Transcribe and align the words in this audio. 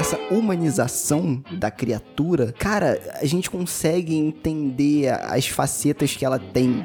essa 0.00 0.18
humanização 0.30 1.44
da 1.52 1.70
criatura, 1.70 2.54
cara, 2.58 2.98
a 3.20 3.26
gente 3.26 3.50
consegue 3.50 4.16
entender 4.16 5.10
as 5.10 5.46
facetas 5.46 6.16
que 6.16 6.24
ela 6.24 6.38
tem. 6.38 6.82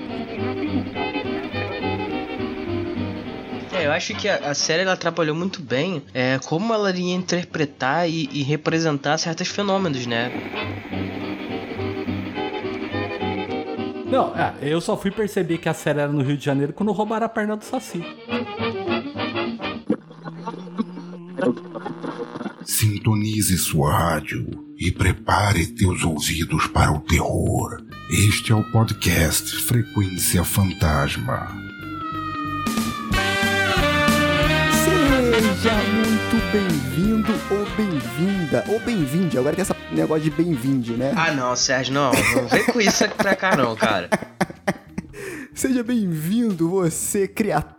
É, 3.71 3.85
eu 3.85 3.91
acho 3.93 4.13
que 4.15 4.27
a, 4.27 4.49
a 4.49 4.53
série 4.53 4.81
ela 4.81 4.91
atrapalhou 4.91 5.33
muito 5.33 5.61
bem 5.61 6.03
é, 6.13 6.37
como 6.45 6.73
ela 6.73 6.89
iria 6.89 7.15
interpretar 7.15 8.09
e, 8.09 8.29
e 8.33 8.43
representar 8.43 9.17
certos 9.17 9.47
fenômenos, 9.47 10.05
né? 10.05 10.29
Não, 14.11 14.35
é, 14.35 14.55
eu 14.61 14.81
só 14.81 14.97
fui 14.97 15.09
perceber 15.09 15.57
que 15.59 15.69
a 15.69 15.73
série 15.73 16.01
era 16.01 16.11
no 16.11 16.21
Rio 16.21 16.35
de 16.35 16.43
Janeiro 16.43 16.73
quando 16.73 16.91
roubaram 16.91 17.25
a 17.25 17.29
perna 17.29 17.55
do 17.55 17.63
Saci. 17.63 18.03
Sintonize 22.65 23.57
sua 23.59 23.95
rádio 23.95 24.47
e 24.75 24.91
prepare 24.91 25.67
teus 25.67 26.03
ouvidos 26.03 26.65
para 26.65 26.91
o 26.91 26.99
terror. 26.99 27.77
Este 28.09 28.51
é 28.51 28.55
o 28.55 28.63
podcast 28.71 29.55
Frequência 29.61 30.43
Fantasma. 30.43 31.47
Seja 34.83 35.73
muito 35.93 36.51
bem-vindo 36.51 37.31
ou 37.51 37.65
bem-vinda, 37.77 38.63
ou 38.67 38.79
bem-vinde. 38.79 39.37
Agora 39.37 39.55
tem 39.55 39.61
esse 39.61 39.73
negócio 39.91 40.23
de 40.23 40.31
bem-vinde, 40.31 40.93
né? 40.93 41.13
Ah, 41.15 41.31
não, 41.31 41.55
Sérgio, 41.55 41.93
não. 41.93 42.11
Não 42.35 42.47
vem 42.47 42.65
com 42.65 42.81
isso 42.81 43.03
aqui 43.03 43.15
pra 43.15 43.35
cá, 43.35 43.55
não, 43.55 43.75
cara. 43.75 44.09
Seja 45.53 45.83
bem-vindo, 45.83 46.67
você, 46.67 47.27
criatura 47.27 47.74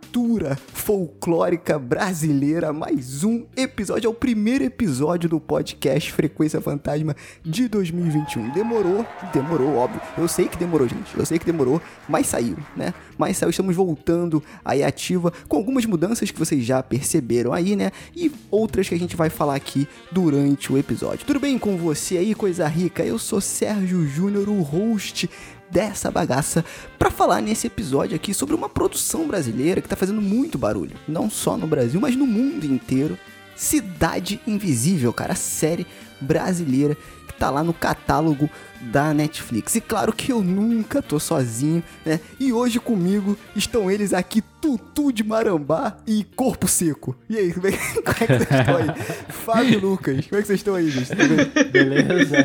folclórica 0.73 1.77
brasileira. 1.77 2.71
Mais 2.71 3.23
um 3.23 3.45
episódio, 3.55 4.07
é 4.07 4.09
o 4.09 4.13
primeiro 4.13 4.63
episódio 4.63 5.29
do 5.29 5.39
podcast 5.39 6.11
Frequência 6.13 6.61
Fantasma 6.61 7.15
de 7.43 7.67
2021. 7.67 8.51
Demorou, 8.51 9.05
demorou, 9.33 9.75
óbvio. 9.75 10.01
Eu 10.17 10.27
sei 10.27 10.47
que 10.47 10.57
demorou, 10.57 10.87
gente. 10.87 11.15
Eu 11.17 11.25
sei 11.25 11.37
que 11.37 11.45
demorou, 11.45 11.81
mas 12.07 12.27
saiu, 12.27 12.57
né? 12.75 12.93
Mas 13.17 13.37
saiu, 13.37 13.49
estamos 13.49 13.75
voltando 13.75 14.41
aí 14.63 14.83
ativa 14.83 15.31
com 15.47 15.57
algumas 15.57 15.85
mudanças 15.85 16.31
que 16.31 16.39
vocês 16.39 16.63
já 16.63 16.81
perceberam 16.81 17.51
aí, 17.51 17.75
né? 17.75 17.91
E 18.15 18.31
outras 18.49 18.87
que 18.87 18.95
a 18.95 18.99
gente 18.99 19.15
vai 19.15 19.29
falar 19.29 19.55
aqui 19.55 19.87
durante 20.11 20.71
o 20.71 20.77
episódio. 20.77 21.25
Tudo 21.25 21.39
bem 21.39 21.59
com 21.59 21.75
você 21.75 22.17
aí, 22.17 22.33
coisa 22.33 22.67
rica? 22.67 23.03
Eu 23.03 23.19
sou 23.19 23.41
Sérgio 23.41 24.07
Júnior, 24.07 24.47
o 24.47 24.61
host 24.61 25.29
dessa 25.69 26.09
bagaça 26.09 26.63
para 26.97 27.11
falar 27.11 27.41
nesse 27.41 27.67
episódio 27.67 28.15
aqui 28.15 28.33
sobre 28.33 28.55
uma 28.55 28.69
produção 28.69 29.27
brasileira 29.27 29.81
que 29.81 29.89
tá 29.89 29.95
fazendo 29.95 30.21
muito 30.21 30.57
barulho, 30.57 30.95
não 31.07 31.29
só 31.29 31.57
no 31.57 31.67
Brasil, 31.67 31.99
mas 31.99 32.15
no 32.15 32.25
mundo 32.25 32.65
inteiro. 32.65 33.17
Cidade 33.55 34.39
Invisível, 34.45 35.11
cara, 35.11 35.33
a 35.33 35.35
série 35.35 35.87
brasileira 36.21 36.95
que 37.27 37.33
tá 37.33 37.49
lá 37.49 37.63
no 37.63 37.73
catálogo 37.73 38.47
da 38.79 39.13
Netflix. 39.13 39.75
E 39.75 39.81
claro 39.81 40.13
que 40.13 40.31
eu 40.31 40.43
nunca 40.43 41.01
tô 41.01 41.19
sozinho, 41.19 41.83
né? 42.05 42.19
E 42.39 42.53
hoje 42.53 42.79
comigo 42.79 43.35
estão 43.55 43.89
eles 43.89 44.13
aqui, 44.13 44.43
Tutu 44.61 45.11
de 45.11 45.23
Marambá 45.23 45.97
e 46.05 46.23
Corpo 46.35 46.67
Seco. 46.67 47.15
E 47.27 47.37
aí, 47.37 47.51
como 47.51 47.67
é, 47.67 47.71
como 48.05 48.09
é 48.09 48.27
que 48.27 48.27
vocês 48.27 48.59
estão 48.59 48.77
aí? 48.77 48.87
Fábio 49.29 49.73
e 49.73 49.77
Lucas, 49.77 50.27
como 50.27 50.39
é 50.39 50.41
que 50.41 50.47
vocês 50.47 50.59
estão 50.59 50.75
aí, 50.75 50.89
gente? 50.89 51.09
Tudo 51.09 51.35
bem? 51.35 51.71
Beleza? 51.71 52.37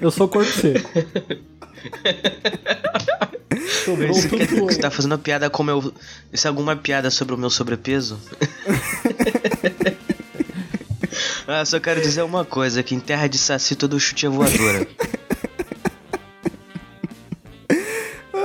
Eu 0.00 0.10
sou 0.10 0.28
corpo 0.28 0.50
seco. 0.50 0.90
Sobrou 3.84 4.14
Você, 4.14 4.28
tudo 4.28 4.46
quer 4.46 4.56
você 4.56 4.78
tá 4.78 4.90
fazendo 4.90 5.12
uma 5.12 5.18
piada 5.18 5.48
com 5.48 5.62
o 5.62 5.66
meu. 5.66 5.94
Isso 6.32 6.46
é 6.46 6.48
alguma 6.48 6.76
piada 6.76 7.10
sobre 7.10 7.34
o 7.34 7.38
meu 7.38 7.50
sobrepeso? 7.50 8.18
ah, 11.46 11.64
só 11.64 11.80
quero 11.80 12.00
dizer 12.00 12.22
uma 12.22 12.44
coisa: 12.44 12.82
que 12.82 12.94
em 12.94 13.00
terra 13.00 13.26
de 13.26 13.38
saci 13.38 13.76
todo 13.76 13.98
chute 13.98 14.26
é 14.26 14.28
voadora. 14.28 14.86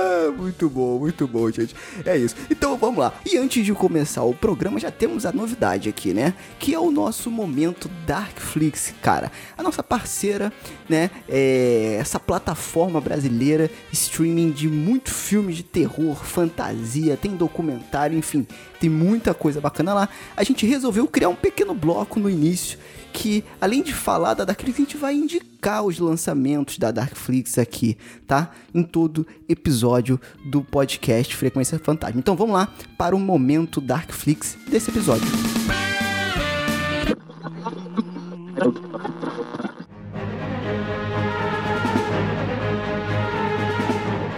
Ah, 0.04 0.30
muito 0.30 0.68
bom, 0.68 0.98
muito 0.98 1.26
bom, 1.26 1.50
gente. 1.50 1.74
É 2.04 2.16
isso. 2.16 2.36
Então 2.50 2.76
vamos 2.76 2.98
lá. 2.98 3.14
E 3.24 3.38
antes 3.38 3.64
de 3.64 3.72
começar 3.72 4.22
o 4.22 4.34
programa, 4.34 4.78
já 4.78 4.90
temos 4.90 5.24
a 5.24 5.32
novidade 5.32 5.88
aqui, 5.88 6.12
né? 6.12 6.34
Que 6.58 6.74
é 6.74 6.78
o 6.78 6.90
nosso 6.90 7.30
momento 7.30 7.90
Darkflix, 8.06 8.92
cara. 9.00 9.32
A 9.56 9.62
nossa 9.62 9.82
parceira, 9.82 10.52
né? 10.88 11.10
É 11.26 11.96
essa 11.98 12.20
plataforma 12.20 13.00
brasileira, 13.00 13.70
streaming 13.92 14.50
de 14.50 14.68
muito 14.68 15.10
filmes 15.10 15.56
de 15.56 15.62
terror, 15.62 16.16
fantasia, 16.16 17.16
tem 17.16 17.34
documentário, 17.34 18.18
enfim, 18.18 18.46
tem 18.78 18.90
muita 18.90 19.32
coisa 19.32 19.60
bacana 19.60 19.94
lá. 19.94 20.08
A 20.36 20.44
gente 20.44 20.66
resolveu 20.66 21.06
criar 21.06 21.30
um 21.30 21.34
pequeno 21.34 21.74
bloco 21.74 22.20
no 22.20 22.28
início 22.28 22.78
que, 23.14 23.44
além 23.60 23.80
de 23.80 23.94
falar 23.94 24.34
da 24.34 24.44
Darkflix, 24.44 24.76
a 24.76 24.82
gente 24.82 24.96
vai 24.96 25.14
indicar 25.14 25.84
os 25.84 26.00
lançamentos 26.00 26.78
da 26.78 26.90
Darkflix 26.90 27.56
aqui, 27.58 27.96
tá? 28.26 28.50
Em 28.74 28.82
todo 28.82 29.24
episódio 29.48 30.20
do 30.44 30.62
podcast 30.62 31.34
Frequência 31.36 31.78
Fantasma. 31.78 32.18
Então 32.18 32.34
vamos 32.34 32.54
lá 32.54 32.68
para 32.98 33.14
o 33.14 33.20
momento 33.20 33.80
Darkflix 33.80 34.58
desse 34.68 34.90
episódio. 34.90 35.28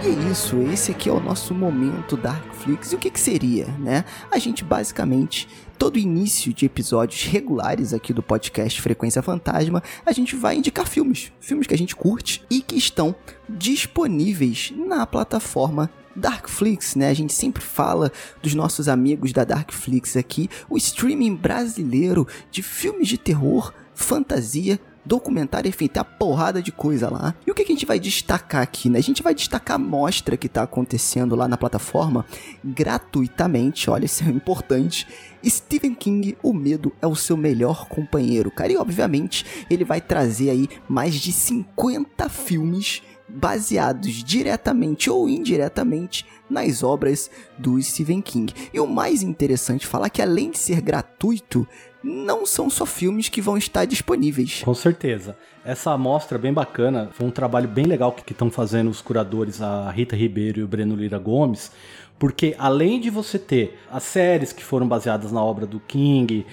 É 0.07 0.31
isso, 0.31 0.61
esse 0.71 0.91
aqui 0.91 1.09
é 1.09 1.11
o 1.11 1.19
nosso 1.19 1.53
momento 1.53 2.15
Darkflix. 2.15 2.93
E 2.93 2.95
o 2.95 2.97
que, 2.97 3.11
que 3.11 3.19
seria, 3.19 3.65
né? 3.77 4.05
A 4.31 4.39
gente 4.39 4.63
basicamente, 4.63 5.49
todo 5.77 5.99
início 5.99 6.53
de 6.53 6.65
episódios 6.65 7.23
regulares 7.23 7.93
aqui 7.93 8.13
do 8.13 8.23
podcast 8.23 8.81
Frequência 8.81 9.21
Fantasma, 9.21 9.83
a 10.05 10.13
gente 10.13 10.33
vai 10.33 10.55
indicar 10.55 10.87
filmes. 10.87 11.33
Filmes 11.41 11.67
que 11.67 11.73
a 11.73 11.77
gente 11.77 11.93
curte 11.93 12.41
e 12.49 12.61
que 12.61 12.77
estão 12.77 13.13
disponíveis 13.49 14.71
na 14.77 15.05
plataforma 15.05 15.89
Darkflix, 16.15 16.95
né? 16.95 17.09
A 17.09 17.13
gente 17.13 17.33
sempre 17.33 17.61
fala 17.61 18.09
dos 18.41 18.55
nossos 18.55 18.87
amigos 18.87 19.33
da 19.33 19.43
Darkflix 19.43 20.15
aqui, 20.15 20.49
o 20.69 20.77
streaming 20.77 21.35
brasileiro 21.35 22.25
de 22.49 22.63
filmes 22.63 23.09
de 23.09 23.17
terror, 23.17 23.73
fantasia, 23.93 24.79
documentário, 25.07 25.69
enfim, 25.69 25.87
tem 25.87 26.01
a 26.01 26.03
porrada 26.03 26.61
de 26.61 26.71
coisa 26.71 27.09
lá. 27.09 27.33
E 27.45 27.51
o 27.51 27.55
que, 27.55 27.63
que 27.63 27.71
a 27.71 27.75
gente 27.75 27.85
vai 27.85 27.99
destacar 27.99 28.61
aqui, 28.61 28.89
né? 28.89 28.99
A 28.99 29.03
gente 29.03 29.23
vai 29.23 29.33
destacar 29.33 29.75
a 29.75 29.79
mostra 29.79 30.37
que 30.37 30.49
tá 30.49 30.63
acontecendo 30.63 31.35
lá 31.35 31.47
na 31.47 31.57
plataforma 31.57 32.25
gratuitamente, 32.63 33.89
olha, 33.89 34.05
isso 34.05 34.23
é 34.23 34.27
importante. 34.27 35.07
Stephen 35.45 35.95
King, 35.95 36.37
O 36.43 36.53
Medo 36.53 36.91
é 37.01 37.07
o 37.07 37.15
seu 37.15 37.37
melhor 37.37 37.87
companheiro, 37.87 38.51
cara. 38.51 38.71
E 38.71 38.77
obviamente 38.77 39.45
ele 39.69 39.85
vai 39.85 40.01
trazer 40.01 40.49
aí 40.49 40.67
mais 40.87 41.15
de 41.15 41.31
50 41.31 42.27
filmes 42.29 43.01
baseados 43.27 44.23
diretamente 44.23 45.09
ou 45.09 45.27
indiretamente 45.27 46.25
nas 46.49 46.81
obras 46.81 47.29
do 47.57 47.81
Stephen 47.81 48.21
King. 48.21 48.53
E 48.73 48.79
o 48.79 48.87
mais 48.87 49.21
interessante 49.21 49.85
falar 49.85 50.09
que 50.09 50.21
além 50.21 50.51
de 50.51 50.59
ser 50.59 50.81
gratuito, 50.81 51.67
não 52.03 52.45
são 52.45 52.69
só 52.69 52.85
filmes 52.85 53.29
que 53.29 53.41
vão 53.41 53.57
estar 53.57 53.85
disponíveis. 53.85 54.61
Com 54.63 54.73
certeza. 54.73 55.37
Essa 55.65 55.91
amostra 55.91 56.37
é 56.37 56.41
bem 56.41 56.53
bacana, 56.53 57.09
foi 57.11 57.27
um 57.27 57.31
trabalho 57.31 57.67
bem 57.67 57.85
legal 57.85 58.11
que 58.11 58.31
estão 58.31 58.49
fazendo 58.49 58.89
os 58.89 59.01
curadores, 59.01 59.61
a 59.61 59.91
Rita 59.91 60.15
Ribeiro 60.15 60.59
e 60.59 60.63
o 60.63 60.67
Breno 60.67 60.95
Lira 60.95 61.19
Gomes, 61.19 61.71
porque 62.19 62.55
além 62.57 62.99
de 62.99 63.09
você 63.09 63.37
ter 63.37 63.77
as 63.91 64.03
séries 64.03 64.51
que 64.51 64.63
foram 64.63 64.87
baseadas 64.87 65.31
na 65.31 65.43
obra 65.43 65.65
do 65.67 65.79
King, 65.79 66.45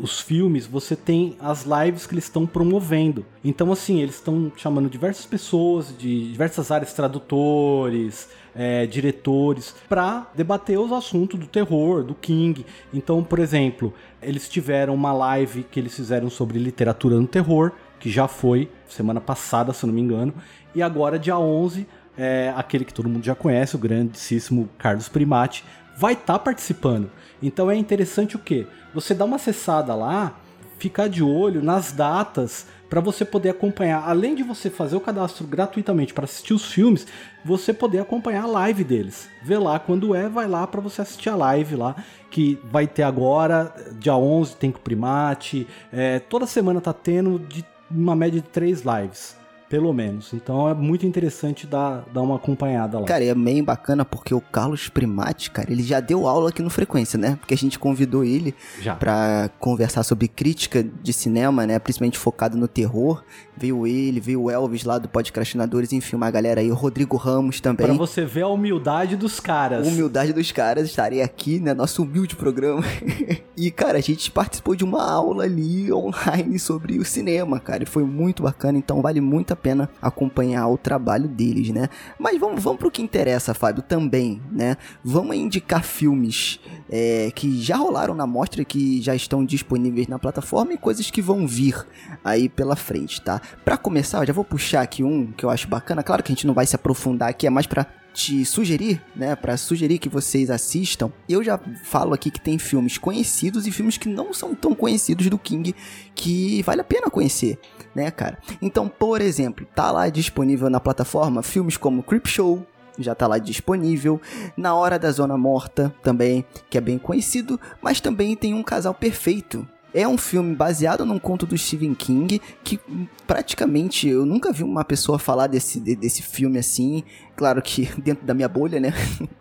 os 0.00 0.20
filmes, 0.20 0.66
você 0.66 0.96
tem 0.96 1.36
as 1.40 1.64
lives 1.64 2.06
que 2.06 2.14
eles 2.14 2.24
estão 2.24 2.46
promovendo. 2.46 3.24
Então, 3.44 3.70
assim, 3.72 4.00
eles 4.00 4.14
estão 4.14 4.50
chamando 4.56 4.88
diversas 4.88 5.26
pessoas 5.26 5.94
de 5.96 6.30
diversas 6.30 6.70
áreas, 6.70 6.92
tradutores, 6.92 8.28
é, 8.54 8.86
diretores, 8.86 9.74
para 9.88 10.30
debater 10.34 10.78
os 10.78 10.92
assuntos 10.92 11.38
do 11.38 11.46
terror, 11.46 12.02
do 12.02 12.14
King. 12.14 12.64
Então, 12.92 13.22
por 13.22 13.38
exemplo, 13.38 13.92
eles 14.22 14.48
tiveram 14.48 14.94
uma 14.94 15.12
live 15.12 15.64
que 15.64 15.80
eles 15.80 15.94
fizeram 15.94 16.30
sobre 16.30 16.58
literatura 16.58 17.16
no 17.16 17.26
terror, 17.26 17.72
que 17.98 18.10
já 18.10 18.26
foi 18.26 18.70
semana 18.88 19.20
passada, 19.20 19.72
se 19.72 19.86
não 19.86 19.92
me 19.92 20.00
engano, 20.00 20.34
e 20.74 20.82
agora, 20.82 21.18
dia 21.18 21.38
11, 21.38 21.86
é, 22.16 22.52
aquele 22.56 22.84
que 22.84 22.94
todo 22.94 23.08
mundo 23.08 23.24
já 23.24 23.34
conhece, 23.34 23.76
o 23.76 23.78
grandíssimo 23.78 24.68
Carlos 24.78 25.08
Primati, 25.08 25.64
vai 25.96 26.14
estar 26.14 26.38
participando. 26.38 27.10
Então 27.42 27.70
é 27.70 27.76
interessante 27.76 28.36
o 28.36 28.38
que? 28.38 28.66
Você 28.94 29.14
dá 29.14 29.24
uma 29.24 29.36
acessada 29.36 29.94
lá, 29.94 30.36
ficar 30.78 31.08
de 31.08 31.22
olho 31.22 31.62
nas 31.62 31.92
datas 31.92 32.66
para 32.92 33.00
você 33.00 33.24
poder 33.24 33.48
acompanhar. 33.48 34.06
Além 34.06 34.34
de 34.34 34.42
você 34.42 34.68
fazer 34.68 34.94
o 34.94 35.00
cadastro 35.00 35.46
gratuitamente 35.46 36.12
para 36.12 36.24
assistir 36.24 36.52
os 36.52 36.70
filmes, 36.70 37.06
você 37.42 37.72
poder 37.72 38.00
acompanhar 38.00 38.42
a 38.42 38.46
live 38.46 38.84
deles. 38.84 39.30
Vê 39.42 39.56
lá 39.56 39.78
quando 39.78 40.14
é, 40.14 40.28
vai 40.28 40.46
lá 40.46 40.66
para 40.66 40.78
você 40.82 41.00
assistir 41.00 41.30
a 41.30 41.34
live 41.34 41.74
lá, 41.74 41.96
que 42.30 42.58
vai 42.70 42.86
ter 42.86 43.04
agora, 43.04 43.74
dia 43.98 44.14
11 44.14 44.56
tem 44.56 44.70
com 44.70 44.76
o 44.76 44.82
Primate, 44.82 45.66
é, 45.90 46.18
toda 46.18 46.46
semana 46.46 46.82
tá 46.82 46.92
tendo 46.92 47.38
de 47.38 47.64
uma 47.90 48.14
média 48.14 48.42
de 48.42 48.46
três 48.46 48.82
lives 48.82 49.40
pelo 49.72 49.90
menos. 49.94 50.34
Então 50.34 50.68
é 50.68 50.74
muito 50.74 51.06
interessante 51.06 51.66
dar, 51.66 52.04
dar 52.12 52.20
uma 52.20 52.36
acompanhada 52.36 52.98
lá. 52.98 53.06
Cara, 53.06 53.24
e 53.24 53.28
é 53.28 53.34
bem 53.34 53.64
bacana 53.64 54.04
porque 54.04 54.34
o 54.34 54.40
Carlos 54.42 54.90
Primati, 54.90 55.50
cara, 55.50 55.72
ele 55.72 55.82
já 55.82 55.98
deu 55.98 56.28
aula 56.28 56.50
aqui 56.50 56.60
no 56.60 56.68
Frequência, 56.68 57.18
né? 57.18 57.36
Porque 57.40 57.54
a 57.54 57.56
gente 57.56 57.78
convidou 57.78 58.22
ele 58.22 58.54
pra 58.98 59.48
conversar 59.58 60.02
sobre 60.02 60.28
crítica 60.28 60.82
de 60.84 61.12
cinema, 61.14 61.66
né? 61.66 61.78
Principalmente 61.78 62.18
focado 62.18 62.54
no 62.58 62.68
terror. 62.68 63.24
Veio 63.54 63.86
ele, 63.86 64.18
veio 64.18 64.42
o 64.42 64.50
Elvis 64.50 64.82
lá 64.84 64.98
do 64.98 65.08
Podcastinadores, 65.08 65.92
enfim, 65.92 66.16
uma 66.16 66.30
galera 66.30 66.60
aí, 66.60 66.70
o 66.70 66.74
Rodrigo 66.74 67.16
Ramos 67.16 67.60
também. 67.60 67.86
Pra 67.86 67.94
você 67.94 68.24
ver 68.24 68.42
a 68.42 68.48
humildade 68.48 69.14
dos 69.14 69.38
caras. 69.38 69.86
Humildade 69.86 70.32
dos 70.32 70.50
caras, 70.50 70.88
estarei 70.88 71.20
aqui, 71.20 71.60
né? 71.60 71.74
Nosso 71.74 72.02
humilde 72.02 72.34
programa. 72.34 72.82
e, 73.54 73.70
cara, 73.70 73.98
a 73.98 74.00
gente 74.00 74.30
participou 74.30 74.74
de 74.74 74.84
uma 74.84 75.04
aula 75.04 75.44
ali 75.44 75.92
online 75.92 76.58
sobre 76.58 76.98
o 76.98 77.04
cinema, 77.04 77.60
cara. 77.60 77.82
E 77.82 77.86
foi 77.86 78.04
muito 78.04 78.42
bacana, 78.42 78.78
então 78.78 79.02
vale 79.02 79.20
muito 79.20 79.52
a 79.52 79.56
pena 79.56 79.90
acompanhar 80.00 80.66
o 80.68 80.78
trabalho 80.78 81.28
deles, 81.28 81.68
né? 81.70 81.88
Mas 82.18 82.40
vamos, 82.40 82.62
vamos 82.62 82.78
pro 82.78 82.90
que 82.90 83.02
interessa, 83.02 83.52
Fábio, 83.52 83.82
também, 83.82 84.40
né? 84.50 84.78
Vamos 85.04 85.36
indicar 85.36 85.84
filmes 85.84 86.58
é, 86.88 87.30
que 87.34 87.60
já 87.60 87.76
rolaram 87.76 88.14
na 88.14 88.26
mostra, 88.26 88.64
que 88.64 89.02
já 89.02 89.14
estão 89.14 89.44
disponíveis 89.44 90.08
na 90.08 90.18
plataforma 90.18 90.72
e 90.72 90.78
coisas 90.78 91.10
que 91.10 91.20
vão 91.20 91.46
vir 91.46 91.86
aí 92.24 92.48
pela 92.48 92.76
frente, 92.76 93.20
tá? 93.20 93.41
Pra 93.64 93.76
começar, 93.76 94.18
eu 94.18 94.26
já 94.26 94.32
vou 94.32 94.44
puxar 94.44 94.82
aqui 94.82 95.02
um 95.02 95.32
que 95.32 95.44
eu 95.44 95.50
acho 95.50 95.68
bacana. 95.68 96.02
Claro 96.02 96.22
que 96.22 96.32
a 96.32 96.34
gente 96.34 96.46
não 96.46 96.54
vai 96.54 96.66
se 96.66 96.76
aprofundar 96.76 97.28
aqui, 97.28 97.46
é 97.46 97.50
mais 97.50 97.66
pra 97.66 97.86
te 98.12 98.44
sugerir, 98.44 99.00
né, 99.16 99.34
Pra 99.34 99.56
sugerir 99.56 99.98
que 99.98 100.08
vocês 100.08 100.50
assistam. 100.50 101.10
Eu 101.28 101.42
já 101.42 101.58
falo 101.84 102.12
aqui 102.12 102.30
que 102.30 102.40
tem 102.40 102.58
filmes 102.58 102.98
conhecidos 102.98 103.66
e 103.66 103.72
filmes 103.72 103.96
que 103.96 104.08
não 104.08 104.32
são 104.34 104.54
tão 104.54 104.74
conhecidos 104.74 105.28
do 105.28 105.38
King 105.38 105.74
que 106.14 106.62
vale 106.62 106.82
a 106.82 106.84
pena 106.84 107.10
conhecer, 107.10 107.58
né, 107.94 108.10
cara? 108.10 108.38
Então, 108.60 108.88
por 108.88 109.20
exemplo, 109.20 109.66
tá 109.74 109.90
lá 109.90 110.08
disponível 110.08 110.68
na 110.68 110.78
plataforma 110.78 111.42
filmes 111.42 111.76
como 111.76 112.02
Creepshow, 112.02 112.66
já 112.98 113.14
tá 113.14 113.26
lá 113.26 113.38
disponível. 113.38 114.20
Na 114.56 114.74
Hora 114.74 114.98
da 114.98 115.10
Zona 115.10 115.36
Morta 115.36 115.94
também, 116.02 116.44
que 116.68 116.76
é 116.76 116.80
bem 116.80 116.98
conhecido, 116.98 117.58
mas 117.80 118.00
também 118.00 118.36
tem 118.36 118.52
um 118.54 118.62
casal 118.62 118.92
perfeito. 118.92 119.66
É 119.94 120.08
um 120.08 120.16
filme 120.16 120.54
baseado 120.54 121.04
num 121.04 121.18
conto 121.18 121.44
do 121.46 121.56
Stephen 121.58 121.94
King 121.94 122.40
que 122.64 122.80
praticamente 123.26 124.08
eu 124.08 124.24
nunca 124.24 124.52
vi 124.52 124.62
uma 124.62 124.84
pessoa 124.84 125.18
falar 125.18 125.46
desse, 125.46 125.78
de- 125.80 125.96
desse 125.96 126.22
filme 126.22 126.58
assim. 126.58 127.02
Claro 127.36 127.60
que 127.62 127.88
dentro 128.02 128.24
da 128.26 128.34
minha 128.34 128.48
bolha, 128.48 128.80
né? 128.80 128.92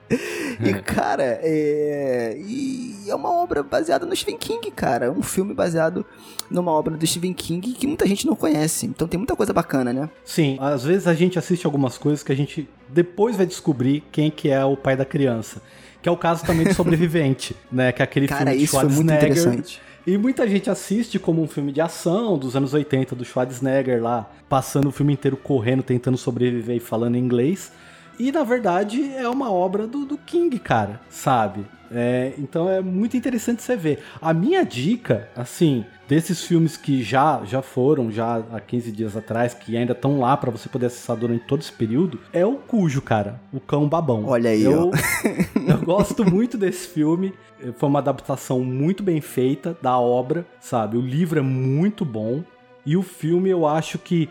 e, 0.09 0.73
cara, 0.83 1.39
é. 1.41 2.37
E 2.45 3.05
é 3.07 3.15
uma 3.15 3.31
obra 3.31 3.63
baseada 3.63 4.05
no 4.05 4.15
Stephen 4.15 4.37
King, 4.37 4.69
cara. 4.71 5.11
Um 5.11 5.23
filme 5.23 5.53
baseado 5.53 6.05
numa 6.49 6.71
obra 6.71 6.95
do 6.97 7.07
Stephen 7.07 7.33
King 7.33 7.73
que 7.73 7.87
muita 7.87 8.05
gente 8.05 8.25
não 8.25 8.35
conhece. 8.35 8.85
Então 8.85 9.07
tem 9.07 9.17
muita 9.17 9.35
coisa 9.35 9.53
bacana, 9.53 9.91
né? 9.93 10.09
Sim, 10.25 10.57
às 10.59 10.83
vezes 10.83 11.07
a 11.07 11.13
gente 11.13 11.39
assiste 11.39 11.65
algumas 11.65 11.97
coisas 11.97 12.23
que 12.23 12.31
a 12.31 12.35
gente 12.35 12.67
depois 12.89 13.35
vai 13.35 13.45
descobrir 13.45 14.03
quem 14.11 14.29
que 14.29 14.49
é 14.49 14.63
o 14.63 14.75
pai 14.75 14.95
da 14.95 15.05
criança. 15.05 15.61
Que 16.01 16.09
é 16.09 16.11
o 16.11 16.17
caso 16.17 16.43
também 16.45 16.65
do 16.65 16.73
Sobrevivente, 16.75 17.55
né? 17.71 17.91
Que 17.91 18.01
é 18.01 18.05
aquele 18.05 18.27
Cara, 18.27 18.45
filme 18.51 18.57
de 18.57 18.63
isso 18.63 18.79
foi 18.79 18.89
muito 18.89 19.13
interessante. 19.13 19.81
E 20.05 20.17
muita 20.17 20.47
gente 20.47 20.69
assiste 20.69 21.19
como 21.19 21.43
um 21.43 21.47
filme 21.47 21.71
de 21.71 21.79
ação 21.79 22.35
dos 22.37 22.55
anos 22.55 22.73
80 22.73 23.15
do 23.15 23.23
Schwarzenegger 23.23 24.01
lá, 24.01 24.27
passando 24.49 24.89
o 24.89 24.91
filme 24.91 25.13
inteiro 25.13 25.37
correndo, 25.37 25.83
tentando 25.83 26.17
sobreviver 26.17 26.77
e 26.77 26.79
falando 26.79 27.17
inglês. 27.17 27.71
E 28.17 28.31
na 28.31 28.43
verdade 28.43 29.13
é 29.15 29.27
uma 29.29 29.51
obra 29.51 29.85
do, 29.85 30.05
do 30.05 30.17
King, 30.17 30.57
cara, 30.57 30.99
sabe? 31.09 31.65
É, 31.91 32.33
então 32.37 32.69
é 32.69 32.81
muito 32.81 33.15
interessante 33.15 33.61
você 33.61 33.75
ver. 33.75 33.99
A 34.21 34.33
minha 34.33 34.63
dica, 34.63 35.29
assim, 35.35 35.85
desses 36.11 36.43
filmes 36.43 36.75
que 36.75 37.01
já 37.01 37.41
já 37.45 37.61
foram 37.61 38.11
já 38.11 38.43
há 38.51 38.59
15 38.59 38.91
dias 38.91 39.15
atrás, 39.15 39.53
que 39.53 39.77
ainda 39.77 39.93
estão 39.93 40.19
lá 40.19 40.35
pra 40.35 40.51
você 40.51 40.67
poder 40.67 40.87
acessar 40.87 41.15
durante 41.15 41.45
todo 41.45 41.61
esse 41.61 41.71
período, 41.71 42.19
é 42.33 42.45
o 42.45 42.55
Cujo, 42.55 43.01
cara, 43.01 43.39
o 43.53 43.61
cão 43.61 43.87
babão. 43.87 44.25
Olha 44.25 44.49
aí, 44.49 44.61
eu, 44.61 44.91
eu 45.65 45.77
gosto 45.85 46.29
muito 46.29 46.57
desse 46.57 46.89
filme. 46.89 47.33
Foi 47.77 47.87
uma 47.87 47.99
adaptação 47.99 48.59
muito 48.59 49.01
bem 49.01 49.21
feita 49.21 49.77
da 49.81 49.97
obra, 49.97 50.45
sabe? 50.59 50.97
O 50.97 51.01
livro 51.01 51.39
é 51.39 51.41
muito 51.41 52.03
bom. 52.03 52.43
E 52.85 52.97
o 52.97 53.03
filme 53.03 53.49
eu 53.49 53.65
acho 53.65 53.97
que 53.97 54.27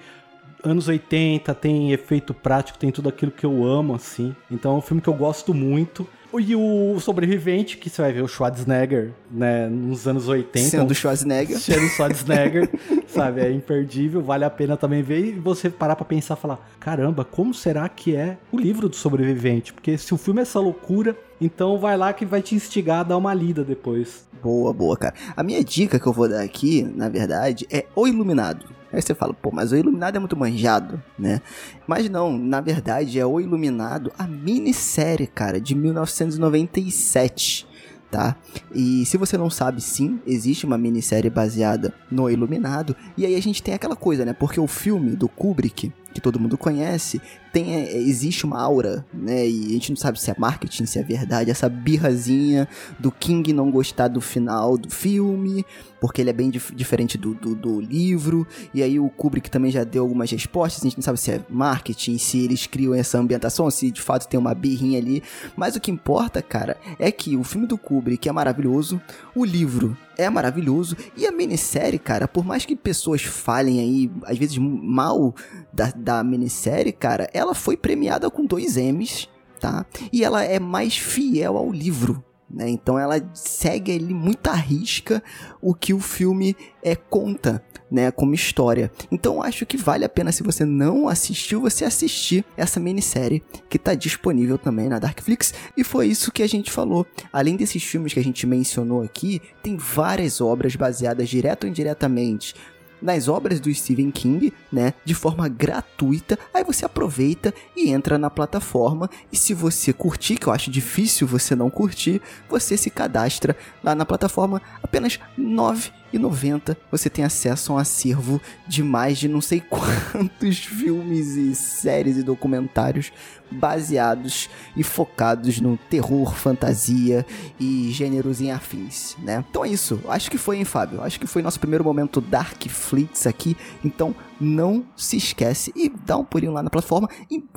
anos 0.62 0.86
80 0.86 1.54
tem 1.54 1.92
efeito 1.92 2.34
prático, 2.34 2.76
tem 2.76 2.90
tudo 2.90 3.08
aquilo 3.08 3.32
que 3.32 3.46
eu 3.46 3.64
amo, 3.64 3.94
assim. 3.94 4.36
Então 4.50 4.74
é 4.74 4.74
um 4.76 4.82
filme 4.82 5.00
que 5.00 5.08
eu 5.08 5.14
gosto 5.14 5.54
muito. 5.54 6.06
E 6.38 6.54
o 6.54 6.98
Sobrevivente, 7.00 7.76
que 7.76 7.90
você 7.90 8.02
vai 8.02 8.12
ver 8.12 8.22
o 8.22 8.28
Schwarzenegger, 8.28 9.10
né, 9.30 9.68
nos 9.68 10.06
anos 10.06 10.28
80. 10.28 10.68
Sendo 10.68 10.94
Schwarzenegger. 10.94 11.58
Sendo 11.58 11.88
Schwarzenegger, 11.88 12.70
sabe? 13.08 13.40
É 13.40 13.50
imperdível, 13.50 14.22
vale 14.22 14.44
a 14.44 14.50
pena 14.50 14.76
também 14.76 15.02
ver 15.02 15.26
e 15.26 15.32
você 15.32 15.68
parar 15.68 15.96
pra 15.96 16.04
pensar 16.04 16.36
e 16.36 16.40
falar: 16.40 16.70
caramba, 16.78 17.24
como 17.24 17.52
será 17.52 17.88
que 17.88 18.14
é 18.14 18.38
o 18.52 18.58
livro 18.58 18.88
do 18.88 18.96
sobrevivente? 18.96 19.72
Porque 19.72 19.98
se 19.98 20.14
o 20.14 20.16
filme 20.16 20.40
é 20.40 20.42
essa 20.42 20.60
loucura, 20.60 21.16
então 21.40 21.78
vai 21.78 21.96
lá 21.96 22.12
que 22.12 22.24
vai 22.24 22.42
te 22.42 22.54
instigar 22.54 23.00
a 23.00 23.04
dar 23.04 23.16
uma 23.16 23.34
lida 23.34 23.64
depois. 23.64 24.28
Boa, 24.42 24.72
boa, 24.72 24.96
cara. 24.96 25.14
A 25.36 25.42
minha 25.42 25.62
dica 25.62 25.98
que 25.98 26.06
eu 26.06 26.12
vou 26.12 26.28
dar 26.28 26.42
aqui, 26.42 26.82
na 26.94 27.08
verdade, 27.08 27.66
é 27.70 27.86
O 27.94 28.06
Iluminado. 28.06 28.79
Aí 28.92 29.00
você 29.00 29.14
fala, 29.14 29.32
pô, 29.32 29.50
mas 29.52 29.72
O 29.72 29.76
Iluminado 29.76 30.16
é 30.16 30.18
muito 30.18 30.36
manjado, 30.36 31.02
né? 31.18 31.40
Mas 31.86 32.08
não, 32.10 32.36
na 32.36 32.60
verdade 32.60 33.18
é 33.18 33.26
O 33.26 33.40
Iluminado, 33.40 34.12
a 34.18 34.26
minissérie, 34.26 35.26
cara, 35.26 35.60
de 35.60 35.74
1997. 35.74 37.68
Tá? 38.10 38.34
E 38.74 39.06
se 39.06 39.16
você 39.16 39.38
não 39.38 39.48
sabe, 39.48 39.80
sim, 39.80 40.18
existe 40.26 40.66
uma 40.66 40.76
minissérie 40.76 41.30
baseada 41.30 41.94
no 42.10 42.28
Iluminado. 42.28 42.96
E 43.16 43.24
aí 43.24 43.36
a 43.36 43.40
gente 43.40 43.62
tem 43.62 43.72
aquela 43.72 43.94
coisa, 43.94 44.24
né? 44.24 44.32
Porque 44.32 44.58
o 44.58 44.66
filme 44.66 45.14
do 45.14 45.28
Kubrick, 45.28 45.92
que 46.12 46.20
todo 46.20 46.40
mundo 46.40 46.58
conhece, 46.58 47.20
tem, 47.52 47.74
é, 47.74 47.96
existe 47.96 48.44
uma 48.44 48.60
aura, 48.60 49.04
né? 49.12 49.48
E 49.48 49.66
a 49.66 49.72
gente 49.72 49.90
não 49.90 49.96
sabe 49.96 50.20
se 50.20 50.30
é 50.30 50.34
marketing, 50.38 50.86
se 50.86 50.98
é 50.98 51.02
verdade, 51.02 51.50
essa 51.50 51.68
birrazinha 51.68 52.68
do 52.98 53.10
King 53.10 53.52
não 53.52 53.70
gostar 53.70 54.08
do 54.08 54.20
final 54.20 54.76
do 54.76 54.90
filme, 54.90 55.64
porque 56.00 56.20
ele 56.20 56.30
é 56.30 56.32
bem 56.32 56.50
dif- 56.50 56.74
diferente 56.74 57.18
do, 57.18 57.34
do, 57.34 57.54
do 57.54 57.80
livro. 57.80 58.46
E 58.72 58.82
aí 58.82 58.98
o 58.98 59.08
Kubrick 59.08 59.50
também 59.50 59.70
já 59.70 59.84
deu 59.84 60.02
algumas 60.02 60.30
respostas, 60.30 60.82
a 60.82 60.84
gente 60.88 60.96
não 60.98 61.02
sabe 61.02 61.18
se 61.18 61.32
é 61.32 61.40
marketing, 61.48 62.18
se 62.18 62.38
eles 62.44 62.66
criam 62.66 62.94
essa 62.94 63.18
ambientação, 63.18 63.70
se 63.70 63.90
de 63.90 64.00
fato 64.00 64.28
tem 64.28 64.38
uma 64.38 64.54
birrinha 64.54 64.98
ali. 64.98 65.22
Mas 65.56 65.76
o 65.76 65.80
que 65.80 65.90
importa, 65.90 66.40
cara, 66.42 66.76
é 66.98 67.10
que 67.10 67.36
o 67.36 67.44
filme 67.44 67.66
do 67.66 67.76
Kubrick 67.78 68.28
é 68.28 68.32
maravilhoso, 68.32 69.00
o 69.34 69.44
livro 69.44 69.96
é 70.20 70.30
maravilhoso, 70.30 70.96
e 71.16 71.26
a 71.26 71.32
minissérie, 71.32 71.98
cara, 71.98 72.28
por 72.28 72.44
mais 72.44 72.64
que 72.64 72.76
pessoas 72.76 73.22
falem 73.22 73.80
aí, 73.80 74.10
às 74.24 74.38
vezes 74.38 74.58
mal 74.58 75.34
da, 75.72 75.92
da 75.94 76.24
minissérie, 76.24 76.92
cara, 76.92 77.28
ela 77.32 77.54
foi 77.54 77.76
premiada 77.76 78.30
com 78.30 78.44
dois 78.44 78.76
M's, 78.76 79.28
tá? 79.58 79.84
E 80.12 80.24
ela 80.24 80.44
é 80.44 80.58
mais 80.58 80.96
fiel 80.96 81.56
ao 81.56 81.70
livro. 81.70 82.24
Né? 82.48 82.68
Então 82.68 82.98
ela 82.98 83.22
segue 83.32 83.92
ali 83.92 84.12
muito 84.12 84.48
à 84.48 84.54
risca 84.54 85.22
o 85.62 85.72
que 85.72 85.94
o 85.94 86.00
filme 86.00 86.56
é, 86.82 86.96
conta, 86.96 87.62
né, 87.90 88.10
como 88.10 88.34
história. 88.34 88.90
Então 89.10 89.42
acho 89.42 89.66
que 89.66 89.76
vale 89.76 90.04
a 90.04 90.08
pena 90.08 90.32
se 90.32 90.42
você 90.42 90.64
não 90.64 91.08
assistiu, 91.08 91.60
você 91.60 91.84
assistir 91.84 92.44
essa 92.56 92.78
minissérie 92.78 93.42
que 93.68 93.76
está 93.76 93.94
disponível 93.94 94.56
também 94.56 94.88
na 94.88 94.98
Darkflix. 94.98 95.52
E 95.76 95.82
foi 95.82 96.06
isso 96.06 96.32
que 96.32 96.42
a 96.42 96.48
gente 96.48 96.70
falou. 96.70 97.06
Além 97.32 97.56
desses 97.56 97.82
filmes 97.82 98.12
que 98.12 98.20
a 98.20 98.24
gente 98.24 98.46
mencionou 98.46 99.02
aqui, 99.02 99.40
tem 99.62 99.76
várias 99.76 100.40
obras 100.40 100.76
baseadas 100.76 101.28
direto 101.28 101.64
ou 101.64 101.70
indiretamente 101.70 102.54
nas 103.00 103.28
obras 103.28 103.60
do 103.60 103.72
Stephen 103.72 104.10
King, 104.10 104.52
né, 104.70 104.94
de 105.04 105.14
forma 105.14 105.48
gratuita. 105.48 106.38
Aí 106.52 106.62
você 106.62 106.84
aproveita 106.84 107.52
e 107.76 107.90
entra 107.90 108.18
na 108.18 108.30
plataforma 108.30 109.08
e 109.32 109.36
se 109.36 109.54
você 109.54 109.92
curtir, 109.92 110.36
que 110.36 110.46
eu 110.46 110.52
acho 110.52 110.70
difícil 110.70 111.26
você 111.26 111.54
não 111.54 111.70
curtir, 111.70 112.20
você 112.48 112.76
se 112.76 112.90
cadastra 112.90 113.56
lá 113.82 113.94
na 113.94 114.04
plataforma 114.04 114.60
apenas 114.82 115.18
9 115.36 115.99
90 116.18 116.76
você 116.90 117.08
tem 117.08 117.24
acesso 117.24 117.72
a 117.72 117.76
um 117.76 117.78
acervo 117.78 118.40
de 118.66 118.82
mais 118.82 119.18
de 119.18 119.28
não 119.28 119.40
sei 119.40 119.60
quantos 119.68 120.58
filmes 120.58 121.36
e 121.36 121.54
séries 121.54 122.16
e 122.16 122.22
documentários 122.22 123.12
baseados 123.50 124.48
e 124.76 124.82
focados 124.82 125.60
no 125.60 125.76
terror, 125.76 126.34
fantasia 126.34 127.26
e 127.58 127.90
gêneros 127.90 128.40
em 128.40 128.52
afins, 128.52 129.16
né? 129.18 129.44
Então 129.50 129.64
é 129.64 129.68
isso. 129.68 130.00
Acho 130.08 130.30
que 130.30 130.38
foi, 130.38 130.58
hein, 130.58 130.64
Fábio? 130.64 131.02
Acho 131.02 131.18
que 131.18 131.26
foi 131.26 131.42
nosso 131.42 131.58
primeiro 131.58 131.84
momento 131.84 132.20
Dark 132.20 132.62
Flix 132.68 133.26
aqui. 133.26 133.56
Então 133.84 134.14
não 134.40 134.84
se 134.96 135.16
esquece 135.16 135.72
e 135.76 135.88
dá 135.88 136.16
um 136.16 136.24
pulinho 136.24 136.52
lá 136.52 136.62
na 136.62 136.70
plataforma. 136.70 137.08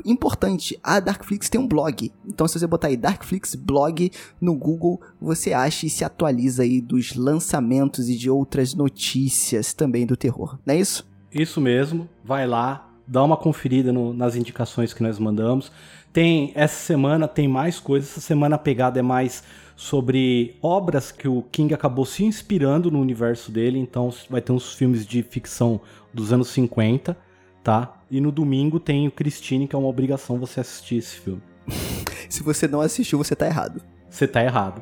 Importante, 0.05 0.77
a 0.83 0.99
Darkflix 0.99 1.49
tem 1.49 1.59
um 1.59 1.67
blog. 1.67 2.11
Então 2.25 2.47
se 2.47 2.59
você 2.59 2.67
botar 2.67 2.87
aí 2.87 2.97
Darkflix 2.97 3.55
blog 3.55 4.11
no 4.41 4.55
Google, 4.55 4.99
você 5.21 5.53
acha 5.53 5.85
e 5.85 5.89
se 5.89 6.03
atualiza 6.03 6.63
aí 6.63 6.81
dos 6.81 7.15
lançamentos 7.15 8.09
e 8.09 8.17
de 8.17 8.29
outras 8.29 8.73
notícias 8.73 9.73
também 9.73 10.05
do 10.05 10.17
terror. 10.17 10.57
Não 10.65 10.73
é 10.73 10.77
isso? 10.79 11.07
Isso 11.31 11.59
mesmo, 11.61 12.07
vai 12.23 12.45
lá, 12.45 12.89
dá 13.07 13.23
uma 13.23 13.37
conferida 13.37 13.91
no- 13.91 14.13
nas 14.13 14.35
indicações 14.35 14.93
que 14.93 15.01
nós 15.03 15.17
mandamos. 15.17 15.71
Tem 16.11 16.51
essa 16.53 16.75
semana 16.75 17.27
tem 17.27 17.47
mais 17.47 17.79
coisas. 17.79 18.11
Essa 18.11 18.21
semana 18.21 18.55
a 18.55 18.59
pegada 18.59 18.99
é 18.99 19.01
mais 19.01 19.43
sobre 19.75 20.57
obras 20.61 21.11
que 21.11 21.27
o 21.27 21.43
King 21.51 21.73
acabou 21.73 22.05
se 22.05 22.23
inspirando 22.23 22.91
no 22.91 22.99
universo 22.99 23.51
dele. 23.51 23.79
Então 23.79 24.13
vai 24.29 24.41
ter 24.41 24.51
uns 24.51 24.73
filmes 24.73 25.05
de 25.05 25.23
ficção 25.23 25.81
dos 26.13 26.31
anos 26.31 26.49
50, 26.49 27.17
tá? 27.63 28.01
E 28.09 28.21
no 28.21 28.31
domingo 28.31 28.79
tem 28.79 29.07
o 29.07 29.11
Christine, 29.11 29.67
que 29.67 29.75
é 29.75 29.79
uma 29.79 29.87
obrigação 29.87 30.39
você 30.39 30.59
assistir 30.59 30.97
esse 30.97 31.15
filme. 31.15 31.41
Se 32.29 32.43
você 32.43 32.67
não 32.67 32.81
assistiu, 32.81 33.17
você 33.17 33.35
tá 33.35 33.45
errado. 33.45 33.81
Você 34.09 34.27
tá 34.27 34.43
errado. 34.43 34.81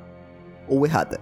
Ou 0.68 0.86
errada. 0.86 1.20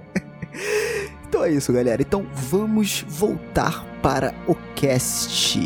então 1.28 1.44
é 1.44 1.50
isso, 1.50 1.72
galera. 1.72 2.02
Então 2.02 2.26
vamos 2.32 3.04
voltar 3.08 3.84
para 4.02 4.34
o 4.46 4.54
cast. 4.74 5.58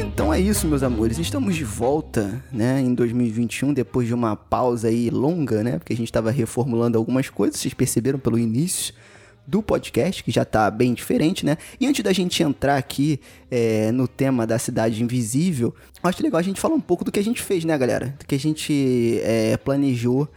Então 0.00 0.32
é 0.32 0.40
isso, 0.40 0.66
meus 0.66 0.82
amores. 0.82 1.18
Estamos 1.18 1.54
de 1.54 1.64
volta, 1.64 2.42
né, 2.52 2.80
em 2.80 2.94
2021, 2.94 3.72
depois 3.72 4.06
de 4.06 4.14
uma 4.14 4.36
pausa 4.36 4.88
aí 4.88 5.10
longa, 5.10 5.62
né? 5.62 5.78
Porque 5.78 5.92
a 5.92 5.96
gente 5.96 6.08
estava 6.08 6.30
reformulando 6.30 6.98
algumas 6.98 7.28
coisas, 7.28 7.60
vocês 7.60 7.74
perceberam 7.74 8.18
pelo 8.18 8.38
início 8.38 8.94
do 9.46 9.62
podcast, 9.62 10.22
que 10.22 10.30
já 10.30 10.44
tá 10.44 10.70
bem 10.70 10.92
diferente, 10.92 11.44
né? 11.46 11.56
E 11.80 11.86
antes 11.86 12.04
da 12.04 12.12
gente 12.12 12.42
entrar 12.42 12.76
aqui 12.76 13.18
é, 13.50 13.90
no 13.92 14.06
tema 14.06 14.46
da 14.46 14.58
cidade 14.58 15.02
invisível, 15.02 15.74
acho 16.02 16.22
legal 16.22 16.38
a 16.38 16.42
gente 16.42 16.60
falar 16.60 16.74
um 16.74 16.80
pouco 16.80 17.02
do 17.02 17.10
que 17.10 17.18
a 17.18 17.24
gente 17.24 17.40
fez, 17.40 17.64
né, 17.64 17.76
galera? 17.78 18.14
Do 18.18 18.26
que 18.26 18.34
a 18.34 18.38
gente 18.38 19.20
é, 19.22 19.56
planejou 19.56 20.28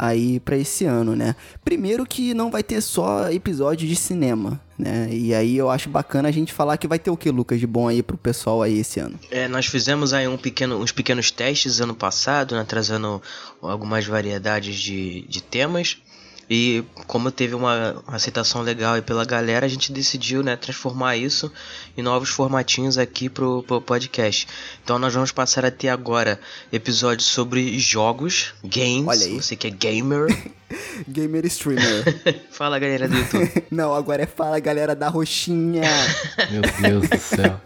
aí 0.00 0.40
para 0.40 0.56
esse 0.56 0.86
ano, 0.86 1.14
né? 1.14 1.36
Primeiro 1.62 2.06
que 2.06 2.32
não 2.32 2.50
vai 2.50 2.62
ter 2.62 2.80
só 2.80 3.30
episódio 3.30 3.86
de 3.86 3.94
cinema, 3.94 4.58
né? 4.78 5.10
E 5.12 5.34
aí 5.34 5.58
eu 5.58 5.68
acho 5.70 5.90
bacana 5.90 6.30
a 6.30 6.32
gente 6.32 6.54
falar 6.54 6.78
que 6.78 6.88
vai 6.88 6.98
ter 6.98 7.10
o 7.10 7.16
que, 7.16 7.30
Lucas, 7.30 7.60
de 7.60 7.66
bom 7.66 7.86
aí 7.86 8.02
pro 8.02 8.16
pessoal 8.16 8.62
aí 8.62 8.78
esse 8.78 8.98
ano. 8.98 9.20
É, 9.30 9.46
nós 9.46 9.66
fizemos 9.66 10.14
aí 10.14 10.26
um 10.26 10.38
pequeno, 10.38 10.80
uns 10.80 10.90
pequenos 10.90 11.30
testes 11.30 11.80
ano 11.82 11.94
passado, 11.94 12.54
né? 12.54 12.64
Trazendo 12.66 13.20
algumas 13.60 14.06
variedades 14.06 14.76
de, 14.76 15.26
de 15.28 15.42
temas. 15.42 15.98
E 16.52 16.84
como 17.06 17.30
teve 17.30 17.54
uma 17.54 18.02
aceitação 18.08 18.62
legal 18.62 18.94
aí 18.94 19.02
pela 19.02 19.24
galera, 19.24 19.64
a 19.64 19.68
gente 19.68 19.92
decidiu 19.92 20.42
né, 20.42 20.56
transformar 20.56 21.16
isso 21.16 21.52
em 21.96 22.02
novos 22.02 22.30
formatinhos 22.30 22.98
aqui 22.98 23.28
pro, 23.28 23.62
pro 23.62 23.80
podcast. 23.80 24.48
Então 24.82 24.98
nós 24.98 25.14
vamos 25.14 25.30
passar 25.30 25.64
a 25.64 25.70
ter 25.70 25.88
agora 25.88 26.40
episódios 26.72 27.28
sobre 27.28 27.78
jogos, 27.78 28.52
games, 28.64 29.06
Olha 29.06 29.26
aí. 29.26 29.40
você 29.40 29.54
que 29.54 29.68
é 29.68 29.70
gamer. 29.70 30.26
Gamer 31.08 31.44
streamer. 31.46 32.04
Fala 32.50 32.78
galera 32.78 33.08
do 33.08 33.16
YouTube. 33.16 33.64
não, 33.70 33.92
agora 33.92 34.22
é 34.22 34.26
fala 34.26 34.58
galera 34.60 34.94
da 34.94 35.08
roxinha. 35.08 35.82
Meu 36.48 36.62
Deus 36.80 37.08
do 37.08 37.18
céu. 37.18 37.60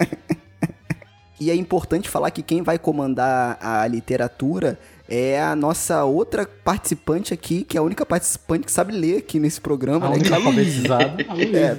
E 1.38 1.50
é 1.50 1.54
importante 1.54 2.08
falar 2.08 2.30
que 2.30 2.42
quem 2.42 2.62
vai 2.62 2.78
comandar 2.78 3.58
a 3.60 3.86
literatura 3.86 4.78
é 5.08 5.40
a 5.40 5.54
nossa 5.54 6.04
outra 6.04 6.46
participante 6.64 7.34
aqui, 7.34 7.62
que 7.64 7.76
é 7.76 7.80
a 7.80 7.82
única 7.82 8.06
participante 8.06 8.66
que 8.66 8.72
sabe 8.72 8.92
ler 8.92 9.18
aqui 9.18 9.38
nesse 9.38 9.60
programa, 9.60 10.06
A 10.06 10.10
né? 10.10 10.14
única 10.16 10.28
Que 10.28 10.34
é 10.34 10.36
alfabetizada. 10.36 11.16
É, 11.54 11.76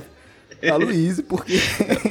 a 0.70 0.76
Luísa, 0.76 1.24
porque 1.24 1.60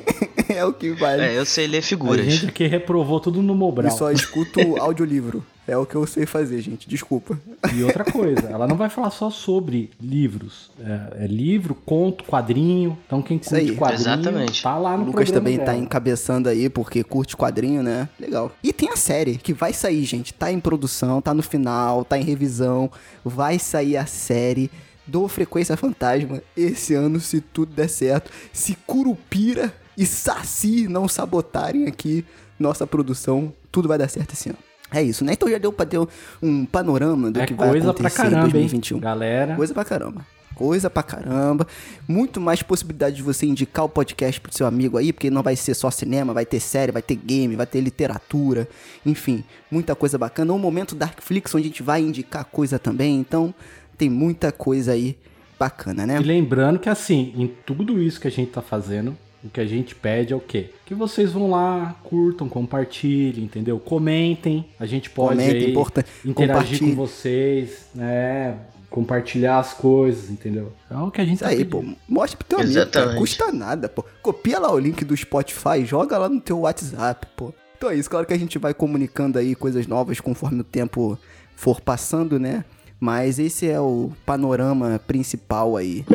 é 0.49 0.65
o 0.65 0.73
que 0.73 0.91
vale. 0.93 1.23
É, 1.23 1.39
eu 1.39 1.45
sei 1.45 1.67
ler 1.67 1.79
A 1.79 1.83
figuras. 1.83 2.25
gente 2.27 2.47
aqui 2.47 2.67
reprovou 2.67 3.21
tudo 3.21 3.43
no 3.43 3.55
E 3.55 3.57
Mobral. 3.57 3.91
só 3.97 4.11
escuto 4.11 4.61
audiolivro. 4.79 5.45
É 5.67 5.79
o 5.79 5.87
que 5.87 5.95
eu 5.95 6.07
sei 6.07 6.27
fazer, 6.27 6.61
gente. 6.61 6.87
Desculpa. 6.87 7.39
E 7.75 7.83
outra 7.83 8.05
coisa, 8.05 8.49
ela 8.51 8.67
não 8.69 8.77
vai 8.77 8.91
falar 8.91 9.11
só 9.11 9.31
sobre 9.31 9.89
livros. 9.99 10.71
É, 10.79 11.25
é 11.25 11.27
livro, 11.27 11.75
conto, 11.75 12.23
quadrinho. 12.25 12.99
Então 13.07 13.23
quem 13.23 13.39
Isso 13.39 13.55
aí. 13.57 13.69
curte 13.69 13.79
quadrinho 13.79 14.01
Exatamente. 14.21 14.63
tá 14.63 14.77
lá 14.77 14.95
O 14.95 14.99
no 14.99 15.05
Lucas 15.07 15.31
programa 15.31 15.41
também 15.41 15.59
tá 15.59 15.73
dela. 15.73 15.79
encabeçando 15.83 16.51
aí, 16.51 16.69
porque 16.69 17.03
curte 17.03 17.35
quadrinho, 17.35 17.83
né? 17.83 18.07
Legal. 18.21 18.53
E 18.63 18.75
tem 18.75 18.91
a 18.91 18.97
série, 18.97 19.37
que 19.39 19.55
vai 19.55 19.73
sair, 19.73 20.05
gente. 20.05 20.35
Tá 20.35 20.53
em 20.53 20.61
produção, 20.61 21.23
tá 21.23 21.33
no 21.33 21.43
final, 21.43 22.05
tá 22.05 22.19
em 22.19 22.25
revisão. 22.25 22.91
Vai 23.25 23.59
sair 23.59 23.97
a 23.97 24.05
série 24.05 24.71
do 25.07 25.29
Frequência 25.29 25.77
Fantasma 25.77 26.43
esse 26.57 26.95
ano, 26.95 27.21
se 27.21 27.41
tudo 27.41 27.75
der 27.75 27.89
certo. 27.89 28.31
Se 28.53 28.77
Curupira 28.87 29.73
e 29.97 30.07
Saci 30.07 30.89
não 30.89 31.07
sabotarem 31.09 31.87
aqui 31.87 32.25
nossa 32.59 32.87
produção, 32.87 33.53
tudo 33.71 33.89
vai 33.89 33.99
dar 33.99 34.09
certo 34.09 34.33
esse 34.33 34.49
ano. 34.49 34.59
É 34.91 35.03
isso, 35.03 35.25
né? 35.25 35.33
Então 35.33 35.51
já 35.51 35.59
deu 35.59 35.73
pra 35.73 35.85
ter 35.85 35.99
um 36.43 36.65
panorama 36.65 37.31
do 37.31 37.41
É 37.41 37.47
que 37.47 37.55
vai 37.55 37.69
coisa 37.71 37.93
pra 37.93 38.07
acontecer 38.09 38.27
em 38.27 38.31
caramba, 38.31 38.47
hein? 38.47 38.53
2021. 38.53 39.01
Galera. 39.01 39.57
Coisa 39.57 39.75
pra 39.75 39.85
caramba. 39.85 40.27
Coisa 40.55 40.89
pra 40.89 41.03
caramba. 41.03 41.67
Muito 42.07 42.41
mais 42.41 42.63
possibilidade 42.63 43.17
de 43.17 43.23
você 43.23 43.45
indicar 43.45 43.85
o 43.85 43.89
podcast 43.89 44.41
pro 44.41 44.55
seu 44.55 44.67
amigo 44.67 44.97
aí, 44.97 45.13
porque 45.13 45.31
não 45.31 45.43
vai 45.43 45.57
ser 45.57 45.75
só 45.75 45.91
cinema, 45.91 46.33
vai 46.33 46.47
ter 46.47 46.61
série, 46.61 46.93
vai 46.93 47.03
ter 47.03 47.17
game, 47.17 47.57
vai 47.57 47.67
ter 47.67 47.81
literatura, 47.81 48.69
enfim, 49.05 49.43
muita 49.69 49.97
coisa 49.97 50.17
bacana. 50.17 50.53
Um 50.53 50.59
momento 50.59 50.95
Darkflix 50.95 51.53
onde 51.57 51.65
a 51.65 51.69
gente 51.69 51.83
vai 51.83 52.01
indicar 52.01 52.45
coisa 52.45 52.79
também, 52.79 53.19
então 53.19 53.53
tem 53.97 54.11
muita 54.11 54.53
coisa 54.53 54.93
aí 54.93 55.17
bacana, 55.59 56.07
né? 56.07 56.21
E 56.21 56.23
lembrando 56.23 56.79
que 56.79 56.89
assim, 56.89 57.33
em 57.37 57.47
tudo 57.47 58.03
isso 58.03 58.21
que 58.21 58.29
a 58.29 58.31
gente 58.31 58.51
tá 58.51 58.61
fazendo, 58.63 59.17
o 59.43 59.49
que 59.49 59.61
a 59.61 59.67
gente 59.67 59.95
pede 59.95 60.33
é 60.33 60.37
o 60.37 60.41
quê? 60.41 60.71
Que 60.87 60.95
vocês 60.95 61.33
vão 61.33 61.51
lá, 61.51 61.95
curtam, 62.03 62.49
compartilhem, 62.49 63.45
entendeu? 63.45 63.79
Comentem. 63.79 64.67
A 64.81 64.87
gente 64.87 65.11
pode 65.11 65.37
Comentem, 65.39 65.65
aí 65.65 65.71
importante. 65.71 66.09
interagir 66.25 66.81
com 66.81 66.95
vocês, 66.95 67.87
né? 67.95 68.57
Compartilhar 68.89 69.59
as 69.59 69.75
coisas, 69.75 70.31
entendeu? 70.31 70.73
É 70.91 70.97
o 70.97 71.11
que 71.11 71.21
a 71.21 71.25
gente 71.25 71.35
Isso 71.35 71.45
tá 71.45 71.51
aí, 71.51 71.65
pedindo. 71.65 71.95
pô. 71.95 71.97
Mostra 72.09 72.39
pro 72.39 72.47
teu 72.47 72.59
amigo, 72.61 72.75
cara. 72.75 72.87
Exatamente. 72.87 73.19
Custa 73.19 73.53
nada, 73.53 73.89
pô. 73.89 74.05
Copia 74.23 74.59
lá 74.59 74.73
o 74.73 74.79
link 74.79 75.05
do 75.05 75.17
Spotify, 75.17 75.85
joga 75.85 76.17
lá 76.17 76.29
no 76.29 76.41
teu 76.41 76.61
WhatsApp, 76.61 77.27
pô. 77.37 77.53
Então 77.77 77.91
é 77.91 77.97
isso, 77.97 78.09
claro 78.09 78.25
que 78.27 78.33
a 78.33 78.39
gente 78.39 78.57
vai 78.57 78.73
comunicando 78.73 79.39
aí 79.39 79.55
coisas 79.55 79.87
novas 79.87 80.21
conforme 80.21 80.61
o 80.61 80.65
tempo 80.65 81.19
for 81.57 81.81
passando, 81.81 82.39
né? 82.39 82.65
Mas 83.05 83.39
esse 83.39 83.69
é 83.69 83.79
o 83.79 84.11
panorama 84.25 84.99
principal 84.99 85.77
aí. 85.77 86.07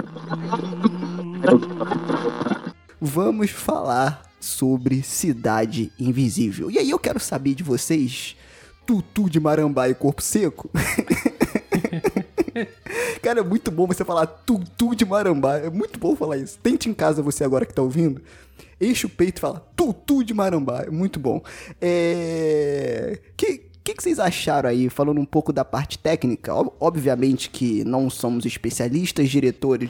Vamos 3.00 3.52
falar 3.52 4.24
sobre 4.40 5.04
Cidade 5.04 5.92
Invisível. 6.00 6.72
E 6.72 6.80
aí 6.80 6.90
eu 6.90 6.98
quero 6.98 7.20
saber 7.20 7.54
de 7.54 7.62
vocês, 7.62 8.36
Tutu 8.88 9.30
de 9.30 9.40
Marambá 9.40 9.88
e 9.88 9.94
Corpo 9.94 10.24
Seco. 10.24 10.68
Cara, 13.22 13.42
é 13.42 13.44
muito 13.44 13.70
bom 13.70 13.86
você 13.86 14.04
falar 14.04 14.26
tutu 14.26 14.96
de 14.96 15.06
marambá. 15.06 15.58
É 15.58 15.70
muito 15.70 16.00
bom 16.00 16.16
falar 16.16 16.38
isso. 16.38 16.58
Tente 16.58 16.90
em 16.90 16.94
casa 16.96 17.22
você 17.22 17.44
agora 17.44 17.68
que 17.68 17.74
tá 17.74 17.84
ouvindo. 17.84 18.20
Enche 18.82 19.06
o 19.06 19.10
peito 19.10 19.38
e 19.38 19.42
fala 19.42 19.60
tutu 19.76 20.24
de 20.24 20.34
marambá. 20.34 20.86
É 20.88 20.90
muito 20.90 21.20
bom. 21.20 21.40
É... 21.80 23.20
Que, 23.38 23.69
que, 23.90 23.96
que 23.98 24.04
vocês 24.04 24.20
acharam 24.20 24.70
aí, 24.70 24.90
falando 24.90 25.20
um 25.20 25.26
pouco 25.26 25.52
da 25.52 25.66
parte 25.66 25.98
técnica? 25.98 26.54
Ob- 26.54 26.74
Obviamente 26.80 27.50
que 27.50 27.84
não 27.84 28.10
somos 28.10 28.46
especialistas, 28.46 29.30
diretores. 29.30 29.90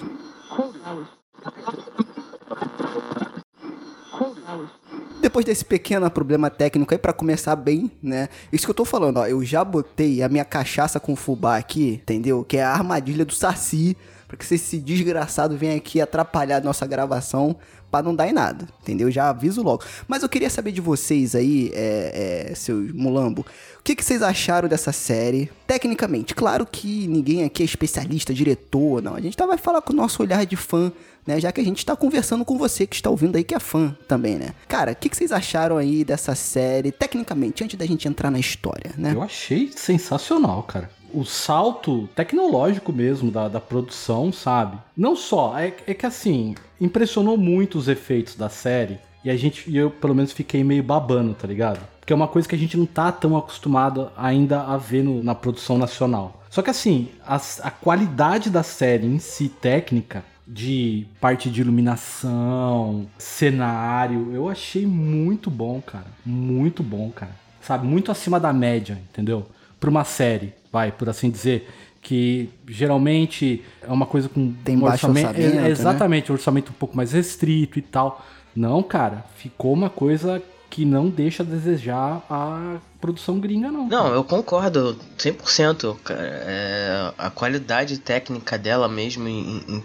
Depois 5.21 5.45
desse 5.45 5.65
pequeno 5.65 6.09
problema 6.09 6.49
técnico 6.49 6.93
aí, 6.93 6.97
pra 6.97 7.11
começar 7.11 7.55
bem, 7.55 7.91
né? 8.01 8.29
Isso 8.53 8.65
que 8.65 8.71
eu 8.71 8.75
tô 8.75 8.85
falando, 8.85 9.17
ó. 9.17 9.27
Eu 9.27 9.43
já 9.43 9.63
botei 9.63 10.23
a 10.23 10.29
minha 10.29 10.45
cachaça 10.45 10.99
com 10.99 11.15
fubá 11.15 11.57
aqui, 11.57 11.99
entendeu? 12.01 12.43
Que 12.43 12.57
é 12.57 12.63
a 12.63 12.71
armadilha 12.71 13.25
do 13.25 13.33
Saci. 13.33 13.97
Pra 14.27 14.37
que 14.37 14.53
esse 14.53 14.77
desgraçado 14.77 15.57
venha 15.57 15.75
aqui 15.75 15.99
atrapalhar 15.99 16.57
a 16.57 16.61
nossa 16.61 16.85
gravação 16.85 17.55
pra 17.89 18.03
não 18.03 18.15
dar 18.15 18.27
em 18.27 18.33
nada, 18.33 18.67
entendeu? 18.81 19.09
Já 19.11 19.29
aviso 19.29 19.61
logo. 19.61 19.83
Mas 20.07 20.23
eu 20.23 20.29
queria 20.29 20.49
saber 20.49 20.71
de 20.71 20.81
vocês 20.81 21.35
aí, 21.35 21.71
é, 21.73 22.49
é, 22.51 22.55
seus 22.55 22.91
mulambo, 22.91 23.45
o 23.79 23.83
que, 23.83 23.95
que 23.95 24.03
vocês 24.03 24.21
acharam 24.21 24.67
dessa 24.67 24.91
série? 24.91 25.49
Tecnicamente, 25.65 26.35
claro 26.35 26.65
que 26.65 27.07
ninguém 27.07 27.43
aqui 27.43 27.63
é 27.63 27.65
especialista, 27.65 28.33
diretor, 28.33 29.01
não. 29.01 29.15
A 29.15 29.21
gente 29.21 29.35
tá, 29.35 29.45
vai 29.45 29.57
falar 29.57 29.81
com 29.81 29.93
o 29.93 29.95
nosso 29.95 30.21
olhar 30.21 30.45
de 30.45 30.55
fã, 30.55 30.91
né? 31.25 31.39
Já 31.39 31.51
que 31.51 31.61
a 31.61 31.63
gente 31.63 31.85
tá 31.85 31.95
conversando 31.95 32.43
com 32.43 32.57
você 32.57 32.85
que 32.85 32.95
está 32.95 33.09
ouvindo 33.09 33.35
aí, 33.35 33.43
que 33.43 33.55
é 33.55 33.59
fã 33.59 33.95
também, 34.07 34.35
né? 34.35 34.53
Cara, 34.67 34.91
o 34.91 34.95
que, 34.95 35.09
que 35.09 35.17
vocês 35.17 35.31
acharam 35.31 35.77
aí 35.77 36.03
dessa 36.03 36.35
série, 36.35 36.91
tecnicamente, 36.91 37.63
antes 37.63 37.77
da 37.77 37.85
gente 37.85 38.07
entrar 38.07 38.29
na 38.29 38.39
história, 38.39 38.91
né? 38.97 39.13
Eu 39.13 39.21
achei 39.21 39.71
sensacional, 39.75 40.63
cara. 40.63 40.89
O 41.13 41.23
salto 41.25 42.07
tecnológico 42.15 42.91
mesmo 42.93 43.31
da, 43.31 43.47
da 43.47 43.59
produção, 43.59 44.31
sabe? 44.31 44.77
Não 44.95 45.15
só, 45.15 45.57
é, 45.57 45.73
é 45.87 45.93
que 45.93 46.05
assim, 46.05 46.55
impressionou 46.79 47.37
muito 47.37 47.77
os 47.77 47.87
efeitos 47.87 48.35
da 48.35 48.49
série. 48.49 48.99
E 49.23 49.29
a 49.29 49.35
gente, 49.35 49.69
e 49.69 49.75
eu 49.77 49.89
pelo 49.91 50.15
menos 50.15 50.31
fiquei 50.31 50.63
meio 50.63 50.81
babando, 50.83 51.33
tá 51.33 51.45
ligado? 51.47 51.79
Porque 51.99 52.13
é 52.13 52.15
uma 52.15 52.27
coisa 52.27 52.47
que 52.47 52.55
a 52.55 52.57
gente 52.57 52.77
não 52.77 52.85
tá 52.85 53.11
tão 53.11 53.35
acostumado 53.37 54.09
ainda 54.15 54.61
a 54.61 54.77
ver 54.77 55.03
no- 55.03 55.21
na 55.23 55.35
produção 55.35 55.77
nacional. 55.77 56.41
Só 56.49 56.61
que 56.61 56.69
assim, 56.69 57.09
as- 57.27 57.59
a 57.63 57.69
qualidade 57.69 58.49
da 58.49 58.63
série 58.63 59.05
em 59.05 59.19
si, 59.19 59.49
técnica, 59.49 60.23
de 60.47 61.05
parte 61.21 61.49
de 61.49 61.61
iluminação, 61.61 63.05
cenário, 63.17 64.31
eu 64.33 64.49
achei 64.49 64.85
muito 64.85 65.49
bom, 65.49 65.81
cara. 65.81 66.07
Muito 66.25 66.81
bom, 66.81 67.11
cara. 67.11 67.35
Sabe? 67.61 67.85
Muito 67.85 68.11
acima 68.11 68.39
da 68.39 68.51
média, 68.51 68.97
entendeu? 69.11 69.45
Pra 69.79 69.89
uma 69.89 70.03
série, 70.03 70.53
vai, 70.71 70.91
por 70.91 71.09
assim 71.09 71.29
dizer. 71.29 71.67
Que 72.01 72.49
geralmente 72.65 73.61
é 73.81 73.91
uma 73.91 74.05
coisa 74.05 74.29
com 74.29 74.53
Tem 74.63 74.79
baixo 74.79 75.05
orçamento, 75.05 75.37
é, 75.37 75.49
né? 75.49 75.69
exatamente, 75.69 76.31
um 76.31 76.35
orçamento 76.35 76.71
um 76.71 76.75
pouco 76.75 76.95
mais 76.95 77.11
restrito 77.11 77.77
e 77.77 77.81
tal. 77.81 78.25
Não, 78.55 78.81
cara, 78.81 79.25
ficou 79.35 79.73
uma 79.73 79.89
coisa 79.89 80.41
que 80.69 80.85
não 80.85 81.09
deixa 81.09 81.43
a 81.43 81.45
desejar 81.45 82.23
a 82.29 82.77
produção 83.01 83.39
gringa, 83.39 83.71
não. 83.71 83.87
Não, 83.87 84.13
eu 84.13 84.23
concordo 84.23 84.97
100%. 85.17 85.97
Cara. 86.03 86.19
É, 86.21 87.13
a 87.17 87.29
qualidade 87.29 87.97
técnica 87.97 88.57
dela 88.57 88.87
mesmo 88.87 89.27
em, 89.27 89.63
em, 89.67 89.83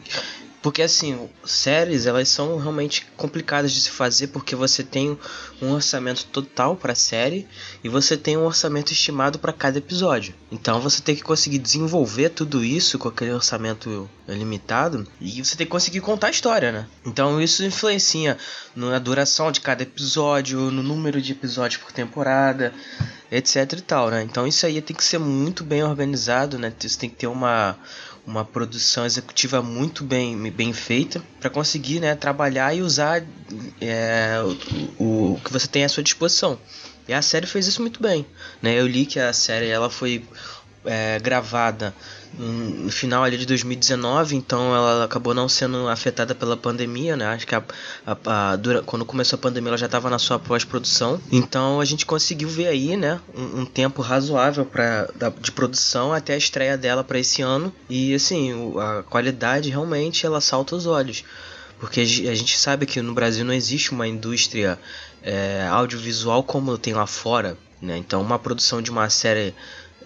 porque 0.64 0.80
assim, 0.80 1.28
séries 1.44 2.06
elas 2.06 2.26
são 2.30 2.56
realmente 2.56 3.06
complicadas 3.18 3.70
de 3.70 3.82
se 3.82 3.90
fazer 3.90 4.28
porque 4.28 4.56
você 4.56 4.82
tem 4.82 5.18
um 5.60 5.72
orçamento 5.72 6.24
total 6.24 6.74
para 6.74 6.92
a 6.92 6.96
série 6.96 7.46
e 7.84 7.88
você 7.90 8.16
tem 8.16 8.38
um 8.38 8.46
orçamento 8.46 8.90
estimado 8.90 9.38
para 9.38 9.52
cada 9.52 9.76
episódio. 9.76 10.34
Então 10.50 10.80
você 10.80 11.02
tem 11.02 11.14
que 11.14 11.22
conseguir 11.22 11.58
desenvolver 11.58 12.30
tudo 12.30 12.64
isso 12.64 12.98
com 12.98 13.08
aquele 13.08 13.32
orçamento 13.32 14.08
limitado 14.26 15.06
e 15.20 15.44
você 15.44 15.54
tem 15.54 15.66
que 15.66 15.70
conseguir 15.70 16.00
contar 16.00 16.28
a 16.28 16.30
história, 16.30 16.72
né? 16.72 16.86
Então 17.04 17.38
isso 17.42 17.62
influencia 17.62 18.38
na 18.74 18.98
duração 18.98 19.52
de 19.52 19.60
cada 19.60 19.82
episódio, 19.82 20.70
no 20.70 20.82
número 20.82 21.20
de 21.20 21.32
episódios 21.32 21.82
por 21.82 21.92
temporada, 21.92 22.72
etc 23.30 23.70
e 23.70 23.82
tal, 23.82 24.08
né? 24.08 24.22
Então 24.22 24.46
isso 24.46 24.64
aí 24.64 24.80
tem 24.80 24.96
que 24.96 25.04
ser 25.04 25.18
muito 25.18 25.62
bem 25.62 25.84
organizado, 25.84 26.58
né? 26.58 26.72
Você 26.78 26.98
tem 26.98 27.10
que 27.10 27.16
ter 27.16 27.26
uma 27.26 27.76
uma 28.26 28.44
produção 28.44 29.04
executiva 29.04 29.60
muito 29.60 30.02
bem, 30.02 30.50
bem 30.50 30.72
feita 30.72 31.22
para 31.40 31.50
conseguir 31.50 32.00
né, 32.00 32.14
trabalhar 32.14 32.74
e 32.74 32.82
usar 32.82 33.22
é, 33.80 34.40
o, 34.98 35.32
o, 35.32 35.40
que 35.44 35.52
você 35.52 35.66
tem 35.66 35.84
à 35.84 35.88
sua 35.88 36.02
disposição. 36.02 36.58
E 37.06 37.12
a 37.12 37.20
série 37.20 37.46
fez 37.46 37.66
isso 37.66 37.82
muito 37.82 38.02
bem. 38.02 38.24
Né? 38.62 38.74
Eu 38.74 38.86
li 38.86 39.04
que 39.04 39.20
a 39.20 39.32
série 39.32 39.68
ela 39.68 39.90
foi 39.90 40.24
é, 40.84 41.18
gravada 41.18 41.94
no 42.38 42.90
final 42.90 43.22
ali 43.22 43.36
de 43.38 43.46
2019, 43.46 44.36
então 44.36 44.74
ela 44.74 45.04
acabou 45.04 45.34
não 45.34 45.48
sendo 45.48 45.88
afetada 45.88 46.34
pela 46.34 46.56
pandemia, 46.56 47.16
né? 47.16 47.26
Acho 47.26 47.46
que 47.46 47.54
a, 47.54 47.62
a, 48.06 48.52
a 48.52 48.56
dura, 48.56 48.82
quando 48.82 49.04
começou 49.04 49.36
a 49.36 49.40
pandemia 49.40 49.70
ela 49.70 49.78
já 49.78 49.86
estava 49.86 50.10
na 50.10 50.18
sua 50.18 50.38
pós-produção, 50.38 51.20
então 51.30 51.80
a 51.80 51.84
gente 51.84 52.04
conseguiu 52.04 52.48
ver 52.48 52.68
aí, 52.68 52.96
né, 52.96 53.20
um, 53.34 53.60
um 53.60 53.66
tempo 53.66 54.02
razoável 54.02 54.64
para 54.64 55.08
de 55.40 55.52
produção 55.52 56.12
até 56.12 56.34
a 56.34 56.36
estreia 56.36 56.76
dela 56.76 57.04
para 57.04 57.18
esse 57.18 57.42
ano 57.42 57.72
e 57.88 58.14
assim 58.14 58.74
a 58.78 59.02
qualidade 59.02 59.70
realmente 59.70 60.26
ela 60.26 60.40
salta 60.40 60.74
os 60.74 60.86
olhos, 60.86 61.24
porque 61.78 62.00
a 62.00 62.04
gente 62.34 62.58
sabe 62.58 62.86
que 62.86 63.00
no 63.00 63.14
Brasil 63.14 63.44
não 63.44 63.52
existe 63.52 63.92
uma 63.92 64.08
indústria 64.08 64.78
é, 65.22 65.66
audiovisual 65.70 66.42
como 66.42 66.76
tem 66.76 66.92
lá 66.94 67.06
fora, 67.06 67.56
né? 67.80 67.96
Então 67.96 68.20
uma 68.20 68.38
produção 68.38 68.82
de 68.82 68.90
uma 68.90 69.08
série 69.08 69.54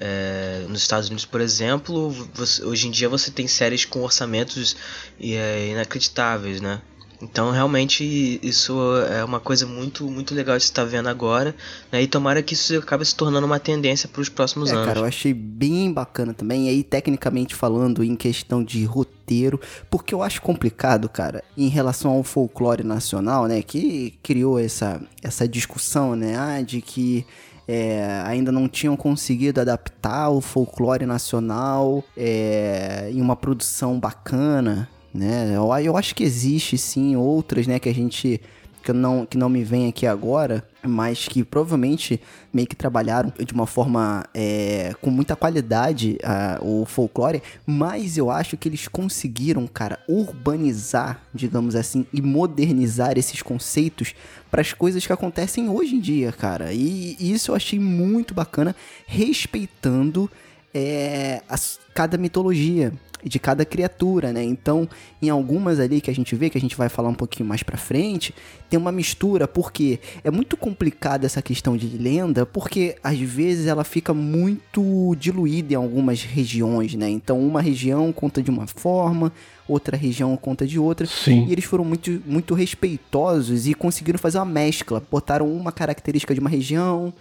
é, 0.00 0.64
nos 0.68 0.80
Estados 0.80 1.08
Unidos, 1.08 1.24
por 1.24 1.40
exemplo, 1.40 2.10
você, 2.34 2.62
hoje 2.64 2.88
em 2.88 2.90
dia 2.90 3.08
você 3.08 3.30
tem 3.30 3.48
séries 3.48 3.84
com 3.84 4.02
orçamentos 4.02 4.76
é, 5.20 5.68
inacreditáveis, 5.70 6.60
né? 6.60 6.80
Então 7.20 7.50
realmente 7.50 8.38
isso 8.42 8.78
é 9.10 9.24
uma 9.24 9.40
coisa 9.40 9.66
muito 9.66 10.08
muito 10.08 10.34
legal 10.34 10.56
de 10.56 10.62
estar 10.62 10.84
vendo 10.84 11.08
agora, 11.08 11.54
né? 11.90 12.00
E 12.00 12.06
tomara 12.06 12.42
que 12.42 12.54
isso 12.54 12.78
acabe 12.78 13.04
se 13.04 13.14
tornando 13.14 13.44
uma 13.44 13.58
tendência 13.58 14.08
para 14.08 14.22
os 14.22 14.28
próximos 14.28 14.70
é, 14.70 14.74
anos. 14.74 14.86
Cara, 14.86 15.00
eu 15.00 15.04
achei 15.04 15.34
bem 15.34 15.92
bacana 15.92 16.32
também. 16.32 16.66
E 16.66 16.68
aí 16.68 16.84
tecnicamente 16.84 17.56
falando 17.56 18.04
em 18.04 18.14
questão 18.14 18.62
de 18.62 18.84
roteiro, 18.84 19.60
porque 19.90 20.14
eu 20.14 20.22
acho 20.22 20.40
complicado, 20.40 21.08
cara, 21.08 21.42
em 21.56 21.68
relação 21.68 22.12
ao 22.12 22.22
folclore 22.22 22.84
nacional, 22.84 23.46
né? 23.46 23.62
Que 23.62 24.14
criou 24.22 24.58
essa 24.58 25.00
essa 25.20 25.48
discussão, 25.48 26.14
né? 26.14 26.36
Ah, 26.38 26.62
de 26.62 26.80
que 26.80 27.26
é, 27.68 28.22
ainda 28.24 28.50
não 28.50 28.66
tinham 28.66 28.96
conseguido 28.96 29.60
adaptar 29.60 30.30
o 30.30 30.40
folclore 30.40 31.04
nacional 31.04 32.02
é, 32.16 33.10
em 33.12 33.20
uma 33.20 33.36
produção 33.36 34.00
bacana, 34.00 34.88
né? 35.12 35.52
Eu, 35.54 35.70
eu 35.84 35.96
acho 35.96 36.14
que 36.14 36.24
existe 36.24 36.78
sim 36.78 37.14
outras, 37.14 37.66
né, 37.66 37.78
que 37.78 37.88
a 37.88 37.94
gente 37.94 38.40
que 38.88 38.92
não, 38.92 39.26
que 39.26 39.36
não 39.36 39.50
me 39.50 39.62
vem 39.62 39.86
aqui 39.86 40.06
agora, 40.06 40.64
mas 40.82 41.28
que 41.28 41.44
provavelmente 41.44 42.18
meio 42.50 42.66
que 42.66 42.74
trabalharam 42.74 43.30
de 43.38 43.52
uma 43.52 43.66
forma 43.66 44.24
é, 44.32 44.94
com 45.02 45.10
muita 45.10 45.36
qualidade 45.36 46.16
o 46.62 46.86
folclore, 46.86 47.42
mas 47.66 48.16
eu 48.16 48.30
acho 48.30 48.56
que 48.56 48.66
eles 48.66 48.88
conseguiram, 48.88 49.66
cara, 49.66 49.98
urbanizar, 50.08 51.20
digamos 51.34 51.76
assim, 51.76 52.06
e 52.12 52.22
modernizar 52.22 53.18
esses 53.18 53.42
conceitos 53.42 54.14
para 54.50 54.62
as 54.62 54.72
coisas 54.72 55.06
que 55.06 55.12
acontecem 55.12 55.68
hoje 55.68 55.96
em 55.96 56.00
dia, 56.00 56.32
cara. 56.32 56.72
E, 56.72 57.14
e 57.20 57.32
isso 57.32 57.50
eu 57.50 57.54
achei 57.54 57.78
muito 57.78 58.32
bacana, 58.32 58.74
respeitando 59.06 60.30
é, 60.72 61.42
cada 61.92 62.16
mitologia 62.16 62.92
de 63.24 63.38
cada 63.38 63.64
criatura, 63.64 64.32
né? 64.32 64.42
Então, 64.42 64.88
em 65.20 65.28
algumas 65.28 65.80
ali 65.80 66.00
que 66.00 66.10
a 66.10 66.14
gente 66.14 66.34
vê, 66.34 66.48
que 66.50 66.58
a 66.58 66.60
gente 66.60 66.76
vai 66.76 66.88
falar 66.88 67.08
um 67.08 67.14
pouquinho 67.14 67.48
mais 67.48 67.62
pra 67.62 67.76
frente, 67.76 68.34
tem 68.68 68.78
uma 68.78 68.92
mistura, 68.92 69.48
porque 69.48 69.98
é 70.22 70.30
muito 70.30 70.56
complicada 70.56 71.26
essa 71.26 71.42
questão 71.42 71.76
de 71.76 71.86
lenda, 71.96 72.46
porque 72.46 72.96
às 73.02 73.18
vezes 73.18 73.66
ela 73.66 73.84
fica 73.84 74.14
muito 74.14 75.16
diluída 75.18 75.74
em 75.74 75.76
algumas 75.76 76.22
regiões, 76.22 76.94
né? 76.94 77.08
Então, 77.08 77.40
uma 77.40 77.60
região 77.60 78.12
conta 78.12 78.42
de 78.42 78.50
uma 78.50 78.66
forma, 78.66 79.32
outra 79.66 79.96
região 79.96 80.36
conta 80.36 80.66
de 80.66 80.78
outra. 80.78 81.06
Sim. 81.06 81.46
E 81.46 81.52
eles 81.52 81.64
foram 81.64 81.84
muito, 81.84 82.22
muito 82.26 82.54
respeitosos 82.54 83.66
e 83.66 83.74
conseguiram 83.74 84.18
fazer 84.18 84.38
uma 84.38 84.46
mescla. 84.46 85.02
Botaram 85.10 85.50
uma 85.52 85.70
característica 85.70 86.34
de 86.34 86.40
uma 86.40 86.50
região, 86.50 87.12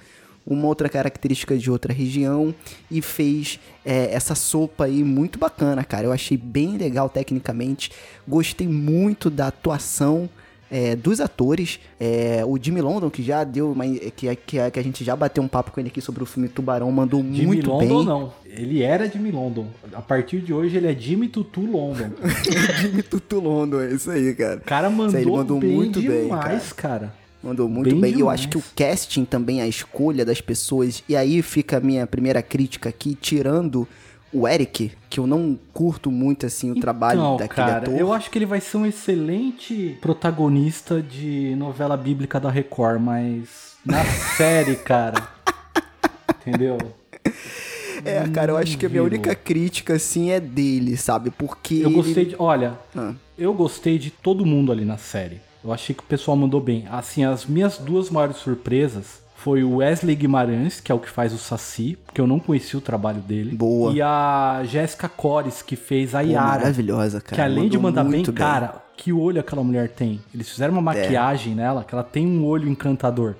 uma 0.47 0.65
outra 0.65 0.87
característica 0.87 1.57
de 1.57 1.69
outra 1.69 1.93
região 1.93 2.55
e 2.89 3.01
fez 3.01 3.59
é, 3.85 4.13
essa 4.13 4.33
sopa 4.33 4.85
aí 4.85 5.03
muito 5.03 5.37
bacana, 5.37 5.83
cara. 5.83 6.05
Eu 6.05 6.13
achei 6.13 6.37
bem 6.37 6.77
legal 6.77 7.09
tecnicamente, 7.09 7.91
gostei 8.25 8.67
muito 8.67 9.29
da 9.29 9.47
atuação. 9.47 10.29
É, 10.69 10.97
dos 10.97 11.21
atores, 11.21 11.79
é, 11.97 12.43
o 12.45 12.59
Jimmy 12.61 12.81
London, 12.81 13.09
que 13.09 13.23
já 13.23 13.45
deu 13.45 13.71
uma, 13.71 13.85
que, 13.87 14.35
que, 14.35 14.35
que, 14.69 14.79
a 14.79 14.83
gente 14.83 15.01
já 15.01 15.15
bateu 15.15 15.41
um 15.41 15.47
papo 15.47 15.71
com 15.71 15.79
ele 15.79 15.87
aqui 15.87 16.01
sobre 16.01 16.21
o 16.21 16.25
filme 16.25 16.49
Tubarão, 16.49 16.91
mandou 16.91 17.21
Jimmy 17.21 17.45
muito 17.45 17.69
London, 17.69 17.79
bem. 17.79 17.87
Jimmy 17.87 18.03
London 18.03 18.19
não, 18.19 18.33
ele 18.43 18.83
era 18.83 19.09
Jimmy 19.09 19.31
London. 19.31 19.67
A 19.93 20.01
partir 20.01 20.41
de 20.41 20.53
hoje 20.53 20.75
ele 20.75 20.91
é 20.91 20.93
Jimmy 20.93 21.29
Tutu 21.29 21.61
London. 21.61 22.09
Jimmy 22.81 23.01
Tutu 23.01 23.39
London, 23.39 23.79
é 23.79 23.93
isso 23.93 24.11
aí, 24.11 24.35
cara. 24.35 24.57
O 24.57 24.61
cara 24.61 24.89
mandou, 24.89 25.17
ele 25.17 25.31
mandou 25.31 25.57
bem 25.57 25.71
muito 25.71 26.01
demais, 26.01 26.19
bem, 26.19 26.29
cara. 26.31 26.69
cara. 26.75 27.13
Mandou 27.43 27.69
muito 27.69 27.95
bem. 27.95 28.13
bem. 28.13 28.19
Eu 28.19 28.29
acho 28.29 28.49
que 28.49 28.57
o 28.57 28.63
casting 28.75 29.23
também, 29.23 29.61
a 29.61 29.67
escolha 29.67 30.25
das 30.25 30.41
pessoas. 30.41 31.03
E 31.07 31.15
aí 31.15 31.41
fica 31.41 31.77
a 31.77 31.79
minha 31.79 32.07
primeira 32.07 32.41
crítica 32.41 32.89
aqui, 32.89 33.15
tirando 33.15 33.87
o 34.33 34.47
Eric, 34.47 34.91
que 35.09 35.19
eu 35.19 35.27
não 35.27 35.57
curto 35.73 36.11
muito 36.11 36.45
assim 36.45 36.69
o 36.69 36.71
então, 36.71 36.81
trabalho 36.81 37.37
daquele 37.37 37.67
cara, 37.67 37.77
ator. 37.77 37.95
Eu 37.95 38.11
acho 38.11 38.29
que 38.29 38.37
ele 38.37 38.45
vai 38.45 38.59
ser 38.59 38.77
um 38.77 38.85
excelente 38.85 39.97
protagonista 40.01 41.01
de 41.01 41.55
novela 41.55 41.95
bíblica 41.95 42.39
da 42.39 42.49
Record, 42.49 43.01
mas 43.01 43.77
na 43.85 44.03
série, 44.35 44.75
cara. 44.75 45.27
entendeu? 46.41 46.77
É, 48.03 48.27
cara, 48.29 48.51
eu 48.51 48.57
acho 48.57 48.77
que 48.77 48.85
a 48.85 48.89
minha 48.89 49.03
única 49.03 49.33
crítica, 49.33 49.95
assim, 49.95 50.29
é 50.29 50.39
dele, 50.39 50.97
sabe? 50.97 51.31
Porque. 51.31 51.75
Eu 51.83 51.91
gostei 51.91 52.25
de. 52.25 52.35
Olha, 52.37 52.77
ah. 52.95 53.13
eu 53.37 53.53
gostei 53.53 53.97
de 53.97 54.11
todo 54.11 54.45
mundo 54.45 54.71
ali 54.71 54.85
na 54.85 54.97
série. 54.97 55.41
Eu 55.67 55.73
achei 55.73 55.93
que 55.93 56.01
o 56.01 56.05
pessoal 56.05 56.37
mandou 56.37 56.61
bem. 56.61 56.85
Assim, 56.89 57.25
as 57.25 57.45
minhas 57.45 57.77
duas 57.77 58.09
maiores 58.09 58.37
surpresas 58.37 59.21
foi 59.35 59.65
o 59.65 59.75
Wesley 59.75 60.15
Guimarães, 60.15 60.79
que 60.79 60.93
é 60.93 60.95
o 60.95 60.99
que 60.99 61.09
faz 61.09 61.33
o 61.33 61.37
Saci, 61.37 61.97
porque 62.05 62.21
eu 62.21 62.25
não 62.25 62.39
conhecia 62.39 62.79
o 62.79 62.81
trabalho 62.81 63.19
dele. 63.19 63.53
Boa. 63.53 63.91
E 63.93 64.01
a 64.01 64.61
Jéssica 64.63 65.09
Cores, 65.09 65.61
que 65.61 65.75
fez 65.75 66.15
a 66.15 66.21
Yara. 66.21 66.59
maravilhosa, 66.59 67.19
cara. 67.19 67.35
Que 67.35 67.41
além 67.41 67.55
Mandou 67.65 67.69
de 67.69 67.77
mandar 67.79 68.03
bem, 68.05 68.23
bem, 68.23 68.33
cara, 68.33 68.75
que 68.95 69.11
olho 69.11 69.41
aquela 69.41 69.61
mulher 69.61 69.89
tem. 69.89 70.21
Eles 70.33 70.49
fizeram 70.49 70.73
uma 70.73 70.93
é. 70.93 71.03
maquiagem 71.03 71.51
é. 71.51 71.55
nela, 71.57 71.83
que 71.83 71.93
ela 71.93 72.03
tem 72.03 72.25
um 72.25 72.45
olho 72.45 72.69
encantador 72.69 73.35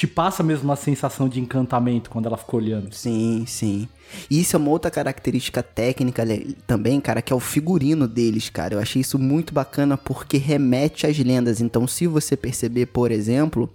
te 0.00 0.06
passa 0.06 0.42
mesmo 0.42 0.64
uma 0.64 0.76
sensação 0.76 1.28
de 1.28 1.38
encantamento 1.38 2.08
quando 2.08 2.24
ela 2.24 2.38
fica 2.38 2.56
olhando. 2.56 2.90
Sim, 2.94 3.44
sim. 3.46 3.86
E 4.30 4.40
isso 4.40 4.56
é 4.56 4.58
uma 4.58 4.70
outra 4.70 4.90
característica 4.90 5.62
técnica 5.62 6.24
também, 6.66 6.98
cara, 7.02 7.20
que 7.20 7.30
é 7.30 7.36
o 7.36 7.40
figurino 7.40 8.08
deles, 8.08 8.48
cara. 8.48 8.76
Eu 8.76 8.78
achei 8.78 9.02
isso 9.02 9.18
muito 9.18 9.52
bacana 9.52 9.98
porque 9.98 10.38
remete 10.38 11.06
às 11.06 11.18
lendas. 11.18 11.60
Então, 11.60 11.86
se 11.86 12.06
você 12.06 12.34
perceber, 12.34 12.86
por 12.86 13.12
exemplo, 13.12 13.68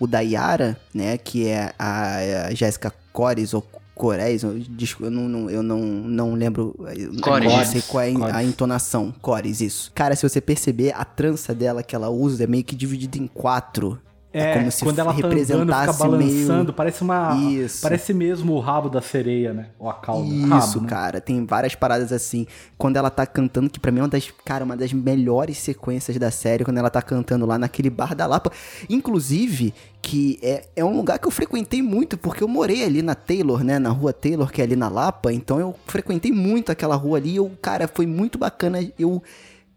o 0.00 0.08
da 0.08 0.18
Yara, 0.18 0.76
né, 0.92 1.16
que 1.16 1.46
é 1.46 1.72
a, 1.78 2.52
Jéssica 2.52 2.92
Cores 3.12 3.54
ou 3.54 3.64
Cores, 3.94 4.42
eu, 4.42 4.60
eu, 5.00 5.10
não, 5.12 5.48
eu 5.48 5.62
não, 5.62 5.78
não 5.80 6.34
lembro. 6.34 6.74
Cores. 7.22 7.52
Não 7.52 7.64
sei 7.64 7.82
qual 7.82 8.02
é 8.02 8.32
a 8.32 8.42
entonação. 8.42 9.14
Cores, 9.22 9.60
isso. 9.60 9.92
Cara, 9.94 10.16
se 10.16 10.28
você 10.28 10.40
perceber, 10.40 10.92
a 10.96 11.04
trança 11.04 11.54
dela 11.54 11.84
que 11.84 11.94
ela 11.94 12.10
usa 12.10 12.42
é 12.42 12.46
meio 12.48 12.64
que 12.64 12.74
dividida 12.74 13.16
em 13.16 13.28
quatro. 13.28 13.96
É, 14.30 14.50
é 14.50 14.58
como 14.58 14.70
se 14.70 14.84
quando 14.84 14.98
ela 14.98 15.14
tá 15.14 15.26
andando, 15.26 15.98
balançando, 15.98 16.64
meio... 16.64 16.72
parece 16.74 17.02
uma. 17.02 17.34
Isso. 17.34 17.80
Parece 17.80 18.12
mesmo 18.12 18.52
o 18.52 18.60
rabo 18.60 18.90
da 18.90 19.00
sereia, 19.00 19.54
né? 19.54 19.68
Ou 19.78 19.88
a 19.88 19.94
cauda. 19.94 20.28
Isso, 20.28 20.48
rabo, 20.48 20.80
né? 20.82 20.88
cara. 20.88 21.20
Tem 21.20 21.44
várias 21.46 21.74
paradas 21.74 22.12
assim. 22.12 22.46
Quando 22.76 22.96
ela 22.96 23.08
tá 23.08 23.26
cantando, 23.26 23.70
que 23.70 23.80
pra 23.80 23.90
mim 23.90 24.00
é 24.00 24.02
uma 24.02 24.08
das, 24.08 24.30
cara, 24.44 24.64
uma 24.64 24.76
das 24.76 24.92
melhores 24.92 25.56
sequências 25.58 26.18
da 26.18 26.30
série, 26.30 26.62
quando 26.62 26.76
ela 26.76 26.90
tá 26.90 27.00
cantando 27.00 27.46
lá 27.46 27.58
naquele 27.58 27.88
bar 27.88 28.14
da 28.14 28.26
Lapa. 28.26 28.52
Inclusive, 28.90 29.72
que 30.02 30.38
é, 30.42 30.66
é 30.76 30.84
um 30.84 30.94
lugar 30.94 31.18
que 31.18 31.26
eu 31.26 31.32
frequentei 31.32 31.80
muito, 31.80 32.18
porque 32.18 32.44
eu 32.44 32.48
morei 32.48 32.84
ali 32.84 33.00
na 33.00 33.14
Taylor, 33.14 33.64
né? 33.64 33.78
Na 33.78 33.90
rua 33.90 34.12
Taylor, 34.12 34.52
que 34.52 34.60
é 34.60 34.64
ali 34.64 34.76
na 34.76 34.90
Lapa. 34.90 35.32
Então 35.32 35.58
eu 35.58 35.74
frequentei 35.86 36.32
muito 36.32 36.70
aquela 36.70 36.96
rua 36.96 37.16
ali. 37.16 37.30
E 37.30 37.36
eu, 37.36 37.50
cara, 37.62 37.88
foi 37.88 38.06
muito 38.06 38.36
bacana. 38.36 38.78
Eu 38.98 39.22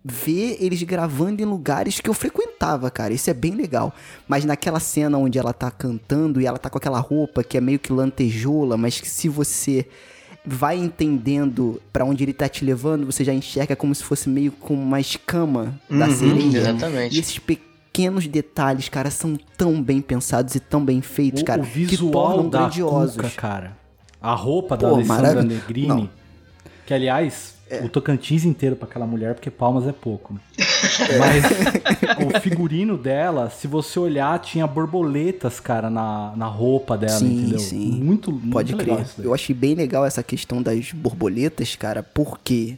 ver 0.03 0.57
eles 0.59 0.81
gravando 0.83 1.41
em 1.41 1.45
lugares 1.45 1.99
que 1.99 2.09
eu 2.09 2.13
frequentava, 2.13 2.89
cara. 2.89 3.13
Isso 3.13 3.29
é 3.29 3.33
bem 3.33 3.51
legal. 3.53 3.93
Mas 4.27 4.43
naquela 4.45 4.79
cena 4.79 5.17
onde 5.17 5.37
ela 5.37 5.53
tá 5.53 5.69
cantando 5.69 6.41
e 6.41 6.45
ela 6.45 6.57
tá 6.57 6.69
com 6.69 6.77
aquela 6.77 6.99
roupa 6.99 7.43
que 7.43 7.57
é 7.57 7.61
meio 7.61 7.77
que 7.79 7.93
lantejoula, 7.93 8.77
mas 8.77 8.99
que 8.99 9.07
se 9.09 9.29
você 9.29 9.85
vai 10.43 10.75
entendendo 10.77 11.79
para 11.93 12.03
onde 12.03 12.23
ele 12.23 12.33
tá 12.33 12.49
te 12.49 12.65
levando, 12.65 13.05
você 13.05 13.23
já 13.23 13.31
enxerga 13.33 13.75
como 13.75 13.93
se 13.93 14.03
fosse 14.03 14.27
meio 14.27 14.51
com 14.51 14.73
uma 14.73 14.99
escama 14.99 15.79
da 15.89 16.07
Uhum, 16.07 16.15
sereia. 16.15 16.57
exatamente. 16.57 17.15
E 17.15 17.19
esses 17.19 17.37
pequenos 17.37 18.25
detalhes, 18.27 18.89
cara, 18.89 19.11
são 19.11 19.37
tão 19.55 19.83
bem 19.83 20.01
pensados 20.01 20.55
e 20.55 20.59
tão 20.59 20.83
bem 20.83 20.99
feitos, 20.99 21.43
O, 21.43 21.45
cara, 21.45 21.61
o 21.61 21.65
que 21.65 21.69
visual 21.85 22.11
tornam 22.11 22.49
da 22.49 22.59
grandiosos. 22.61 23.15
Cuca, 23.17 23.29
cara. 23.29 23.77
A 24.19 24.33
roupa 24.33 24.75
da 24.75 24.87
Pô, 24.89 24.95
Alessandra 24.95 25.43
Negrini. 25.43 25.87
Não. 25.87 26.09
Que, 26.87 26.93
aliás, 26.95 27.53
o 27.83 27.89
Tocantins 27.89 28.43
inteiro 28.43 28.75
pra 28.75 28.87
aquela 28.87 29.05
mulher, 29.05 29.33
porque 29.33 29.49
palmas 29.49 29.87
é 29.87 29.91
pouco. 29.91 30.33
Né? 30.33 30.39
Mas 31.19 32.35
o 32.35 32.39
figurino 32.39 32.97
dela, 32.97 33.49
se 33.49 33.67
você 33.67 33.99
olhar, 33.99 34.37
tinha 34.39 34.65
borboletas, 34.67 35.59
cara, 35.59 35.89
na, 35.89 36.33
na 36.35 36.47
roupa 36.47 36.97
dela, 36.97 37.19
Sim, 37.19 37.37
entendeu? 37.39 37.59
sim. 37.59 37.91
Muito, 38.01 38.31
muito 38.31 38.49
Pode 38.51 38.75
legal 38.75 38.95
crer. 38.97 39.05
isso 39.05 39.15
daí. 39.17 39.25
Eu 39.25 39.33
achei 39.33 39.55
bem 39.55 39.75
legal 39.75 40.05
essa 40.05 40.23
questão 40.23 40.61
das 40.61 40.91
borboletas, 40.91 41.75
cara, 41.75 42.03
porque 42.03 42.77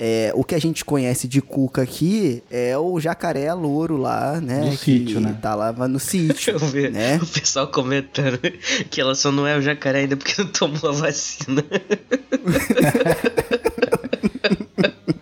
é, 0.00 0.30
o 0.34 0.44
que 0.44 0.54
a 0.54 0.60
gente 0.60 0.84
conhece 0.84 1.26
de 1.26 1.42
Cuca 1.42 1.82
aqui 1.82 2.40
é 2.50 2.78
o 2.78 3.00
jacaré 3.00 3.52
louro 3.52 3.96
lá, 3.96 4.40
né? 4.40 4.70
Que 4.70 4.76
sítio, 4.76 5.20
né? 5.20 5.36
Tá 5.42 5.54
lá 5.56 5.72
no 5.88 5.98
sítio, 6.02 6.52
Eu 6.52 6.58
vi 6.60 6.88
né? 6.88 7.18
o 7.20 7.26
pessoal 7.26 7.66
comentando 7.66 8.38
que 8.90 9.00
ela 9.00 9.14
só 9.16 9.32
não 9.32 9.44
é 9.46 9.56
o 9.56 9.60
jacaré 9.60 10.00
ainda 10.00 10.16
porque 10.16 10.40
não 10.40 10.48
tomou 10.50 10.90
a 10.90 10.92
vacina. 10.92 11.64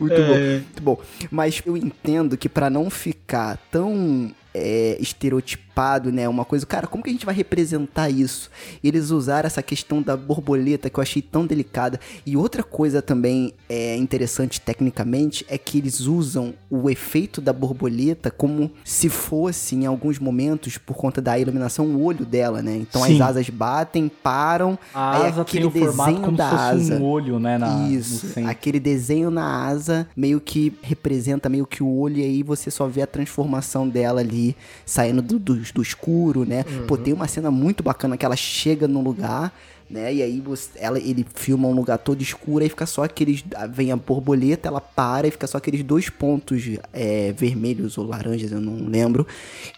Muito 0.00 0.16
bom, 0.16 0.38
muito 0.38 0.82
bom. 0.82 1.00
Mas 1.30 1.62
eu 1.64 1.76
entendo 1.76 2.36
que 2.36 2.48
pra 2.48 2.68
não 2.68 2.90
ficar 2.90 3.56
tão 3.70 4.34
é, 4.52 4.96
estereotipado, 5.00 5.67
né? 6.10 6.28
Uma 6.28 6.44
coisa, 6.44 6.66
cara, 6.66 6.88
como 6.88 7.04
que 7.04 7.10
a 7.10 7.12
gente 7.12 7.24
vai 7.24 7.34
representar 7.34 8.10
isso? 8.10 8.50
Eles 8.82 9.10
usaram 9.10 9.46
essa 9.46 9.62
questão 9.62 10.02
da 10.02 10.16
borboleta 10.16 10.90
que 10.90 10.98
eu 10.98 11.02
achei 11.02 11.22
tão 11.22 11.46
delicada. 11.46 12.00
E 12.26 12.36
outra 12.36 12.64
coisa 12.64 13.00
também 13.00 13.52
é 13.68 13.96
interessante 13.96 14.60
tecnicamente 14.60 15.46
é 15.48 15.56
que 15.56 15.78
eles 15.78 16.00
usam 16.00 16.52
o 16.68 16.90
efeito 16.90 17.40
da 17.40 17.52
borboleta 17.52 18.28
como 18.28 18.70
se 18.84 19.08
fosse, 19.08 19.76
em 19.76 19.86
alguns 19.86 20.18
momentos, 20.18 20.76
por 20.78 20.96
conta 20.96 21.20
da 21.22 21.38
iluminação, 21.38 21.86
o 21.86 22.02
olho 22.02 22.26
dela, 22.26 22.60
né? 22.60 22.76
Então 22.76 23.04
Sim. 23.04 23.14
as 23.14 23.20
asas 23.28 23.48
batem, 23.48 24.08
param, 24.08 24.76
A 24.92 25.18
aí 25.18 25.26
asa 25.28 25.44
tem 25.44 25.60
aquele 25.62 25.66
o 25.66 25.70
formato 25.70 26.10
desenho 26.10 26.24
como 26.24 26.36
da 26.36 26.50
se 26.50 26.56
fosse 26.56 26.92
asa. 26.92 27.02
um 27.02 27.04
olho, 27.04 27.38
né? 27.38 27.56
Na, 27.56 27.88
Isso, 27.88 28.26
aquele 28.46 28.80
desenho 28.80 29.30
na 29.30 29.66
asa 29.66 30.08
meio 30.16 30.40
que 30.40 30.72
representa 30.82 31.48
meio 31.48 31.66
que 31.66 31.82
o 31.84 31.88
olho 31.88 32.16
e 32.18 32.24
aí 32.24 32.42
você 32.42 32.68
só 32.68 32.88
vê 32.88 33.02
a 33.02 33.06
transformação 33.06 33.88
dela 33.88 34.20
ali 34.20 34.56
saindo 34.84 35.22
do, 35.22 35.38
do, 35.38 35.67
do 35.72 35.82
escuro, 35.82 36.44
né? 36.44 36.64
Pô, 36.86 36.96
tem 36.96 37.12
uma 37.12 37.28
cena 37.28 37.50
muito 37.50 37.82
bacana 37.82 38.16
que 38.16 38.24
ela 38.24 38.36
chega 38.36 38.88
num 38.88 39.02
lugar, 39.02 39.52
né? 39.90 40.12
E 40.12 40.22
aí 40.22 40.40
você, 40.40 40.70
ela, 40.76 40.98
ele 40.98 41.26
filma 41.34 41.66
um 41.68 41.72
lugar 41.72 41.98
todo 41.98 42.20
escuro 42.22 42.64
e 42.64 42.68
fica 42.68 42.86
só 42.86 43.04
aqueles. 43.04 43.42
Vem 43.70 43.90
a 43.90 43.96
borboleta, 43.96 44.68
ela 44.68 44.80
para 44.80 45.26
e 45.26 45.30
fica 45.30 45.46
só 45.46 45.58
aqueles 45.58 45.82
dois 45.82 46.10
pontos 46.10 46.62
é, 46.92 47.32
vermelhos 47.32 47.96
ou 47.96 48.06
laranjas, 48.06 48.52
eu 48.52 48.60
não 48.60 48.88
lembro. 48.88 49.26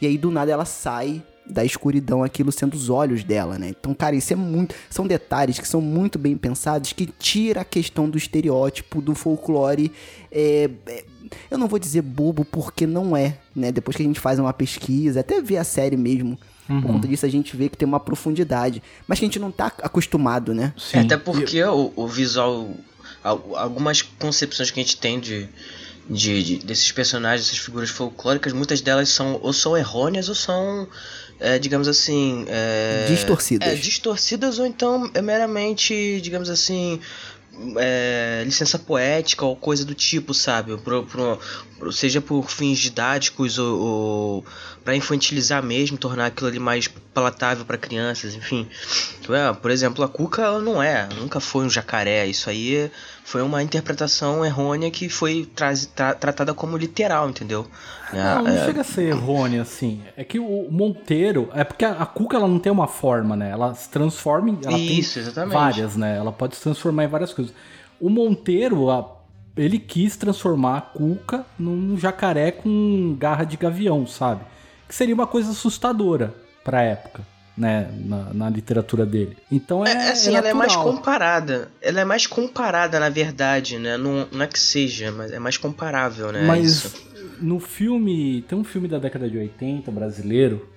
E 0.01 0.07
aí 0.07 0.19
do 0.19 0.31
nada 0.31 0.51
ela 0.51 0.65
sai 0.65 1.23
da 1.47 1.65
escuridão, 1.65 2.23
aquilo 2.23 2.53
sendo 2.53 2.75
os 2.75 2.89
olhos 2.89 3.25
dela, 3.25 3.59
né? 3.59 3.71
Então, 3.71 3.93
cara, 3.95 4.15
isso 4.15 4.33
é 4.33 4.37
muito. 4.37 4.75
São 4.89 5.07
detalhes 5.07 5.59
que 5.59 5.67
são 5.67 5.81
muito 5.81 6.19
bem 6.19 6.37
pensados, 6.37 6.93
que 6.93 7.07
tira 7.07 7.63
a 7.63 7.65
questão 7.65 8.09
do 8.09 8.17
estereótipo, 8.17 9.03
do 9.03 9.15
folclore. 9.15 9.93
é, 10.31 10.71
é, 10.87 11.05
eu 11.51 11.59
não 11.59 11.69
vou 11.69 11.79
dizer 11.79 12.03
bobo, 12.03 12.45
porque 12.45 12.87
não 12.87 13.17
é, 13.17 13.37
né? 13.55 13.71
Depois 13.73 13.97
que 13.97 14.03
a 14.03 14.07
gente 14.07 14.21
faz 14.21 14.39
uma 14.39 14.53
pesquisa, 14.53 15.21
até 15.21 15.41
ver 15.41 15.57
a 15.59 15.65
série 15.65 15.97
mesmo. 15.97 16.39
Por 16.67 16.83
conta 16.85 17.09
disso, 17.09 17.27
a 17.27 17.29
gente 17.29 17.57
vê 17.57 17.69
que 17.69 17.77
tem 17.77 17.87
uma 17.89 17.99
profundidade. 17.99 18.81
Mas 19.09 19.19
que 19.19 19.25
a 19.25 19.29
gente 19.29 19.41
não 19.41 19.51
tá 19.51 19.73
acostumado, 19.83 20.55
né? 20.55 20.73
Sim. 20.79 20.99
Até 21.01 21.17
porque 21.17 21.61
o, 21.65 21.93
o 21.97 22.07
visual. 22.07 22.71
al- 23.25 23.57
Algumas 23.57 24.03
concepções 24.03 24.71
que 24.71 24.79
a 24.79 24.83
gente 24.85 24.97
tem 24.97 25.19
de, 25.19 25.49
de, 26.09 26.43
de- 26.45 26.57
desses 26.65 26.93
personagens, 26.93 27.47
dessas 27.49 27.59
figuras 27.59 27.91
folclóricas, 27.91 28.53
muitas 28.53 28.81
delas 28.81 29.09
são 29.09 29.41
ou 29.43 29.53
são 29.53 29.77
errôneas 29.77 30.29
ou 30.29 30.35
são, 30.37 30.87
é, 31.41 31.59
digamos 31.59 31.89
assim. 31.89 32.45
é, 32.47 33.07
Distorcidas. 33.09 33.69
É, 33.69 33.75
distorcidas 33.75 34.61
ou 34.61 34.67
então 34.67 35.11
é 35.13 35.21
meramente, 35.21 36.21
digamos 36.23 36.49
assim. 36.49 37.01
É, 37.77 38.43
licença 38.45 38.79
poética 38.79 39.45
ou 39.45 39.55
coisa 39.57 39.85
do 39.85 39.95
tipo, 39.95 40.33
sabe? 40.33 40.77
Pro, 40.79 41.05
pro- 41.05 41.39
pro- 41.79 41.93
seja 41.93 42.21
por 42.21 42.49
fins 42.51 42.79
didáticos 42.79 43.59
ou, 43.59 43.79
ou 43.81 44.45
para 44.85 44.97
infantilizar 44.97 45.63
mesmo, 45.63 45.99
tornar 45.99 46.27
aquilo 46.27 46.49
ali 46.49 46.59
mais 46.59 46.89
palatável 46.89 47.65
para 47.65 47.77
crianças, 47.77 48.35
enfim. 48.35 48.69
É, 49.29 49.53
por 49.53 49.71
exemplo, 49.71 50.03
a 50.05 50.09
Cuca 50.09 50.43
ela 50.43 50.61
não 50.61 50.83
é, 50.83 51.09
nunca 51.19 51.39
foi 51.41 51.65
um 51.65 51.71
jacaré. 51.71 52.27
Isso 52.27 52.49
aí 52.49 52.91
foi 53.31 53.43
uma 53.43 53.63
interpretação 53.63 54.45
errônea 54.45 54.91
que 54.91 55.09
foi 55.09 55.49
traz- 55.55 55.87
tra- 55.87 56.15
tratada 56.15 56.53
como 56.53 56.77
literal, 56.77 57.31
entendeu? 57.31 57.65
Não, 58.13 58.43
não 58.43 58.51
É, 58.51 58.65
chega 58.67 58.81
a 58.81 58.85
ser 58.85 59.03
errôneo, 59.09 59.63
assim. 59.63 60.03
É 60.17 60.25
que 60.25 60.39
o 60.41 60.67
Monteiro. 60.71 61.49
É 61.55 61.63
porque 61.63 61.85
a, 61.85 61.93
a 61.93 62.07
Cuca 62.07 62.37
ela 62.37 62.49
não 62.49 62.59
tem 62.59 62.73
uma 62.73 62.89
forma, 62.89 63.37
né? 63.37 63.51
Ela 63.51 63.73
se 63.75 63.89
transforma 63.89 64.51
em. 64.51 64.59
Ela 64.65 64.77
Isso, 64.79 65.15
tem 65.15 65.23
exatamente. 65.23 65.53
várias, 65.55 65.97
né? 65.97 66.17
Ela 66.17 66.33
pode 66.33 66.57
se 66.57 66.63
transformar 66.63 67.05
em 67.05 67.09
várias 67.09 67.33
coisas. 67.33 67.55
O 68.01 68.11
Monteiro, 68.11 68.91
a- 68.91 69.17
ele 69.57 69.79
quis 69.79 70.17
transformar 70.17 70.77
a 70.79 70.81
Cuca 70.81 71.45
num 71.59 71.97
jacaré 71.97 72.51
com 72.51 73.15
garra 73.19 73.45
de 73.45 73.57
gavião, 73.57 74.07
sabe? 74.09 74.41
Que 74.89 74.95
seria 74.95 75.15
uma 75.15 75.27
coisa 75.27 75.53
assustadora 75.53 76.35
pra 76.65 76.83
época. 76.83 77.23
Né, 77.59 77.91
na, 78.07 78.33
na 78.33 78.49
literatura 78.49 79.05
dele. 79.05 79.37
Então 79.51 79.85
é. 79.85 79.93
É, 79.93 80.11
assim, 80.13 80.35
ela 80.35 80.49
é 80.49 80.55
mais 80.55 80.75
comparada. 80.75 81.69
Ela 81.83 82.01
é 82.01 82.05
mais 82.05 82.27
comparada, 82.27 82.99
na 82.99 83.11
verdade, 83.11 83.77
né? 83.77 83.99
Não, 83.99 84.27
não 84.33 84.43
é 84.43 84.47
que 84.47 84.59
seja, 84.59 85.13
mas 85.13 85.31
é 85.31 85.39
mais 85.39 85.59
comparável, 85.59 86.33
né? 86.33 86.47
Mas 86.47 86.91
no 87.41 87.59
filme. 87.59 88.43
Tem 88.43 88.57
um 88.57 88.65
filme 88.65 88.89
da 88.89 88.99
década 88.99 89.29
de 89.29 89.39
80 89.39 89.91
brasileiro, 89.91 90.69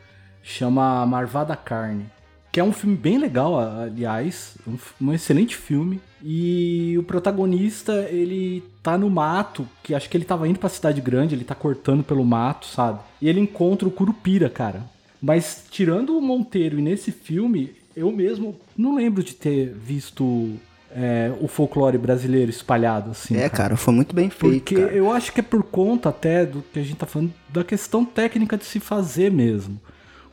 chama 0.42 1.06
Marvada 1.06 1.56
Carne. 1.56 2.06
Que 2.52 2.60
é 2.60 2.64
um 2.64 2.72
filme 2.72 2.96
bem 2.96 3.18
legal, 3.18 3.60
aliás. 3.60 4.56
Um, 4.68 4.78
um 5.02 5.14
excelente 5.14 5.56
filme. 5.56 6.00
E 6.22 6.96
o 7.00 7.04
protagonista, 7.04 7.94
ele 8.12 8.64
tá 8.84 8.96
no 8.96 9.10
mato, 9.10 9.68
que 9.82 9.96
acho 9.96 10.08
que 10.08 10.16
ele 10.16 10.24
tava 10.24 10.48
indo 10.48 10.60
pra 10.60 10.70
cidade 10.70 11.02
grande, 11.02 11.34
ele 11.34 11.44
tá 11.44 11.56
cortando 11.56 12.04
pelo 12.04 12.24
mato, 12.24 12.68
sabe? 12.68 13.00
E 13.20 13.28
ele 13.28 13.40
encontra 13.40 13.88
o 13.88 13.92
Curupira, 13.92 14.50
cara. 14.50 14.84
Mas 15.24 15.64
tirando 15.72 16.18
o 16.18 16.22
Monteiro 16.22 16.78
e 16.78 16.82
nesse 16.82 17.10
filme, 17.10 17.72
eu 17.96 18.12
mesmo 18.12 18.58
não 18.78 18.96
lembro 18.96 19.24
de 19.24 19.34
ter 19.34 19.74
visto 19.74 20.52
é, 20.92 21.32
o 21.40 21.48
folclore 21.48 21.98
brasileiro 21.98 22.50
espalhado 22.52 23.12
assim. 23.12 23.38
É, 23.38 23.48
cara, 23.48 23.78
foi 23.78 23.94
muito 23.94 24.14
bem 24.14 24.30
feito. 24.30 24.52
Porque 24.52 24.76
cara. 24.76 24.92
eu 24.92 25.10
acho 25.10 25.32
que 25.32 25.40
é 25.40 25.44
por 25.44 25.64
conta 25.64 26.10
até 26.10 26.46
do 26.46 26.62
que 26.62 26.78
a 26.78 26.84
gente 26.84 26.98
tá 26.98 27.06
falando 27.06 27.32
da 27.48 27.64
questão 27.64 28.04
técnica 28.04 28.58
de 28.58 28.66
se 28.66 28.82
fazer 28.82 29.32
mesmo. 29.32 29.80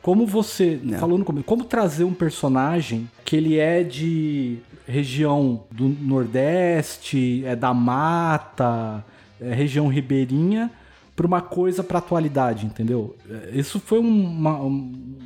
Como 0.01 0.27
você 0.27 0.77
Não. 0.83 0.99
falou 0.99 1.17
no 1.17 1.23
começo, 1.23 1.45
como 1.45 1.63
trazer 1.63 2.03
um 2.03 2.13
personagem 2.13 3.09
que 3.23 3.37
ele 3.37 3.59
é 3.59 3.83
de 3.83 4.57
região 4.85 5.63
do 5.71 5.87
Nordeste, 5.87 7.43
é 7.45 7.55
da 7.55 7.73
mata, 7.73 9.05
é 9.39 9.53
região 9.53 9.87
ribeirinha, 9.87 10.69
pra 11.15 11.27
uma 11.27 11.41
coisa 11.41 11.83
pra 11.83 11.99
atualidade, 11.99 12.65
entendeu? 12.65 13.15
É, 13.29 13.51
Isso 13.53 13.79
foi 13.79 13.99
uma, 13.99 14.59
um- 14.61 15.17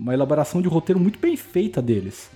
uma 0.00 0.12
elaboração 0.14 0.60
de 0.60 0.68
roteiro 0.68 0.98
muito 1.00 1.18
bem 1.18 1.36
feita 1.36 1.80
deles. 1.80 2.30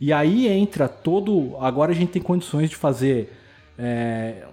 E 0.00 0.12
aí 0.12 0.48
entra 0.48 0.88
todo. 0.88 1.56
Agora 1.60 1.92
a 1.92 1.94
gente 1.94 2.10
tem 2.12 2.22
condições 2.22 2.68
de 2.70 2.76
fazer 2.76 3.32
é, 3.78 4.44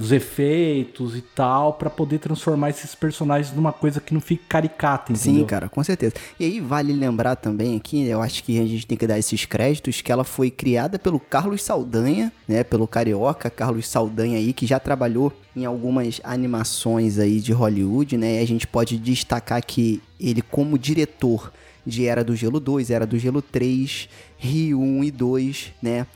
os 0.00 0.10
efeitos 0.10 1.16
e 1.16 1.20
tal, 1.20 1.74
pra 1.74 1.88
poder 1.88 2.18
transformar 2.18 2.70
esses 2.70 2.94
personagens 2.94 3.54
numa 3.54 3.72
coisa 3.72 4.00
que 4.00 4.12
não 4.12 4.20
fique 4.20 4.44
caricata, 4.48 5.12
entendeu? 5.12 5.40
Sim, 5.40 5.46
cara, 5.46 5.68
com 5.68 5.82
certeza. 5.82 6.14
E 6.38 6.44
aí 6.44 6.60
vale 6.60 6.92
lembrar 6.92 7.36
também 7.36 7.76
aqui, 7.76 8.06
eu 8.06 8.20
acho 8.20 8.42
que 8.42 8.58
a 8.58 8.66
gente 8.66 8.86
tem 8.86 8.98
que 8.98 9.06
dar 9.06 9.18
esses 9.18 9.44
créditos, 9.44 10.00
que 10.00 10.10
ela 10.10 10.24
foi 10.24 10.50
criada 10.50 10.98
pelo 10.98 11.20
Carlos 11.20 11.62
Saldanha, 11.62 12.32
né, 12.46 12.64
pelo 12.64 12.86
carioca 12.86 13.48
Carlos 13.48 13.88
Saldanha 13.88 14.38
aí, 14.38 14.52
que 14.52 14.66
já 14.66 14.80
trabalhou 14.80 15.32
em 15.54 15.64
algumas 15.64 16.20
animações 16.24 17.18
aí 17.18 17.40
de 17.40 17.52
Hollywood, 17.52 18.16
né, 18.16 18.40
e 18.40 18.42
a 18.42 18.46
gente 18.46 18.66
pode 18.66 18.98
destacar 18.98 19.64
que 19.64 20.02
ele 20.18 20.42
como 20.42 20.78
diretor 20.78 21.52
de 21.86 22.06
Era 22.06 22.22
do 22.22 22.36
Gelo 22.36 22.60
2, 22.60 22.90
Era 22.90 23.06
do 23.06 23.18
Gelo 23.18 23.40
3, 23.40 24.08
Rio 24.36 24.80
1 24.80 25.04
e 25.04 25.10
2, 25.10 25.72
né, 25.80 26.06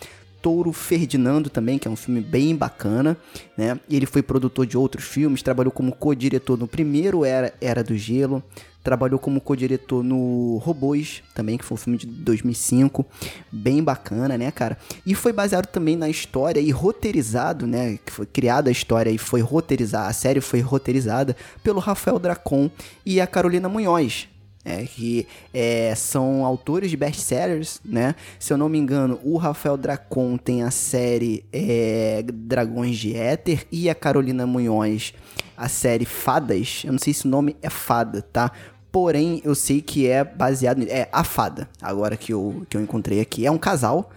Touro 0.43 0.73
Ferdinando 0.73 1.49
também, 1.49 1.79
que 1.79 1.87
é 1.87 1.91
um 1.91 1.97
filme 1.97 2.21
bem 2.21 2.55
bacana, 2.57 3.17
né? 3.57 3.79
Ele 3.89 4.05
foi 4.05 4.23
produtor 4.23 4.67
de 4.67 4.77
outros 4.77 5.05
filmes, 5.05 5.43
trabalhou 5.43 5.71
como 5.71 5.93
co-diretor 5.93 6.59
no 6.59 6.67
primeiro 6.67 7.25
Era, 7.25 7.55
Era 7.61 7.85
do 7.85 7.97
Gelo, 7.97 8.43
trabalhou 8.83 9.19
como 9.19 9.41
co-diretor 9.41 10.03
no 10.03 10.57
Robôs, 10.59 11.23
também, 11.35 11.57
que 11.57 11.65
foi 11.65 11.77
um 11.77 11.79
filme 11.79 11.99
de 11.99 12.07
2005, 12.07 13.07
bem 13.51 13.83
bacana, 13.83 14.37
né, 14.37 14.51
cara? 14.51 14.77
E 15.07 15.15
foi 15.15 15.33
baseado 15.33 15.67
também 15.67 15.97
na 15.97 16.09
história 16.09 16.61
e 16.61 16.71
roteirizado, 16.71 17.67
né, 17.67 17.99
que 18.05 18.13
foi 18.13 18.27
criada 18.27 18.69
a 18.69 18.73
história 18.73 19.11
e 19.11 19.19
foi 19.19 19.41
roteirizada, 19.41 20.09
a 20.09 20.13
série 20.13 20.41
foi 20.41 20.61
roteirizada 20.61 21.37
pelo 21.63 21.79
Rafael 21.79 22.19
Dracon 22.19 22.69
e 23.07 23.21
a 23.21 23.27
Carolina 23.27 23.69
Munhoz, 23.69 24.29
é, 24.65 24.85
que 24.85 25.27
é, 25.53 25.95
são 25.95 26.45
autores 26.45 26.91
de 26.91 26.97
best-sellers, 26.97 27.81
né? 27.85 28.15
Se 28.39 28.53
eu 28.53 28.57
não 28.57 28.69
me 28.69 28.79
engano, 28.79 29.19
o 29.25 29.37
Rafael 29.37 29.77
Dracon 29.77 30.37
tem 30.37 30.63
a 30.63 30.71
série 30.71 31.45
é, 31.53 32.25
Dragões 32.33 32.97
de 32.97 33.17
Éter 33.17 33.67
e 33.73 33.91
a 33.91 33.95
Carolina 33.95 34.47
Munhoz 34.47 35.15
a 35.57 35.69
série 35.69 36.05
Fadas. 36.05 36.83
Eu 36.85 36.93
não 36.93 36.99
sei 36.99 37.13
se 37.15 37.27
o 37.27 37.29
nome 37.29 37.57
é 37.63 37.71
Fada, 37.71 38.23
tá? 38.23 38.51
Porém, 38.91 39.41
eu 39.45 39.55
sei 39.55 39.81
que 39.81 40.09
é 40.09 40.25
baseado... 40.25 40.83
É, 40.83 41.09
A 41.13 41.25
Fada, 41.25 41.69
agora 41.81 42.17
que 42.17 42.33
eu, 42.33 42.67
que 42.69 42.77
eu 42.77 42.81
encontrei 42.81 43.21
aqui. 43.21 43.47
É 43.47 43.51
um 43.51 43.59
casal, 43.59 44.11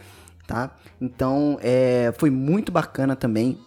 tá? 0.47 0.75
Então, 0.99 1.57
é, 1.61 2.13
foi 2.17 2.29
muito 2.29 2.71
bacana 2.71 3.15
também 3.15 3.57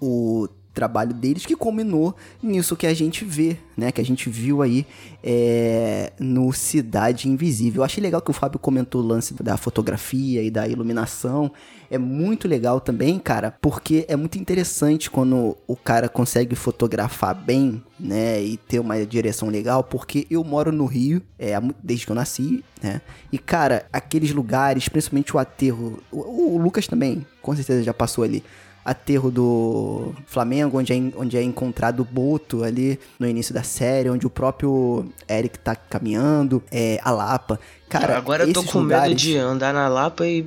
o 0.00 0.48
trabalho 0.72 1.12
deles 1.14 1.46
que 1.46 1.54
culminou 1.54 2.14
nisso 2.42 2.76
que 2.76 2.86
a 2.86 2.94
gente 2.94 3.24
vê, 3.24 3.56
né? 3.76 3.92
Que 3.92 4.00
a 4.00 4.04
gente 4.04 4.28
viu 4.28 4.62
aí 4.62 4.86
é, 5.22 6.12
no 6.18 6.52
Cidade 6.52 7.28
Invisível. 7.28 7.80
Eu 7.80 7.84
achei 7.84 8.02
legal 8.02 8.20
que 8.20 8.30
o 8.30 8.34
Fábio 8.34 8.58
comentou 8.58 9.02
o 9.02 9.06
lance 9.06 9.34
da 9.42 9.56
fotografia 9.56 10.42
e 10.42 10.50
da 10.50 10.66
iluminação. 10.66 11.52
É 11.90 11.98
muito 11.98 12.48
legal 12.48 12.80
também, 12.80 13.18
cara, 13.18 13.54
porque 13.60 14.06
é 14.08 14.16
muito 14.16 14.38
interessante 14.38 15.10
quando 15.10 15.56
o 15.66 15.76
cara 15.76 16.08
consegue 16.08 16.56
fotografar 16.56 17.34
bem, 17.34 17.82
né? 18.00 18.42
E 18.42 18.56
ter 18.56 18.78
uma 18.78 19.04
direção 19.04 19.48
legal, 19.48 19.84
porque 19.84 20.26
eu 20.30 20.42
moro 20.42 20.72
no 20.72 20.86
Rio, 20.86 21.20
é, 21.38 21.52
desde 21.82 22.06
que 22.06 22.12
eu 22.12 22.16
nasci, 22.16 22.64
né? 22.82 23.02
E, 23.30 23.36
cara, 23.36 23.86
aqueles 23.92 24.32
lugares, 24.32 24.88
principalmente 24.88 25.36
o 25.36 25.38
aterro. 25.38 26.02
o, 26.10 26.54
o 26.54 26.58
Lucas 26.58 26.86
também, 26.86 27.26
com 27.42 27.54
certeza 27.54 27.82
já 27.82 27.92
passou 27.92 28.24
ali 28.24 28.42
aterro 28.84 29.30
do 29.30 30.12
Flamengo, 30.26 30.78
onde 30.78 30.92
é, 30.92 30.96
onde 31.16 31.36
é 31.36 31.42
encontrado 31.42 32.00
o 32.00 32.04
Boto 32.04 32.64
ali 32.64 32.98
no 33.18 33.26
início 33.26 33.54
da 33.54 33.62
série, 33.62 34.10
onde 34.10 34.26
o 34.26 34.30
próprio 34.30 35.06
Eric 35.28 35.58
tá 35.58 35.74
caminhando, 35.74 36.62
é, 36.70 37.00
a 37.02 37.10
Lapa. 37.10 37.60
Cara, 37.88 38.16
Agora 38.16 38.44
eu 38.44 38.52
tô 38.52 38.64
com 38.64 38.80
lugares... 38.80 39.08
medo 39.08 39.18
de 39.18 39.36
andar 39.36 39.74
na 39.74 39.86
Lapa 39.86 40.26
e 40.26 40.46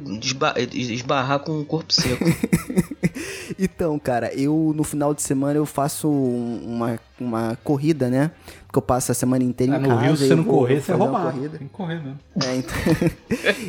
esbarrar 0.74 1.40
com 1.40 1.60
o 1.60 1.66
corpo 1.66 1.94
seco. 1.94 2.26
então, 3.60 4.00
cara, 4.00 4.34
eu 4.34 4.74
no 4.76 4.84
final 4.84 5.14
de 5.14 5.22
semana 5.22 5.58
eu 5.58 5.66
faço 5.66 6.10
uma, 6.10 7.00
uma 7.20 7.56
corrida, 7.64 8.10
né? 8.10 8.32
Porque 8.76 8.80
eu 8.80 8.82
passo 8.82 9.12
a 9.12 9.16
semana 9.16 9.44
inteira 9.44 9.76
ah, 9.76 9.78
em 9.78 9.82
no 9.82 9.88
casa. 9.88 10.02
Rio, 10.02 10.18
se 10.18 10.28
você 10.28 10.36
não 10.36 10.44
correr, 10.44 10.82
você 10.82 10.92
é 10.92 10.96
roubar. 10.96 11.34
Tem 11.34 11.50
que 11.50 11.66
correr 11.70 11.96
mesmo. 11.96 12.20
É, 12.44 12.56
então... 12.58 12.76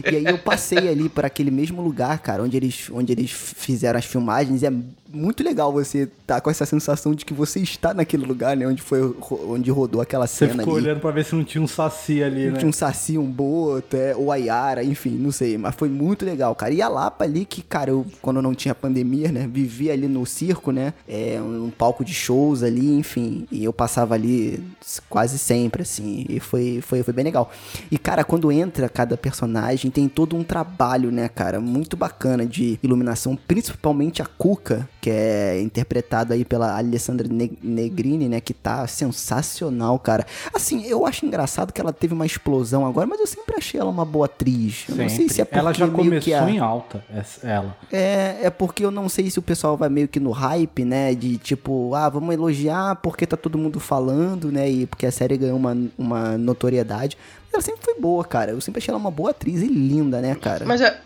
e 0.12 0.16
aí 0.16 0.24
eu 0.24 0.38
passei 0.38 0.88
ali 0.88 1.08
para 1.08 1.28
aquele 1.28 1.50
mesmo 1.50 1.80
lugar, 1.80 2.18
cara, 2.18 2.42
onde 2.42 2.56
eles, 2.56 2.90
onde 2.92 3.12
eles 3.12 3.30
fizeram 3.30 3.98
as 3.98 4.04
filmagens. 4.04 4.64
É 4.64 4.72
muito 5.16 5.42
legal 5.42 5.72
você 5.72 6.08
tá 6.26 6.40
com 6.40 6.50
essa 6.50 6.66
sensação 6.66 7.14
de 7.14 7.24
que 7.24 7.32
você 7.32 7.60
está 7.60 7.94
naquele 7.94 8.24
lugar, 8.24 8.56
né? 8.56 8.66
Onde 8.66 8.82
foi 8.82 9.14
onde 9.48 9.70
rodou 9.70 10.00
aquela 10.00 10.26
cena. 10.26 10.52
Você 10.52 10.58
ficou 10.58 10.76
ali. 10.76 10.86
olhando 10.86 11.00
pra 11.00 11.10
ver 11.10 11.24
se 11.24 11.34
não 11.34 11.44
tinha 11.44 11.62
um 11.62 11.66
saci 11.66 12.22
ali, 12.22 12.50
né? 12.50 12.58
Tinha 12.58 12.68
um 12.68 12.72
saci, 12.72 13.16
um 13.16 13.30
boto, 13.30 13.96
é, 13.96 14.14
ou 14.14 14.30
a 14.30 14.36
Yara, 14.36 14.84
enfim, 14.84 15.10
não 15.10 15.32
sei. 15.32 15.56
Mas 15.56 15.74
foi 15.74 15.88
muito 15.88 16.24
legal, 16.24 16.54
cara. 16.54 16.72
E 16.72 16.82
a 16.82 16.88
Lapa 16.88 17.24
ali, 17.24 17.44
que, 17.44 17.62
cara, 17.62 17.90
eu, 17.90 18.06
quando 18.20 18.42
não 18.42 18.54
tinha 18.54 18.74
pandemia, 18.74 19.32
né? 19.32 19.48
Vivia 19.50 19.92
ali 19.92 20.06
no 20.06 20.26
circo, 20.26 20.70
né? 20.70 20.92
É, 21.08 21.40
um 21.40 21.70
palco 21.70 22.04
de 22.04 22.12
shows 22.12 22.62
ali, 22.62 22.96
enfim. 22.96 23.46
E 23.50 23.64
eu 23.64 23.72
passava 23.72 24.14
ali 24.14 24.62
quase 25.08 25.38
sempre, 25.38 25.82
assim. 25.82 26.26
E 26.28 26.38
foi, 26.40 26.80
foi, 26.82 27.02
foi 27.02 27.14
bem 27.14 27.24
legal. 27.24 27.50
E, 27.90 27.98
cara, 27.98 28.24
quando 28.24 28.52
entra 28.52 28.88
cada 28.88 29.16
personagem, 29.16 29.90
tem 29.90 30.08
todo 30.08 30.36
um 30.36 30.44
trabalho, 30.44 31.10
né, 31.10 31.28
cara? 31.28 31.60
Muito 31.60 31.96
bacana 31.96 32.44
de 32.44 32.78
iluminação, 32.82 33.36
principalmente 33.36 34.22
a 34.22 34.26
Cuca, 34.26 34.88
que 35.06 35.10
é 35.10 35.60
interpretado 35.60 36.32
aí 36.32 36.44
pela 36.44 36.76
Alessandra 36.76 37.28
Negrini, 37.62 38.28
né? 38.28 38.40
Que 38.40 38.52
tá 38.52 38.84
sensacional, 38.88 39.96
cara. 40.00 40.26
Assim, 40.52 40.84
eu 40.84 41.06
acho 41.06 41.24
engraçado 41.24 41.72
que 41.72 41.80
ela 41.80 41.92
teve 41.92 42.12
uma 42.12 42.26
explosão 42.26 42.84
agora, 42.84 43.06
mas 43.06 43.20
eu 43.20 43.26
sempre 43.28 43.54
achei 43.56 43.78
ela 43.78 43.88
uma 43.88 44.04
boa 44.04 44.26
atriz. 44.26 44.84
Eu 44.88 44.96
não 44.96 45.08
sei 45.08 45.28
se 45.28 45.40
é 45.40 45.44
porque 45.44 45.60
Ela 45.60 45.72
já 45.72 45.86
começou 45.86 46.34
a... 46.34 46.50
em 46.50 46.58
alta, 46.58 47.04
ela. 47.44 47.76
É, 47.92 48.38
é 48.42 48.50
porque 48.50 48.84
eu 48.84 48.90
não 48.90 49.08
sei 49.08 49.30
se 49.30 49.38
o 49.38 49.42
pessoal 49.42 49.76
vai 49.76 49.88
meio 49.88 50.08
que 50.08 50.18
no 50.18 50.32
hype, 50.32 50.84
né? 50.84 51.14
De 51.14 51.38
tipo, 51.38 51.94
ah, 51.94 52.08
vamos 52.08 52.34
elogiar 52.34 52.96
porque 52.96 53.24
tá 53.24 53.36
todo 53.36 53.56
mundo 53.56 53.78
falando, 53.78 54.50
né? 54.50 54.68
E 54.68 54.86
porque 54.86 55.06
a 55.06 55.12
série 55.12 55.36
ganhou 55.36 55.56
uma, 55.56 55.76
uma 55.96 56.36
notoriedade 56.36 57.16
ela 57.56 57.62
sempre 57.62 57.84
foi 57.84 57.98
boa, 57.98 58.24
cara. 58.24 58.52
Eu 58.52 58.60
sempre 58.60 58.78
achei 58.78 58.92
ela 58.92 59.00
uma 59.00 59.10
boa 59.10 59.30
atriz 59.30 59.62
e 59.62 59.66
linda, 59.66 60.20
né, 60.20 60.34
cara? 60.34 60.64
Mas, 60.64 60.80
é, 60.80 61.00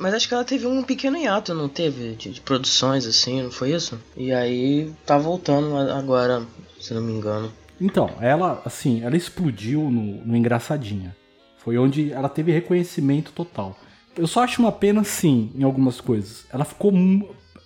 mas 0.00 0.14
acho 0.14 0.28
que 0.28 0.34
ela 0.34 0.44
teve 0.44 0.66
um 0.66 0.82
pequeno 0.82 1.16
hiato, 1.16 1.52
não 1.54 1.68
teve? 1.68 2.14
De, 2.14 2.30
de, 2.30 2.40
produções, 2.40 3.06
assim, 3.06 3.42
não 3.42 3.50
foi 3.50 3.72
isso? 3.72 4.00
E 4.16 4.32
aí 4.32 4.92
tá 5.04 5.18
voltando 5.18 5.76
agora, 5.76 6.42
se 6.80 6.94
não 6.94 7.02
me 7.02 7.12
engano. 7.12 7.52
Então, 7.80 8.10
ela, 8.20 8.62
assim, 8.64 9.02
ela 9.02 9.16
explodiu 9.16 9.82
no, 9.90 10.24
no 10.24 10.36
Engraçadinha. 10.36 11.14
Foi 11.58 11.76
onde 11.76 12.12
ela 12.12 12.28
teve 12.28 12.52
reconhecimento 12.52 13.32
total. 13.32 13.76
Eu 14.16 14.26
só 14.26 14.42
acho 14.42 14.60
uma 14.60 14.72
pena, 14.72 15.04
sim, 15.04 15.52
em 15.54 15.62
algumas 15.62 16.00
coisas. 16.00 16.44
Ela 16.52 16.64
ficou. 16.64 16.92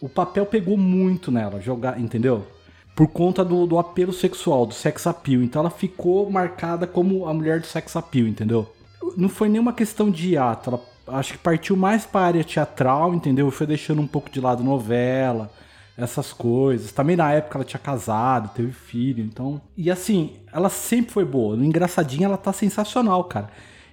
O 0.00 0.08
papel 0.08 0.44
pegou 0.44 0.76
muito 0.76 1.30
nela, 1.30 1.60
jogar, 1.60 1.98
entendeu? 2.00 2.46
Por 2.94 3.08
conta 3.08 3.44
do, 3.44 3.66
do 3.66 3.78
apelo 3.78 4.12
sexual, 4.12 4.66
do 4.66 4.74
sex 4.74 5.06
appeal. 5.06 5.42
Então 5.42 5.60
ela 5.60 5.70
ficou 5.70 6.30
marcada 6.30 6.86
como 6.86 7.26
a 7.26 7.34
mulher 7.34 7.60
do 7.60 7.66
sex 7.66 7.96
appeal, 7.96 8.26
entendeu? 8.26 8.70
Não 9.16 9.28
foi 9.28 9.48
nenhuma 9.48 9.72
questão 9.72 10.10
de 10.10 10.36
ato, 10.36 10.70
ela 10.70 10.92
acho 11.18 11.32
que 11.32 11.38
partiu 11.38 11.76
mais 11.76 12.06
para 12.06 12.20
a 12.20 12.26
área 12.26 12.44
teatral, 12.44 13.14
entendeu? 13.14 13.50
Foi 13.50 13.66
deixando 13.66 14.00
um 14.00 14.06
pouco 14.06 14.30
de 14.30 14.40
lado 14.40 14.62
novela, 14.62 15.50
essas 15.96 16.32
coisas. 16.32 16.92
Também 16.92 17.16
na 17.16 17.32
época 17.32 17.58
ela 17.58 17.64
tinha 17.64 17.80
casado, 17.80 18.54
teve 18.54 18.72
filho, 18.72 19.22
então. 19.24 19.60
E 19.76 19.90
assim, 19.90 20.34
ela 20.52 20.68
sempre 20.68 21.12
foi 21.12 21.24
boa. 21.24 21.56
No 21.56 21.64
Engraçadinha 21.64 22.26
ela 22.26 22.36
tá 22.36 22.52
sensacional, 22.52 23.24
cara. 23.24 23.50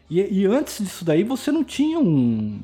E, 0.10 0.22
e 0.42 0.46
antes 0.46 0.84
disso 0.84 1.06
daí 1.06 1.24
você 1.24 1.52
não 1.52 1.64
tinha 1.64 2.00
um, 2.00 2.60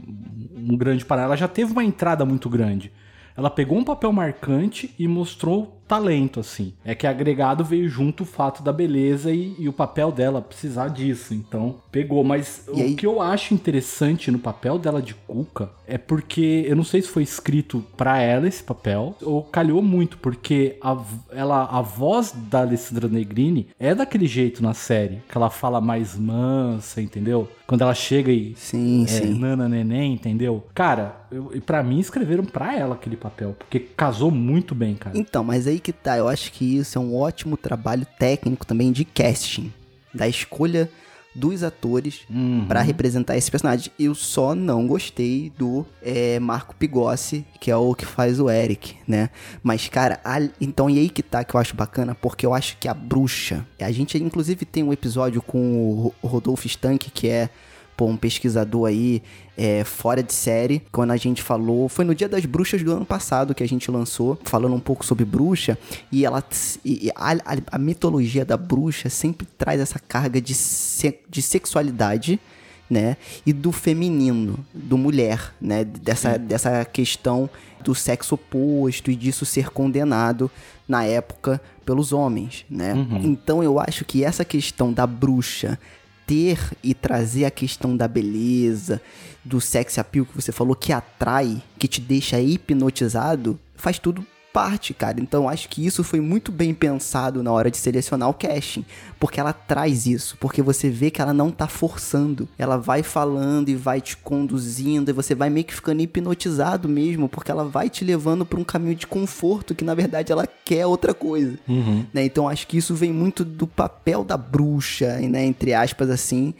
um 0.55 0.77
grande 0.77 1.05
paralelo. 1.05 1.31
Ela 1.31 1.37
já 1.37 1.47
teve 1.47 1.71
uma 1.71 1.83
entrada 1.83 2.25
muito 2.25 2.49
grande. 2.49 2.91
Ela 3.37 3.49
pegou 3.49 3.77
um 3.77 3.83
papel 3.83 4.11
marcante 4.13 4.93
e 4.97 5.07
mostrou 5.07 5.74
talento, 5.87 6.39
assim. 6.39 6.73
É 6.83 6.95
que 6.95 7.07
agregado 7.07 7.63
veio 7.63 7.87
junto 7.87 8.23
o 8.23 8.25
fato 8.25 8.63
da 8.63 8.73
beleza 8.73 9.31
e, 9.31 9.55
e 9.57 9.69
o 9.69 9.73
papel 9.73 10.11
dela 10.11 10.41
precisar 10.41 10.89
disso. 10.89 11.33
Então, 11.33 11.75
pegou. 11.91 12.23
Mas 12.23 12.65
e 12.67 12.71
o 12.71 12.83
aí? 12.83 12.95
que 12.95 13.05
eu 13.05 13.21
acho 13.21 13.53
interessante 13.53 14.31
no 14.31 14.39
papel 14.39 14.77
dela 14.77 15.01
de 15.01 15.13
Cuca 15.13 15.69
é 15.87 15.97
porque 15.97 16.65
eu 16.67 16.75
não 16.75 16.83
sei 16.83 17.01
se 17.01 17.07
foi 17.07 17.23
escrito 17.23 17.83
para 17.95 18.19
ela 18.19 18.47
esse 18.47 18.63
papel 18.63 19.15
ou 19.21 19.43
calhou 19.43 19.81
muito, 19.81 20.17
porque 20.17 20.77
a, 20.81 20.97
ela, 21.31 21.65
a 21.65 21.81
voz 21.81 22.33
da 22.49 22.61
Alessandra 22.61 23.07
Negrini 23.07 23.67
é 23.79 23.93
daquele 23.93 24.27
jeito 24.27 24.63
na 24.63 24.73
série, 24.73 25.21
que 25.29 25.37
ela 25.37 25.49
fala 25.49 25.79
mais 25.79 26.17
mansa, 26.17 27.01
entendeu? 27.01 27.47
Quando 27.67 27.81
ela 27.81 27.93
chega 27.93 28.31
e. 28.31 28.53
Sim, 28.55 29.03
é, 29.03 29.07
sim. 29.07 29.39
Nana 29.39 29.67
neném, 29.67 30.13
entendeu? 30.13 30.65
Cara, 30.73 31.25
eu, 31.31 31.51
pra 31.65 31.81
mim 31.81 31.99
escreveram 31.99 32.45
pra 32.45 32.75
ela 32.75 32.95
aquele 32.95 33.17
papel, 33.17 33.55
porque 33.57 33.79
casou 33.79 34.29
muito 34.29 34.75
bem, 34.75 34.95
cara. 34.95 35.17
Então, 35.17 35.43
mas 35.43 35.67
aí 35.67 35.74
que 35.79 35.93
tá, 35.93 36.17
eu 36.17 36.27
acho 36.27 36.51
que 36.51 36.77
isso 36.77 36.97
é 36.97 37.01
um 37.01 37.15
ótimo 37.15 37.57
trabalho 37.57 38.05
técnico 38.17 38.65
também 38.65 38.91
de 38.91 39.05
casting, 39.05 39.71
da 40.13 40.27
escolha 40.27 40.89
dos 41.35 41.63
atores 41.63 42.21
uhum. 42.29 42.65
para 42.65 42.81
representar 42.81 43.35
esse 43.35 43.51
personagem. 43.51 43.91
Eu 43.99 44.15
só 44.15 44.55
não 44.55 44.87
gostei 44.87 45.51
do 45.57 45.85
é, 46.01 46.39
Marco 46.39 46.73
Pigossi, 46.75 47.45
que 47.59 47.69
é 47.69 47.75
o 47.75 47.93
que 47.93 48.05
faz 48.05 48.39
o 48.39 48.49
Eric, 48.49 48.95
né? 49.05 49.29
Mas, 49.61 49.89
cara, 49.89 50.19
a... 50.23 50.39
então 50.61 50.89
e 50.89 50.97
aí 50.97 51.09
que 51.09 51.21
tá 51.21 51.43
que 51.43 51.53
eu 51.53 51.59
acho 51.59 51.75
bacana, 51.75 52.15
porque 52.15 52.45
eu 52.45 52.53
acho 52.53 52.77
que 52.77 52.87
a 52.87 52.93
bruxa. 52.93 53.67
A 53.79 53.91
gente, 53.91 54.17
inclusive, 54.17 54.65
tem 54.65 54.81
um 54.81 54.93
episódio 54.93 55.41
com 55.41 56.13
o 56.21 56.27
Rodolfo 56.27 56.65
Stank, 56.65 57.11
que 57.11 57.27
é 57.27 57.49
pô, 57.95 58.05
um 58.07 58.17
pesquisador 58.17 58.87
aí 58.87 59.21
é, 59.57 59.83
fora 59.83 60.21
de 60.21 60.33
série, 60.33 60.81
quando 60.91 61.11
a 61.11 61.17
gente 61.17 61.41
falou, 61.41 61.87
foi 61.87 62.03
no 62.03 62.13
Dia 62.13 62.27
das 62.27 62.45
Bruxas 62.45 62.83
do 62.83 62.91
ano 62.91 63.05
passado 63.05 63.55
que 63.55 63.63
a 63.63 63.67
gente 63.67 63.89
lançou, 63.89 64.37
falando 64.43 64.75
um 64.75 64.79
pouco 64.79 65.05
sobre 65.05 65.23
bruxa, 65.23 65.77
e 66.11 66.25
ela 66.25 66.43
e 66.83 67.09
a, 67.15 67.37
a, 67.71 67.77
mitologia 67.77 68.43
da 68.43 68.57
bruxa 68.57 69.09
sempre 69.09 69.47
traz 69.57 69.79
essa 69.79 69.99
carga 69.99 70.41
de, 70.41 70.53
se, 70.53 71.17
de 71.29 71.41
sexualidade, 71.41 72.39
né, 72.87 73.17
e 73.43 73.51
do 73.51 73.71
feminino, 73.71 74.63
do 74.71 74.95
mulher, 74.95 75.53
né, 75.59 75.83
dessa, 75.83 76.37
dessa 76.37 76.85
questão 76.85 77.49
do 77.83 77.95
sexo 77.95 78.35
oposto 78.35 79.09
e 79.09 79.15
disso 79.15 79.45
ser 79.45 79.69
condenado 79.69 80.51
na 80.87 81.03
época 81.03 81.59
pelos 81.85 82.11
homens, 82.11 82.65
né? 82.69 82.93
Uhum. 82.93 83.21
Então 83.23 83.63
eu 83.63 83.79
acho 83.79 84.03
que 84.05 84.23
essa 84.23 84.43
questão 84.43 84.91
da 84.91 85.05
bruxa 85.05 85.79
ter 86.25 86.59
e 86.83 86.93
trazer 86.93 87.45
a 87.45 87.51
questão 87.51 87.95
da 87.95 88.07
beleza, 88.07 89.01
do 89.43 89.61
sex 89.61 89.97
appeal 89.97 90.25
que 90.25 90.35
você 90.35 90.51
falou, 90.51 90.75
que 90.75 90.91
atrai, 90.91 91.61
que 91.77 91.87
te 91.87 92.01
deixa 92.01 92.39
hipnotizado, 92.39 93.59
faz 93.75 93.99
tudo 93.99 94.25
parte, 94.55 94.93
cara. 94.93 95.19
Então 95.19 95.49
acho 95.49 95.67
que 95.67 95.85
isso 95.85 96.01
foi 96.01 96.21
muito 96.21 96.49
bem 96.49 96.73
pensado 96.73 97.43
na 97.43 97.51
hora 97.51 97.69
de 97.69 97.75
selecionar 97.75 98.29
o 98.29 98.33
casting. 98.33 98.85
porque 99.19 99.37
ela 99.37 99.51
traz 99.51 100.05
isso, 100.05 100.37
porque 100.39 100.61
você 100.61 100.89
vê 100.89 101.11
que 101.11 101.21
ela 101.21 101.33
não 101.33 101.51
tá 101.51 101.67
forçando. 101.67 102.47
Ela 102.57 102.77
vai 102.77 103.03
falando 103.03 103.67
e 103.67 103.75
vai 103.75 103.99
te 103.99 104.15
conduzindo, 104.15 105.09
e 105.09 105.13
você 105.13 105.35
vai 105.35 105.49
meio 105.49 105.65
que 105.65 105.73
ficando 105.73 106.01
hipnotizado 106.01 106.87
mesmo, 106.87 107.27
porque 107.27 107.51
ela 107.51 107.65
vai 107.65 107.89
te 107.89 108.05
levando 108.05 108.45
para 108.45 108.57
um 108.57 108.63
caminho 108.63 108.95
de 108.95 109.07
conforto 109.07 109.75
que 109.75 109.83
na 109.83 109.93
verdade 109.93 110.31
ela 110.31 110.47
quer 110.47 110.85
outra 110.85 111.13
coisa. 111.13 111.57
Uhum. 111.67 112.05
Né? 112.13 112.23
Então 112.23 112.47
acho 112.47 112.65
que 112.65 112.77
isso 112.77 112.95
vem 112.95 113.11
muito 113.11 113.43
do 113.43 113.67
papel 113.67 114.23
da 114.23 114.37
bruxa, 114.37 115.17
né? 115.17 115.43
entre 115.43 115.73
aspas 115.73 116.09
assim, 116.09 116.53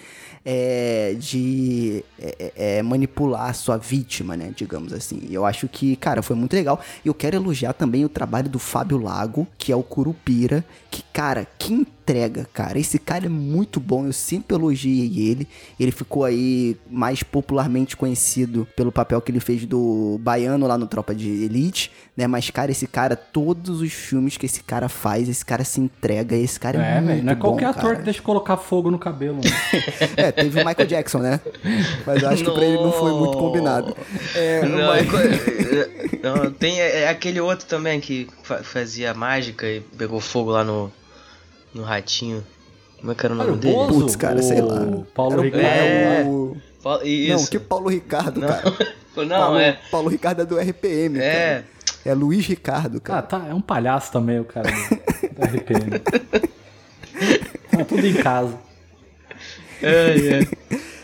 é, 0.46 1.16
de 1.18 2.06
é, 2.20 2.54
é, 2.56 2.84
manipular 2.84 3.50
a 3.50 3.54
sua 3.54 3.78
vítima, 3.78 4.38
né? 4.38 4.54
Digamos 4.56 4.94
assim. 4.94 5.22
E 5.28 5.34
eu 5.34 5.46
acho 5.46 5.68
que, 5.68 5.96
cara, 5.96 6.22
foi 6.22 6.36
muito 6.36 6.54
legal. 6.54 6.80
E 7.04 7.08
eu 7.08 7.14
quero 7.14 7.36
elogiar 7.36 7.74
também 7.74 8.06
o 8.06 8.10
trabalho 8.10 8.48
do 8.48 8.60
Fábio 8.60 8.98
Lago, 9.00 9.48
que 9.58 9.72
é 9.72 9.76
o 9.76 9.82
Curupira, 9.82 10.64
que, 10.92 11.02
cara, 11.12 11.48
que 11.58 11.88
entrega, 12.06 12.48
cara. 12.54 12.78
Esse 12.78 13.00
cara 13.00 13.26
é 13.26 13.30
muito 13.30 13.80
bom, 13.80 14.06
eu 14.06 14.14
sempre 14.14 14.56
elogiei 14.56 15.28
ele. 15.28 15.48
Ele 15.80 15.92
ficou 15.92 16.24
aí 16.24 16.78
mais 16.90 17.24
popularmente 17.24 17.98
conhecido 17.98 18.68
pelo 18.76 18.92
papel 18.92 19.20
que 19.22 19.32
ele 19.32 19.40
fez 19.40 19.66
do 19.66 20.20
Baiano 20.22 20.68
lá 20.68 20.78
no 20.78 20.86
Tropa 20.86 21.16
de 21.16 21.28
Elite, 21.28 21.92
né? 22.16 22.28
Mas, 22.28 22.50
cara, 22.52 22.70
esse 22.72 22.86
cara, 22.86 23.16
todos 23.16 23.82
os 23.82 23.92
filmes 23.92 24.38
que 24.38 24.46
esse 24.46 24.62
cara 24.62 24.88
faz, 24.88 25.28
esse 25.28 25.44
cara 25.44 25.64
se 25.64 25.82
entrega, 25.82 26.36
esse 26.36 26.60
cara 26.60 26.78
é, 26.80 26.98
é 26.98 27.02
muito 27.02 27.24
Não 27.24 27.34
é 27.34 27.36
qualquer 27.36 27.66
bom, 27.66 27.72
ator 27.72 27.84
cara. 27.84 27.96
que 27.96 28.04
deixa 28.04 28.22
colocar 28.22 28.58
fogo 28.58 28.92
no 28.92 29.00
cabelo. 29.00 29.40
é, 30.16 30.32
teve 30.32 30.62
o 30.62 30.66
Michael 30.66 30.88
Jackson, 30.88 31.18
né? 31.20 31.40
Mas 32.06 32.22
eu 32.22 32.30
acho 32.30 32.44
que 32.44 32.52
pra 32.52 32.64
ele 32.66 32.78
não 32.78 32.92
foi 32.92 33.12
muito 33.14 33.36
combinado. 33.38 33.98
É, 34.36 34.64
Não, 34.64 34.78
mas- 34.88 35.08
é- 35.14 36.20
não, 36.22 36.52
tem 36.52 36.80
é, 36.80 37.10
aquele 37.10 37.40
outro 37.40 37.66
também 37.66 38.00
que 38.00 38.28
fa- 38.44 38.62
fazia 38.64 39.14
mágica 39.14 39.66
e 39.68 39.82
pegou 39.82 40.20
fogo 40.20 40.52
lá 40.52 40.64
no, 40.64 40.92
no 41.76 41.84
ratinho. 41.84 42.44
Como 43.00 43.12
é 43.12 43.16
que 43.16 43.26
era 43.26 43.36
o 43.36 43.38
Cara, 43.38 43.50
nome 43.52 43.60
o 43.60 43.62
dele? 43.62 43.76
Bozo, 43.76 44.00
Putz, 44.00 44.16
cara, 44.16 44.42
sei 44.42 44.62
lá. 44.62 44.82
o 44.82 45.06
Paulo 45.14 45.34
Era 45.34 45.42
o- 45.42 45.44
Ricardo. 45.44 45.66
É. 45.68 46.24
o- 46.26 46.58
Fala- 46.82 46.98
Não, 47.00 47.06
Isso. 47.06 47.50
que 47.52 47.60
Paulo 47.60 47.90
Ricardo, 47.90 48.40
Não, 48.40 48.48
cara. 48.48 48.64
não, 49.18 49.28
Paulo, 49.28 49.58
é. 49.60 49.80
Paulo 49.92 50.10
Ricardo 50.10 50.42
é 50.42 50.46
do 50.46 50.58
RPM, 50.60 51.20
É. 51.20 51.64
cara. 51.64 51.66
É 52.06 52.14
Luiz 52.14 52.46
Ricardo, 52.46 52.98
Ah, 52.98 53.02
cara. 53.02 53.22
tá, 53.24 53.46
é 53.50 53.54
um 53.54 53.62
palhaço 53.62 54.12
também 54.12 54.40
o 54.40 54.46
cara 54.46 54.70
do, 54.72 54.76
do 55.36 55.46
RPM. 55.58 56.00
tá 57.72 57.86
tudo 57.88 58.06
em 58.06 58.14
casa. 58.14 58.58
É, 59.82 60.40
é. 60.42 60.76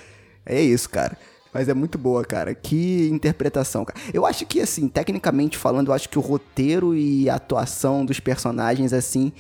É 0.44 0.60
isso, 0.60 0.90
cara. 0.90 1.16
Mas 1.54 1.70
é 1.70 1.74
muito 1.74 1.98
boa, 1.98 2.26
cara. 2.26 2.54
Que 2.56 3.08
interpretação, 3.10 3.86
cara. 3.86 4.00
Eu 4.14 4.26
acho 4.26 4.46
que, 4.46 4.60
assim, 4.60 4.88
tecnicamente 4.88 5.58
falando, 5.58 5.90
eu 5.90 5.94
acho 5.94 6.10
que 6.10 6.18
o 6.18 6.22
roteiro 6.22 6.96
e 6.96 7.30
a 7.30 7.36
atuação 7.36 8.04
dos 8.04 8.20
personagens, 8.20 8.92
assim, 8.92 9.32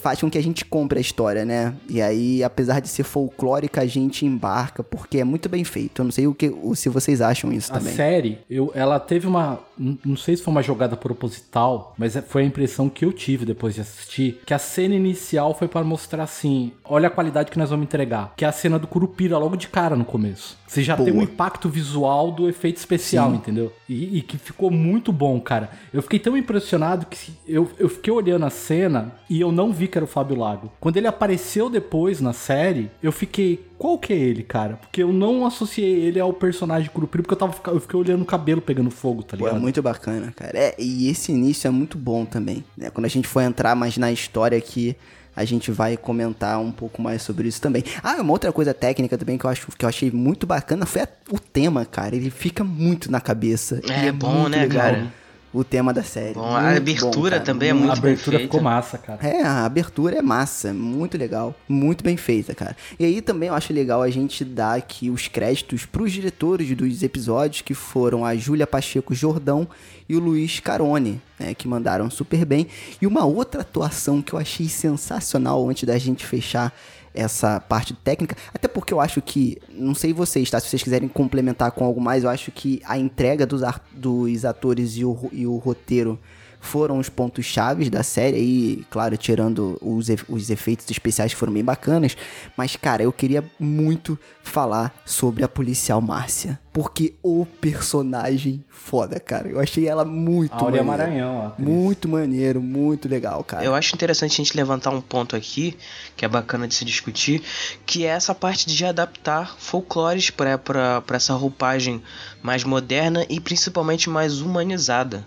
faz 0.00 0.20
com 0.20 0.30
que 0.30 0.38
a 0.38 0.42
gente 0.42 0.64
compre 0.64 0.98
a 0.98 1.00
história, 1.00 1.44
né? 1.44 1.74
E 1.88 2.00
aí, 2.00 2.42
apesar 2.42 2.80
de 2.80 2.88
ser 2.88 3.04
folclórica, 3.04 3.82
a 3.82 3.86
gente 3.86 4.24
embarca, 4.26 4.82
porque 4.82 5.18
é 5.18 5.24
muito 5.24 5.48
bem 5.48 5.62
feito. 5.64 6.00
Eu 6.00 6.04
não 6.04 6.12
sei 6.12 6.26
o 6.26 6.34
que, 6.34 6.52
se 6.74 6.88
vocês 6.88 7.20
acham 7.20 7.52
isso 7.52 7.70
A 7.72 7.78
também. 7.78 7.94
série, 7.94 8.38
eu, 8.48 8.72
ela 8.74 8.98
teve 8.98 9.26
uma. 9.26 9.60
Não 10.04 10.16
sei 10.16 10.36
se 10.36 10.42
foi 10.42 10.52
uma 10.52 10.62
jogada 10.62 10.96
proposital, 10.96 11.94
mas 11.96 12.16
é- 12.16 12.22
foi 12.22 12.42
a 12.42 12.44
impressão 12.46 12.88
que 12.88 13.04
eu 13.04 13.12
tive 13.12 13.44
depois 13.44 13.74
de 13.74 13.80
assistir. 13.80 14.40
Que 14.44 14.52
a 14.54 14.58
cena 14.58 14.94
inicial 14.94 15.54
foi 15.54 15.68
para 15.68 15.82
mostrar 15.84 16.24
assim: 16.24 16.72
olha 16.84 17.08
a 17.08 17.10
qualidade 17.10 17.50
que 17.50 17.58
nós 17.58 17.70
vamos 17.70 17.84
entregar. 17.84 18.32
Que 18.36 18.44
é 18.44 18.48
a 18.48 18.52
cena 18.52 18.78
do 18.78 18.86
Curupira 18.86 19.38
logo 19.38 19.56
de 19.56 19.68
cara 19.68 19.96
no 19.96 20.04
começo. 20.04 20.58
Você 20.66 20.82
já 20.82 20.96
tem 20.96 21.08
um 21.10 21.14
Boa. 21.16 21.24
impacto 21.24 21.68
visual 21.68 22.30
do 22.30 22.48
efeito 22.48 22.76
especial, 22.76 23.30
Sim. 23.30 23.36
entendeu? 23.36 23.72
E, 23.88 24.18
e 24.18 24.22
que 24.22 24.38
ficou 24.38 24.70
muito 24.70 25.12
bom, 25.12 25.40
cara. 25.40 25.70
Eu 25.92 26.00
fiquei 26.00 26.18
tão 26.20 26.36
impressionado 26.36 27.06
que 27.06 27.32
eu, 27.46 27.68
eu 27.78 27.88
fiquei 27.88 28.12
olhando 28.12 28.44
a 28.46 28.50
cena 28.50 29.12
e 29.28 29.40
eu 29.40 29.50
não 29.50 29.72
vi 29.72 29.88
que 29.88 29.98
era 29.98 30.04
o 30.04 30.08
Fábio 30.08 30.36
Lago. 30.38 30.70
Quando 30.78 30.96
ele 30.96 31.08
apareceu 31.08 31.68
depois 31.68 32.20
na 32.20 32.32
série, 32.32 32.88
eu 33.02 33.10
fiquei. 33.10 33.68
Qual 33.76 33.98
que 33.98 34.12
é 34.12 34.16
ele, 34.16 34.42
cara? 34.42 34.76
Porque 34.76 35.02
eu 35.02 35.10
não 35.10 35.46
associei 35.46 35.90
ele 36.02 36.20
ao 36.20 36.34
personagem 36.34 36.90
Curupira, 36.90 37.22
porque 37.22 37.32
eu, 37.32 37.38
tava, 37.38 37.54
eu 37.74 37.80
fiquei 37.80 37.98
olhando 37.98 38.20
o 38.22 38.26
cabelo 38.26 38.60
pegando 38.60 38.90
fogo, 38.90 39.22
tá 39.22 39.38
Pô, 39.38 39.44
ligado? 39.46 39.56
é 39.56 39.60
muito 39.70 39.82
bacana, 39.82 40.32
cara. 40.34 40.56
É, 40.58 40.74
e 40.78 41.08
esse 41.08 41.30
início 41.32 41.68
é 41.68 41.70
muito 41.70 41.96
bom 41.96 42.24
também, 42.24 42.64
né? 42.76 42.90
Quando 42.90 43.04
a 43.04 43.08
gente 43.08 43.28
for 43.28 43.40
entrar 43.40 43.74
mais 43.76 43.96
na 43.96 44.10
história 44.10 44.58
aqui, 44.58 44.96
a 45.34 45.44
gente 45.44 45.70
vai 45.70 45.96
comentar 45.96 46.60
um 46.60 46.72
pouco 46.72 47.00
mais 47.00 47.22
sobre 47.22 47.46
isso 47.48 47.60
também. 47.60 47.84
Ah, 48.02 48.16
uma 48.20 48.32
outra 48.32 48.52
coisa 48.52 48.74
técnica 48.74 49.16
também 49.16 49.38
que 49.38 49.44
eu, 49.46 49.50
acho, 49.50 49.68
que 49.78 49.84
eu 49.84 49.88
achei 49.88 50.10
muito 50.10 50.44
bacana 50.46 50.84
foi 50.84 51.02
a- 51.02 51.08
o 51.30 51.38
tema, 51.38 51.84
cara. 51.84 52.16
Ele 52.16 52.30
fica 52.30 52.64
muito 52.64 53.10
na 53.10 53.20
cabeça. 53.20 53.80
É, 53.88 54.06
E 54.06 54.12
bom, 54.12 54.48
né, 54.48 54.58
legal 54.62 54.82
cara? 54.92 55.12
O 55.52 55.64
tema 55.64 55.92
da 55.92 56.04
série. 56.04 56.34
Bom, 56.34 56.44
a 56.44 56.76
abertura 56.76 57.32
cara. 57.32 57.42
também 57.44 57.70
é 57.70 57.72
a 57.72 57.74
muito 57.74 58.00
bem 58.00 58.12
abertura 58.12 58.38
feita. 58.38 58.52
ficou 58.52 58.62
massa, 58.62 58.96
cara. 58.98 59.18
É, 59.26 59.42
a 59.42 59.64
abertura 59.64 60.16
é 60.16 60.22
massa, 60.22 60.72
muito 60.72 61.18
legal, 61.18 61.52
muito 61.68 62.04
bem 62.04 62.16
feita, 62.16 62.54
cara. 62.54 62.76
E 62.98 63.04
aí 63.04 63.20
também 63.20 63.48
eu 63.48 63.54
acho 63.54 63.72
legal 63.72 64.00
a 64.00 64.10
gente 64.10 64.44
dar 64.44 64.76
aqui 64.76 65.10
os 65.10 65.26
créditos 65.26 65.84
pros 65.84 66.12
diretores 66.12 66.76
dos 66.76 67.02
episódios, 67.02 67.62
que 67.62 67.74
foram 67.74 68.24
a 68.24 68.36
Júlia 68.36 68.64
Pacheco 68.66 69.12
Jordão 69.12 69.66
e 70.08 70.14
o 70.14 70.20
Luiz 70.20 70.60
Carone, 70.60 71.20
né, 71.38 71.52
que 71.52 71.66
mandaram 71.66 72.08
super 72.08 72.44
bem. 72.44 72.68
E 73.02 73.06
uma 73.06 73.24
outra 73.24 73.62
atuação 73.62 74.22
que 74.22 74.32
eu 74.32 74.38
achei 74.38 74.68
sensacional 74.68 75.68
antes 75.68 75.82
da 75.82 75.98
gente 75.98 76.24
fechar 76.24 76.72
essa 77.14 77.60
parte 77.60 77.94
técnica, 77.94 78.36
até 78.54 78.68
porque 78.68 78.94
eu 78.94 79.00
acho 79.00 79.20
que, 79.20 79.58
não 79.68 79.94
sei 79.94 80.12
vocês, 80.12 80.50
tá? 80.50 80.60
Se 80.60 80.68
vocês 80.68 80.82
quiserem 80.82 81.08
complementar 81.08 81.72
com 81.72 81.84
algo 81.84 82.00
mais, 82.00 82.24
eu 82.24 82.30
acho 82.30 82.50
que 82.52 82.80
a 82.84 82.96
entrega 82.98 83.46
dos, 83.46 83.62
dos 83.92 84.44
atores 84.44 84.96
e 84.96 85.04
o, 85.04 85.28
e 85.32 85.46
o 85.46 85.56
roteiro 85.56 86.18
foram 86.60 86.98
os 86.98 87.08
pontos 87.08 87.46
chaves 87.46 87.88
da 87.88 88.02
série 88.02 88.36
aí, 88.36 88.84
claro, 88.90 89.16
tirando 89.16 89.78
os, 89.80 90.08
os 90.28 90.50
efeitos 90.50 90.88
especiais 90.90 91.32
que 91.32 91.38
foram 91.38 91.52
bem 91.52 91.64
bacanas, 91.64 92.16
mas 92.56 92.76
cara, 92.76 93.02
eu 93.02 93.12
queria 93.12 93.42
muito 93.58 94.18
falar 94.42 94.94
sobre 95.04 95.42
a 95.42 95.48
policial 95.48 96.00
Márcia, 96.00 96.58
porque 96.72 97.14
o 97.22 97.46
personagem 97.46 98.64
foda, 98.68 99.20
cara. 99.20 99.48
Eu 99.48 99.60
achei 99.60 99.86
ela 99.86 100.04
muito 100.04 100.52
Áurea 100.52 100.82
maneiro. 100.82 101.12
Maranhão, 101.12 101.54
ó. 101.58 101.62
Muito 101.62 102.08
maneiro, 102.08 102.60
muito 102.60 103.08
legal, 103.08 103.42
cara. 103.44 103.64
Eu 103.64 103.74
acho 103.74 103.94
interessante 103.94 104.32
a 104.32 104.36
gente 104.44 104.56
levantar 104.56 104.90
um 104.90 105.00
ponto 105.00 105.36
aqui, 105.36 105.76
que 106.16 106.24
é 106.24 106.28
bacana 106.28 106.66
de 106.66 106.74
se 106.74 106.84
discutir, 106.84 107.42
que 107.86 108.04
é 108.04 108.08
essa 108.08 108.34
parte 108.34 108.66
de 108.66 108.84
adaptar 108.84 109.56
folclores 109.58 110.30
para 110.30 111.02
essa 111.12 111.34
roupagem 111.34 112.02
mais 112.42 112.64
moderna 112.64 113.24
e 113.28 113.38
principalmente 113.40 114.08
mais 114.08 114.40
humanizada. 114.40 115.26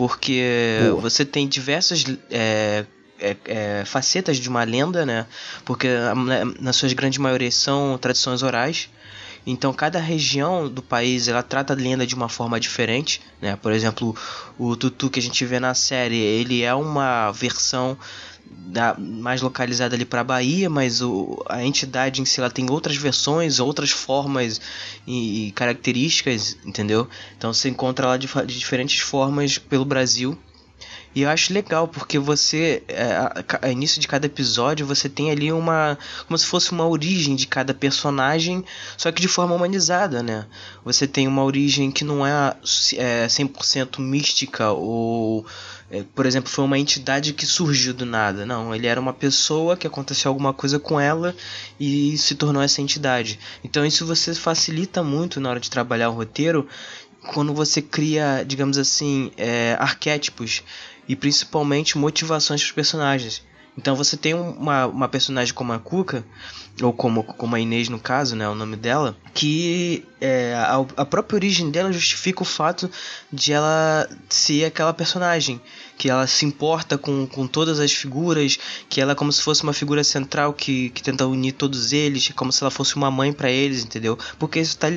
Porque 0.00 0.78
Boa. 0.88 1.02
você 1.02 1.26
tem 1.26 1.46
diversas 1.46 2.06
é, 2.30 2.86
é, 3.18 3.36
é, 3.44 3.84
facetas 3.84 4.38
de 4.38 4.48
uma 4.48 4.64
lenda, 4.64 5.04
né? 5.04 5.26
Porque 5.62 5.88
na, 5.88 6.42
na 6.58 6.72
sua 6.72 6.88
grande 6.94 7.20
maioria 7.20 7.50
são 7.50 7.98
tradições 7.98 8.42
orais. 8.42 8.88
Então 9.46 9.74
cada 9.74 9.98
região 9.98 10.70
do 10.70 10.80
país 10.80 11.28
ela 11.28 11.42
trata 11.42 11.74
a 11.74 11.76
lenda 11.76 12.06
de 12.06 12.14
uma 12.14 12.30
forma 12.30 12.58
diferente, 12.58 13.20
né? 13.42 13.56
Por 13.56 13.72
exemplo, 13.72 14.16
o 14.58 14.74
tutu 14.74 15.10
que 15.10 15.20
a 15.20 15.22
gente 15.22 15.44
vê 15.44 15.60
na 15.60 15.74
série, 15.74 16.16
ele 16.16 16.62
é 16.62 16.72
uma 16.72 17.30
versão 17.32 17.94
da- 18.50 18.96
mais 18.98 19.40
localizada 19.42 19.94
ali 19.94 20.04
para 20.04 20.24
Bahia, 20.24 20.68
mas 20.70 21.00
o, 21.02 21.42
a 21.48 21.64
entidade 21.64 22.20
em 22.20 22.24
si 22.24 22.40
ela 22.40 22.50
tem 22.50 22.70
outras 22.70 22.96
versões, 22.96 23.58
outras 23.60 23.90
formas 23.90 24.60
e, 25.06 25.48
e 25.48 25.52
características, 25.52 26.56
entendeu? 26.64 27.08
Então 27.36 27.52
você 27.52 27.68
encontra 27.68 28.06
ela 28.06 28.18
de, 28.18 28.26
de 28.26 28.58
diferentes 28.58 29.00
formas 29.00 29.58
pelo 29.58 29.84
Brasil. 29.84 30.38
E 31.12 31.22
eu 31.22 31.28
acho 31.30 31.52
legal 31.52 31.88
porque 31.88 32.18
você, 32.20 32.84
é, 32.86 33.02
a, 33.02 33.26
a- 33.62 33.66
a 33.66 33.70
início 33.70 34.00
de 34.00 34.06
cada 34.06 34.26
episódio, 34.26 34.86
você 34.86 35.08
tem 35.08 35.30
ali 35.30 35.52
uma. 35.52 35.98
como 36.26 36.38
se 36.38 36.46
fosse 36.46 36.70
uma 36.70 36.86
origem 36.86 37.34
de 37.34 37.48
cada 37.48 37.74
personagem, 37.74 38.64
só 38.96 39.10
que 39.10 39.20
de 39.20 39.26
forma 39.26 39.54
humanizada, 39.54 40.22
né? 40.22 40.46
Você 40.84 41.08
tem 41.08 41.26
uma 41.26 41.42
origem 41.42 41.90
que 41.90 42.04
não 42.04 42.24
é, 42.24 42.54
é 42.96 43.28
100% 43.28 44.00
mística 44.00 44.70
ou. 44.70 45.44
É, 45.90 46.04
por 46.14 46.24
exemplo, 46.24 46.48
foi 46.48 46.64
uma 46.64 46.78
entidade 46.78 47.32
que 47.32 47.44
surgiu 47.44 47.92
do 47.92 48.06
nada. 48.06 48.46
Não, 48.46 48.72
ele 48.74 48.86
era 48.86 49.00
uma 49.00 49.12
pessoa 49.12 49.76
que 49.76 49.86
aconteceu 49.86 50.28
alguma 50.28 50.54
coisa 50.54 50.78
com 50.78 51.00
ela 51.00 51.34
e 51.80 52.16
se 52.16 52.36
tornou 52.36 52.62
essa 52.62 52.80
entidade. 52.80 53.40
Então 53.64 53.84
isso 53.84 54.06
você 54.06 54.32
facilita 54.34 55.02
muito 55.02 55.40
na 55.40 55.50
hora 55.50 55.60
de 55.60 55.68
trabalhar 55.68 56.10
o 56.10 56.14
roteiro 56.14 56.68
quando 57.34 57.52
você 57.52 57.82
cria, 57.82 58.44
digamos 58.46 58.78
assim, 58.78 59.32
é, 59.36 59.76
arquétipos 59.80 60.62
e 61.08 61.16
principalmente 61.16 61.98
motivações 61.98 62.60
para 62.62 62.68
os 62.68 62.72
personagens. 62.72 63.42
Então 63.78 63.94
você 63.96 64.16
tem 64.16 64.34
um- 64.34 64.50
uma, 64.52 64.86
uma 64.86 65.08
personagem 65.08 65.54
como 65.54 65.72
a 65.72 65.78
Cuca, 65.78 66.24
ou 66.82 66.92
como, 66.92 67.22
como 67.24 67.54
a 67.56 67.60
Inês 67.60 67.88
no 67.88 67.98
caso, 67.98 68.34
né, 68.34 68.48
o 68.48 68.54
nome 68.54 68.76
dela, 68.76 69.16
que 69.34 70.04
é, 70.20 70.54
a, 70.54 70.84
a 70.96 71.04
própria 71.04 71.36
origem 71.36 71.70
dela 71.70 71.92
justifica 71.92 72.42
o 72.42 72.44
fato 72.46 72.90
de 73.32 73.52
ela 73.52 74.08
ser 74.28 74.64
aquela 74.64 74.92
personagem, 74.94 75.60
que 75.98 76.08
ela 76.08 76.26
se 76.26 76.46
importa 76.46 76.96
com, 76.96 77.26
com 77.26 77.46
todas 77.46 77.78
as 77.80 77.92
figuras, 77.92 78.58
que 78.88 79.00
ela 79.00 79.12
é 79.12 79.14
como 79.14 79.30
se 79.30 79.42
fosse 79.42 79.62
uma 79.62 79.72
figura 79.74 80.02
central 80.02 80.54
que, 80.54 80.88
que 80.90 81.02
tenta 81.02 81.26
unir 81.26 81.52
todos 81.52 81.92
eles, 81.92 82.28
como 82.34 82.50
se 82.52 82.62
ela 82.62 82.70
fosse 82.70 82.96
uma 82.96 83.10
mãe 83.10 83.32
para 83.32 83.50
eles, 83.50 83.84
entendeu? 83.84 84.18
Porque 84.38 84.58
isso 84.60 84.72
está 84.72 84.88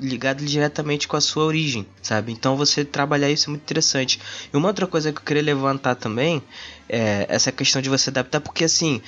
ligado 0.00 0.44
diretamente 0.44 1.06
com 1.06 1.16
a 1.16 1.20
sua 1.20 1.44
origem, 1.44 1.86
sabe? 2.02 2.32
Então 2.32 2.56
você 2.56 2.84
trabalhar 2.84 3.30
isso 3.30 3.48
é 3.48 3.50
muito 3.50 3.62
interessante. 3.62 4.18
E 4.52 4.56
uma 4.56 4.68
outra 4.68 4.86
coisa 4.88 5.12
que 5.12 5.18
eu 5.18 5.24
queria 5.24 5.42
levantar 5.42 5.94
também 5.94 6.42
é 6.92 7.24
essa 7.28 7.50
questão 7.50 7.80
de 7.80 7.88
você 7.88 8.10
adaptar, 8.10 8.40
porque 8.40 8.64
assim, 8.64 9.00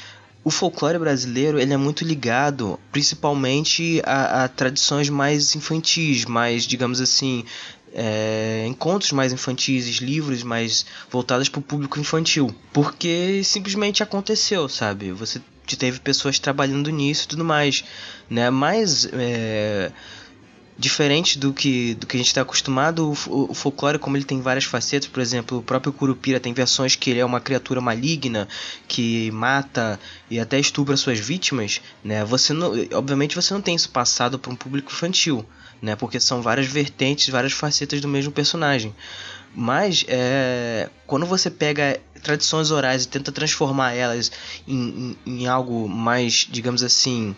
o 0.43 0.51
folclore 0.51 0.99
brasileiro 0.99 1.61
ele 1.61 1.75
é 1.75 1.77
muito 1.77 2.03
ligado 2.03 2.81
principalmente 2.91 4.01
a, 4.05 4.45
a 4.45 4.49
tradições 4.49 5.11
mais 5.11 5.55
infantis, 5.55 6.25
mais, 6.25 6.65
digamos 6.65 6.99
assim, 6.99 7.45
é, 7.93 8.65
encontros 8.67 9.13
mais 9.13 9.33
infantis, 9.33 9.87
livros 9.99 10.43
mais 10.43 10.87
voltados 11.11 11.49
para 11.49 11.61
o 11.61 11.63
público 11.63 12.01
infantil. 12.01 12.55
Porque 12.73 13.43
simplesmente 13.45 14.03
aconteceu, 14.03 14.67
sabe? 14.69 15.13
Você 15.13 15.41
teve 15.79 16.01
pessoas 16.01 16.39
trabalhando 16.39 16.91
nisso 16.91 17.25
e 17.25 17.29
tudo 17.29 17.45
mais. 17.45 17.85
Né? 18.29 18.51
Mas 18.51 19.09
é, 19.13 19.93
diferente 20.77 21.39
do 21.39 21.53
que, 21.53 21.95
do 21.95 22.07
que 22.07 22.17
a 22.17 22.19
gente 22.19 22.27
está 22.27 22.43
acostumado, 22.43 23.13
o, 23.29 23.51
o, 23.51 23.55
folclore, 23.55 23.99
como 23.99 24.17
ele 24.17 24.25
tem 24.25 24.41
várias 24.41 24.65
facetas, 24.65 25.09
por 25.09 25.21
exemplo, 25.21 25.59
o 25.59 25.63
próprio 25.63 25.93
Curupira 25.93 26.41
tem 26.41 26.53
versões 26.53 26.97
que 26.97 27.11
ele 27.11 27.21
é 27.21 27.25
uma 27.25 27.41
criatura 27.41 27.81
maligna 27.81 28.49
que 28.89 29.31
mata 29.31 29.99
e 30.29 30.41
até 30.41 30.59
estupra 30.59 30.97
suas 30.97 31.19
vítimas, 31.19 31.81
né? 32.03 32.25
Você 32.25 32.53
não, 32.53 32.73
obviamente 32.93 33.37
você 33.37 33.55
não 33.55 33.61
tem 33.61 33.75
isso 33.75 33.89
passado 33.91 34.39
para 34.39 34.51
um 34.51 34.57
público 34.57 34.93
infantil, 34.93 35.47
né? 35.81 35.95
Porque 35.95 36.19
são 36.19 36.43
várias 36.43 36.67
vertentes, 36.67 37.29
várias 37.29 37.53
facetas 37.53 38.01
do 38.01 38.09
mesmo 38.09 38.33
personagem. 38.33 38.95
Mas 39.55 40.05
é, 40.09 40.91
quando 41.07 41.27
você 41.27 41.49
pega 41.49 42.01
tradições 42.21 42.73
orais 42.73 43.05
e 43.05 43.09
tenta 43.09 43.31
transformar 43.31 43.93
elas 43.93 44.33
em, 44.67 45.17
em, 45.25 45.43
em 45.43 45.47
algo 45.47 45.89
mais, 45.89 46.49
digamos 46.51 46.83
assim, 46.83 47.37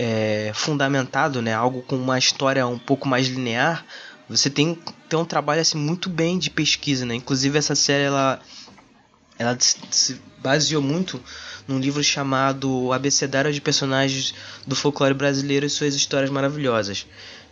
é, 0.00 0.52
fundamentado, 0.54 1.42
né? 1.42 1.52
Algo 1.52 1.82
com 1.82 1.96
uma 1.96 2.16
história 2.16 2.64
um 2.64 2.78
pouco 2.78 3.08
mais 3.08 3.26
linear, 3.26 3.84
você 4.28 4.48
tem, 4.48 4.78
tem 5.08 5.18
um 5.18 5.24
trabalho 5.24 5.60
assim 5.60 5.76
muito 5.76 6.08
bem 6.08 6.38
de 6.38 6.50
pesquisa, 6.50 7.04
né? 7.04 7.16
Inclusive 7.16 7.58
essa 7.58 7.74
série 7.74 8.04
ela 8.04 8.40
ela 9.36 9.56
se 9.60 10.20
baseou 10.38 10.82
muito 10.82 11.20
num 11.66 11.80
livro 11.80 12.02
chamado 12.02 12.92
Abecedário 12.92 13.52
de 13.52 13.60
Personagens 13.60 14.34
do 14.66 14.76
Folclore 14.76 15.14
Brasileiro 15.14 15.66
e 15.66 15.70
Suas 15.70 15.94
Histórias 15.94 16.30
Maravilhosas, 16.30 17.06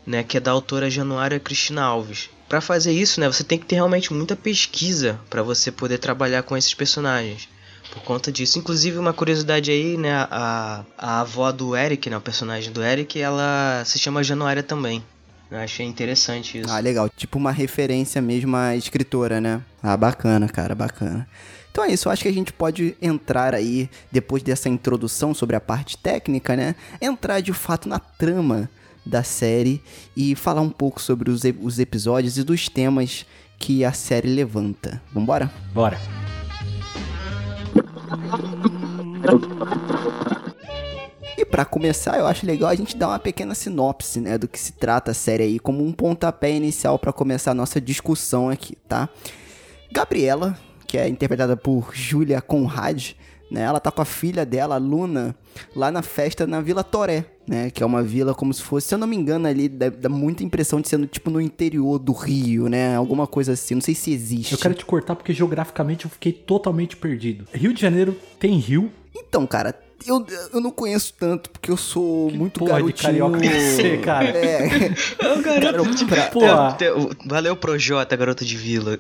né, 0.05 0.25
que 0.25 0.37
é 0.37 0.41
da 0.41 0.51
autora 0.51 0.91
Januária 0.91 1.39
Cristina 1.39 1.83
Alves. 1.83 2.29
Para 2.49 2.61
fazer 2.61 2.93
isso, 2.93 3.21
né, 3.21 3.29
você 3.29 3.45
tem 3.45 3.57
que 3.57 3.67
ter 3.67 3.77
realmente 3.77 4.13
muita 4.13 4.35
pesquisa 4.35 5.21
para 5.31 5.45
você 5.45 5.71
poder 5.71 5.99
trabalhar 5.99 6.43
com 6.43 6.57
esses 6.57 6.75
personagens 6.75 7.49
por 7.91 8.03
conta 8.03 8.31
disso. 8.33 8.59
Inclusive, 8.59 8.99
uma 8.99 9.13
curiosidade 9.13 9.71
aí, 9.71 9.97
né? 9.97 10.27
A, 10.31 10.85
a 10.97 11.21
avó 11.21 11.51
do 11.53 11.77
Eric, 11.77 12.09
né? 12.11 12.17
O 12.17 12.21
personagem 12.21 12.73
do 12.73 12.83
Eric, 12.83 13.21
ela 13.21 13.83
se 13.85 13.99
chama 13.99 14.23
Januária 14.23 14.63
também. 14.63 15.03
Eu 15.51 15.59
achei 15.59 15.87
interessante 15.87 16.59
isso. 16.59 16.71
Ah, 16.71 16.81
legal. 16.81 17.09
Tipo 17.09 17.39
uma 17.39 17.53
referência 17.53 18.21
mesmo 18.21 18.57
à 18.57 18.75
escritora, 18.75 19.41
né? 19.41 19.63
Ah, 19.83 19.97
bacana, 19.97 20.49
cara, 20.49 20.75
bacana. 20.75 21.27
Então 21.71 21.85
é 21.85 21.93
isso, 21.93 22.09
eu 22.09 22.13
acho 22.13 22.23
que 22.23 22.29
a 22.29 22.33
gente 22.33 22.55
pode 22.55 22.97
entrar 23.03 23.55
aí, 23.55 23.91
depois 24.11 24.43
dessa 24.43 24.67
introdução 24.67 25.35
sobre 25.35 25.57
a 25.57 25.61
parte 25.61 25.99
técnica, 25.99 26.57
né? 26.57 26.75
Entrar 27.03 27.41
de 27.41 27.53
fato 27.53 27.87
na 27.87 27.99
trama 27.99 28.71
da 29.05 29.23
série 29.23 29.83
e 30.17 30.35
falar 30.35 30.63
um 30.63 30.71
pouco 30.71 31.03
sobre 31.03 31.31
os, 31.31 31.43
os 31.61 31.79
episódios 31.79 32.39
e 32.39 32.43
dos 32.43 32.69
temas 32.69 33.27
que 33.59 33.85
a 33.85 33.93
série 33.93 34.29
levanta. 34.29 35.03
Vambora? 35.13 35.53
Bora! 35.75 36.26
E 41.37 41.45
para 41.45 41.65
começar, 41.65 42.19
eu 42.19 42.27
acho 42.27 42.47
legal 42.47 42.71
a 42.71 42.75
gente 42.75 42.97
dar 42.97 43.09
uma 43.09 43.19
pequena 43.19 43.55
sinopse, 43.55 44.21
né, 44.21 44.39
do 44.39 44.49
que 44.49 44.59
se 44.59 44.73
trata 44.73 45.11
a 45.11 45.15
série 45.15 45.43
aí, 45.43 45.59
como 45.59 45.85
um 45.85 45.93
pontapé 45.93 46.51
inicial 46.51 46.99
para 46.99 47.13
começar 47.13 47.51
a 47.51 47.55
nossa 47.55 47.81
discussão 47.81 48.49
aqui, 48.49 48.77
tá? 48.89 49.09
Gabriela, 49.93 50.59
que 50.87 50.97
é 50.97 51.09
interpretada 51.09 51.57
por 51.57 51.91
Julia 51.95 52.41
Conrad, 52.41 53.13
né? 53.51 53.63
Ela 53.63 53.81
tá 53.81 53.91
com 53.91 54.03
a 54.03 54.05
filha 54.05 54.45
dela, 54.45 54.75
a 54.75 54.79
Luna, 54.79 55.35
lá 55.75 55.91
na 55.91 56.03
festa 56.03 56.47
na 56.47 56.61
Vila 56.61 56.83
Toré, 56.83 57.25
né? 57.47 57.71
Que 57.71 57.83
é 57.83 57.87
uma 57.87 58.03
vila 58.03 58.35
como 58.35 58.53
se 58.53 58.63
fosse, 58.63 58.89
se 58.89 58.95
eu 58.95 58.99
não 58.99 59.07
me 59.07 59.17
engano, 59.17 59.47
ali 59.47 59.69
dá, 59.69 59.89
dá 59.89 60.09
muita 60.09 60.43
impressão 60.43 60.81
de 60.81 60.89
sendo 60.89 61.07
tipo 61.07 61.31
no 61.31 61.41
interior 61.41 61.99
do 61.99 62.13
Rio, 62.13 62.69
né? 62.69 62.97
Alguma 62.97 63.27
coisa 63.27 63.53
assim, 63.53 63.75
não 63.75 63.83
sei 63.83 63.95
se 63.95 64.13
existe. 64.13 64.53
Eu 64.53 64.59
quero 64.59 64.75
te 64.75 64.85
cortar 64.85 65.15
porque 65.17 65.33
geograficamente 65.33 66.05
eu 66.05 66.11
fiquei 66.11 66.33
totalmente 66.33 66.97
perdido. 66.97 67.47
Rio 67.53 67.73
de 67.73 67.81
Janeiro 67.81 68.17
tem 68.39 68.59
rio? 68.59 68.91
Então, 69.15 69.47
cara, 69.47 69.75
eu, 70.07 70.25
eu 70.53 70.61
não 70.61 70.71
conheço 70.71 71.15
tanto, 71.19 71.51
porque 71.51 71.71
eu 71.71 71.77
sou 71.77 72.29
que 72.31 72.37
muito 72.37 72.61
porra 72.61 72.73
garotinho. 72.73 72.95
De 72.97 73.03
carioca 73.03 73.39
você, 73.39 73.97
cara. 74.05 74.29
É. 74.29 74.93
é 75.21 75.33
um 75.33 75.43
garoto 75.43 75.95
de... 75.95 76.05
pra... 76.05 76.27
Porra. 76.27 76.77
Valeu, 77.25 77.57
Projota, 77.57 78.15
garoto 78.17 78.45
de 78.45 78.57
vila. 78.57 78.99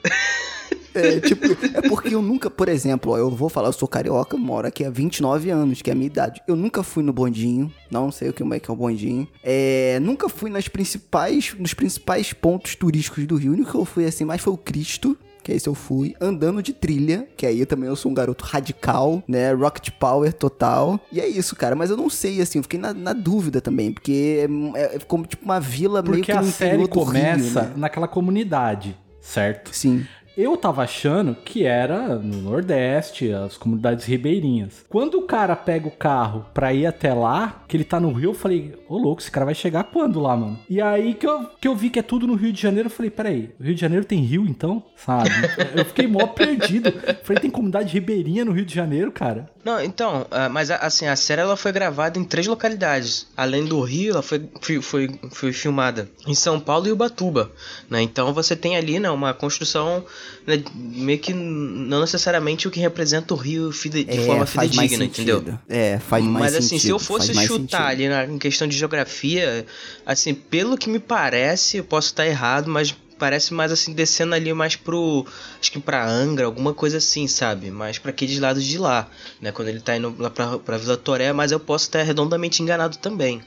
É, 0.94 1.20
tipo, 1.20 1.44
é 1.76 1.88
porque 1.88 2.14
eu 2.14 2.22
nunca, 2.22 2.48
por 2.48 2.68
exemplo, 2.68 3.12
ó, 3.12 3.18
eu 3.18 3.30
vou 3.30 3.50
falar, 3.50 3.68
eu 3.68 3.72
sou 3.72 3.86
carioca, 3.86 4.36
moro 4.36 4.66
aqui 4.66 4.82
há 4.84 4.90
29 4.90 5.50
anos, 5.50 5.82
que 5.82 5.90
é 5.90 5.92
a 5.92 5.96
minha 5.96 6.06
idade. 6.06 6.40
Eu 6.48 6.56
nunca 6.56 6.82
fui 6.82 7.02
no 7.02 7.12
bondinho, 7.12 7.70
não 7.90 8.10
sei 8.10 8.30
o 8.30 8.32
que 8.32 8.42
é 8.42 8.60
que 8.60 8.70
é 8.70 8.72
o 8.72 8.76
bondinho. 8.76 9.28
É, 9.42 9.98
nunca 10.00 10.28
fui 10.28 10.48
nas 10.48 10.68
principais, 10.68 11.54
nos 11.58 11.74
principais 11.74 12.32
pontos 12.32 12.74
turísticos 12.74 13.26
do 13.26 13.36
Rio. 13.36 13.50
O 13.50 13.54
único 13.54 13.70
que 13.70 13.76
eu 13.76 13.84
fui 13.84 14.06
assim 14.06 14.24
mais 14.24 14.40
foi 14.40 14.54
o 14.54 14.56
Cristo, 14.56 15.16
que 15.46 15.52
aí 15.52 15.60
eu 15.64 15.74
fui, 15.74 16.12
andando 16.20 16.60
de 16.60 16.72
trilha, 16.72 17.28
que 17.36 17.46
aí 17.46 17.64
também 17.64 17.88
eu 17.88 17.94
sou 17.94 18.10
um 18.10 18.14
garoto 18.14 18.44
radical, 18.44 19.22
né, 19.28 19.52
rocket 19.52 19.90
power 19.90 20.32
total, 20.32 20.98
e 21.12 21.20
é 21.20 21.28
isso, 21.28 21.54
cara, 21.54 21.76
mas 21.76 21.88
eu 21.88 21.96
não 21.96 22.10
sei, 22.10 22.40
assim, 22.40 22.58
eu 22.58 22.64
fiquei 22.64 22.80
na, 22.80 22.92
na 22.92 23.12
dúvida 23.12 23.60
também, 23.60 23.92
porque 23.92 24.48
é, 24.74 24.96
é 24.96 24.98
como, 25.06 25.24
tipo, 25.24 25.44
uma 25.44 25.60
vila 25.60 26.02
porque 26.02 26.14
meio 26.16 26.24
que 26.24 26.32
a 26.32 26.42
série 26.42 26.88
começa 26.88 27.60
Rio, 27.60 27.68
né? 27.68 27.74
naquela 27.76 28.08
comunidade, 28.08 28.96
certo? 29.20 29.70
Sim. 29.72 30.04
Eu 30.36 30.54
tava 30.54 30.82
achando 30.82 31.34
que 31.34 31.64
era 31.64 32.16
no 32.16 32.42
Nordeste, 32.42 33.32
as 33.32 33.56
comunidades 33.56 34.04
ribeirinhas. 34.04 34.84
Quando 34.86 35.18
o 35.18 35.22
cara 35.22 35.56
pega 35.56 35.88
o 35.88 35.90
carro 35.90 36.44
pra 36.52 36.74
ir 36.74 36.84
até 36.84 37.14
lá, 37.14 37.62
que 37.66 37.74
ele 37.74 37.84
tá 37.84 37.98
no 37.98 38.12
Rio, 38.12 38.30
eu 38.30 38.34
falei, 38.34 38.74
ô 38.86 38.98
louco, 38.98 39.22
esse 39.22 39.30
cara 39.30 39.46
vai 39.46 39.54
chegar 39.54 39.84
quando 39.84 40.20
lá, 40.20 40.36
mano? 40.36 40.58
E 40.68 40.78
aí 40.78 41.14
que 41.14 41.26
eu, 41.26 41.46
que 41.58 41.66
eu 41.66 41.74
vi 41.74 41.88
que 41.88 41.98
é 41.98 42.02
tudo 42.02 42.26
no 42.26 42.34
Rio 42.34 42.52
de 42.52 42.60
Janeiro, 42.60 42.88
eu 42.88 42.92
falei, 42.92 43.10
peraí, 43.10 43.50
Rio 43.58 43.74
de 43.74 43.80
Janeiro 43.80 44.04
tem 44.04 44.20
rio 44.20 44.44
então? 44.46 44.84
Sabe? 44.94 45.30
eu 45.74 45.86
fiquei 45.86 46.06
mó 46.06 46.26
perdido. 46.26 46.92
Falei, 47.22 47.40
tem 47.40 47.50
comunidade 47.50 47.94
ribeirinha 47.94 48.44
no 48.44 48.52
Rio 48.52 48.66
de 48.66 48.74
Janeiro, 48.74 49.10
cara? 49.10 49.48
Não, 49.64 49.82
então, 49.82 50.26
ah, 50.30 50.48
mas 50.48 50.70
assim, 50.70 51.06
a 51.06 51.16
série 51.16 51.40
ela 51.40 51.56
foi 51.56 51.72
gravada 51.72 52.18
em 52.18 52.24
três 52.24 52.46
localidades. 52.46 53.26
Além 53.36 53.64
do 53.64 53.80
Rio, 53.80 54.12
ela 54.12 54.22
foi, 54.22 54.48
foi, 54.82 55.18
foi 55.32 55.52
filmada 55.52 56.08
em 56.26 56.34
São 56.34 56.60
Paulo 56.60 56.86
e 56.86 56.92
Ubatuba, 56.92 57.50
né? 57.88 58.02
Então 58.02 58.32
você 58.32 58.54
tem 58.54 58.76
ali, 58.76 59.00
né, 59.00 59.10
uma 59.10 59.32
construção 59.34 60.04
né, 60.46 60.62
meio 60.74 61.18
que 61.18 61.32
não 61.32 62.00
necessariamente 62.00 62.68
o 62.68 62.70
que 62.70 62.80
representa 62.80 63.34
o 63.34 63.36
Rio 63.36 63.70
de 63.70 64.06
é, 64.08 64.26
forma 64.26 64.46
fidedigna, 64.46 65.04
entendeu? 65.04 65.58
É, 65.68 65.98
faz 65.98 66.24
mais 66.24 66.44
Mas 66.46 66.54
assim, 66.54 66.68
sentido, 66.68 66.82
se 66.82 66.88
eu 66.90 66.98
fosse 66.98 67.34
chutar 67.34 67.88
ali 67.88 68.08
na 68.08 68.24
em 68.24 68.38
questão 68.38 68.66
de 68.68 68.76
geografia, 68.76 69.66
assim, 70.04 70.34
pelo 70.34 70.76
que 70.78 70.88
me 70.88 70.98
parece, 70.98 71.78
eu 71.78 71.84
posso 71.84 72.08
estar 72.08 72.26
errado, 72.26 72.68
mas 72.68 72.94
parece 73.18 73.54
mais 73.54 73.72
assim 73.72 73.92
descendo 73.92 74.34
ali 74.34 74.52
mais 74.52 74.76
pro 74.76 75.26
acho 75.60 75.72
que 75.72 75.80
para 75.80 76.06
Angra, 76.06 76.44
alguma 76.44 76.74
coisa 76.74 76.98
assim, 76.98 77.26
sabe? 77.26 77.70
Mais 77.70 77.98
para 77.98 78.10
aqueles 78.10 78.38
lados 78.38 78.64
de 78.64 78.78
lá, 78.78 79.08
né? 79.40 79.52
Quando 79.52 79.68
ele 79.68 79.80
tá 79.80 79.96
indo 79.96 80.14
lá 80.18 80.30
para 80.30 80.58
para 80.58 80.78
Vila 80.78 80.96
Toré, 80.96 81.32
mas 81.32 81.52
eu 81.52 81.58
posso 81.60 81.86
estar 81.86 82.02
redondamente 82.02 82.62
enganado 82.62 82.98
também 82.98 83.42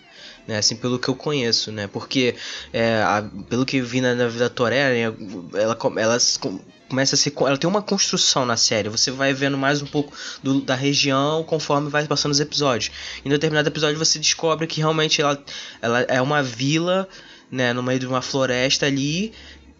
né? 0.49 0.57
Assim, 0.57 0.75
pelo 0.75 0.97
que 0.97 1.07
eu 1.07 1.15
conheço, 1.15 1.71
né? 1.71 1.87
Porque, 1.87 2.33
é, 2.73 3.03
a, 3.03 3.23
pelo 3.47 3.63
que 3.63 3.79
vi 3.79 4.01
na, 4.01 4.15
na 4.15 4.27
Vida 4.27 4.49
Toré, 4.49 4.89
né, 4.89 5.01
ela, 5.01 5.15
ela 5.55 5.75
começa 5.75 7.13
a 7.13 7.17
ser. 7.17 7.31
Ela 7.41 7.57
tem 7.57 7.69
uma 7.69 7.83
construção 7.83 8.47
na 8.47 8.57
série. 8.57 8.89
Você 8.89 9.11
vai 9.11 9.31
vendo 9.31 9.59
mais 9.59 9.79
um 9.83 9.85
pouco 9.85 10.11
do, 10.41 10.59
da 10.59 10.73
região 10.73 11.43
conforme 11.43 11.87
vai 11.91 12.07
passando 12.07 12.31
os 12.31 12.39
episódios. 12.39 12.91
Em 13.23 13.29
determinado 13.29 13.69
episódio 13.69 13.99
você 13.99 14.17
descobre 14.17 14.65
que 14.65 14.81
realmente 14.81 15.21
ela, 15.21 15.39
ela 15.83 16.01
é 16.01 16.19
uma 16.19 16.41
vila, 16.41 17.07
né? 17.51 17.71
No 17.71 17.83
meio 17.83 17.99
de 17.99 18.07
uma 18.07 18.23
floresta 18.23 18.87
ali 18.87 19.31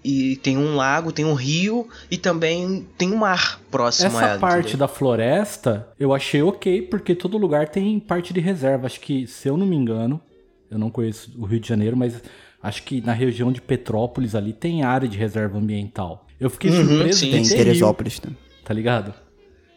e 0.04 0.36
tem 0.38 0.56
um 0.56 0.76
lago, 0.76 1.12
tem 1.12 1.26
um 1.26 1.34
rio 1.34 1.88
e 2.12 2.18
também 2.18 2.88
tem 2.96 3.12
um 3.12 3.18
mar 3.18 3.60
próximo 3.72 4.08
Essa 4.08 4.18
a 4.18 4.22
ela. 4.22 4.32
Essa 4.34 4.40
parte 4.40 4.60
entendeu? 4.60 4.78
da 4.78 4.88
floresta 4.88 5.88
eu 6.00 6.14
achei 6.14 6.44
ok, 6.44 6.84
porque 6.84 7.16
todo 7.16 7.40
lugar 7.40 7.70
tem 7.70 8.00
parte 8.00 8.32
de 8.32 8.40
reserva. 8.40 8.86
Acho 8.86 9.00
que, 9.00 9.26
se 9.26 9.50
eu 9.50 9.58
não 9.58 9.66
me 9.66 9.76
engano, 9.76 10.22
eu 10.70 10.78
não 10.78 10.90
conheço 10.90 11.32
o 11.38 11.46
Rio 11.46 11.60
de 11.60 11.68
Janeiro, 11.68 11.98
mas 11.98 12.22
acho 12.62 12.84
que 12.84 13.02
na 13.02 13.14
região 13.14 13.52
de 13.52 13.62
Petrópolis 13.62 14.36
ali 14.36 14.54
tem 14.54 14.84
área 14.84 15.08
de 15.08 15.18
reserva 15.18 15.58
ambiental. 15.58 16.28
Eu 16.40 16.50
fiquei 16.50 16.72
uhum, 16.72 16.88
surpreso 16.88 17.20
sim. 17.20 17.32
Tem 17.32 17.44
Teresópolis 17.44 18.20
também. 18.20 18.38
Tá 18.64 18.74
ligado? 18.74 19.14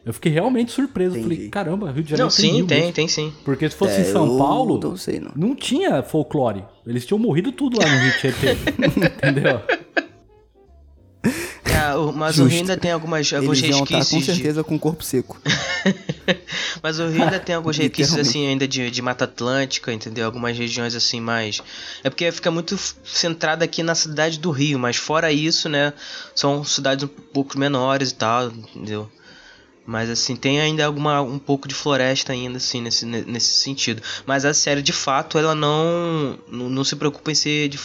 Eu 0.05 0.13
fiquei 0.13 0.33
realmente 0.33 0.73
surpreso. 0.73 1.17
Entendi. 1.17 1.35
Falei, 1.35 1.49
caramba, 1.49 1.93
Rio 1.93 2.03
de 2.03 2.11
Janeiro 2.11 2.31
não, 2.31 2.37
tem 2.37 2.53
sim, 2.53 2.67
tem, 2.67 2.79
mesmo. 2.81 2.93
tem 2.93 3.09
sim. 3.09 3.33
Porque 3.45 3.69
se 3.71 3.77
fosse 3.77 3.95
é, 3.95 4.01
em 4.01 4.05
São 4.05 4.37
Paulo, 4.37 4.81
não, 4.83 4.97
sei, 4.97 5.21
não. 5.21 5.31
não 5.37 5.55
tinha 5.55 6.03
folclore. 6.03 6.65
Eles 6.87 7.07
tinham 7.07 7.19
morrido 7.19 7.53
tudo 7.53 7.79
lá 7.79 7.89
no 7.89 7.99
Rio 8.01 8.13
de 8.13 8.31
Janeiro. 8.31 8.61
Entendeu? 9.17 9.61
É, 11.83 12.13
mas 12.15 12.37
Justo. 12.37 12.47
o 12.47 12.51
Rio 12.51 12.61
ainda 12.61 12.77
tem 12.77 12.91
algumas, 12.91 13.33
alguns 13.33 13.59
Eles 13.63 13.77
resquícios. 13.77 14.07
Estar, 14.07 14.17
com 14.17 14.25
certeza 14.25 14.63
de... 14.63 14.69
com 14.69 14.77
o 14.77 14.79
corpo 14.79 15.05
seco. 15.05 15.41
mas 16.83 16.99
o 16.99 17.09
Rio 17.09 17.25
ainda 17.25 17.41
tem 17.41 17.55
alguns 17.55 17.77
resquícios 17.79 18.19
assim 18.19 18.47
ainda 18.47 18.69
de, 18.69 18.91
de 18.91 19.03
Mata 19.03 19.25
Atlântica, 19.25 19.93
entendeu? 19.93 20.27
Algumas 20.27 20.57
regiões 20.57 20.95
assim 20.95 21.21
mais. 21.21 21.61
É 22.05 22.11
porque 22.11 22.31
fica 22.31 22.51
muito 22.51 22.79
centrado 23.05 23.65
aqui 23.65 23.83
na 23.83 23.95
cidade 23.95 24.39
do 24.39 24.51
Rio, 24.51 24.79
mas 24.79 24.97
fora 24.97 25.33
isso, 25.33 25.69
né? 25.69 25.93
São 26.35 26.65
cidades 26.65 27.05
um 27.05 27.09
pouco 27.09 27.59
menores 27.59 28.11
e 28.11 28.15
tal, 28.15 28.47
entendeu? 28.47 29.11
Mas 29.85 30.09
assim, 30.09 30.37
tem 30.37 30.61
ainda 30.61 30.87
alguma 30.87 31.21
um 31.21 31.39
pouco 31.39 31.67
de 31.67 31.75
floresta 31.75 32.33
ainda 32.33 32.57
assim 32.57 32.81
nesse, 32.81 33.05
nesse 33.05 33.63
sentido. 33.63 34.01
Mas 34.25 34.45
a 34.45 34.55
série 34.55 34.83
de 34.83 34.93
fato 34.93 35.39
ela 35.39 35.55
não 35.55 36.39
não, 36.49 36.85
se 36.85 36.95
preocupa 36.95 37.33
em 37.33 37.35
ser 37.35 37.69
de, 37.69 37.79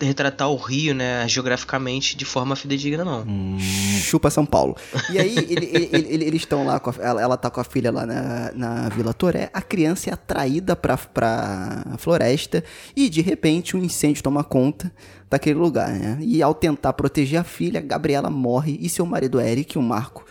retratar 0.00 0.48
o 0.48 0.56
Rio, 0.56 0.94
né, 0.94 1.26
geograficamente 1.28 2.16
de 2.16 2.24
forma 2.24 2.56
fidedigna 2.56 3.04
não. 3.04 3.22
Hum. 3.22 3.58
Chupa 4.00 4.30
São 4.30 4.44
Paulo. 4.44 4.76
E 5.10 5.18
aí 5.18 5.36
ele, 5.36 5.70
ele, 5.72 5.88
ele, 5.92 6.24
eles 6.24 6.42
estão 6.42 6.66
lá 6.66 6.76
a, 6.76 7.02
ela, 7.02 7.22
ela 7.22 7.36
tá 7.36 7.50
com 7.50 7.60
a 7.60 7.64
filha 7.64 7.90
lá 7.90 8.04
na, 8.04 8.52
na 8.52 8.88
Vila 8.88 9.14
Toré, 9.14 9.48
a 9.52 9.62
criança 9.62 10.10
é 10.10 10.12
atraída 10.12 10.74
pra, 10.74 10.96
pra 10.96 11.84
floresta 11.98 12.64
e 12.96 13.08
de 13.08 13.20
repente 13.20 13.76
um 13.76 13.82
incêndio 13.82 14.22
toma 14.22 14.42
conta 14.42 14.92
daquele 15.30 15.58
lugar, 15.58 15.90
né? 15.90 16.18
E 16.20 16.42
ao 16.42 16.52
tentar 16.52 16.92
proteger 16.92 17.40
a 17.40 17.44
filha, 17.44 17.80
Gabriela 17.80 18.28
morre 18.28 18.78
e 18.80 18.88
seu 18.88 19.06
marido 19.06 19.40
Eric, 19.40 19.78
o 19.78 19.82
Marco 19.82 20.24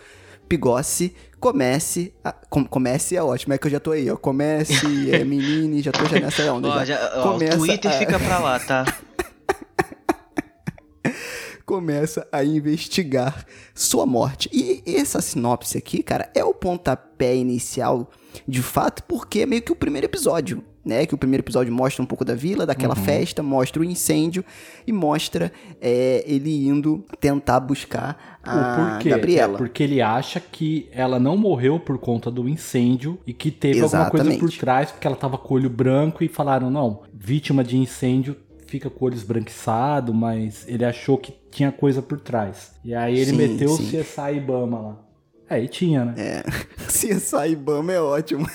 Pigossi, 0.52 1.14
comece. 1.40 2.12
A, 2.22 2.30
com, 2.30 2.62
comece 2.62 3.16
é 3.16 3.22
ótimo, 3.22 3.54
é 3.54 3.58
que 3.58 3.68
eu 3.68 3.70
já 3.70 3.80
tô 3.80 3.92
aí, 3.92 4.10
ó. 4.10 4.18
Comece, 4.18 5.10
é 5.10 5.24
menine, 5.24 5.80
já 5.80 5.90
tô 5.90 6.04
já 6.04 6.20
nessa 6.20 6.52
onda. 6.52 6.68
Ó, 6.68 6.84
já. 6.84 7.24
ó, 7.24 7.36
o 7.36 7.38
Twitter 7.38 7.90
a... 7.90 7.98
fica 7.98 8.20
pra 8.20 8.38
lá, 8.38 8.60
tá? 8.60 8.84
começa 11.64 12.28
a 12.30 12.44
investigar 12.44 13.46
sua 13.74 14.04
morte. 14.04 14.50
E 14.52 14.82
essa 14.94 15.22
sinopse 15.22 15.78
aqui, 15.78 16.02
cara, 16.02 16.30
é 16.34 16.44
o 16.44 16.52
pontapé 16.52 17.34
inicial, 17.34 18.10
de 18.46 18.60
fato, 18.60 19.02
porque 19.04 19.40
é 19.40 19.46
meio 19.46 19.62
que 19.62 19.72
o 19.72 19.76
primeiro 19.76 20.06
episódio 20.06 20.62
né? 20.84 21.06
Que 21.06 21.14
o 21.14 21.18
primeiro 21.18 21.42
episódio 21.42 21.72
mostra 21.72 22.02
um 22.02 22.06
pouco 22.06 22.24
da 22.24 22.34
vila, 22.34 22.66
daquela 22.66 22.96
uhum. 22.96 23.04
festa, 23.04 23.42
mostra 23.42 23.80
o 23.80 23.84
incêndio 23.84 24.44
e 24.86 24.92
mostra 24.92 25.52
é, 25.80 26.24
ele 26.26 26.66
indo 26.66 27.04
tentar 27.20 27.60
buscar 27.60 28.40
a 28.42 28.98
Gabriela. 29.04 29.54
É 29.54 29.58
porque 29.58 29.82
ele 29.82 30.00
acha 30.00 30.40
que 30.40 30.88
ela 30.92 31.18
não 31.18 31.36
morreu 31.36 31.78
por 31.78 31.98
conta 31.98 32.30
do 32.30 32.48
incêndio 32.48 33.18
e 33.26 33.32
que 33.32 33.50
teve 33.50 33.78
Exatamente. 33.78 34.16
alguma 34.16 34.24
coisa 34.24 34.38
por 34.38 34.58
trás, 34.58 34.90
porque 34.90 35.06
ela 35.06 35.16
tava 35.16 35.38
com 35.38 35.54
o 35.54 35.56
olho 35.56 35.70
branco 35.70 36.24
e 36.24 36.28
falaram, 36.28 36.70
não, 36.70 37.02
vítima 37.12 37.62
de 37.62 37.76
incêndio 37.76 38.36
fica 38.66 38.88
com 38.88 39.04
o 39.04 39.08
olho 39.08 39.14
esbranquiçado, 39.14 40.14
mas 40.14 40.66
ele 40.66 40.84
achou 40.84 41.18
que 41.18 41.34
tinha 41.50 41.70
coisa 41.70 42.00
por 42.00 42.18
trás. 42.18 42.72
E 42.82 42.94
aí 42.94 43.18
ele 43.18 43.30
sim, 43.30 43.36
meteu 43.36 43.68
sim. 43.68 43.82
o 43.82 44.02
CSI 44.02 44.36
Ibama 44.38 44.80
lá. 44.80 44.98
É, 45.50 45.62
e 45.62 45.68
tinha, 45.68 46.06
né? 46.06 46.14
É, 46.16 46.42
CSI 46.88 47.52
Ibama 47.52 47.92
é 47.92 48.00
ótimo. 48.00 48.48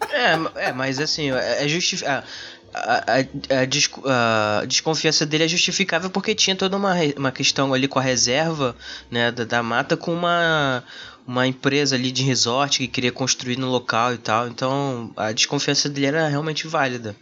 É, 0.00 0.68
é 0.68 0.72
mas 0.72 0.98
assim, 0.98 1.30
é, 1.32 1.64
é 1.64 1.68
justificável. 1.68 2.28
A, 2.74 2.80
a, 2.80 3.20
a, 3.20 4.60
a, 4.60 4.64
desconfiança 4.66 5.24
dele 5.24 5.44
é 5.44 5.48
justificável 5.48 6.10
porque 6.10 6.34
tinha 6.34 6.54
toda 6.54 6.76
uma, 6.76 6.94
uma 7.16 7.32
questão 7.32 7.72
ali 7.72 7.88
com 7.88 7.98
a 7.98 8.02
reserva 8.02 8.76
né, 9.10 9.32
da, 9.32 9.44
da 9.44 9.62
mata 9.62 9.96
com 9.96 10.12
uma, 10.12 10.84
uma 11.26 11.46
empresa 11.46 11.96
ali 11.96 12.12
de 12.12 12.22
resort 12.22 12.78
que 12.78 12.88
queria 12.88 13.12
construir 13.12 13.58
no 13.58 13.70
local 13.70 14.12
e 14.12 14.18
tal. 14.18 14.46
Então 14.46 15.10
a 15.16 15.32
desconfiança 15.32 15.88
dele 15.88 16.06
era 16.06 16.28
realmente 16.28 16.66
válida. 16.68 17.16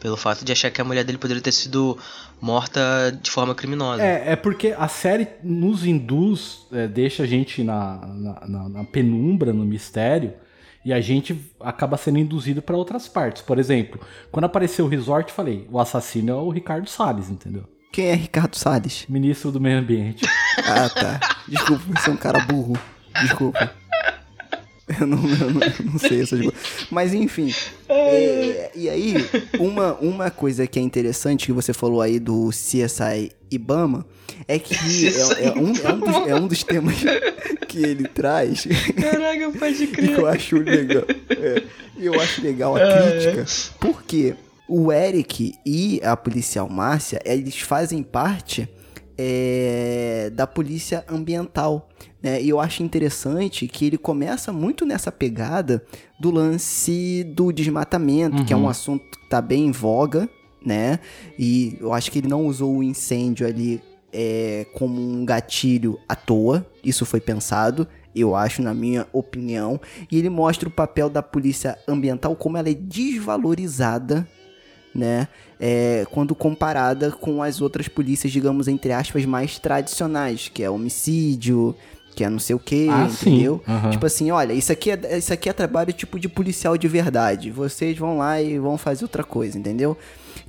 Pelo 0.00 0.16
fato 0.16 0.44
de 0.44 0.52
achar 0.52 0.70
que 0.70 0.80
a 0.80 0.84
mulher 0.84 1.04
dele 1.04 1.18
poderia 1.18 1.42
ter 1.42 1.52
sido 1.52 1.98
morta 2.40 3.18
de 3.20 3.30
forma 3.30 3.54
criminosa. 3.54 4.02
É, 4.02 4.32
é 4.32 4.36
porque 4.36 4.74
a 4.78 4.88
série 4.88 5.26
nos 5.42 5.84
induz, 5.84 6.66
é, 6.70 6.86
deixa 6.86 7.22
a 7.22 7.26
gente 7.26 7.62
na, 7.62 7.96
na, 8.06 8.46
na, 8.46 8.68
na 8.68 8.84
penumbra, 8.84 9.52
no 9.52 9.64
mistério 9.64 10.34
e 10.86 10.92
a 10.92 11.00
gente 11.00 11.36
acaba 11.58 11.96
sendo 11.96 12.20
induzido 12.20 12.62
para 12.62 12.76
outras 12.76 13.08
partes. 13.08 13.42
Por 13.42 13.58
exemplo, 13.58 14.00
quando 14.30 14.44
apareceu 14.44 14.84
o 14.84 14.88
resort, 14.88 15.32
falei, 15.32 15.66
o 15.68 15.80
assassino 15.80 16.30
é 16.30 16.34
o 16.36 16.48
Ricardo 16.48 16.88
Salles, 16.88 17.28
entendeu? 17.28 17.64
Quem 17.92 18.06
é 18.06 18.14
Ricardo 18.14 18.54
Salles? 18.54 19.04
Ministro 19.08 19.50
do 19.50 19.60
Meio 19.60 19.80
Ambiente. 19.80 20.24
ah, 20.58 20.88
tá. 20.88 21.18
Desculpa, 21.48 21.82
você 21.88 22.08
é 22.08 22.12
um 22.12 22.16
cara 22.16 22.38
burro. 22.38 22.78
Desculpa. 23.20 23.74
Eu 25.00 25.06
não, 25.06 25.18
eu 25.18 25.50
não, 25.50 25.62
eu 25.62 25.84
não 25.84 25.98
sei 25.98 26.22
essas 26.22 26.40
coisas. 26.40 26.54
Mas 26.92 27.12
enfim. 27.12 27.52
É, 27.88 28.70
e 28.72 28.88
aí, 28.88 29.14
uma, 29.58 29.94
uma 29.94 30.30
coisa 30.30 30.64
que 30.64 30.78
é 30.78 30.82
interessante 30.82 31.46
que 31.46 31.52
você 31.52 31.72
falou 31.72 32.00
aí 32.00 32.20
do 32.20 32.50
CSI 32.50 33.32
Ibama 33.50 34.06
é 34.46 34.60
que 34.60 34.74
é, 35.08 35.46
é, 35.48 35.52
um, 35.52 35.72
é, 35.74 35.92
um 35.92 35.98
dos, 35.98 36.28
é 36.28 36.34
um 36.36 36.46
dos 36.46 36.62
temas 36.62 36.94
que 37.66 37.78
ele 37.78 38.06
traz. 38.06 38.64
Caraca, 39.00 39.50
pode 39.58 39.86
crer. 39.88 40.14
que 40.14 40.20
eu 40.20 40.26
acho 40.26 40.56
legal. 40.58 41.04
É, 41.30 41.62
eu 41.98 42.20
acho 42.20 42.42
legal 42.42 42.76
a 42.76 42.80
crítica. 42.80 43.44
Porque 43.80 44.36
o 44.68 44.92
Eric 44.92 45.54
e 45.64 46.00
a 46.04 46.16
policial 46.16 46.68
Márcia, 46.68 47.20
eles 47.24 47.58
fazem 47.58 48.04
parte 48.04 48.68
é, 49.18 50.30
da 50.32 50.46
polícia 50.46 51.04
ambiental. 51.08 51.88
Né? 52.26 52.42
E 52.42 52.48
eu 52.48 52.58
acho 52.58 52.82
interessante 52.82 53.68
que 53.68 53.86
ele 53.86 53.96
começa 53.96 54.52
muito 54.52 54.84
nessa 54.84 55.12
pegada 55.12 55.84
do 56.18 56.28
lance 56.28 57.22
do 57.22 57.52
desmatamento, 57.52 58.38
uhum. 58.38 58.44
que 58.44 58.52
é 58.52 58.56
um 58.56 58.62
uhum. 58.62 58.68
assunto 58.68 59.16
que 59.16 59.24
está 59.26 59.40
bem 59.40 59.66
em 59.66 59.70
voga, 59.70 60.28
né? 60.60 60.98
E 61.38 61.76
eu 61.80 61.92
acho 61.92 62.10
que 62.10 62.18
ele 62.18 62.26
não 62.26 62.44
usou 62.44 62.78
o 62.78 62.82
incêndio 62.82 63.46
ali 63.46 63.80
é, 64.12 64.66
como 64.74 65.00
um 65.00 65.24
gatilho 65.24 66.00
à 66.08 66.16
toa. 66.16 66.66
Isso 66.82 67.06
foi 67.06 67.20
pensado, 67.20 67.86
eu 68.12 68.34
acho, 68.34 68.60
na 68.60 68.74
minha 68.74 69.06
opinião. 69.12 69.80
E 70.10 70.18
ele 70.18 70.28
mostra 70.28 70.68
o 70.68 70.72
papel 70.72 71.08
da 71.08 71.22
polícia 71.22 71.78
ambiental, 71.86 72.34
como 72.34 72.56
ela 72.56 72.68
é 72.68 72.74
desvalorizada 72.74 74.26
né? 74.96 75.28
É, 75.60 76.06
quando 76.10 76.34
comparada 76.34 77.12
com 77.12 77.42
as 77.42 77.60
outras 77.60 77.86
polícias, 77.86 78.32
digamos, 78.32 78.66
entre 78.66 78.92
aspas, 78.92 79.24
mais 79.24 79.58
tradicionais, 79.58 80.48
que 80.48 80.62
é 80.62 80.70
homicídio, 80.70 81.76
que 82.16 82.24
é 82.24 82.30
não 82.30 82.38
sei 82.38 82.56
o 82.56 82.58
que, 82.58 82.88
ah, 82.88 83.06
entendeu? 83.12 83.62
Uhum. 83.68 83.90
Tipo 83.90 84.06
assim, 84.06 84.30
olha, 84.30 84.54
isso 84.54 84.72
aqui, 84.72 84.90
é, 84.90 85.18
isso 85.18 85.30
aqui 85.32 85.50
é 85.50 85.52
trabalho 85.52 85.92
tipo 85.92 86.18
de 86.18 86.30
policial 86.30 86.78
de 86.78 86.88
verdade. 86.88 87.50
Vocês 87.50 87.96
vão 87.98 88.16
lá 88.16 88.40
e 88.40 88.58
vão 88.58 88.78
fazer 88.78 89.04
outra 89.04 89.22
coisa, 89.22 89.58
entendeu? 89.58 89.96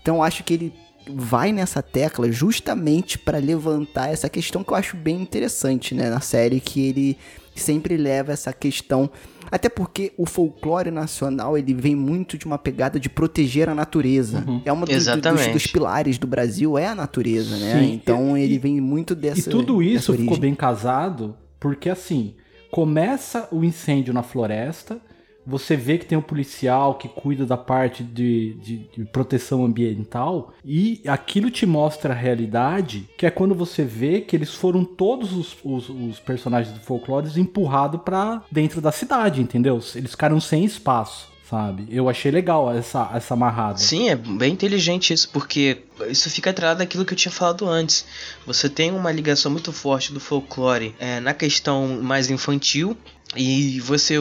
Então 0.02 0.24
acho 0.24 0.46
que 0.46 0.54
ele 0.54 0.74
vai 1.10 1.52
nessa 1.52 1.82
tecla 1.82 2.32
justamente 2.32 3.20
para 3.20 3.38
levantar 3.38 4.12
essa 4.12 4.30
questão 4.30 4.64
que 4.64 4.72
eu 4.72 4.78
acho 4.78 4.96
bem 4.96 5.22
interessante, 5.22 5.94
né, 5.94 6.10
na 6.10 6.22
série 6.22 6.62
que 6.62 6.86
ele 6.88 7.18
sempre 7.54 7.98
leva 7.98 8.32
essa 8.32 8.54
questão 8.54 9.10
até 9.50 9.68
porque 9.70 10.14
o 10.18 10.26
folclore 10.26 10.92
nacional 10.92 11.58
ele 11.58 11.74
vem 11.74 11.96
muito 11.96 12.38
de 12.38 12.46
uma 12.46 12.58
pegada 12.58 13.00
de 13.00 13.10
proteger 13.10 13.70
a 13.70 13.74
natureza. 13.74 14.44
Uhum. 14.46 14.62
É 14.66 14.74
um 14.74 14.82
dos, 14.82 15.06
dos, 15.06 15.48
dos, 15.54 15.68
pilares 15.68 16.18
do 16.18 16.28
Brasil 16.28 16.78
é 16.78 16.88
a 16.88 16.94
natureza, 16.94 17.58
né? 17.58 17.80
Sim. 17.80 17.94
Então 17.94 18.38
e, 18.38 18.44
ele 18.44 18.60
vem 18.60 18.82
muito 18.82 19.16
dessa. 19.16 19.50
E 19.50 19.52
tudo 19.52 19.82
isso 19.82 20.14
ficou 20.14 20.38
bem 20.38 20.54
casado 20.54 21.36
porque 21.60 21.90
assim 21.90 22.36
começa 22.72 23.48
o 23.52 23.64
incêndio 23.64 24.14
na 24.14 24.24
floresta 24.24 25.00
você 25.48 25.78
vê 25.78 25.98
que 25.98 26.06
tem 26.06 26.18
um 26.18 26.22
policial 26.22 26.96
que 26.96 27.08
cuida 27.08 27.46
da 27.46 27.56
parte 27.56 28.04
de, 28.04 28.54
de, 28.56 28.78
de, 28.90 29.06
proteção 29.06 29.64
ambiental 29.64 30.54
e 30.64 31.02
aquilo 31.08 31.50
te 31.50 31.66
mostra 31.66 32.14
a 32.14 32.18
realidade, 32.18 33.08
que 33.18 33.26
é 33.26 33.32
quando 33.32 33.56
você 33.56 33.86
vê 33.86 34.20
que 34.20 34.36
eles 34.36 34.54
foram 34.54 34.84
todos 34.84 35.32
os, 35.32 35.56
os, 35.64 35.88
os 35.88 36.20
personagens 36.20 36.78
do 36.78 36.82
folclore 36.82 37.40
empurrados 37.40 38.02
para 38.02 38.44
dentro 38.52 38.82
da 38.82 38.92
cidade, 38.92 39.42
entendeu? 39.42 39.80
Eles 39.96 40.12
ficaram 40.12 40.38
sem 40.42 40.66
espaço 40.66 41.37
sabe? 41.50 41.88
Eu 41.90 42.10
achei 42.10 42.32
legal 42.32 42.74
essa, 42.74 43.10
essa 43.14 43.34
amarrada. 43.34 43.78
Sim, 43.78 44.10
é 44.10 44.16
bem 44.16 44.54
inteligente 44.54 45.14
isso, 45.14 45.30
porque 45.30 45.84
isso 46.10 46.30
fica 46.30 46.50
atrelado 46.50 46.80
daquilo 46.80 47.06
que 47.06 47.14
eu 47.14 47.18
tinha 47.18 47.32
falado 47.32 47.68
antes. 47.68 48.06
Você 48.46 48.70
tem 48.70 48.92
uma 48.92 49.12
ligação 49.12 49.52
muito 49.52 49.72
forte 49.72 50.12
do 50.14 50.20
folclore 50.20 50.96
é, 51.00 51.20
na 51.20 51.34
questão 51.34 52.02
mais 52.02 52.30
infantil, 52.30 52.98
e 53.36 53.80
você, 53.82 54.16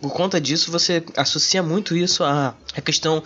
por 0.00 0.12
conta 0.12 0.40
disso, 0.40 0.70
você 0.70 1.02
associa 1.16 1.60
muito 1.60 1.96
isso 1.96 2.22
à, 2.22 2.54
à 2.74 2.80
questão 2.80 3.22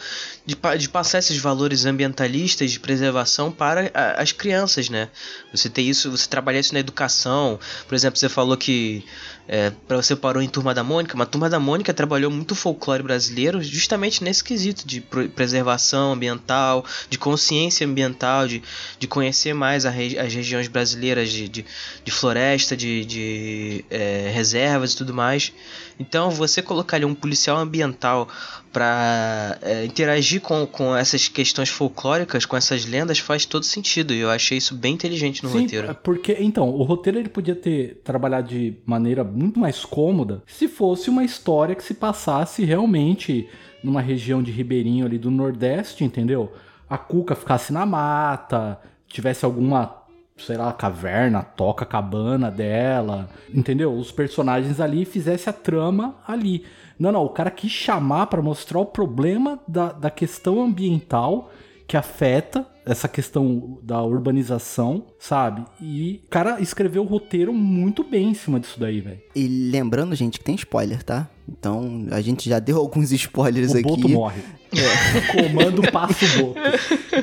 de, 0.46 0.57
de 0.78 0.88
passar 0.88 1.18
esses 1.18 1.36
valores 1.36 1.84
ambientalistas 1.84 2.70
de 2.70 2.80
preservação 2.80 3.53
para 3.53 3.90
a, 3.92 4.22
as 4.22 4.32
crianças, 4.32 4.88
né? 4.88 5.11
Você 5.53 5.68
ter 5.68 5.82
isso, 5.82 6.11
você 6.11 6.26
trabalhar 6.26 6.61
isso 6.61 6.72
na 6.72 6.80
educação. 6.80 7.61
Por 7.86 7.94
exemplo, 7.94 8.18
você 8.18 8.28
falou 8.28 8.57
que 8.57 9.05
é, 9.49 9.72
para 9.88 9.96
você 9.96 10.14
parou 10.14 10.42
em 10.42 10.49
Turma 10.49 10.74
da 10.74 10.84
Mônica, 10.84 11.16
mas 11.16 11.28
Turma 11.28 11.49
da 11.49 11.59
Mônica 11.59 11.94
trabalhou 11.94 12.30
muito 12.30 12.55
folclore 12.55 13.03
brasileiro 13.03 13.62
justamente 13.62 14.22
nesse 14.22 14.44
quesito 14.44 14.86
de 14.86 15.01
preservação 15.01 16.12
ambiental, 16.12 16.84
de 17.09 17.16
consciência 17.16 17.86
ambiental, 17.86 18.46
de, 18.46 18.62
de 18.99 19.09
conhecer 19.09 19.55
mais 19.55 19.84
regi 19.84 20.18
as 20.18 20.34
regiões 20.34 20.68
brasileiras 20.68 21.30
de, 21.30 21.49
de, 21.49 21.64
de 22.05 22.11
floresta, 22.11 22.76
de, 22.76 23.07
de 23.07 23.84
é, 23.90 24.30
reservas 24.34 24.92
e 24.92 24.96
tudo 24.96 25.14
mais. 25.14 25.51
Então, 25.99 26.30
você 26.30 26.62
colocar 26.62 26.96
ali 26.96 27.05
um 27.05 27.14
policial 27.14 27.57
ambiental 27.57 28.28
para 28.72 29.58
é, 29.62 29.84
interagir 29.84 30.40
com, 30.40 30.66
com 30.66 30.94
essas 30.96 31.28
questões 31.28 31.68
folclóricas, 31.68 32.44
com 32.44 32.56
essas 32.56 32.84
lendas, 32.84 33.18
faz 33.18 33.44
todo 33.44 33.64
sentido. 33.64 34.12
E 34.12 34.20
eu 34.20 34.30
achei 34.30 34.58
isso 34.58 34.74
bem 34.74 34.94
inteligente 34.94 35.42
no 35.42 35.50
Sim, 35.50 35.62
roteiro. 35.62 35.94
Porque, 36.02 36.36
então, 36.40 36.68
o 36.68 36.82
roteiro 36.82 37.18
ele 37.18 37.28
podia 37.28 37.54
ter 37.54 38.00
trabalhado 38.04 38.48
de 38.48 38.76
maneira 38.84 39.24
muito 39.24 39.58
mais 39.58 39.84
cômoda 39.84 40.42
se 40.46 40.68
fosse 40.68 41.10
uma 41.10 41.24
história 41.24 41.74
que 41.74 41.82
se 41.82 41.94
passasse 41.94 42.64
realmente 42.64 43.48
numa 43.82 44.00
região 44.00 44.42
de 44.42 44.50
Ribeirinho 44.50 45.06
ali 45.06 45.18
do 45.18 45.30
Nordeste, 45.30 46.04
entendeu? 46.04 46.52
A 46.88 46.98
Cuca 46.98 47.34
ficasse 47.34 47.72
na 47.72 47.86
mata, 47.86 48.80
tivesse 49.06 49.44
alguma 49.44 49.97
sei 50.39 50.57
lá, 50.57 50.72
caverna, 50.72 51.43
toca 51.43 51.84
a 51.84 51.86
cabana 51.86 52.51
dela, 52.51 53.28
entendeu? 53.53 53.93
Os 53.93 54.11
personagens 54.12 54.80
ali 54.80 55.05
fizesse 55.05 55.49
a 55.49 55.53
trama 55.53 56.16
ali. 56.26 56.64
Não, 56.99 57.12
não, 57.12 57.24
o 57.24 57.30
cara 57.30 57.51
quis 57.51 57.70
chamar 57.70 58.26
para 58.26 58.43
mostrar 58.43 58.80
o 58.80 58.86
problema 58.86 59.61
da, 59.68 59.93
da 59.93 60.11
questão 60.11 60.61
ambiental 60.61 61.51
que 61.86 61.97
afeta 61.97 62.66
essa 62.84 63.09
questão 63.09 63.78
da 63.82 64.03
urbanização, 64.03 65.07
sabe? 65.18 65.64
E 65.80 66.20
o 66.26 66.28
cara 66.28 66.61
escreveu 66.61 67.03
o 67.03 67.07
roteiro 67.07 67.53
muito 67.53 68.05
bem 68.05 68.30
em 68.30 68.34
cima 68.34 68.61
disso 68.61 68.78
daí, 68.78 69.01
velho. 69.01 69.20
E 69.34 69.47
lembrando, 69.70 70.14
gente, 70.14 70.39
que 70.39 70.45
tem 70.45 70.55
spoiler, 70.55 71.03
tá? 71.03 71.28
Então, 71.49 72.07
a 72.11 72.20
gente 72.20 72.49
já 72.49 72.59
deu 72.59 72.76
alguns 72.76 73.11
spoilers 73.12 73.72
o 73.72 73.78
aqui. 73.78 73.86
O 73.86 73.97
Boto 73.97 74.09
morre. 74.09 74.43
É. 74.72 75.43
Comando 75.49 75.82
passa 75.91 76.24
o 76.24 76.39
Boto. 76.39 76.61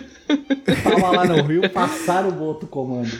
Tava 0.84 1.12
lá 1.12 1.26
no 1.26 1.44
Rio, 1.44 1.70
passaram 1.70 2.30
o 2.30 2.32
Boto 2.32 2.66
comando. 2.66 3.12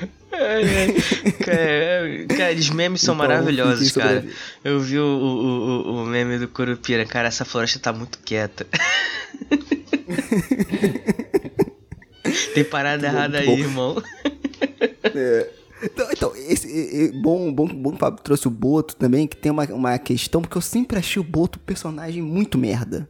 Cara, 1.46 2.28
cara, 2.36 2.56
os 2.56 2.70
memes 2.70 3.02
são 3.02 3.16
então, 3.16 3.28
maravilhosos, 3.28 3.92
cara. 3.92 4.26
Eu 4.64 4.80
vi 4.80 5.00
o, 5.00 5.06
o, 5.06 5.92
o, 5.92 6.04
o 6.04 6.06
meme 6.06 6.38
do 6.40 6.48
Curupira. 6.48 7.06
Cara, 7.06 7.28
essa 7.28 7.46
floresta 7.46 7.80
tá 7.80 7.94
muito 7.94 8.20
quieta. 8.20 8.66
Tem 12.54 12.64
parada 12.64 13.06
errada 13.06 13.40
aí, 13.40 13.60
irmão. 13.60 14.02
É. 15.04 15.50
Então, 15.84 16.08
então 16.12 16.36
esse, 16.36 16.68
é, 17.08 17.12
bom, 17.12 17.54
bom, 17.54 17.68
bom 17.68 17.92
que 17.92 17.98
o 17.98 18.00
Fábio 18.00 18.24
trouxe 18.24 18.48
o 18.48 18.52
Boto 18.52 18.96
também, 18.96 19.28
que 19.28 19.38
tem 19.38 19.52
uma, 19.52 19.66
uma 19.66 20.00
questão, 20.00 20.42
porque 20.42 20.58
eu 20.58 20.62
sempre 20.62 20.98
achei 20.98 21.22
o 21.22 21.24
Boto 21.24 21.60
personagem 21.60 22.22
muito 22.22 22.58
merda. 22.58 23.08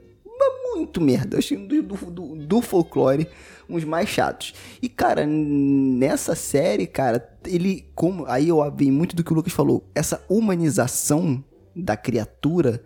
Muito 0.75 1.01
merda. 1.01 1.35
Eu 1.35 1.39
achei 1.39 1.57
do, 1.57 1.81
do, 1.81 2.35
do 2.35 2.61
folclore 2.61 3.27
uns 3.69 3.83
mais 3.83 4.09
chatos. 4.09 4.53
E, 4.81 4.87
cara, 4.89 5.25
nessa 5.25 6.35
série, 6.35 6.85
cara, 6.85 7.27
ele, 7.45 7.87
como. 7.95 8.25
Aí 8.27 8.49
eu 8.49 8.59
vi 8.75 8.91
muito 8.91 9.15
do 9.15 9.23
que 9.23 9.31
o 9.31 9.35
Lucas 9.35 9.53
falou. 9.53 9.83
Essa 9.95 10.23
humanização 10.29 11.43
da 11.75 11.97
criatura 11.97 12.81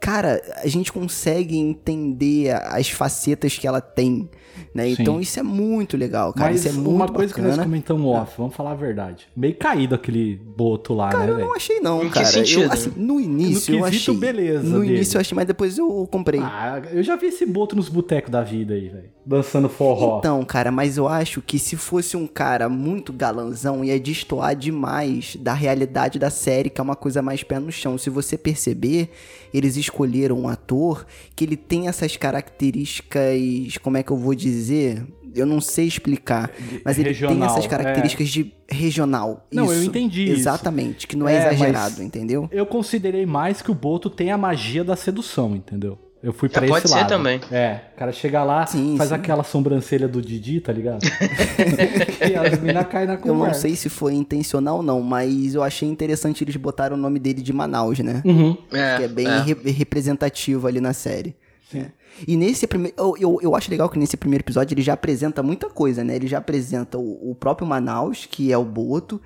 cara, 0.00 0.40
a 0.56 0.66
gente 0.66 0.92
consegue 0.92 1.56
entender 1.56 2.54
as 2.54 2.88
facetas 2.88 3.56
que 3.56 3.66
ela 3.66 3.80
tem, 3.80 4.28
né? 4.74 4.88
Então 4.90 5.20
isso 5.20 5.38
é 5.38 5.42
muito 5.42 5.96
legal, 5.96 6.32
cara. 6.32 6.50
Mas 6.50 6.60
isso 6.64 6.68
é 6.68 6.72
muito 6.72 6.90
uma 6.90 7.08
coisa 7.08 7.32
bacana. 7.32 7.50
que 7.50 7.56
nós 7.56 7.64
comentamos 7.66 8.06
off, 8.14 8.34
vamos 8.36 8.54
falar 8.54 8.72
a 8.72 8.74
verdade. 8.74 9.26
Meio 9.36 9.54
caído 9.56 9.94
aquele 9.94 10.36
boto 10.36 10.94
lá, 10.94 11.10
cara, 11.10 11.26
né, 11.26 11.32
eu 11.42 11.46
não 11.46 11.54
achei 11.54 11.80
não, 11.80 12.08
cara. 12.08 12.26
Eu, 12.48 12.72
assim, 12.72 12.92
no 12.96 13.20
início 13.20 13.72
no 13.74 13.80
eu 13.80 13.84
achei. 13.84 14.14
beleza 14.16 14.62
No 14.68 14.80
dele. 14.80 14.94
início 14.96 15.16
eu 15.16 15.20
achei, 15.20 15.34
mas 15.34 15.46
depois 15.46 15.78
eu 15.78 16.08
comprei. 16.10 16.40
Ah, 16.40 16.82
eu 16.92 17.02
já 17.02 17.16
vi 17.16 17.26
esse 17.26 17.44
boto 17.46 17.74
nos 17.76 17.88
botecos 17.88 18.30
da 18.30 18.42
vida 18.42 18.74
aí, 18.74 18.88
velho. 18.88 19.15
Dançando 19.26 19.68
forró. 19.68 20.20
Então, 20.20 20.44
cara, 20.44 20.70
mas 20.70 20.96
eu 20.96 21.08
acho 21.08 21.42
que 21.42 21.58
se 21.58 21.74
fosse 21.76 22.16
um 22.16 22.28
cara 22.28 22.68
muito 22.68 23.12
galanzão, 23.12 23.84
ia 23.84 23.98
destoar 23.98 24.54
demais 24.54 25.34
da 25.40 25.52
realidade 25.52 26.16
da 26.16 26.30
série, 26.30 26.70
que 26.70 26.80
é 26.80 26.84
uma 26.84 26.94
coisa 26.94 27.20
mais 27.20 27.42
pé 27.42 27.58
no 27.58 27.72
chão. 27.72 27.98
Se 27.98 28.08
você 28.08 28.38
perceber, 28.38 29.10
eles 29.52 29.76
escolheram 29.76 30.38
um 30.38 30.48
ator 30.48 31.04
que 31.34 31.44
ele 31.44 31.56
tem 31.56 31.88
essas 31.88 32.16
características, 32.16 33.76
como 33.82 33.96
é 33.96 34.04
que 34.04 34.12
eu 34.12 34.16
vou 34.16 34.32
dizer? 34.32 35.04
Eu 35.34 35.44
não 35.44 35.60
sei 35.60 35.86
explicar, 35.86 36.50
mas 36.84 36.96
ele 36.96 37.08
Regional, 37.08 37.36
tem 37.36 37.46
essas 37.46 37.66
características 37.66 38.28
é. 38.28 38.30
de 38.30 38.52
regional. 38.70 39.44
Não, 39.52 39.64
isso, 39.64 39.74
eu 39.74 39.82
entendi 39.82 40.30
Exatamente, 40.30 40.98
isso. 40.98 41.08
que 41.08 41.16
não 41.16 41.28
é, 41.28 41.34
é 41.34 41.38
exagerado, 41.38 42.00
entendeu? 42.00 42.48
Eu 42.52 42.64
considerei 42.64 43.26
mais 43.26 43.60
que 43.60 43.72
o 43.72 43.74
Boto 43.74 44.08
tem 44.08 44.30
a 44.30 44.38
magia 44.38 44.84
da 44.84 44.94
sedução, 44.94 45.54
entendeu? 45.56 45.98
Eu 46.22 46.32
fui 46.32 46.48
pra 46.48 46.62
é, 46.62 46.64
esse 46.64 46.72
pode 46.72 46.88
lado. 46.90 47.00
ser 47.00 47.06
também. 47.06 47.40
É, 47.52 47.80
o 47.94 47.98
cara 47.98 48.12
chega 48.12 48.42
lá, 48.42 48.66
sim, 48.66 48.96
faz 48.96 49.10
sim. 49.10 49.14
aquela 49.14 49.44
sobrancelha 49.44 50.08
do 50.08 50.20
Didi, 50.20 50.60
tá 50.60 50.72
ligado? 50.72 51.00
e 52.28 52.34
as 52.34 52.58
minas 52.58 52.86
caem 52.88 53.06
na 53.06 53.16
conversa. 53.16 53.42
Eu 53.42 53.46
não 53.46 53.54
sei 53.54 53.76
se 53.76 53.88
foi 53.88 54.14
intencional 54.14 54.78
ou 54.78 54.82
não, 54.82 55.00
mas 55.02 55.54
eu 55.54 55.62
achei 55.62 55.88
interessante 55.88 56.42
eles 56.42 56.56
botaram 56.56 56.96
o 56.96 56.98
nome 56.98 57.18
dele 57.18 57.42
de 57.42 57.52
Manaus, 57.52 57.98
né? 57.98 58.22
Uhum. 58.24 58.56
É, 58.72 58.96
que 58.96 59.02
é 59.04 59.08
bem 59.08 59.26
é. 59.26 59.40
re 59.40 59.54
representativo 59.70 60.66
ali 60.66 60.80
na 60.80 60.92
série. 60.92 61.36
Sim. 61.70 61.86
E 62.26 62.36
nesse 62.36 62.66
primeiro. 62.66 62.94
Eu, 62.98 63.16
eu, 63.18 63.38
eu, 63.42 63.56
acho 63.56 63.70
legal 63.70 63.88
que 63.88 63.98
nesse 63.98 64.16
primeiro 64.16 64.42
episódio 64.42 64.74
ele 64.74 64.82
já 64.82 64.92
apresenta 64.92 65.42
muita 65.42 65.70
coisa, 65.70 66.04
né? 66.04 66.14
Ele 66.16 66.26
já 66.26 66.38
apresenta 66.38 66.98
o, 66.98 67.30
o 67.30 67.34
próprio 67.34 67.66
Manaus, 67.66 68.26
que 68.30 68.52
é 68.52 68.58
o 68.58 68.64
Boto. 68.64 69.20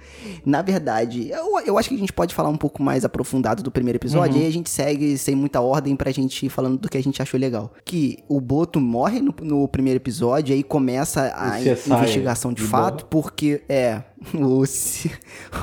Na 0.46 0.62
verdade, 0.62 1.30
eu, 1.30 1.60
eu 1.66 1.78
acho 1.78 1.88
que 1.88 1.94
a 1.94 1.98
gente 1.98 2.12
pode 2.12 2.34
falar 2.34 2.48
um 2.48 2.56
pouco 2.56 2.82
mais 2.82 3.04
aprofundado 3.04 3.62
do 3.62 3.70
primeiro 3.70 3.96
episódio, 3.96 4.34
Uhum. 4.36 4.40
e 4.40 4.42
aí 4.42 4.48
a 4.48 4.52
gente 4.52 4.70
segue 4.70 5.18
sem 5.18 5.34
muita 5.34 5.60
ordem 5.60 5.96
pra 5.96 6.10
gente 6.12 6.46
ir 6.46 6.48
falando 6.48 6.78
do 6.78 6.88
que 6.88 6.96
a 6.96 7.02
gente 7.02 7.20
achou 7.20 7.38
legal. 7.40 7.72
Que 7.84 8.18
o 8.28 8.40
Boto 8.40 8.80
morre 8.80 9.20
no, 9.20 9.34
no 9.42 9.66
primeiro 9.66 9.98
episódio, 9.98 10.54
aí 10.54 10.62
começa 10.62 11.32
a 11.34 11.60
investigação 11.60 12.52
de 12.52 12.60
de 12.60 12.66
fato, 12.66 13.06
porque. 13.06 13.62
É. 13.68 14.02
O, 14.34 14.66
C, 14.66 15.10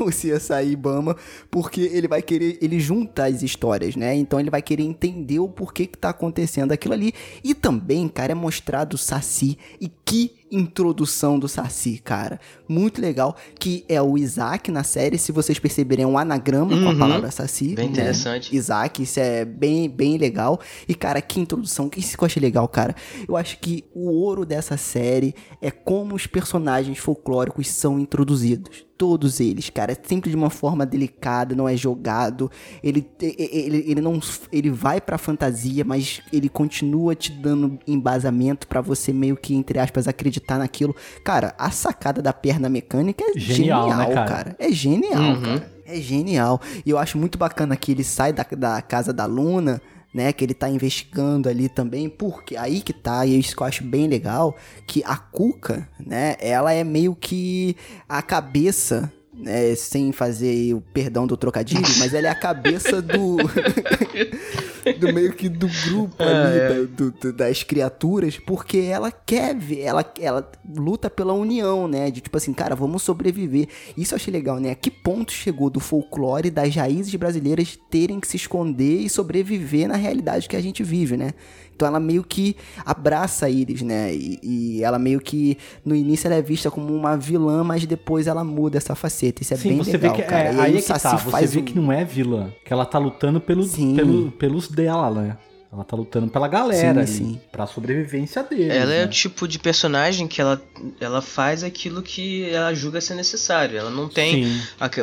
o 0.02 0.10
CSI 0.10 0.72
Ibama, 0.72 1.16
porque 1.50 1.82
ele 1.82 2.08
vai 2.08 2.22
querer, 2.22 2.58
ele 2.60 2.80
junta 2.80 3.26
as 3.26 3.44
histórias, 3.44 3.96
né? 3.96 4.16
Então 4.16 4.40
ele 4.40 4.50
vai 4.50 4.62
querer 4.62 4.84
entender 4.84 5.40
o 5.40 5.48
porquê 5.48 5.86
que 5.86 5.98
tá 5.98 6.10
acontecendo 6.10 6.72
aquilo 6.72 6.94
ali. 6.94 7.14
E 7.44 7.54
também, 7.54 8.08
cara, 8.08 8.32
é 8.32 8.36
mostrado 8.36 8.96
o 8.96 8.98
Saci 8.98 9.58
e 9.80 9.88
que 9.88 10.47
introdução 10.52 11.38
do 11.40 11.48
Saci, 11.48 12.00
cara. 12.04 12.40
Muito 12.68 13.02
legal, 13.02 13.36
que 13.60 13.84
é 13.88 14.02
o 14.02 14.18
Isaac 14.18 14.72
na 14.72 14.84
série, 14.84 15.18
se 15.18 15.32
vocês 15.32 15.60
perceberem, 15.60 16.04
é 16.04 16.08
um 16.08 16.18
anagrama 16.18 16.70
com 16.78 16.88
a 16.88 16.92
Uhum. 16.92 16.98
palavra 17.00 17.32
Saci. 17.32 17.76
Bem 17.76 17.86
né? 17.86 17.92
interessante. 17.92 18.56
Isaac, 18.56 19.02
isso 19.04 19.20
é 19.20 19.44
bem, 19.46 19.90
bem 19.90 20.18
legal. 20.18 20.60
E, 20.88 20.94
cara, 20.96 21.22
que 21.22 21.40
introdução, 21.40 21.90
isso 21.96 22.18
que 22.18 22.24
eu 22.24 22.26
achei 22.26 22.42
legal, 22.42 22.68
cara. 22.68 22.96
Eu 23.28 23.36
acho 23.38 23.60
que 23.60 23.84
o 23.94 24.10
ouro 24.10 24.46
dessa 24.46 24.78
série 24.78 25.34
é 25.62 25.72
como 25.72 26.16
os 26.16 26.28
personagens 26.28 26.98
folclóricos 26.98 27.68
são 27.70 28.00
introduzidos. 28.00 28.86
Todos 28.98 29.40
eles, 29.40 29.70
cara, 29.70 29.96
sempre 30.02 30.30
de 30.32 30.36
uma 30.36 30.50
forma 30.50 30.84
delicada, 30.84 31.56
não 31.56 31.70
é 31.70 31.78
jogado. 31.78 32.50
Ele, 32.82 33.08
ele, 33.22 33.84
ele 33.88 34.02
não 34.02 34.20
ele 34.52 34.72
vai 34.72 35.00
pra 35.00 35.20
fantasia, 35.20 35.86
mas 35.86 36.20
ele 36.34 36.50
continua 36.50 37.14
te 37.14 37.32
dando 37.32 37.78
embasamento 37.86 38.68
pra 38.68 38.82
você 38.82 39.14
meio 39.14 39.38
que, 39.38 39.54
entre 39.54 39.78
aspas, 39.78 40.08
acreditar 40.08 40.58
naquilo. 40.58 40.96
Cara, 41.24 41.54
a 41.60 41.70
sacada 41.70 42.24
da 42.24 42.34
perna 42.34 42.70
mecânica 42.70 43.24
é 43.24 43.38
Genial, 43.40 43.84
genial, 43.90 43.98
né, 44.10 44.14
cara? 44.16 44.28
cara? 44.28 44.56
É 44.58 44.72
genial, 44.72 45.22
Uhum. 45.22 45.42
cara. 45.44 45.72
É 45.86 45.96
genial. 46.02 46.60
E 46.86 46.90
eu 46.90 46.98
acho 46.98 47.18
muito 47.20 47.38
bacana 47.38 47.76
que 47.78 47.92
ele 47.92 48.04
sai 48.04 48.34
da, 48.34 48.46
da 48.58 48.82
casa 48.82 49.14
da 49.14 49.26
Luna, 49.26 49.80
né? 50.14 50.32
Que 50.34 50.46
ele 50.46 50.54
tá 50.54 50.70
investigando 50.70 51.50
ali 51.50 51.70
também. 51.70 52.10
Porque 52.10 52.56
aí 52.56 52.82
que 52.82 52.94
tá, 52.94 53.26
e 53.26 53.40
isso 53.40 53.56
que 53.56 53.62
eu 53.62 53.68
acho 53.68 53.84
bem 53.84 54.08
legal, 54.08 54.56
que 54.86 55.04
a 55.06 55.18
Cuca, 55.18 55.88
né? 56.00 56.36
Ela 56.40 56.74
é 56.74 56.84
meio 56.84 57.16
que 57.16 57.76
a 58.08 58.22
cabeça. 58.22 59.12
Né, 59.38 59.76
sem 59.76 60.12
fazer 60.12 60.74
o 60.74 60.82
perdão 60.82 61.28
do 61.28 61.38
trocadilho, 61.38 61.82
mas 62.00 62.14
ela 62.14 62.28
é 62.28 62.32
a 62.32 62.36
cabeça 62.36 63.02
do. 63.02 63.38
do 65.00 65.14
meio 65.14 65.34
que 65.34 65.50
do 65.50 65.68
grupo 65.68 66.16
ali, 66.24 66.60
da- 66.88 66.96
do- 66.96 67.12
do- 67.12 67.34
das 67.34 67.62
criaturas, 67.64 68.38
porque 68.38 68.78
ela 68.78 69.12
quer 69.12 69.56
ver, 69.56 69.82
ela, 69.82 70.06
ela 70.20 70.50
luta 70.76 71.10
pela 71.10 71.34
união, 71.34 71.88
né? 71.88 72.10
De 72.10 72.22
tipo 72.22 72.38
assim, 72.38 72.54
cara, 72.54 72.76
vamos 72.76 73.04
sobreviver. 73.04 73.68
Isso 73.98 74.14
eu 74.14 74.16
achei 74.16 74.32
legal, 74.32 74.60
né? 74.60 74.72
A 74.72 74.76
que 74.76 74.90
ponto 74.90 75.32
chegou 75.32 75.70
do 75.70 75.80
folclore 75.80 76.50
das 76.50 76.74
raízes 76.76 77.14
brasileiras 77.16 77.78
terem 77.90 78.20
que 78.20 78.28
se 78.28 78.38
esconder 78.38 79.02
e 79.02 79.10
sobreviver 79.10 79.88
na 79.88 79.96
realidade 79.96 80.48
que 80.48 80.56
a 80.56 80.62
gente 80.62 80.84
vive, 80.84 81.18
né? 81.18 81.34
Então 81.78 81.88
ela 81.88 82.00
meio 82.00 82.24
que 82.24 82.56
abraça 82.84 83.48
eles, 83.52 83.84
né? 83.84 84.12
E, 84.12 84.40
e 84.42 84.84
ela 84.84 84.98
meio 84.98 85.20
que 85.22 85.56
no 85.86 85.94
início 85.94 86.26
ela 86.28 86.34
é 86.36 86.42
vista 86.42 86.72
como 86.72 86.92
uma 86.92 87.16
vilã, 87.16 87.64
mas 87.64 87.86
depois 87.86 88.26
ela 88.26 88.44
muda 88.44 88.78
essa 88.80 88.96
faceta. 88.96 89.44
Isso 89.44 89.54
é 89.54 89.58
Sim, 89.58 89.70
bem 89.70 89.78
você 89.78 89.92
legal, 89.92 90.16
vê 90.16 90.24
que 90.24 90.28
cara. 90.28 90.44
é, 90.50 90.60
aí 90.60 90.78
é 90.78 90.82
que 90.82 90.88
tá, 90.88 91.18
você 91.18 91.46
vê 91.46 91.60
um- 91.60 91.64
que 91.66 91.76
não 91.80 91.92
é 91.92 92.04
vilã, 92.04 92.52
que 92.66 92.74
ela 92.74 92.84
tá 92.84 92.98
lutando 92.98 93.40
pelo, 93.40 93.64
pelo- 93.96 94.32
pelos 94.32 94.68
dela, 94.68 95.12
né? 95.22 95.38
Ela 95.72 95.84
tá 95.84 95.98
lutando 95.98 96.30
pela 96.30 96.48
galera 96.48 97.06
Sim, 97.06 97.22
ali, 97.24 97.34
sim. 97.36 97.42
pra 97.52 97.68
sobrevivência 97.68 98.42
deles. 98.42 98.70
Ela 98.74 98.94
é 98.94 99.00
né? 99.00 99.06
o 99.06 99.10
tipo 99.10 99.46
de 99.46 99.60
personagem 99.60 100.26
que 100.26 100.40
ela, 100.40 100.62
ela 101.00 101.22
faz 101.22 101.62
aquilo 101.62 102.02
que 102.02 102.50
ela 102.50 102.74
julga 102.74 103.02
ser 103.02 103.16
necessário. 103.16 103.78
Ela 103.78 103.90
não 103.90 104.08
tem 104.08 104.48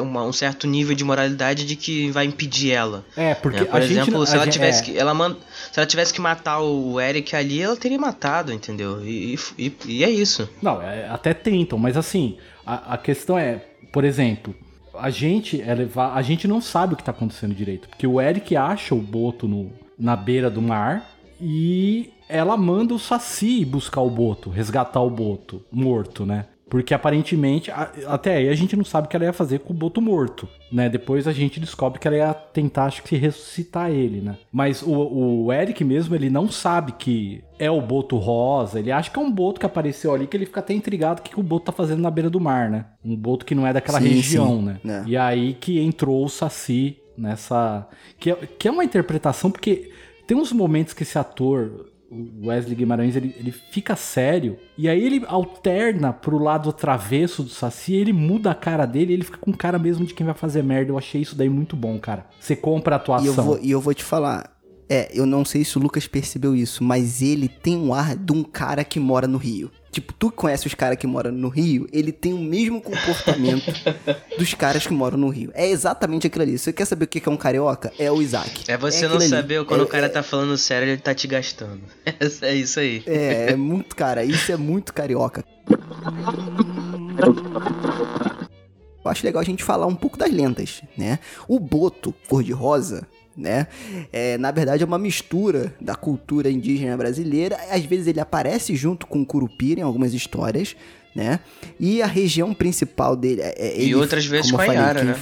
uma- 0.00 0.24
um 0.24 0.32
certo 0.32 0.66
nível 0.66 0.94
de 0.96 1.04
moralidade 1.04 1.66
de 1.66 1.76
que 1.76 2.10
vai 2.10 2.24
impedir 2.24 2.70
ela. 2.72 3.04
É, 3.14 3.34
porque 3.34 3.60
né? 3.60 3.64
Por 3.66 3.76
a 3.76 3.80
gente 3.82 3.92
exemplo, 3.92 4.14
não- 4.20 4.24
se 4.26 4.32
a 4.32 4.36
ela 4.36 4.44
gente- 4.46 4.54
tivesse 4.54 4.80
é, 4.80 4.84
que. 4.86 4.98
Ela 4.98 5.12
man- 5.12 5.36
se 5.70 5.78
ela 5.78 5.86
tivesse 5.86 6.14
que 6.14 6.20
matar 6.20 6.60
o 6.60 6.98
Eric 6.98 7.36
ali, 7.36 7.60
ela 7.60 7.76
teria 7.76 7.98
matado, 7.98 8.50
entendeu? 8.50 9.04
E, 9.06 9.38
e, 9.58 9.72
e 9.86 10.02
é 10.02 10.08
isso. 10.08 10.48
Não, 10.62 10.80
é, 10.80 11.06
até 11.10 11.34
tentam, 11.34 11.78
mas 11.78 11.94
assim, 11.94 12.38
a, 12.64 12.94
a 12.94 12.98
questão 12.98 13.38
é, 13.38 13.60
por 13.92 14.02
exemplo, 14.02 14.54
a 14.98 15.10
gente 15.10 15.60
é 15.60 15.74
levar, 15.74 16.14
a 16.14 16.22
gente 16.22 16.48
não 16.48 16.60
sabe 16.62 16.94
o 16.94 16.96
que 16.96 17.04
tá 17.04 17.10
acontecendo 17.10 17.54
direito, 17.54 17.86
porque 17.86 18.06
o 18.06 18.18
Eric 18.18 18.56
acha 18.56 18.94
o 18.94 18.98
Boto 19.00 19.46
no, 19.46 19.70
na 19.98 20.16
beira 20.16 20.50
do 20.50 20.62
mar 20.62 21.10
e 21.40 22.10
ela 22.28 22.56
manda 22.56 22.94
o 22.94 22.98
Saci 22.98 23.64
buscar 23.64 24.00
o 24.00 24.10
Boto, 24.10 24.50
resgatar 24.50 25.00
o 25.00 25.10
Boto 25.10 25.62
morto, 25.70 26.24
né? 26.24 26.46
Porque 26.68 26.94
aparentemente, 26.94 27.70
até 28.06 28.36
aí 28.36 28.48
a 28.48 28.54
gente 28.54 28.74
não 28.74 28.84
sabe 28.84 29.06
o 29.06 29.10
que 29.10 29.14
ela 29.14 29.26
ia 29.26 29.32
fazer 29.32 29.60
com 29.60 29.72
o 29.72 29.76
Boto 29.76 30.00
morto, 30.00 30.48
né? 30.72 30.88
Depois 30.88 31.28
a 31.28 31.32
gente 31.32 31.60
descobre 31.60 32.00
que 32.00 32.08
ela 32.08 32.16
ia 32.16 32.34
tentar, 32.34 32.86
acho 32.86 33.02
que, 33.02 33.16
ressuscitar 33.16 33.90
ele, 33.90 34.20
né? 34.20 34.36
Mas 34.50 34.82
o, 34.82 35.44
o 35.44 35.52
Eric 35.52 35.84
mesmo, 35.84 36.14
ele 36.14 36.30
não 36.30 36.48
sabe 36.48 36.92
que 36.92 37.44
é 37.58 37.70
o 37.70 37.80
Boto 37.80 38.16
rosa, 38.16 38.80
ele 38.80 38.90
acha 38.90 39.10
que 39.10 39.18
é 39.18 39.22
um 39.22 39.30
Boto 39.30 39.60
que 39.60 39.66
apareceu 39.66 40.12
ali, 40.14 40.26
que 40.26 40.36
ele 40.36 40.46
fica 40.46 40.60
até 40.60 40.72
intrigado 40.72 41.20
o 41.20 41.22
que, 41.22 41.30
que 41.34 41.40
o 41.40 41.44
Boto 41.44 41.66
tá 41.66 41.72
fazendo 41.72 42.00
na 42.00 42.10
beira 42.10 42.30
do 42.30 42.40
mar, 42.40 42.70
né? 42.70 42.86
Um 43.04 43.14
Boto 43.14 43.44
que 43.44 43.54
não 43.54 43.66
é 43.66 43.72
daquela 43.72 44.00
sim, 44.00 44.08
região, 44.08 44.58
sim. 44.58 44.62
né? 44.62 44.80
É. 44.84 45.02
E 45.06 45.16
aí 45.16 45.54
que 45.54 45.78
entrou 45.78 46.24
o 46.24 46.28
Saci 46.28 46.96
nessa... 47.16 47.88
Que 48.18 48.30
é, 48.30 48.34
que 48.58 48.68
é 48.68 48.70
uma 48.70 48.84
interpretação, 48.84 49.50
porque 49.50 49.90
tem 50.26 50.36
uns 50.36 50.52
momentos 50.52 50.94
que 50.94 51.02
esse 51.02 51.18
ator 51.18 51.92
o 52.10 52.46
Wesley 52.46 52.76
Guimarães 52.76 53.16
ele, 53.16 53.34
ele 53.38 53.50
fica 53.50 53.96
sério 53.96 54.56
e 54.78 54.88
aí 54.88 55.04
ele 55.04 55.24
alterna 55.26 56.12
pro 56.12 56.38
lado 56.38 56.72
travesso 56.72 57.42
do 57.42 57.48
Saci, 57.48 57.94
ele 57.94 58.12
muda 58.12 58.50
a 58.50 58.54
cara 58.54 58.86
dele, 58.86 59.12
ele 59.12 59.24
fica 59.24 59.38
com 59.38 59.52
cara 59.52 59.78
mesmo 59.78 60.04
de 60.06 60.14
quem 60.14 60.24
vai 60.24 60.34
fazer 60.34 60.62
merda. 60.62 60.92
Eu 60.92 60.98
achei 60.98 61.20
isso 61.20 61.34
daí 61.34 61.48
muito 61.48 61.74
bom, 61.74 61.98
cara. 61.98 62.26
Você 62.38 62.54
compra 62.54 62.94
a 62.94 62.98
atuação. 62.98 63.26
E 63.26 63.28
eu 63.28 63.42
vou, 63.42 63.58
e 63.62 63.70
eu 63.70 63.80
vou 63.80 63.94
te 63.94 64.04
falar, 64.04 64.54
é, 64.88 65.10
eu 65.12 65.26
não 65.26 65.44
sei 65.44 65.64
se 65.64 65.76
o 65.76 65.80
Lucas 65.80 66.06
percebeu 66.06 66.54
isso, 66.54 66.84
mas 66.84 67.22
ele 67.22 67.48
tem 67.48 67.76
um 67.76 67.92
ar 67.92 68.16
de 68.16 68.32
um 68.32 68.44
cara 68.44 68.84
que 68.84 69.00
mora 69.00 69.26
no 69.26 69.38
Rio. 69.38 69.70
Tipo, 69.94 70.12
tu 70.12 70.28
que 70.28 70.36
conhece 70.36 70.66
os 70.66 70.74
caras 70.74 70.98
que 70.98 71.06
moram 71.06 71.30
no 71.30 71.48
Rio, 71.48 71.86
ele 71.92 72.10
tem 72.10 72.32
o 72.32 72.38
mesmo 72.38 72.80
comportamento 72.80 73.72
dos 74.36 74.52
caras 74.52 74.84
que 74.84 74.92
moram 74.92 75.16
no 75.16 75.28
Rio. 75.28 75.52
É 75.54 75.68
exatamente 75.68 76.26
aquilo 76.26 76.42
ali. 76.42 76.58
Você 76.58 76.72
quer 76.72 76.84
saber 76.84 77.04
o 77.04 77.06
que 77.06 77.28
é 77.28 77.30
um 77.30 77.36
carioca? 77.36 77.92
É 77.96 78.10
o 78.10 78.20
Isaac. 78.20 78.64
É 78.66 78.76
você 78.76 79.04
é 79.04 79.08
não 79.08 79.20
saber 79.20 79.58
ali. 79.58 79.66
quando 79.66 79.82
é, 79.82 79.84
o 79.84 79.86
cara 79.86 80.06
é... 80.06 80.08
tá 80.08 80.20
falando 80.20 80.58
sério, 80.58 80.88
ele 80.88 81.00
tá 81.00 81.14
te 81.14 81.28
gastando. 81.28 81.80
É 82.42 82.54
isso 82.54 82.80
aí. 82.80 83.02
É, 83.06 83.52
é 83.52 83.56
muito, 83.56 83.94
cara, 83.94 84.24
isso 84.24 84.50
é 84.50 84.56
muito 84.56 84.92
carioca. 84.92 85.44
Eu 89.04 89.10
acho 89.10 89.24
legal 89.24 89.40
a 89.40 89.44
gente 89.44 89.62
falar 89.62 89.86
um 89.86 89.94
pouco 89.94 90.18
das 90.18 90.32
lendas, 90.32 90.82
né? 90.96 91.20
O 91.46 91.60
boto 91.60 92.12
cor-de-rosa, 92.28 93.06
né? 93.36 93.66
É, 94.12 94.38
na 94.38 94.50
verdade 94.50 94.82
é 94.82 94.86
uma 94.86 94.98
mistura 94.98 95.74
da 95.80 95.94
cultura 95.94 96.50
indígena 96.50 96.96
brasileira. 96.96 97.56
Às 97.70 97.84
vezes 97.84 98.06
ele 98.06 98.20
aparece 98.20 98.74
junto 98.74 99.06
com 99.06 99.22
o 99.22 99.26
curupira 99.26 99.80
em 99.80 99.82
algumas 99.82 100.14
histórias, 100.14 100.76
né? 101.14 101.40
E 101.78 102.02
a 102.02 102.06
região 102.06 102.52
principal 102.54 103.16
dele 103.16 103.40
é, 103.42 103.54
é 103.56 103.82
e 103.82 103.94
outras 103.94 104.26
vezes 104.26 104.50
com 104.50 104.60
a 104.60 104.66
Yara, 104.66 105.04
né? 105.04 105.16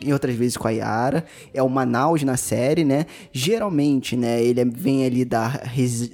E 0.00 0.12
outras 0.12 0.34
vezes 0.34 0.56
com 0.56 0.68
a 0.68 0.70
Yara. 0.70 1.24
É 1.52 1.62
o 1.62 1.68
Manaus 1.68 2.22
na 2.22 2.36
série, 2.36 2.84
né? 2.84 3.06
Geralmente, 3.32 4.16
né, 4.16 4.42
ele 4.42 4.64
vem 4.64 5.04
ali 5.04 5.24
da, 5.24 5.60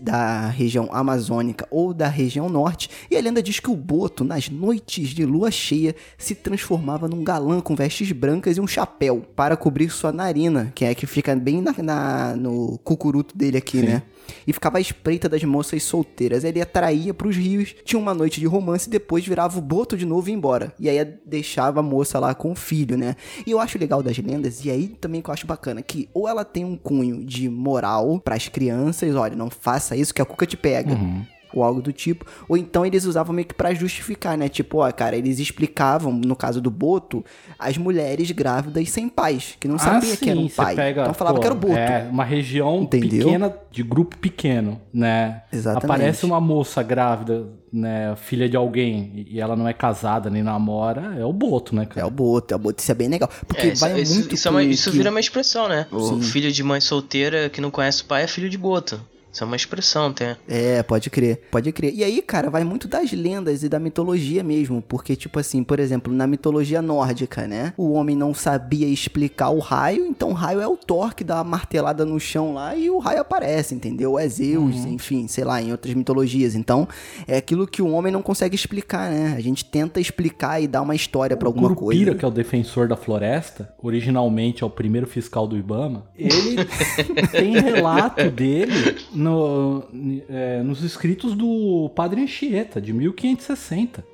da 0.00 0.48
região 0.48 0.88
amazônica 0.92 1.66
ou 1.70 1.92
da 1.92 2.08
região 2.08 2.48
norte. 2.48 2.88
E 3.10 3.16
a 3.16 3.20
lenda 3.20 3.42
diz 3.42 3.60
que 3.60 3.70
o 3.70 3.76
Boto, 3.76 4.24
nas 4.24 4.48
noites 4.48 5.08
de 5.08 5.24
lua 5.24 5.50
cheia, 5.50 5.94
se 6.16 6.34
transformava 6.34 7.08
num 7.08 7.24
galã 7.24 7.60
com 7.60 7.74
vestes 7.74 8.12
brancas 8.12 8.56
e 8.56 8.60
um 8.60 8.66
chapéu 8.66 9.24
para 9.34 9.56
cobrir 9.56 9.90
sua 9.90 10.12
narina, 10.12 10.72
que 10.74 10.84
é 10.84 10.94
que 10.94 11.06
fica 11.06 11.34
bem 11.34 11.60
na, 11.60 11.74
na 11.82 12.36
no 12.36 12.78
cucuruto 12.84 13.36
dele 13.36 13.56
aqui, 13.56 13.80
Sim. 13.80 13.86
né? 13.86 14.02
E 14.46 14.52
ficava 14.52 14.78
à 14.78 14.80
espreita 14.80 15.28
das 15.28 15.42
moças 15.44 15.82
solteiras. 15.82 16.44
Ele 16.44 16.60
atraía 16.60 17.12
para 17.14 17.28
os 17.28 17.36
rios, 17.36 17.74
tinha 17.84 17.98
uma 17.98 18.14
noite 18.14 18.40
de 18.40 18.46
romance 18.46 18.88
e 18.88 18.90
depois 18.90 19.26
virava 19.26 19.58
o 19.58 19.62
boto 19.62 19.96
de 19.96 20.06
novo 20.06 20.28
e 20.28 20.32
ia 20.32 20.36
embora. 20.36 20.74
E 20.78 20.88
aí 20.88 21.04
deixava 21.24 21.80
a 21.80 21.82
moça 21.82 22.18
lá 22.18 22.34
com 22.34 22.52
o 22.52 22.56
filho, 22.56 22.96
né? 22.96 23.16
E 23.46 23.50
eu 23.50 23.60
acho 23.60 23.78
legal 23.78 24.02
das 24.02 24.18
lendas, 24.18 24.64
e 24.64 24.70
aí 24.70 24.88
também 24.88 25.20
que 25.20 25.30
eu 25.30 25.34
acho 25.34 25.46
bacana, 25.46 25.82
que 25.82 26.08
ou 26.12 26.28
ela 26.28 26.44
tem 26.44 26.64
um 26.64 26.76
cunho 26.76 27.24
de 27.24 27.48
moral 27.48 28.20
para 28.20 28.34
as 28.34 28.48
crianças, 28.48 29.14
olha, 29.14 29.36
não 29.36 29.50
faça 29.50 29.96
isso 29.96 30.14
que 30.14 30.22
a 30.22 30.24
cuca 30.24 30.46
te 30.46 30.56
pega. 30.56 30.92
Uhum 30.92 31.24
ou 31.52 31.62
algo 31.62 31.82
do 31.82 31.92
tipo. 31.92 32.24
Ou 32.48 32.56
então 32.56 32.84
eles 32.84 33.04
usavam 33.04 33.34
meio 33.34 33.46
que 33.46 33.54
pra 33.54 33.74
justificar, 33.74 34.36
né? 34.36 34.48
Tipo, 34.48 34.78
ó, 34.78 34.90
cara, 34.92 35.16
eles 35.16 35.38
explicavam, 35.38 36.12
no 36.12 36.36
caso 36.36 36.60
do 36.60 36.70
Boto, 36.70 37.24
as 37.58 37.76
mulheres 37.76 38.30
grávidas 38.30 38.90
sem 38.90 39.08
pais, 39.08 39.56
que 39.58 39.68
não 39.68 39.76
ah, 39.76 39.78
sabia 39.78 40.14
sim, 40.14 40.24
que 40.24 40.30
era 40.30 40.40
um 40.40 40.48
pai. 40.48 40.74
Pega, 40.74 41.02
então 41.02 41.14
falava 41.14 41.36
pô, 41.36 41.40
que 41.40 41.46
era 41.46 41.54
o 41.54 41.58
Boto. 41.58 41.76
É, 41.76 42.08
uma 42.10 42.24
região 42.24 42.82
Entendeu? 42.82 43.26
pequena, 43.26 43.54
de 43.70 43.82
grupo 43.82 44.16
pequeno, 44.18 44.80
né? 44.92 45.42
Exatamente. 45.52 45.84
Aparece 45.84 46.24
uma 46.26 46.40
moça 46.40 46.82
grávida, 46.82 47.46
né, 47.72 48.14
filha 48.16 48.48
de 48.48 48.56
alguém, 48.56 49.26
e 49.28 49.40
ela 49.40 49.56
não 49.56 49.66
é 49.66 49.72
casada 49.72 50.28
nem 50.28 50.42
namora, 50.42 51.14
é 51.18 51.24
o 51.24 51.32
Boto, 51.32 51.74
né, 51.74 51.86
cara? 51.86 52.00
É 52.00 52.04
o 52.04 52.10
Boto, 52.10 52.52
é 52.52 52.56
o 52.56 52.58
Boto. 52.58 52.80
Isso 52.82 52.92
é 52.92 52.94
bem 52.94 53.08
legal. 53.08 53.30
Porque 53.46 53.68
é, 53.68 53.74
vai 53.74 54.00
isso, 54.00 54.14
muito 54.14 54.34
isso, 54.34 54.48
é 54.48 54.50
uma, 54.50 54.62
isso 54.62 54.90
vira 54.90 55.10
uma 55.10 55.20
expressão, 55.20 55.68
né? 55.68 55.86
O 55.90 56.20
filho 56.20 56.52
de 56.52 56.62
mãe 56.62 56.80
solteira 56.80 57.48
que 57.48 57.60
não 57.60 57.70
conhece 57.70 58.02
o 58.02 58.04
pai 58.04 58.24
é 58.24 58.26
filho 58.26 58.48
de 58.48 58.58
Boto. 58.58 59.00
Isso 59.32 59.42
é 59.42 59.46
uma 59.46 59.56
expressão, 59.56 60.08
até. 60.08 60.36
É, 60.46 60.82
pode 60.82 61.08
crer, 61.08 61.40
pode 61.50 61.72
crer. 61.72 61.94
E 61.94 62.04
aí, 62.04 62.20
cara, 62.20 62.50
vai 62.50 62.64
muito 62.64 62.86
das 62.86 63.12
lendas 63.12 63.62
e 63.62 63.68
da 63.68 63.78
mitologia 63.78 64.44
mesmo. 64.44 64.82
Porque, 64.82 65.16
tipo 65.16 65.38
assim, 65.38 65.64
por 65.64 65.80
exemplo, 65.80 66.12
na 66.12 66.26
mitologia 66.26 66.82
nórdica, 66.82 67.46
né? 67.46 67.72
O 67.78 67.92
homem 67.92 68.14
não 68.14 68.34
sabia 68.34 68.86
explicar 68.86 69.48
o 69.48 69.58
raio, 69.58 70.04
então 70.04 70.30
o 70.30 70.34
raio 70.34 70.60
é 70.60 70.66
o 70.66 70.76
Thor 70.76 71.14
que 71.14 71.24
dá 71.24 71.36
uma 71.36 71.44
martelada 71.44 72.04
no 72.04 72.20
chão 72.20 72.52
lá 72.52 72.76
e 72.76 72.90
o 72.90 72.98
raio 72.98 73.22
aparece, 73.22 73.74
entendeu? 73.74 74.18
É 74.18 74.28
Zeus, 74.28 74.76
uhum. 74.76 74.92
enfim, 74.92 75.26
sei 75.26 75.44
lá, 75.44 75.62
em 75.62 75.72
outras 75.72 75.94
mitologias. 75.94 76.54
Então, 76.54 76.86
é 77.26 77.38
aquilo 77.38 77.66
que 77.66 77.80
o 77.80 77.88
homem 77.88 78.12
não 78.12 78.20
consegue 78.20 78.54
explicar, 78.54 79.10
né? 79.10 79.34
A 79.34 79.40
gente 79.40 79.64
tenta 79.64 79.98
explicar 79.98 80.60
e 80.60 80.66
dar 80.66 80.82
uma 80.82 80.94
história 80.94 81.36
para 81.38 81.48
alguma 81.48 81.68
Curupira, 81.74 82.04
coisa. 82.04 82.18
que 82.18 82.24
é 82.24 82.28
o 82.28 82.30
defensor 82.30 82.86
da 82.86 82.96
floresta, 82.96 83.72
originalmente 83.82 84.62
é 84.62 84.66
o 84.66 84.70
primeiro 84.70 85.06
fiscal 85.06 85.46
do 85.46 85.56
Ibama, 85.56 86.04
ele 86.14 86.56
tem 87.32 87.52
relato 87.58 88.30
dele 88.30 88.96
no, 89.22 89.84
é, 90.28 90.62
nos 90.62 90.82
escritos 90.82 91.34
do 91.34 91.90
Padre 91.94 92.22
Anchieta, 92.22 92.80
de 92.80 92.92
1560. 92.92 94.04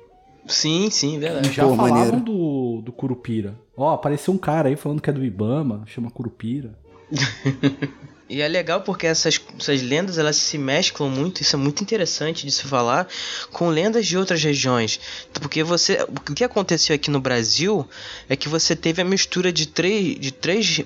Sim, 0.47 0.89
sim, 0.89 1.19
verdade. 1.19 1.51
Já 1.51 1.63
Pô, 1.63 1.75
falavam 1.75 2.19
do, 2.19 2.81
do 2.81 2.91
Curupira. 2.91 3.55
Ó, 3.75 3.93
apareceu 3.93 4.33
um 4.33 4.37
cara 4.37 4.69
aí 4.69 4.75
falando 4.75 5.01
que 5.01 5.09
é 5.09 5.13
do 5.13 5.23
Ibama, 5.23 5.83
chama 5.85 6.09
Curupira. 6.09 6.77
E 8.29 8.41
é 8.41 8.47
legal 8.47 8.81
porque 8.81 9.07
essas, 9.07 9.41
essas 9.59 9.81
lendas 9.81 10.19
elas 10.19 10.35
se 10.35 10.55
mesclam 10.55 11.09
muito, 11.09 11.41
isso 11.41 11.55
é 11.55 11.59
muito 11.59 11.81
interessante 11.81 12.45
de 12.45 12.51
se 12.51 12.63
falar, 12.63 13.07
com 13.51 13.69
lendas 13.69 14.05
de 14.05 14.15
outras 14.15 14.43
regiões. 14.43 14.99
Porque 15.33 15.63
você. 15.63 16.03
O 16.03 16.33
que 16.35 16.43
aconteceu 16.43 16.95
aqui 16.95 17.09
no 17.09 17.19
Brasil 17.19 17.89
é 18.29 18.35
que 18.35 18.47
você 18.47 18.75
teve 18.75 19.01
a 19.01 19.05
mistura 19.05 19.51
de 19.51 19.67
três, 19.67 20.19
de 20.19 20.31
três 20.31 20.79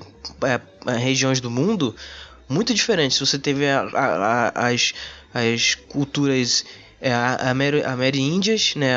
é, 0.43 0.97
regiões 0.97 1.41
do 1.41 1.51
mundo 1.51 1.93
muito 2.53 2.73
diferentes. 2.73 3.19
Você 3.19 3.37
teve 3.39 3.67
a, 3.67 3.81
a, 3.81 4.49
a, 4.49 4.69
as, 4.69 4.93
as 5.33 5.75
culturas 5.75 6.63
é, 7.03 7.11
ameríndias, 7.85 8.75
né, 8.75 8.95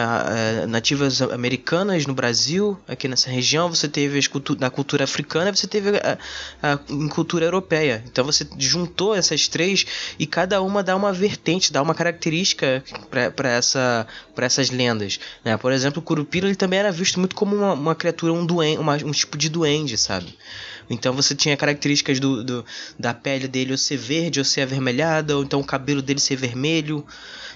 nativas 0.68 1.20
americanas 1.20 2.06
no 2.06 2.14
Brasil, 2.14 2.78
aqui 2.86 3.08
nessa 3.08 3.28
região, 3.28 3.68
você 3.68 3.88
teve 3.88 4.16
as 4.16 4.28
cultu 4.28 4.56
na 4.60 4.70
cultura 4.70 5.02
africana, 5.02 5.52
você 5.52 5.66
teve 5.66 5.90
a, 5.96 6.16
a, 6.62 6.76
cultura 7.08 7.44
europeia. 7.44 8.04
Então 8.06 8.24
você 8.24 8.46
juntou 8.56 9.12
essas 9.12 9.48
três 9.48 9.84
e 10.20 10.24
cada 10.24 10.62
uma 10.62 10.84
dá 10.84 10.94
uma 10.94 11.12
vertente, 11.12 11.72
dá 11.72 11.82
uma 11.82 11.96
característica 11.96 12.84
para 13.34 13.50
essa, 13.50 14.06
essas 14.36 14.70
lendas. 14.70 15.18
Né? 15.44 15.56
Por 15.56 15.72
exemplo, 15.72 15.98
o 15.98 16.02
Curupira 16.02 16.46
ele 16.46 16.54
também 16.54 16.78
era 16.78 16.92
visto 16.92 17.18
muito 17.18 17.34
como 17.34 17.56
uma, 17.56 17.72
uma 17.72 17.94
criatura, 17.96 18.32
um, 18.32 18.46
duende, 18.46 18.78
uma, 18.78 18.94
um 18.94 19.10
tipo 19.10 19.36
de 19.36 19.48
duende, 19.48 19.98
sabe? 19.98 20.32
Então 20.88 21.12
você 21.12 21.34
tinha 21.34 21.56
características 21.56 22.20
do, 22.20 22.44
do, 22.44 22.64
da 22.98 23.12
pele 23.12 23.48
dele 23.48 23.72
ou 23.72 23.78
ser 23.78 23.96
verde 23.96 24.38
ou 24.38 24.44
ser 24.44 24.62
avermelhada, 24.62 25.36
ou 25.36 25.42
então 25.42 25.60
o 25.60 25.64
cabelo 25.64 26.00
dele 26.00 26.20
ser 26.20 26.36
vermelho. 26.36 27.04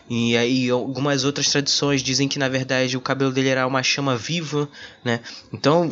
E 0.09 0.37
aí 0.37 0.68
algumas 0.68 1.24
outras 1.24 1.49
tradições 1.49 2.03
dizem 2.03 2.26
que 2.26 2.39
na 2.39 2.49
verdade 2.49 2.97
o 2.97 3.01
cabelo 3.01 3.33
dele 3.33 3.49
era 3.49 3.66
uma 3.66 3.83
chama 3.83 4.16
viva, 4.16 4.68
né? 5.05 5.20
Então, 5.53 5.89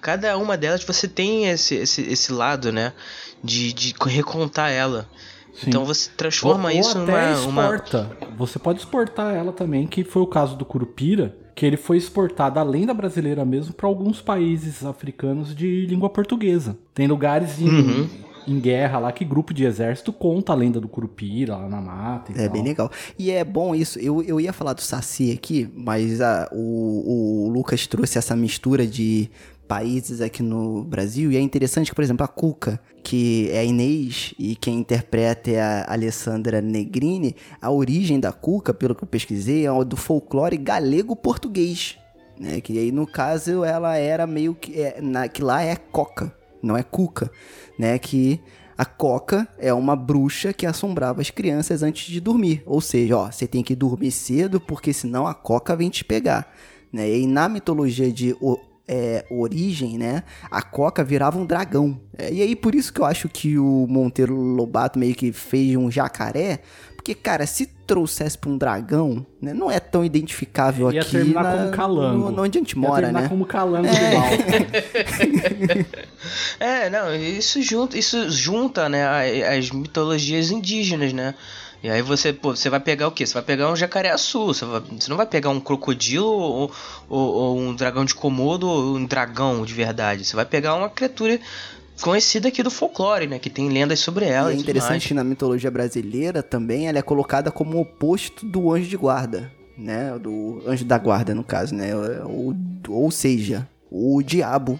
cada 0.00 0.36
uma 0.38 0.56
delas 0.56 0.82
você 0.82 1.06
tem 1.06 1.46
esse, 1.48 1.74
esse, 1.74 2.00
esse 2.02 2.32
lado, 2.32 2.72
né? 2.72 2.94
De, 3.44 3.72
de 3.72 3.94
recontar 4.06 4.70
ela. 4.70 5.06
Sim. 5.52 5.68
Então 5.68 5.84
você 5.84 6.10
transforma 6.16 6.70
ou, 6.70 6.78
isso 6.78 6.96
ou 6.96 7.04
até 7.04 7.34
numa, 7.34 7.64
exporta. 7.64 8.10
Uma... 8.20 8.36
Você 8.36 8.58
pode 8.58 8.78
exportar 8.78 9.34
ela 9.34 9.52
também, 9.52 9.86
que 9.86 10.04
foi 10.04 10.22
o 10.22 10.26
caso 10.26 10.56
do 10.56 10.64
Curupira, 10.64 11.36
que 11.60 11.66
ele 11.66 11.76
foi 11.76 11.98
exportado 11.98 12.58
além 12.58 12.86
da 12.86 12.94
brasileira 12.94 13.44
mesmo 13.44 13.74
para 13.74 13.86
alguns 13.86 14.22
países 14.22 14.82
africanos 14.82 15.54
de 15.54 15.84
língua 15.84 16.08
portuguesa. 16.08 16.74
Tem 16.94 17.06
lugares 17.06 17.60
em, 17.60 17.68
uhum 17.68 18.08
em 18.48 18.58
guerra 18.58 18.98
lá, 18.98 19.12
que 19.12 19.26
grupo 19.26 19.52
de 19.52 19.66
exército 19.66 20.10
conta 20.10 20.52
a 20.52 20.56
lenda 20.56 20.80
do 20.80 20.88
Curupira 20.88 21.58
lá 21.58 21.68
na 21.68 21.78
mata. 21.78 22.32
é 22.32 22.44
tal. 22.44 22.50
bem 22.50 22.62
legal. 22.62 22.90
E 23.18 23.30
é 23.30 23.44
bom 23.44 23.74
isso. 23.74 23.98
Eu, 23.98 24.22
eu 24.22 24.40
ia 24.40 24.54
falar 24.54 24.72
do 24.72 24.80
Saci 24.80 25.32
aqui, 25.32 25.70
mas 25.76 26.22
a, 26.22 26.48
o, 26.50 27.44
o 27.44 27.50
Lucas 27.50 27.86
trouxe 27.86 28.16
essa 28.16 28.34
mistura 28.34 28.86
de 28.86 29.28
países 29.70 30.20
aqui 30.20 30.42
no 30.42 30.82
Brasil. 30.82 31.30
E 31.30 31.36
é 31.36 31.40
interessante 31.40 31.90
que, 31.90 31.94
por 31.94 32.02
exemplo, 32.02 32.24
a 32.24 32.28
Cuca, 32.28 32.80
que 33.04 33.48
é 33.52 33.60
a 33.60 33.64
Inês 33.64 34.34
e 34.36 34.56
quem 34.56 34.80
interpreta 34.80 35.48
é 35.48 35.60
a 35.60 35.92
Alessandra 35.92 36.60
Negrini, 36.60 37.36
a 37.62 37.70
origem 37.70 38.18
da 38.18 38.32
Cuca, 38.32 38.74
pelo 38.74 38.96
que 38.96 39.04
eu 39.04 39.06
pesquisei, 39.08 39.68
é 39.68 39.84
do 39.84 39.96
folclore 39.96 40.56
galego-português. 40.56 41.96
Né? 42.36 42.60
Que 42.60 42.76
aí, 42.80 42.90
no 42.90 43.06
caso, 43.06 43.62
ela 43.62 43.96
era 43.96 44.26
meio 44.26 44.56
que. 44.56 44.80
É, 44.80 45.00
na, 45.00 45.28
que 45.28 45.40
lá 45.40 45.62
é 45.62 45.76
coca, 45.76 46.34
não 46.60 46.76
é 46.76 46.82
cuca 46.82 47.30
né? 47.78 47.96
Que 47.96 48.40
A 48.76 48.84
Coca 48.84 49.46
é 49.56 49.72
uma 49.72 49.94
bruxa 49.94 50.52
que 50.52 50.66
assombrava 50.66 51.20
as 51.20 51.30
crianças 51.30 51.84
antes 51.84 52.10
de 52.10 52.18
dormir. 52.18 52.64
Ou 52.66 52.80
seja, 52.80 53.16
ó, 53.16 53.30
você 53.30 53.46
tem 53.46 53.62
que 53.62 53.76
dormir 53.76 54.10
cedo 54.10 54.58
porque 54.58 54.92
senão 54.92 55.28
a 55.28 55.34
Coca 55.34 55.76
vem 55.76 55.90
te 55.90 56.04
pegar. 56.04 56.52
Né? 56.92 57.18
E 57.18 57.26
na 57.26 57.48
mitologia 57.48 58.10
de 58.10 58.34
é, 58.92 59.24
origem, 59.30 59.96
né? 59.96 60.24
A 60.50 60.60
Coca 60.62 61.04
virava 61.04 61.38
um 61.38 61.46
dragão. 61.46 62.00
É, 62.18 62.32
e 62.32 62.42
aí, 62.42 62.56
por 62.56 62.74
isso 62.74 62.92
que 62.92 63.00
eu 63.00 63.04
acho 63.04 63.28
que 63.28 63.56
o 63.56 63.86
Monteiro 63.88 64.34
Lobato 64.34 64.98
meio 64.98 65.14
que 65.14 65.30
fez 65.30 65.76
um 65.76 65.88
jacaré. 65.88 66.58
Porque, 66.96 67.14
cara, 67.14 67.46
se 67.46 67.66
trouxesse 67.86 68.36
pra 68.36 68.50
um 68.50 68.58
dragão, 68.58 69.24
né, 69.40 69.54
não 69.54 69.70
é 69.70 69.80
tão 69.80 70.04
identificável 70.04 70.92
Ia 70.92 71.00
aqui 71.00 71.12
terminar 71.12 71.42
na, 71.44 71.56
como 71.56 71.70
calango. 71.70 72.30
no, 72.30 72.42
onde 72.42 72.58
a 72.58 72.60
gente 72.60 72.72
Ia 72.72 72.80
mora, 72.80 73.02
terminar 73.02 73.22
né? 73.22 73.28
como 73.28 73.46
calango 73.46 73.86
mal. 73.86 74.30
É, 76.60 76.90
não, 76.90 77.14
isso 77.14 77.62
junta, 77.62 77.96
isso 77.96 78.28
junta, 78.30 78.88
né, 78.88 79.06
as 79.48 79.70
mitologias 79.70 80.50
indígenas, 80.50 81.12
né? 81.12 81.34
E 81.82 81.88
aí 81.88 82.02
você, 82.02 82.32
pô, 82.32 82.54
você 82.54 82.68
vai 82.68 82.78
pegar 82.80 83.08
o 83.08 83.12
quê? 83.12 83.24
Você 83.26 83.32
vai 83.34 83.42
pegar 83.42 83.70
um 83.70 83.76
jacaré-açu, 83.76 84.46
você, 84.46 84.64
vai- 84.66 84.80
você 84.98 85.08
não 85.08 85.16
vai 85.16 85.24
pegar 85.26 85.48
um 85.48 85.58
crocodilo 85.60 86.26
ou, 86.26 86.70
ou- 87.08 87.32
ou 87.34 87.58
um 87.58 87.74
dragão 87.74 88.04
de 88.04 88.14
komodo 88.14 88.68
ou 88.68 88.96
um 88.96 89.04
dragão 89.06 89.64
de 89.64 89.72
verdade. 89.72 90.24
Você 90.24 90.36
vai 90.36 90.44
pegar 90.44 90.74
uma 90.74 90.90
criatura 90.90 91.40
conhecida 92.02 92.48
aqui 92.48 92.62
do 92.62 92.70
folclore, 92.70 93.26
né? 93.26 93.38
Que 93.38 93.48
tem 93.48 93.68
lendas 93.68 93.98
sobre 94.00 94.26
ela 94.26 94.52
E 94.52 94.56
é 94.56 94.58
interessante 94.58 95.14
na 95.14 95.24
mitologia 95.24 95.70
brasileira 95.70 96.42
também 96.42 96.86
ela 96.86 96.98
é 96.98 97.02
colocada 97.02 97.50
como 97.50 97.78
o 97.78 97.80
oposto 97.82 98.44
do 98.46 98.72
anjo 98.72 98.88
de 98.88 98.96
guarda, 98.98 99.50
né? 99.76 100.18
Do 100.18 100.62
anjo 100.66 100.84
da 100.84 100.98
guarda, 100.98 101.34
no 101.34 101.42
caso, 101.44 101.74
né? 101.74 101.94
Ou, 102.24 102.54
ou 102.88 103.10
seja, 103.10 103.66
o 103.90 104.22
diabo, 104.22 104.78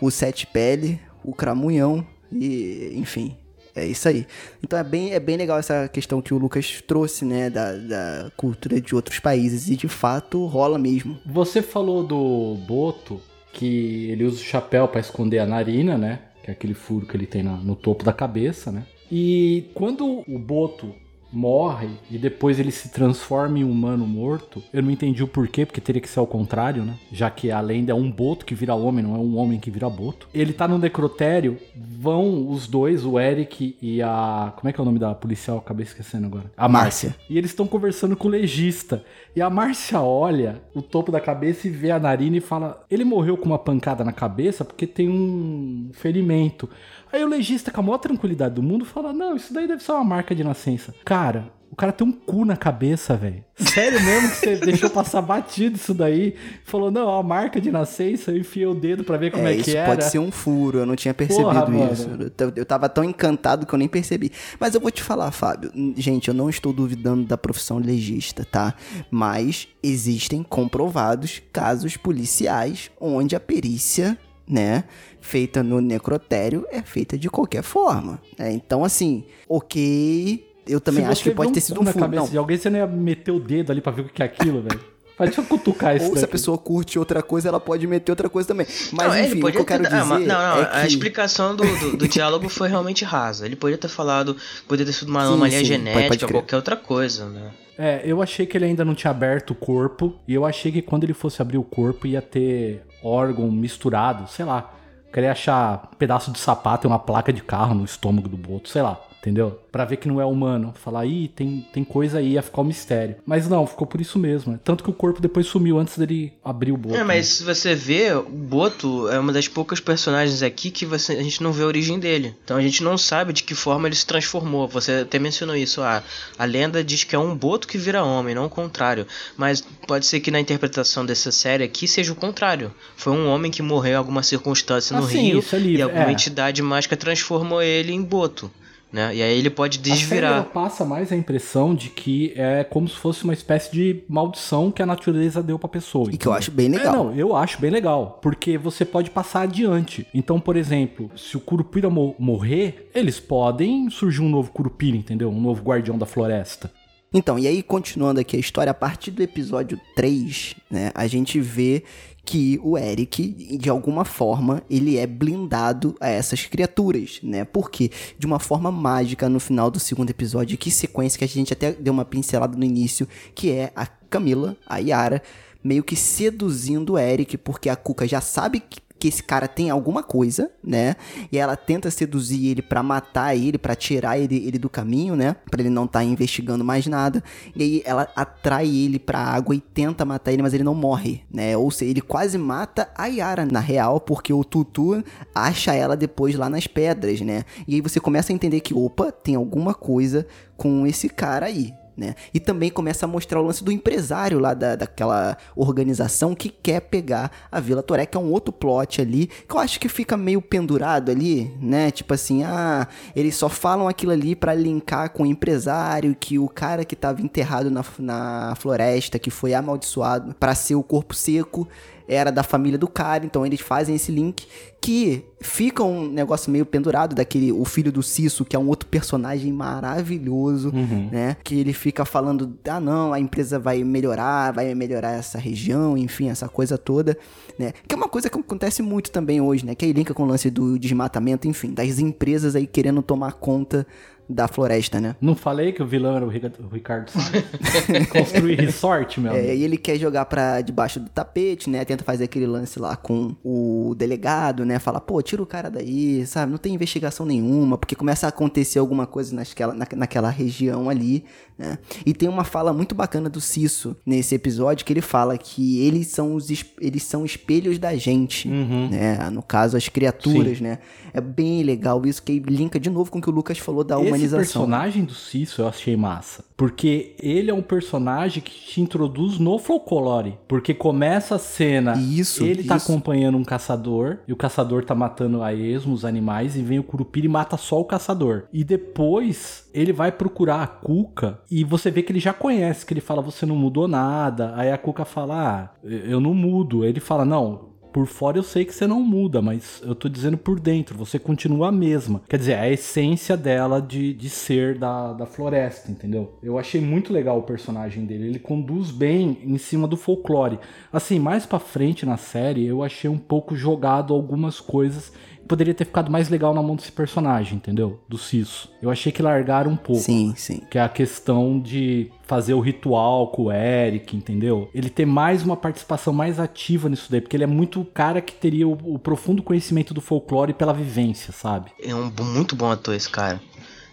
o 0.00 0.10
sete 0.12 0.46
pele, 0.46 1.00
o 1.24 1.32
cramunhão 1.34 2.06
e 2.32 2.92
enfim. 2.94 3.36
É 3.80 3.86
isso 3.86 4.08
aí. 4.08 4.26
Então 4.62 4.78
é 4.78 4.84
bem, 4.84 5.12
é 5.12 5.20
bem 5.20 5.36
legal 5.36 5.58
essa 5.58 5.88
questão 5.88 6.20
que 6.20 6.32
o 6.34 6.38
Lucas 6.38 6.82
trouxe, 6.86 7.24
né? 7.24 7.48
Da, 7.50 7.72
da 7.76 8.30
cultura 8.36 8.80
de 8.80 8.94
outros 8.94 9.18
países. 9.18 9.68
E 9.68 9.76
de 9.76 9.88
fato 9.88 10.44
rola 10.46 10.78
mesmo. 10.78 11.18
Você 11.26 11.62
falou 11.62 12.02
do 12.04 12.56
Boto, 12.66 13.20
que 13.52 14.10
ele 14.10 14.24
usa 14.24 14.36
o 14.40 14.44
chapéu 14.44 14.86
pra 14.88 15.00
esconder 15.00 15.38
a 15.38 15.46
narina, 15.46 15.96
né? 15.98 16.20
Que 16.42 16.50
é 16.50 16.52
aquele 16.52 16.74
furo 16.74 17.06
que 17.06 17.16
ele 17.16 17.26
tem 17.26 17.42
na- 17.42 17.56
no 17.56 17.74
topo 17.76 18.04
da 18.04 18.12
cabeça, 18.12 18.70
né? 18.72 18.84
E 19.10 19.70
quando 19.74 20.22
o 20.26 20.38
Boto 20.38 20.94
morre 21.32 21.88
e 22.10 22.18
depois 22.18 22.58
ele 22.58 22.70
se 22.70 22.88
transforma 22.90 23.58
em 23.58 23.64
um 23.64 23.70
humano 23.70 24.06
morto, 24.06 24.62
eu 24.72 24.82
não 24.82 24.90
entendi 24.90 25.22
o 25.22 25.28
porquê, 25.28 25.64
porque 25.64 25.80
teria 25.80 26.00
que 26.00 26.08
ser 26.08 26.18
ao 26.18 26.26
contrário, 26.26 26.84
né? 26.84 26.94
Já 27.12 27.30
que 27.30 27.50
a 27.50 27.60
lenda 27.60 27.92
é 27.92 27.94
um 27.94 28.10
Boto 28.10 28.44
que 28.44 28.54
vira 28.54 28.74
homem, 28.74 29.04
não 29.04 29.14
é 29.14 29.18
um 29.18 29.36
homem 29.36 29.58
que 29.58 29.70
vira 29.70 29.88
Boto. 29.88 30.28
Ele 30.34 30.52
tá 30.52 30.66
no 30.66 30.78
necrotério, 30.78 31.58
vão 31.74 32.50
os 32.50 32.66
dois, 32.66 33.04
o 33.04 33.18
Eric 33.18 33.76
e 33.80 34.02
a. 34.02 34.52
Como 34.56 34.68
é 34.68 34.72
que 34.72 34.80
é 34.80 34.82
o 34.82 34.84
nome 34.84 34.98
da 34.98 35.14
policial? 35.14 35.58
Acabei 35.58 35.84
esquecendo 35.84 36.26
agora. 36.26 36.50
A 36.56 36.68
Márcia. 36.68 37.14
e 37.28 37.38
eles 37.38 37.50
estão 37.50 37.66
conversando 37.66 38.16
com 38.16 38.28
o 38.28 38.30
legista. 38.30 39.04
E 39.34 39.40
a 39.40 39.48
Márcia 39.48 40.00
olha 40.00 40.60
o 40.74 40.82
topo 40.82 41.12
da 41.12 41.20
cabeça 41.20 41.68
e 41.68 41.70
vê 41.70 41.90
a 41.90 42.00
narina 42.00 42.36
e 42.36 42.40
fala: 42.40 42.84
Ele 42.90 43.04
morreu 43.04 43.36
com 43.36 43.46
uma 43.46 43.58
pancada 43.58 44.04
na 44.04 44.12
cabeça 44.12 44.64
porque 44.64 44.86
tem 44.86 45.08
um 45.08 45.90
ferimento. 45.92 46.68
Aí 47.12 47.24
o 47.24 47.28
legista, 47.28 47.70
com 47.70 47.80
a 47.80 47.82
maior 47.82 47.98
tranquilidade 47.98 48.54
do 48.54 48.62
mundo, 48.62 48.84
fala: 48.84 49.12
Não, 49.12 49.36
isso 49.36 49.52
daí 49.52 49.66
deve 49.66 49.82
ser 49.82 49.92
uma 49.92 50.04
marca 50.04 50.34
de 50.34 50.44
nascença. 50.44 50.94
Cara. 51.04 51.60
O 51.70 51.76
cara 51.76 51.92
tem 51.92 52.04
um 52.04 52.10
cu 52.10 52.44
na 52.44 52.56
cabeça, 52.56 53.16
velho. 53.16 53.44
Sério 53.54 54.02
mesmo 54.02 54.30
que 54.30 54.36
você 54.36 54.56
deixou 54.66 54.90
passar 54.90 55.22
batido 55.22 55.76
isso 55.76 55.94
daí? 55.94 56.34
Falou, 56.64 56.90
não, 56.90 57.08
a 57.16 57.22
marca 57.22 57.60
de 57.60 57.70
nascença, 57.70 58.32
eu 58.32 58.38
enfiei 58.38 58.66
o 58.66 58.74
dedo 58.74 59.04
pra 59.04 59.16
ver 59.16 59.30
como 59.30 59.46
é, 59.46 59.52
é, 59.52 59.54
que 59.54 59.60
isso 59.60 59.76
era. 59.76 59.86
pode 59.86 60.04
ser 60.04 60.18
um 60.18 60.32
furo, 60.32 60.80
eu 60.80 60.86
não 60.86 60.96
tinha 60.96 61.14
percebido 61.14 61.48
Porra, 61.48 61.92
isso. 61.92 62.10
Eu 62.36 62.52
Eu 62.56 62.66
tava 62.66 62.88
tão 62.88 63.04
encantado 63.04 63.66
que 63.66 63.72
eu 63.72 63.78
nem 63.78 63.86
percebi. 63.86 64.32
Mas 64.58 64.74
eu 64.74 64.80
vou 64.80 64.90
te 64.90 65.00
falar, 65.00 65.30
Fábio. 65.30 65.70
Gente, 65.96 66.26
eu 66.26 66.34
não 66.34 66.50
estou 66.50 66.72
duvidando 66.72 67.24
da 67.24 67.38
profissão 67.38 67.78
legista, 67.78 68.44
tá? 68.44 68.74
Mas 69.08 69.68
existem 69.80 70.42
comprovados 70.42 71.40
casos 71.52 71.96
policiais 71.96 72.90
onde 73.00 73.36
a 73.36 73.40
perícia, 73.40 74.18
né, 74.50 74.84
feita 75.20 75.62
no 75.62 75.80
necrotério 75.80 76.66
é 76.70 76.82
feita 76.82 77.16
de 77.16 77.30
qualquer 77.30 77.62
forma. 77.62 78.20
né? 78.38 78.52
Então, 78.52 78.84
assim, 78.84 79.24
ok. 79.48 80.46
Eu 80.66 80.80
também 80.80 81.04
Se 81.04 81.10
acho 81.10 81.22
que 81.22 81.30
pode 81.30 81.52
ter 81.52 81.60
sido 81.60 81.80
um 81.80 81.84
na 81.84 81.92
furo. 81.92 82.04
cabeça 82.04 82.22
Não, 82.24 82.30
de 82.30 82.38
alguém, 82.38 82.56
você 82.56 82.68
não 82.70 82.78
ia 82.78 82.86
meter 82.86 83.30
o 83.32 83.40
dedo 83.40 83.72
ali 83.72 83.80
pra 83.80 83.90
ver 83.92 84.02
o 84.02 84.04
que 84.04 84.22
é 84.22 84.26
aquilo, 84.26 84.62
velho. 84.62 84.80
Deixa 85.18 85.40
eu 85.42 85.44
cutucar 85.44 85.94
isso 85.94 86.06
ou 86.06 86.12
se 86.12 86.18
a 86.18 86.20
daqui. 86.22 86.32
pessoa 86.32 86.56
curte 86.56 86.98
outra 86.98 87.22
coisa, 87.22 87.46
ela 87.48 87.60
pode 87.60 87.86
meter 87.86 88.10
outra 88.10 88.26
coisa 88.30 88.48
também. 88.48 88.66
Mas 88.92 89.06
Não, 89.08 89.14
ele 89.16 89.26
enfim, 89.26 89.42
o 89.44 89.52
que 89.52 89.58
eu 89.58 89.64
quero 89.66 89.82
ter- 89.82 89.90
dizer 89.90 90.00
ah, 90.00 90.04
mas- 90.06 90.26
não, 90.26 90.34
não, 90.34 90.58
é 90.62 90.62
a 90.62 90.80
que... 90.80 90.86
explicação 90.86 91.54
do, 91.54 91.62
do, 91.78 91.96
do 91.98 92.08
diálogo 92.08 92.48
foi 92.48 92.68
realmente 92.70 93.04
rasa. 93.04 93.44
Ele 93.44 93.54
podia 93.54 93.76
ter 93.76 93.88
falado, 93.88 94.34
poderia 94.66 94.90
ter 94.90 94.98
sido 94.98 95.08
uma 95.10 95.20
Sim, 95.20 95.26
anomalia 95.28 95.58
sim, 95.58 95.64
pode- 95.64 95.68
genética, 95.76 96.08
pode 96.08 96.18
crer. 96.20 96.32
qualquer 96.32 96.56
outra 96.56 96.74
coisa, 96.76 97.26
né? 97.28 97.50
É, 97.82 98.02
eu 98.04 98.20
achei 98.20 98.44
que 98.44 98.58
ele 98.58 98.66
ainda 98.66 98.84
não 98.84 98.94
tinha 98.94 99.10
aberto 99.10 99.52
o 99.52 99.54
corpo. 99.54 100.14
E 100.28 100.34
eu 100.34 100.44
achei 100.44 100.70
que 100.70 100.82
quando 100.82 101.04
ele 101.04 101.14
fosse 101.14 101.40
abrir 101.40 101.56
o 101.56 101.64
corpo 101.64 102.06
ia 102.06 102.20
ter 102.20 102.84
órgão 103.02 103.50
misturado, 103.50 104.28
sei 104.28 104.44
lá. 104.44 104.70
Queria 105.10 105.32
achar 105.32 105.88
um 105.90 105.96
pedaço 105.96 106.30
de 106.30 106.38
sapato 106.38 106.86
e 106.86 106.88
uma 106.88 106.98
placa 106.98 107.32
de 107.32 107.42
carro 107.42 107.74
no 107.74 107.84
estômago 107.86 108.28
do 108.28 108.36
boto, 108.36 108.68
sei 108.68 108.82
lá. 108.82 109.00
Entendeu? 109.20 109.60
Pra 109.70 109.84
ver 109.84 109.98
que 109.98 110.08
não 110.08 110.18
é 110.18 110.24
humano. 110.24 110.72
Falar, 110.82 111.04
ih, 111.04 111.28
tem, 111.28 111.66
tem 111.72 111.84
coisa 111.84 112.18
aí, 112.18 112.32
ia 112.32 112.42
ficar 112.42 112.62
um 112.62 112.64
mistério. 112.64 113.16
Mas 113.26 113.46
não, 113.46 113.66
ficou 113.66 113.86
por 113.86 114.00
isso 114.00 114.18
mesmo. 114.18 114.52
né? 114.54 114.60
Tanto 114.64 114.82
que 114.82 114.88
o 114.88 114.94
corpo 114.94 115.20
depois 115.20 115.46
sumiu 115.46 115.78
antes 115.78 115.98
dele 115.98 116.32
abrir 116.42 116.72
o 116.72 116.76
boto. 116.78 116.96
É, 116.96 117.04
mas 117.04 117.26
se 117.28 117.44
você 117.44 117.74
vê, 117.74 118.14
o 118.14 118.22
Boto 118.22 119.08
é 119.10 119.18
uma 119.18 119.30
das 119.30 119.46
poucas 119.46 119.78
personagens 119.78 120.42
aqui 120.42 120.70
que 120.70 120.86
você, 120.86 121.12
a 121.12 121.22
gente 121.22 121.42
não 121.42 121.52
vê 121.52 121.62
a 121.62 121.66
origem 121.66 121.98
dele. 121.98 122.34
Então 122.42 122.56
a 122.56 122.62
gente 122.62 122.82
não 122.82 122.96
sabe 122.96 123.34
de 123.34 123.42
que 123.42 123.54
forma 123.54 123.86
ele 123.88 123.94
se 123.94 124.06
transformou. 124.06 124.66
Você 124.68 124.92
até 125.02 125.18
mencionou 125.18 125.54
isso. 125.54 125.82
Ah, 125.82 126.02
a 126.38 126.44
lenda 126.46 126.82
diz 126.82 127.04
que 127.04 127.14
é 127.14 127.18
um 127.18 127.36
Boto 127.36 127.68
que 127.68 127.76
vira 127.76 128.02
homem, 128.02 128.34
não 128.34 128.46
o 128.46 128.50
contrário. 128.50 129.06
Mas 129.36 129.60
pode 129.86 130.06
ser 130.06 130.20
que 130.20 130.30
na 130.30 130.40
interpretação 130.40 131.04
dessa 131.04 131.30
série 131.30 131.62
aqui 131.62 131.86
seja 131.86 132.10
o 132.12 132.16
contrário. 132.16 132.72
Foi 132.96 133.12
um 133.12 133.28
homem 133.28 133.50
que 133.50 133.60
morreu 133.60 133.92
em 133.92 133.96
alguma 133.96 134.22
circunstância 134.22 134.96
no 134.96 135.04
Ah, 135.04 135.08
sim, 135.10 135.20
rio 135.32 135.38
isso 135.40 135.54
é 135.54 135.60
e 135.60 135.82
alguma 135.82 136.08
é. 136.08 136.12
entidade 136.12 136.62
mágica 136.62 136.96
transformou 136.96 137.62
ele 137.62 137.92
em 137.92 138.02
Boto. 138.02 138.50
Né? 138.92 139.14
E 139.14 139.22
aí 139.22 139.38
ele 139.38 139.50
pode 139.50 139.78
A 139.78 139.82
série 139.82 139.96
desvirar. 139.98 140.44
passa 140.46 140.84
mais 140.84 141.12
a 141.12 141.16
impressão 141.16 141.74
de 141.74 141.90
que 141.90 142.32
é 142.34 142.64
como 142.64 142.88
se 142.88 142.96
fosse 142.96 143.22
uma 143.22 143.32
espécie 143.32 143.70
de 143.72 144.02
maldição 144.08 144.70
que 144.72 144.82
a 144.82 144.86
natureza 144.86 145.42
deu 145.42 145.58
pra 145.60 145.68
pessoa. 145.68 146.08
E 146.12 146.16
que 146.18 146.26
eu 146.26 146.32
acho 146.32 146.50
bem 146.50 146.68
legal. 146.68 146.92
É, 146.94 146.96
não, 146.96 147.14
eu 147.14 147.36
acho 147.36 147.60
bem 147.60 147.70
legal, 147.70 148.18
porque 148.20 148.58
você 148.58 148.84
pode 148.84 149.08
passar 149.10 149.42
adiante. 149.42 150.04
Então, 150.12 150.40
por 150.40 150.56
exemplo, 150.56 151.08
se 151.16 151.36
o 151.36 151.40
Curupira 151.40 151.88
mo- 151.88 152.16
morrer, 152.18 152.90
eles 152.92 153.20
podem 153.20 153.88
surgir 153.90 154.22
um 154.22 154.28
novo 154.28 154.50
Curupira, 154.50 154.96
entendeu? 154.96 155.30
Um 155.30 155.40
novo 155.40 155.62
guardião 155.62 155.96
da 155.96 156.04
floresta. 156.06 156.70
Então, 157.12 157.36
e 157.38 157.46
aí, 157.48 157.60
continuando 157.60 158.20
aqui 158.20 158.36
a 158.36 158.40
história, 158.40 158.70
a 158.70 158.74
partir 158.74 159.10
do 159.10 159.20
episódio 159.20 159.80
3, 159.96 160.54
né, 160.70 160.92
a 160.94 161.08
gente 161.08 161.40
vê 161.40 161.82
que 162.24 162.60
o 162.62 162.76
Eric, 162.76 163.58
de 163.58 163.68
alguma 163.70 164.04
forma, 164.04 164.62
ele 164.68 164.96
é 164.96 165.06
blindado 165.06 165.96
a 166.00 166.08
essas 166.08 166.46
criaturas, 166.46 167.18
né? 167.22 167.44
Porque, 167.44 167.90
de 168.18 168.26
uma 168.26 168.38
forma 168.38 168.70
mágica, 168.70 169.28
no 169.28 169.40
final 169.40 169.70
do 169.70 169.80
segundo 169.80 170.10
episódio, 170.10 170.58
que 170.58 170.70
sequência 170.70 171.18
que 171.18 171.24
a 171.24 171.28
gente 171.28 171.52
até 171.52 171.72
deu 171.72 171.92
uma 171.92 172.04
pincelada 172.04 172.56
no 172.56 172.64
início, 172.64 173.08
que 173.34 173.50
é 173.50 173.72
a 173.74 173.86
Camila, 173.86 174.56
a 174.66 174.78
Yara, 174.78 175.22
meio 175.62 175.82
que 175.82 175.96
seduzindo 175.96 176.94
o 176.94 176.98
Eric, 176.98 177.36
porque 177.38 177.68
a 177.68 177.76
Cuca 177.76 178.06
já 178.06 178.20
sabe 178.20 178.60
que 178.60 178.80
que 179.00 179.08
esse 179.08 179.22
cara 179.22 179.48
tem 179.48 179.70
alguma 179.70 180.02
coisa, 180.02 180.50
né? 180.62 180.94
E 181.32 181.38
ela 181.38 181.56
tenta 181.56 181.90
seduzir 181.90 182.48
ele 182.48 182.60
pra 182.60 182.82
matar 182.82 183.34
ele, 183.34 183.56
pra 183.56 183.74
tirar 183.74 184.18
ele, 184.18 184.36
ele 184.46 184.58
do 184.58 184.68
caminho, 184.68 185.16
né? 185.16 185.34
Pra 185.50 185.60
ele 185.60 185.70
não 185.70 185.86
estar 185.86 186.04
investigando 186.04 186.62
mais 186.62 186.86
nada. 186.86 187.24
E 187.56 187.62
aí 187.62 187.82
ela 187.86 188.06
atrai 188.14 188.68
ele 188.68 188.98
pra 188.98 189.18
água 189.18 189.54
e 189.54 189.60
tenta 189.60 190.04
matar 190.04 190.32
ele, 190.32 190.42
mas 190.42 190.52
ele 190.52 190.62
não 190.62 190.74
morre, 190.74 191.22
né? 191.32 191.56
Ou 191.56 191.70
seja, 191.70 191.90
ele 191.90 192.02
quase 192.02 192.36
mata 192.36 192.90
a 192.94 193.06
Yara 193.06 193.46
na 193.46 193.60
real, 193.60 193.98
porque 193.98 194.32
o 194.32 194.44
Tutu 194.44 195.02
acha 195.34 195.74
ela 195.74 195.96
depois 195.96 196.34
lá 196.34 196.50
nas 196.50 196.66
pedras, 196.66 197.22
né? 197.22 197.44
E 197.66 197.76
aí 197.76 197.80
você 197.80 197.98
começa 197.98 198.32
a 198.32 198.34
entender 198.34 198.60
que, 198.60 198.74
opa, 198.74 199.10
tem 199.10 199.34
alguma 199.34 199.72
coisa 199.72 200.26
com 200.58 200.86
esse 200.86 201.08
cara 201.08 201.46
aí, 201.46 201.72
né? 202.00 202.14
E 202.32 202.40
também 202.40 202.70
começa 202.70 203.04
a 203.04 203.08
mostrar 203.08 203.38
o 203.40 203.44
lance 203.44 203.62
do 203.62 203.70
empresário 203.70 204.38
lá 204.38 204.54
da, 204.54 204.74
daquela 204.74 205.36
organização 205.54 206.34
que 206.34 206.48
quer 206.48 206.80
pegar 206.80 207.30
a 207.52 207.60
Vila 207.60 207.82
Toré, 207.82 208.06
que 208.06 208.16
é 208.16 208.20
um 208.20 208.32
outro 208.32 208.50
plot 208.50 209.02
ali, 209.02 209.26
que 209.26 209.54
eu 209.54 209.58
acho 209.58 209.78
que 209.78 209.86
fica 209.86 210.16
meio 210.16 210.40
pendurado 210.40 211.10
ali, 211.10 211.54
né? 211.60 211.90
Tipo 211.90 212.14
assim, 212.14 212.42
ah, 212.42 212.88
eles 213.14 213.36
só 213.36 213.50
falam 213.50 213.86
aquilo 213.86 214.12
ali 214.12 214.34
pra 214.34 214.54
linkar 214.54 215.10
com 215.10 215.24
o 215.24 215.26
empresário, 215.26 216.16
que 216.18 216.38
o 216.38 216.48
cara 216.48 216.86
que 216.86 216.96
tava 216.96 217.20
enterrado 217.20 217.70
na, 217.70 217.84
na 217.98 218.54
floresta, 218.56 219.18
que 219.18 219.30
foi 219.30 219.52
amaldiçoado 219.52 220.34
pra 220.40 220.54
ser 220.54 220.76
o 220.76 220.82
corpo 220.82 221.14
seco, 221.14 221.68
era 222.12 222.30
da 222.32 222.42
família 222.42 222.76
do 222.78 222.88
cara, 222.88 223.24
então 223.24 223.46
eles 223.46 223.60
fazem 223.60 223.94
esse 223.94 224.10
link 224.10 224.44
que 224.80 225.24
fica 225.40 225.84
um 225.84 226.10
negócio 226.10 226.50
meio 226.50 226.66
pendurado 226.66 227.14
daquele 227.14 227.52
o 227.52 227.64
filho 227.64 227.92
do 227.92 228.02
Cisso, 228.02 228.44
que 228.44 228.56
é 228.56 228.58
um 228.58 228.66
outro 228.66 228.88
personagem 228.88 229.52
maravilhoso, 229.52 230.70
Uhum. 230.74 231.08
né? 231.12 231.36
Que 231.44 231.60
ele 231.60 231.72
fica 231.72 232.04
falando, 232.04 232.56
ah 232.68 232.80
não, 232.80 233.12
a 233.12 233.20
empresa 233.20 233.58
vai 233.58 233.84
melhorar, 233.84 234.52
vai 234.52 234.74
melhorar 234.74 235.12
essa 235.12 235.38
região, 235.38 235.96
enfim, 235.96 236.28
essa 236.30 236.48
coisa 236.48 236.76
toda, 236.76 237.16
né? 237.58 237.72
Que 237.86 237.94
é 237.94 237.96
uma 237.96 238.08
coisa 238.08 238.28
que 238.28 238.38
acontece 238.38 238.82
muito 238.82 239.10
também 239.10 239.40
hoje, 239.40 239.64
né? 239.64 239.74
Que 239.74 239.84
aí 239.84 239.92
linka 239.92 240.12
com 240.14 240.24
o 240.24 240.26
lance 240.26 240.50
do 240.50 240.78
desmatamento, 240.78 241.46
enfim, 241.46 241.72
das 241.72 241.98
empresas 241.98 242.56
aí 242.56 242.66
querendo 242.66 243.02
tomar 243.02 243.32
conta 243.34 243.86
da 244.30 244.46
floresta, 244.46 245.00
né? 245.00 245.16
Não 245.20 245.34
falei 245.34 245.72
que 245.72 245.82
o 245.82 245.86
vilão 245.86 246.16
era 246.16 246.24
o 246.24 246.28
Rica- 246.28 246.52
o 246.60 246.72
Ricardo 246.72 247.10
Salles? 247.10 247.44
Construir 248.10 248.60
resort, 248.60 249.20
meu 249.20 249.32
É, 249.32 249.54
e 249.54 249.62
ele 249.64 249.76
quer 249.76 249.98
jogar 249.98 250.24
pra 250.26 250.60
debaixo 250.60 251.00
do 251.00 251.08
tapete, 251.08 251.68
né? 251.68 251.84
Tenta 251.84 252.04
fazer 252.04 252.24
aquele 252.24 252.46
lance 252.46 252.78
lá 252.78 252.96
com 252.96 253.34
o 253.44 253.94
delegado, 253.96 254.64
né? 254.64 254.78
Fala, 254.78 255.00
pô, 255.00 255.20
tira 255.22 255.42
o 255.42 255.46
cara 255.46 255.70
daí, 255.70 256.24
sabe? 256.26 256.50
Não 256.52 256.58
tem 256.58 256.74
investigação 256.74 257.26
nenhuma, 257.26 257.76
porque 257.76 257.94
começa 257.94 258.26
a 258.26 258.28
acontecer 258.28 258.78
alguma 258.78 259.06
coisa 259.06 259.34
naquela, 259.34 259.74
na, 259.74 259.86
naquela 259.96 260.30
região 260.30 260.88
ali, 260.88 261.24
né? 261.58 261.78
E 262.06 262.12
tem 262.14 262.28
uma 262.28 262.44
fala 262.44 262.72
muito 262.72 262.94
bacana 262.94 263.28
do 263.28 263.40
Cisso 263.40 263.96
nesse 264.06 264.34
episódio 264.34 264.84
que 264.86 264.92
ele 264.92 265.00
fala 265.02 265.36
que 265.36 265.80
eles 265.86 266.06
são 266.08 266.34
os 266.34 266.50
es- 266.50 266.64
eles 266.80 267.02
são 267.02 267.24
espelhos 267.24 267.78
da 267.78 267.94
gente, 267.96 268.48
Uhum. 268.48 268.88
né? 268.90 269.28
No 269.30 269.42
caso, 269.42 269.76
as 269.76 269.88
criaturas, 269.88 270.60
né? 270.60 270.78
É 271.12 271.20
bem 271.20 271.62
legal 271.62 272.04
isso 272.06 272.22
que 272.22 272.38
linka 272.38 272.78
de 272.78 272.88
novo 272.88 273.10
com 273.10 273.18
o 273.18 273.22
que 273.22 273.28
o 273.28 273.32
Lucas 273.32 273.58
falou 273.58 273.82
da 273.84 274.00
Esse 274.00 274.10
humanização. 274.26 274.62
personagem 274.62 275.04
do 275.04 275.14
Cício 275.14 275.62
eu 275.62 275.68
achei 275.68 275.96
massa. 275.96 276.44
Porque 276.56 277.14
ele 277.18 277.50
é 277.50 277.54
um 277.54 277.62
personagem 277.62 278.42
que 278.42 278.52
te 278.52 278.80
introduz 278.80 279.38
no 279.38 279.58
folclore. 279.58 280.38
Porque 280.46 280.74
começa 280.74 281.36
a 281.36 281.38
cena, 281.38 281.94
Isso, 281.94 282.44
ele 282.44 282.64
tá 282.64 282.76
isso. 282.76 282.90
acompanhando 282.90 283.38
um 283.38 283.44
caçador, 283.44 284.18
e 284.28 284.32
o 284.32 284.36
caçador 284.36 284.84
tá 284.84 284.94
matando 284.94 285.42
a 285.42 285.54
esmo 285.54 285.94
os 285.94 286.04
animais, 286.04 286.56
e 286.56 286.62
vem 286.62 286.78
o 286.78 286.82
Curupira 286.84 287.26
e 287.26 287.30
mata 287.30 287.56
só 287.56 287.80
o 287.80 287.84
caçador. 287.84 288.44
E 288.52 288.62
depois 288.62 289.68
ele 289.72 289.92
vai 289.92 290.12
procurar 290.12 290.62
a 290.62 290.66
Cuca, 290.66 291.40
e 291.50 291.64
você 291.64 291.90
vê 291.90 292.02
que 292.02 292.12
ele 292.12 292.20
já 292.20 292.32
conhece, 292.32 292.84
que 292.84 292.92
ele 292.92 293.00
fala, 293.00 293.22
você 293.22 293.46
não 293.46 293.56
mudou 293.56 293.88
nada. 293.88 294.52
Aí 294.56 294.70
a 294.70 294.78
Cuca 294.78 295.04
fala, 295.04 295.34
ah, 295.34 295.70
eu 295.82 296.20
não 296.20 296.34
mudo. 296.34 296.84
Ele 296.84 297.00
fala, 297.00 297.24
não, 297.24 297.69
por 297.92 298.06
fora 298.06 298.38
eu 298.38 298.42
sei 298.42 298.64
que 298.64 298.74
você 298.74 298.86
não 298.86 299.00
muda, 299.00 299.42
mas 299.42 299.82
eu 299.84 299.94
tô 299.94 300.08
dizendo 300.08 300.36
por 300.36 300.58
dentro, 300.58 300.96
você 300.96 301.18
continua 301.18 301.68
a 301.68 301.72
mesma. 301.72 302.22
Quer 302.28 302.38
dizer, 302.38 302.54
a 302.54 302.70
essência 302.70 303.36
dela 303.36 303.80
de, 303.80 304.12
de 304.12 304.28
ser 304.28 304.78
da, 304.78 305.12
da 305.12 305.26
floresta, 305.26 305.90
entendeu? 305.90 306.38
Eu 306.42 306.58
achei 306.58 306.80
muito 306.80 307.12
legal 307.12 307.38
o 307.38 307.42
personagem 307.42 308.04
dele, 308.04 308.26
ele 308.26 308.38
conduz 308.38 308.90
bem 308.90 309.38
em 309.44 309.58
cima 309.58 309.86
do 309.86 309.96
folclore. 309.96 310.58
Assim, 310.92 311.18
mais 311.18 311.46
pra 311.46 311.58
frente 311.58 312.06
na 312.06 312.16
série, 312.16 312.66
eu 312.66 312.82
achei 312.82 313.10
um 313.10 313.18
pouco 313.18 313.54
jogado 313.54 314.14
algumas 314.14 314.60
coisas. 314.60 315.12
Poderia 315.50 315.74
ter 315.74 315.84
ficado 315.84 316.12
mais 316.12 316.28
legal 316.28 316.54
na 316.54 316.62
mão 316.62 316.76
desse 316.76 316.92
personagem, 316.92 317.56
entendeu? 317.56 317.98
Do 318.08 318.16
Cisso. 318.16 318.70
Eu 318.80 318.88
achei 318.88 319.10
que 319.10 319.20
largaram 319.20 319.72
um 319.72 319.76
pouco. 319.76 320.00
Sim, 320.00 320.32
sim. 320.36 320.62
Que 320.70 320.78
é 320.78 320.80
a 320.80 320.88
questão 320.88 321.58
de 321.58 322.08
fazer 322.22 322.54
o 322.54 322.60
ritual 322.60 323.32
com 323.32 323.46
o 323.46 323.52
Eric, 323.52 324.16
entendeu? 324.16 324.70
Ele 324.72 324.88
ter 324.88 325.04
mais 325.04 325.42
uma 325.42 325.56
participação 325.56 326.12
mais 326.12 326.38
ativa 326.38 326.88
nisso 326.88 327.10
daí, 327.10 327.20
porque 327.20 327.36
ele 327.36 327.42
é 327.42 327.48
muito 327.48 327.80
o 327.80 327.84
cara 327.84 328.20
que 328.20 328.32
teria 328.32 328.68
o, 328.68 328.78
o 328.94 328.96
profundo 328.96 329.42
conhecimento 329.42 329.92
do 329.92 330.00
folclore 330.00 330.52
pela 330.54 330.72
vivência, 330.72 331.32
sabe? 331.32 331.72
É 331.82 331.92
um 331.92 332.12
muito 332.22 332.54
bom 332.54 332.70
ator 332.70 332.94
esse 332.94 333.10
cara. 333.10 333.40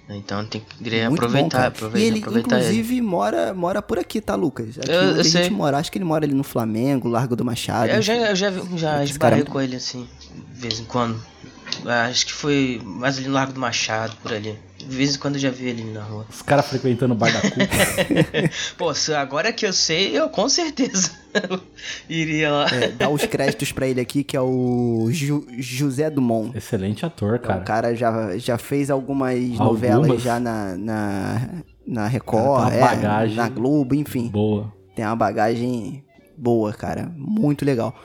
Então 0.09 0.45
tem 0.45 0.61
que 0.61 0.77
queria 0.77 1.09
Muito 1.09 1.19
bom, 1.21 1.25
aproveitar, 1.27 1.67
aproveitar, 1.67 1.99
E 1.99 2.07
ele, 2.07 2.19
aproveitar 2.19 2.55
ele. 2.59 2.65
inclusive, 2.67 3.01
mora, 3.01 3.53
mora 3.53 3.81
por 3.81 3.99
aqui, 3.99 4.21
tá, 4.21 4.35
Lucas? 4.35 4.77
Aqui 4.77 4.89
Eu- 4.89 5.17
eu 5.17 5.23
gente 5.23 5.49
mora. 5.51 5.77
Acho 5.77 5.91
que 5.91 5.97
ele 5.97 6.05
mora 6.05 6.23
ali 6.25 6.33
no 6.33 6.43
Flamengo, 6.43 7.09
Largo 7.09 7.35
do 7.35 7.43
Machado. 7.43 7.89
Eu 7.89 8.01
já, 8.01 8.13
eu 8.15 8.35
já, 8.35 8.51
já 8.51 9.03
Esse 9.03 9.19
cara 9.19 9.35
é 9.35 9.39
esbarrei 9.39 9.43
com 9.43 9.59
ele 9.59 9.75
assim, 9.75 10.07
de 10.53 10.61
vez 10.61 10.79
em 10.79 10.85
quando. 10.85 11.19
Ah, 11.86 12.05
Acho 12.05 12.26
que 12.26 12.34
foi 12.34 12.82
mais 12.84 13.18
ali 13.18 13.28
no 13.28 13.34
Largo 13.34 13.53
do 13.53 13.59
Machado, 13.59 14.15
por 14.22 14.34
ali. 14.34 14.57
De 14.78 14.86
vez 14.95 15.15
em 15.15 15.20
quando 15.20 15.36
eu 15.36 15.41
já 15.41 15.49
vi 15.49 15.68
ele 15.70 15.84
na 15.86 16.01
rua. 16.03 16.26
Os 16.30 16.41
caras 16.41 16.68
frequentando 16.68 17.13
o 17.13 17.18
bar 17.18 17.32
da 17.34 17.41
Cuca. 17.41 17.57
Pô, 18.78 18.93
se 18.93 19.13
agora 19.13 19.51
que 19.51 19.65
eu 19.65 19.74
sei, 19.74 20.18
eu 20.18 20.30
com 20.30 20.47
certeza 20.47 21.11
iria 22.09 22.51
lá. 22.51 22.68
É, 22.74 22.89
dá 22.89 23.09
os 23.09 23.26
créditos 23.26 23.72
pra 23.72 23.88
ele 23.88 23.99
aqui, 23.99 24.24
que 24.24 24.36
é 24.38 24.41
o 24.41 25.07
Ju- 25.11 25.45
José 25.57 26.09
Dumont. 26.09 26.55
Excelente 26.57 27.05
ator, 27.05 27.36
O 27.36 27.39
cara. 27.39 27.61
cara 27.61 27.95
já, 27.95 28.38
já 28.38 28.57
fez 28.57 28.89
algumas, 28.89 29.34
Algumas. 29.36 29.59
novelas 29.59 30.22
já 30.22 30.39
na, 30.39 30.76
na, 30.78 31.49
na 31.86 32.07
Record, 32.07 32.72
é, 32.74 32.80
bagagem. 32.80 33.36
na 33.36 33.49
Globo, 33.49 33.95
enfim. 33.95 34.28
Boa. 34.30 34.72
Tem 34.95 35.05
uma 35.05 35.15
bagagem 35.15 36.03
boa, 36.38 36.72
cara. 36.74 37.11
Muito 37.15 37.65
legal. 37.65 37.95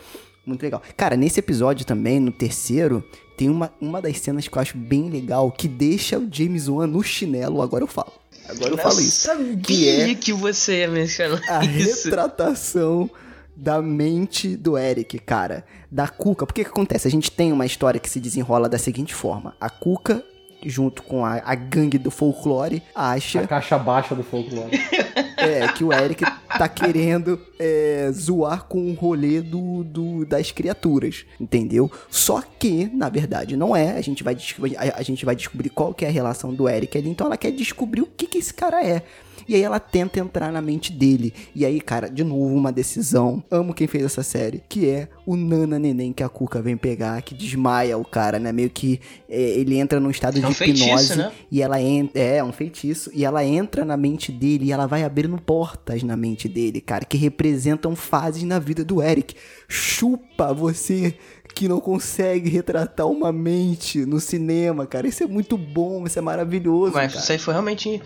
Muito 0.44 0.62
legal. 0.62 0.82
Cara, 0.96 1.16
nesse 1.16 1.38
episódio 1.38 1.86
também, 1.86 2.18
no 2.18 2.32
terceiro, 2.32 3.04
tem 3.36 3.48
uma, 3.48 3.72
uma 3.80 4.02
das 4.02 4.18
cenas 4.18 4.48
que 4.48 4.56
eu 4.56 4.60
acho 4.62 4.76
bem 4.76 5.08
legal, 5.08 5.50
que 5.52 5.68
deixa 5.68 6.18
o 6.18 6.28
James 6.30 6.68
Wan 6.68 6.86
no 6.86 7.02
chinelo. 7.02 7.62
Agora 7.62 7.84
eu 7.84 7.88
falo. 7.88 8.12
Agora 8.48 8.72
eu 8.72 8.78
falo 8.78 9.00
isso. 9.00 9.28
sabia 9.28 9.56
Que 9.56 9.88
é 9.88 10.14
que 10.14 10.32
você 10.32 10.80
ia 10.80 10.88
mencionar 10.88 11.42
a 11.48 11.64
isso. 11.64 12.04
retratação 12.06 13.08
da 13.54 13.80
mente 13.80 14.56
do 14.56 14.76
Eric, 14.76 15.18
cara. 15.20 15.64
Da 15.90 16.08
Cuca. 16.08 16.44
Porque 16.44 16.64
que 16.64 16.70
acontece? 16.70 17.06
A 17.06 17.10
gente 17.10 17.30
tem 17.30 17.52
uma 17.52 17.66
história 17.66 18.00
que 18.00 18.10
se 18.10 18.18
desenrola 18.18 18.68
da 18.68 18.78
seguinte 18.78 19.14
forma. 19.14 19.54
A 19.60 19.70
Cuca, 19.70 20.24
junto 20.64 21.02
com 21.02 21.24
a, 21.24 21.34
a 21.44 21.54
gangue 21.54 21.98
do 21.98 22.10
folclore, 22.10 22.82
A 22.94 23.12
acha 23.12 23.46
caixa 23.46 23.78
baixa 23.78 24.14
do 24.14 24.22
folclore. 24.22 24.70
é, 25.36 25.68
que 25.68 25.82
o 25.84 25.92
Eric 25.92 26.24
tá 26.58 26.68
querendo 26.68 27.40
é, 27.58 28.10
zoar 28.12 28.64
com 28.64 28.90
o 28.90 28.94
rolê 28.94 29.40
do, 29.40 29.82
do- 29.84 30.24
das 30.26 30.50
criaturas, 30.52 31.24
entendeu? 31.40 31.90
Só 32.10 32.42
que, 32.58 32.90
na 32.92 33.08
verdade, 33.08 33.56
não 33.56 33.74
é. 33.74 33.96
A 33.96 34.00
gente 34.00 34.22
vai, 34.22 34.34
descobrir- 34.34 34.76
a, 34.76 34.98
a 34.98 35.02
gente 35.02 35.24
vai 35.24 35.34
descobrir 35.34 35.70
qual 35.70 35.92
que 35.94 36.04
é 36.04 36.08
a 36.08 36.12
relação 36.12 36.52
do 36.54 36.68
Eric 36.68 36.96
ali. 36.96 37.08
Então 37.10 37.26
ela 37.26 37.36
quer 37.36 37.50
descobrir 37.50 38.02
o 38.02 38.06
que, 38.06 38.26
que 38.26 38.38
esse 38.38 38.52
cara 38.54 38.84
é. 38.84 39.02
E 39.48 39.54
aí 39.54 39.62
ela 39.62 39.80
tenta 39.80 40.20
entrar 40.20 40.52
na 40.52 40.60
mente 40.60 40.92
dele. 40.92 41.32
E 41.54 41.64
aí, 41.64 41.80
cara, 41.80 42.08
de 42.08 42.24
novo, 42.24 42.54
uma 42.54 42.72
decisão. 42.72 43.42
Amo 43.50 43.74
quem 43.74 43.86
fez 43.86 44.04
essa 44.04 44.22
série. 44.22 44.62
Que 44.68 44.88
é 44.88 45.08
o 45.26 45.36
Nana 45.36 45.78
Neném 45.78 46.12
que 46.12 46.22
a 46.22 46.28
Cuca 46.28 46.60
vem 46.60 46.76
pegar, 46.76 47.20
que 47.22 47.34
desmaia 47.34 47.96
o 47.96 48.04
cara, 48.04 48.38
né? 48.38 48.52
Meio 48.52 48.70
que 48.70 49.00
é, 49.28 49.40
ele 49.40 49.78
entra 49.78 50.00
num 50.00 50.10
estado 50.10 50.38
É 50.38 50.46
um 50.46 50.50
de 50.50 50.64
hipnose. 50.64 50.84
feitiço, 50.84 51.16
né? 51.16 51.32
E 51.50 51.62
ela 51.62 51.80
entra. 51.80 52.20
É, 52.20 52.42
um 52.42 52.52
feitiço. 52.52 53.10
E 53.14 53.24
ela 53.24 53.44
entra 53.44 53.84
na 53.84 53.96
mente 53.96 54.30
dele 54.32 54.66
e 54.66 54.72
ela 54.72 54.86
vai 54.86 55.04
abrindo 55.04 55.36
portas 55.40 56.02
na 56.02 56.16
mente 56.16 56.48
dele, 56.48 56.80
cara, 56.80 57.04
que 57.04 57.16
representam 57.16 57.94
fases 57.96 58.42
na 58.42 58.58
vida 58.58 58.84
do 58.84 59.02
Eric. 59.02 59.34
Chupa 59.68 60.52
você 60.52 61.14
que 61.54 61.68
não 61.68 61.80
consegue 61.80 62.48
retratar 62.48 63.06
uma 63.06 63.30
mente 63.32 64.04
no 64.06 64.18
cinema, 64.20 64.86
cara. 64.86 65.06
Isso 65.06 65.22
é 65.22 65.26
muito 65.26 65.56
bom, 65.56 66.06
isso 66.06 66.18
é 66.18 66.22
maravilhoso. 66.22 66.92
Mas 66.94 67.12
cara. 67.12 67.22
isso 67.22 67.32
aí 67.32 67.38
foi 67.38 67.52
realmente. 67.54 68.00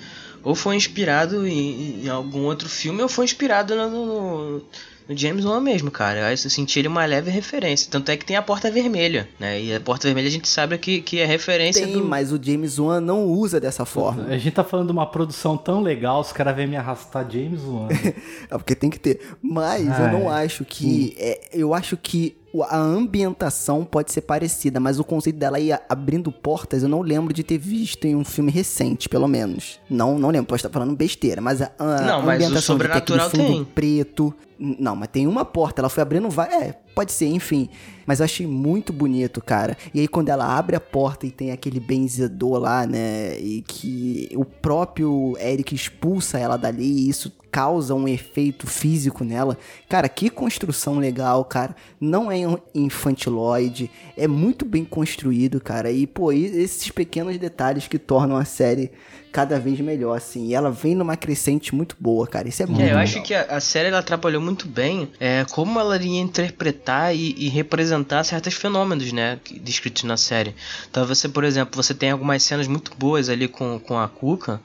Ou 0.47 0.55
foi 0.55 0.77
inspirado 0.77 1.47
em, 1.47 2.05
em 2.05 2.09
algum 2.09 2.45
outro 2.45 2.69
filme, 2.69 3.03
ou 3.03 3.09
foi 3.09 3.25
inspirado 3.25 3.75
no, 3.75 3.89
no- 3.91 4.63
no 5.09 5.17
James 5.17 5.45
Wan 5.45 5.61
mesmo, 5.61 5.89
cara. 5.91 6.27
Aí 6.27 6.33
eu 6.35 6.37
senti 6.39 6.79
ele 6.81 6.89
uma 6.89 7.05
leve 7.05 7.31
referência. 7.31 7.89
Tanto 7.91 8.11
é 8.11 8.17
que 8.17 8.25
tem 8.25 8.37
a 8.37 8.43
Porta 8.43 8.71
Vermelha, 8.71 9.29
né? 9.41 9.61
E 9.61 9.75
a 9.75 9.81
Porta 9.81 10.07
Vermelha 10.09 10.27
a 10.29 10.31
gente 10.31 10.49
sabe 10.49 10.77
que, 10.79 11.01
que 11.01 11.19
é 11.21 11.25
referência 11.25 11.85
Tem, 11.87 11.93
do. 11.95 12.05
mas 12.05 12.33
o 12.33 12.41
James 12.43 12.79
Wan 12.79 13.01
não 13.01 13.25
usa 13.25 13.61
dessa 13.61 13.85
forma. 13.85 14.25
A 14.25 14.37
gente 14.39 14.53
tá 14.55 14.63
falando 14.65 14.87
de 14.87 14.93
uma 14.93 15.07
produção 15.07 15.57
tão 15.57 15.81
legal, 15.81 16.21
os 16.21 16.33
caras 16.33 16.55
vêm 16.57 16.67
me 16.69 16.77
arrastar 16.77 17.25
James 17.31 17.63
Wan. 17.63 17.89
É 18.51 18.57
porque 18.59 18.75
tem 18.77 18.89
que 18.91 18.99
ter. 19.01 19.21
Mas 19.43 19.89
Ah, 19.91 20.03
eu 20.13 20.13
não 20.21 20.33
é. 20.33 20.45
acho 20.45 20.65
que. 20.65 21.15
é, 21.19 21.41
eu 21.53 21.73
acho 21.75 21.97
que 21.97 22.37
a 22.63 22.77
ambientação 22.79 23.85
pode 23.85 24.13
ser 24.13 24.23
parecida, 24.23 24.79
mas 24.81 24.99
o 24.99 25.05
conceito 25.05 25.37
dela 25.37 25.59
ir 25.59 25.79
abrindo 25.89 26.31
portas, 26.31 26.83
eu 26.83 26.89
não 26.89 27.03
lembro 27.03 27.33
de 27.33 27.43
ter 27.43 27.59
visto 27.59 28.05
em 28.05 28.15
um 28.15 28.25
filme 28.25 28.51
recente, 28.51 29.09
pelo 29.09 29.29
menos. 29.29 29.81
Não, 29.89 30.19
não 30.19 30.31
lembro, 30.31 30.47
posso 30.49 30.67
estar 30.67 30.71
falando 30.71 30.97
besteira, 30.97 31.41
mas 31.41 31.63
a, 31.63 31.71
a 31.79 32.01
Não, 32.03 32.23
mas 32.23 32.41
o 32.41 32.45
ambientação 32.47 32.77
de 32.77 32.85
ter 32.85 32.93
aquele 32.93 33.21
sobrenatural 33.21 33.31
fundo 33.31 33.47
tem. 33.47 33.65
preto. 33.65 34.35
Não, 34.59 34.97
mas 34.97 35.09
tem 35.09 35.27
uma 35.27 35.45
porta, 35.45 35.81
ela 35.81 35.89
foi 35.89 36.03
abrindo 36.03 36.31
vai, 36.31 36.49
é, 36.53 36.73
pode 36.95 37.13
ser, 37.13 37.27
enfim. 37.27 37.69
Mas 38.07 38.21
eu 38.21 38.25
achei 38.25 38.47
muito 38.47 38.93
bonito, 38.93 39.43
cara. 39.43 39.77
E 39.93 40.01
aí 40.01 40.09
quando 40.09 40.29
ela 40.29 40.57
abre 40.57 40.77
a 40.77 40.81
porta 40.81 41.27
e 41.27 41.31
tem 41.31 41.51
aquele 41.51 41.81
benzedor 41.81 42.59
lá, 42.59 42.87
né, 42.87 43.39
e 43.39 43.63
que 43.67 44.29
o 44.35 44.45
próprio 44.45 45.37
Eric 45.39 45.75
expulsa 45.75 46.39
ela 46.39 46.57
dali, 46.57 46.85
e 46.85 47.09
isso 47.09 47.33
causa 47.51 47.95
um 47.95 48.07
efeito 48.07 48.67
físico 48.67 49.25
nela. 49.25 49.57
Cara, 49.89 50.11
que 50.11 50.29
construção 50.29 50.99
legal, 50.99 51.43
cara. 51.43 51.75
Não 51.99 52.31
é 52.31 52.37
infantiloide, 52.75 53.91
é 54.15 54.29
muito 54.29 54.67
bem 54.67 54.85
construído, 54.85 55.59
cara. 55.59 55.91
E 55.91 56.07
pô, 56.07 56.33
esses 56.33 56.91
pequenos 56.91 57.39
detalhes 57.39 57.89
que 57.89 57.99
tornam 57.99 58.37
a 58.37 58.45
série, 58.45 58.93
cada 59.37 59.61
vez 59.61 59.79
melhor, 59.81 60.17
assim. 60.17 60.47
E 60.47 60.55
ela 60.55 60.71
vem 60.71 60.95
numa 60.95 61.15
crescente 61.15 61.75
muito 61.75 61.95
boa, 62.01 62.27
cara. 62.27 62.49
Isso 62.49 62.63
é 62.63 62.67
muito 62.67 62.81
É, 62.81 62.85
eu 62.85 62.87
legal. 62.87 63.03
acho 63.03 63.21
que 63.23 63.35
a, 63.35 63.43
a 63.43 63.61
série 63.61 63.89
ela 63.89 63.99
atrapalhou 63.99 64.41
muito 64.41 64.67
bem 64.67 65.11
é, 65.21 65.45
como 65.51 65.79
ela 65.79 65.95
iria 65.97 66.19
interpretar 66.19 67.15
e, 67.15 67.35
e 67.37 67.49
representar 67.51 68.25
certos 68.25 68.55
fenômenos, 68.55 69.13
né, 69.13 69.39
descritos 69.61 70.05
na 70.05 70.17
série. 70.17 70.55
Então 70.91 71.05
você, 71.07 71.29
por 71.29 71.45
exemplo, 71.45 71.77
você 71.83 71.93
tem 71.93 72.13
algumas 72.13 72.43
cenas 72.43 72.67
muito 72.67 72.93
boas 72.97 73.29
ali 73.29 73.47
com, 73.47 73.79
com 73.79 73.99
a 73.99 74.09
Cuca, 74.09 74.59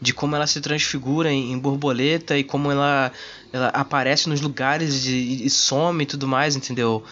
de 0.00 0.14
como 0.14 0.34
ela 0.34 0.46
se 0.46 0.58
transfigura 0.58 1.30
em, 1.30 1.52
em 1.52 1.58
borboleta 1.58 2.38
e 2.38 2.42
como 2.42 2.70
ela, 2.72 3.12
ela 3.52 3.68
aparece 3.68 4.26
nos 4.30 4.40
lugares 4.40 5.04
e, 5.04 5.44
e 5.44 5.50
some 5.50 6.02
e 6.02 6.06
tudo 6.06 6.26
mais, 6.26 6.56
entendeu? 6.56 7.04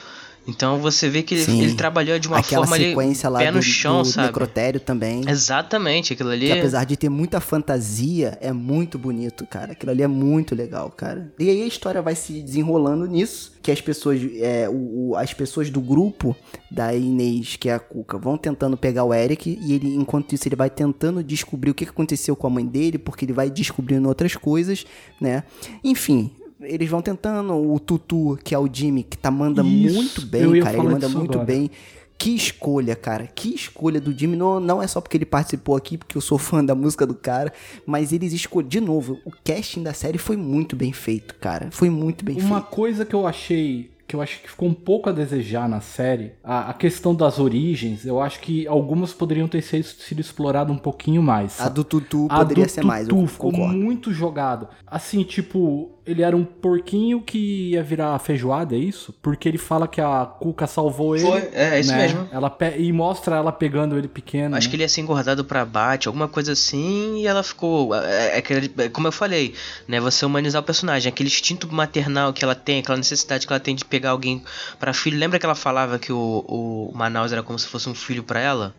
Então 0.46 0.80
você 0.80 1.08
vê 1.08 1.22
que 1.22 1.34
ele, 1.36 1.60
ele 1.62 1.74
trabalhou 1.74 2.18
de 2.18 2.26
uma 2.26 2.38
Aquela 2.38 2.62
forma 2.66 2.74
ali, 2.76 2.88
sequência 2.90 3.28
lá 3.28 3.38
pé 3.38 3.50
do, 3.52 3.56
no 3.56 3.62
chão, 3.62 4.02
do 4.02 4.08
sabe? 4.08 4.26
necrotério 4.26 4.80
também. 4.80 5.22
Exatamente, 5.28 6.12
aquilo 6.12 6.30
ali. 6.30 6.46
Que 6.46 6.52
apesar 6.52 6.84
de 6.84 6.96
ter 6.96 7.08
muita 7.08 7.40
fantasia, 7.40 8.36
é 8.40 8.52
muito 8.52 8.98
bonito, 8.98 9.46
cara. 9.46 9.72
Aquilo 9.72 9.92
ali 9.92 10.02
é 10.02 10.08
muito 10.08 10.54
legal, 10.54 10.90
cara. 10.90 11.32
E 11.38 11.48
aí 11.48 11.62
a 11.62 11.66
história 11.66 12.02
vai 12.02 12.14
se 12.16 12.42
desenrolando 12.42 13.06
nisso, 13.06 13.52
que 13.62 13.70
as 13.70 13.80
pessoas, 13.80 14.20
é, 14.40 14.68
o, 14.68 15.10
o- 15.10 15.16
as 15.16 15.32
pessoas 15.32 15.70
do 15.70 15.80
grupo 15.80 16.34
da 16.70 16.92
Inês, 16.94 17.54
que 17.56 17.68
é 17.68 17.74
a 17.74 17.78
Cuca, 17.78 18.18
vão 18.18 18.36
tentando 18.36 18.76
pegar 18.76 19.04
o 19.04 19.14
Eric 19.14 19.58
e 19.62 19.72
ele, 19.74 19.94
enquanto 19.94 20.32
isso, 20.34 20.48
ele 20.48 20.56
vai 20.56 20.68
tentando 20.70 21.22
descobrir 21.22 21.70
o 21.70 21.74
que 21.74 21.84
aconteceu 21.84 22.34
com 22.34 22.46
a 22.46 22.50
mãe 22.50 22.66
dele, 22.66 22.98
porque 22.98 23.24
ele 23.24 23.32
vai 23.32 23.48
descobrindo 23.48 24.08
outras 24.08 24.34
coisas, 24.34 24.84
né? 25.20 25.44
Enfim. 25.84 26.32
Eles 26.62 26.88
vão 26.88 27.02
tentando, 27.02 27.54
o 27.54 27.78
Tutu, 27.80 28.38
que 28.44 28.54
é 28.54 28.58
o 28.58 28.68
Jimmy, 28.72 29.02
que 29.02 29.16
tá, 29.18 29.30
manda 29.30 29.62
Isso, 29.62 29.94
muito 29.94 30.26
bem, 30.26 30.60
cara. 30.60 30.76
Ele 30.76 30.88
manda 30.88 31.08
muito 31.08 31.32
agora. 31.32 31.44
bem. 31.44 31.70
Que 32.18 32.36
escolha, 32.36 32.94
cara. 32.94 33.26
Que 33.26 33.52
escolha 33.52 34.00
do 34.00 34.16
Jimmy. 34.16 34.36
Não, 34.36 34.60
não 34.60 34.80
é 34.80 34.86
só 34.86 35.00
porque 35.00 35.16
ele 35.16 35.26
participou 35.26 35.74
aqui, 35.74 35.98
porque 35.98 36.16
eu 36.16 36.20
sou 36.20 36.38
fã 36.38 36.64
da 36.64 36.72
música 36.74 37.04
do 37.04 37.14
cara. 37.16 37.52
Mas 37.84 38.12
eles 38.12 38.32
escolheram. 38.32 38.68
De 38.68 38.80
novo, 38.80 39.18
o 39.24 39.32
casting 39.44 39.82
da 39.82 39.92
série 39.92 40.18
foi 40.18 40.36
muito 40.36 40.76
bem 40.76 40.92
feito, 40.92 41.34
cara. 41.34 41.68
Foi 41.72 41.90
muito 41.90 42.24
bem 42.24 42.38
Uma 42.40 42.60
feito. 42.60 42.70
coisa 42.70 43.04
que 43.04 43.14
eu 43.14 43.26
achei 43.26 43.90
que 44.12 44.16
eu 44.16 44.20
acho 44.20 44.40
que 44.42 44.50
ficou 44.50 44.68
um 44.68 44.74
pouco 44.74 45.08
a 45.08 45.12
desejar 45.12 45.66
na 45.66 45.80
série, 45.80 46.32
a, 46.44 46.68
a 46.70 46.74
questão 46.74 47.14
das 47.14 47.38
origens, 47.38 48.04
eu 48.04 48.20
acho 48.20 48.40
que 48.40 48.66
algumas 48.66 49.14
poderiam 49.14 49.48
ter 49.48 49.62
sido, 49.62 49.84
sido 49.84 50.20
explorado 50.20 50.70
um 50.70 50.76
pouquinho 50.76 51.22
mais. 51.22 51.58
A 51.58 51.68
do 51.70 51.82
Tutu 51.82 52.26
A 52.30 52.40
poderia 52.40 52.66
do 52.66 52.70
ser 52.70 52.84
mais, 52.84 53.08
eu 53.08 53.14
Tutu 53.16 53.26
ficou 53.28 53.50
concordo. 53.50 53.74
muito 53.74 54.12
jogado. 54.12 54.68
Assim, 54.86 55.22
tipo, 55.24 55.92
ele 56.04 56.20
era 56.22 56.36
um 56.36 56.44
porquinho 56.44 57.22
que 57.22 57.70
ia 57.70 57.82
virar 57.82 58.18
feijoada, 58.18 58.74
é 58.74 58.78
isso? 58.78 59.14
Porque 59.22 59.48
ele 59.48 59.56
fala 59.56 59.88
que 59.88 60.00
a 60.00 60.26
Cuca 60.26 60.66
salvou 60.66 61.16
ele. 61.16 61.24
Foi, 61.26 61.40
é, 61.54 61.76
é 61.76 61.80
isso 61.80 61.90
né? 61.92 62.02
mesmo. 62.02 62.28
Ela 62.30 62.50
pe- 62.50 62.76
e 62.78 62.92
mostra 62.92 63.36
ela 63.36 63.50
pegando 63.52 63.96
ele 63.96 64.08
pequeno. 64.08 64.56
Acho 64.56 64.66
né? 64.66 64.70
que 64.70 64.76
ele 64.76 64.82
ia 64.82 64.88
ser 64.90 65.00
engordado 65.00 65.42
pra 65.44 65.64
bate, 65.64 66.06
alguma 66.08 66.28
coisa 66.28 66.52
assim, 66.52 67.18
e 67.20 67.26
ela 67.26 67.42
ficou. 67.42 67.94
É, 67.94 68.34
é 68.34 68.38
aquele- 68.38 68.70
é 68.76 68.88
como 68.90 69.06
eu 69.08 69.12
falei, 69.12 69.54
né? 69.88 69.98
Você 70.00 70.26
humanizar 70.26 70.60
o 70.60 70.64
personagem, 70.64 71.08
aquele 71.08 71.28
instinto 71.30 71.72
maternal 71.72 72.32
que 72.32 72.44
ela 72.44 72.54
tem, 72.54 72.80
aquela 72.80 72.98
necessidade 72.98 73.46
que 73.46 73.52
ela 73.52 73.60
tem 73.60 73.74
de 73.74 73.84
pegar 73.84 74.01
alguém 74.10 74.42
pra 74.78 74.92
filho. 74.92 75.18
Lembra 75.18 75.38
que 75.38 75.46
ela 75.46 75.54
falava 75.54 75.98
que 75.98 76.12
o, 76.12 76.44
o 76.46 76.92
Manaus 76.94 77.32
era 77.32 77.42
como 77.42 77.58
se 77.58 77.66
fosse 77.66 77.88
um 77.88 77.94
filho 77.94 78.22
pra 78.22 78.40
ela? 78.40 78.74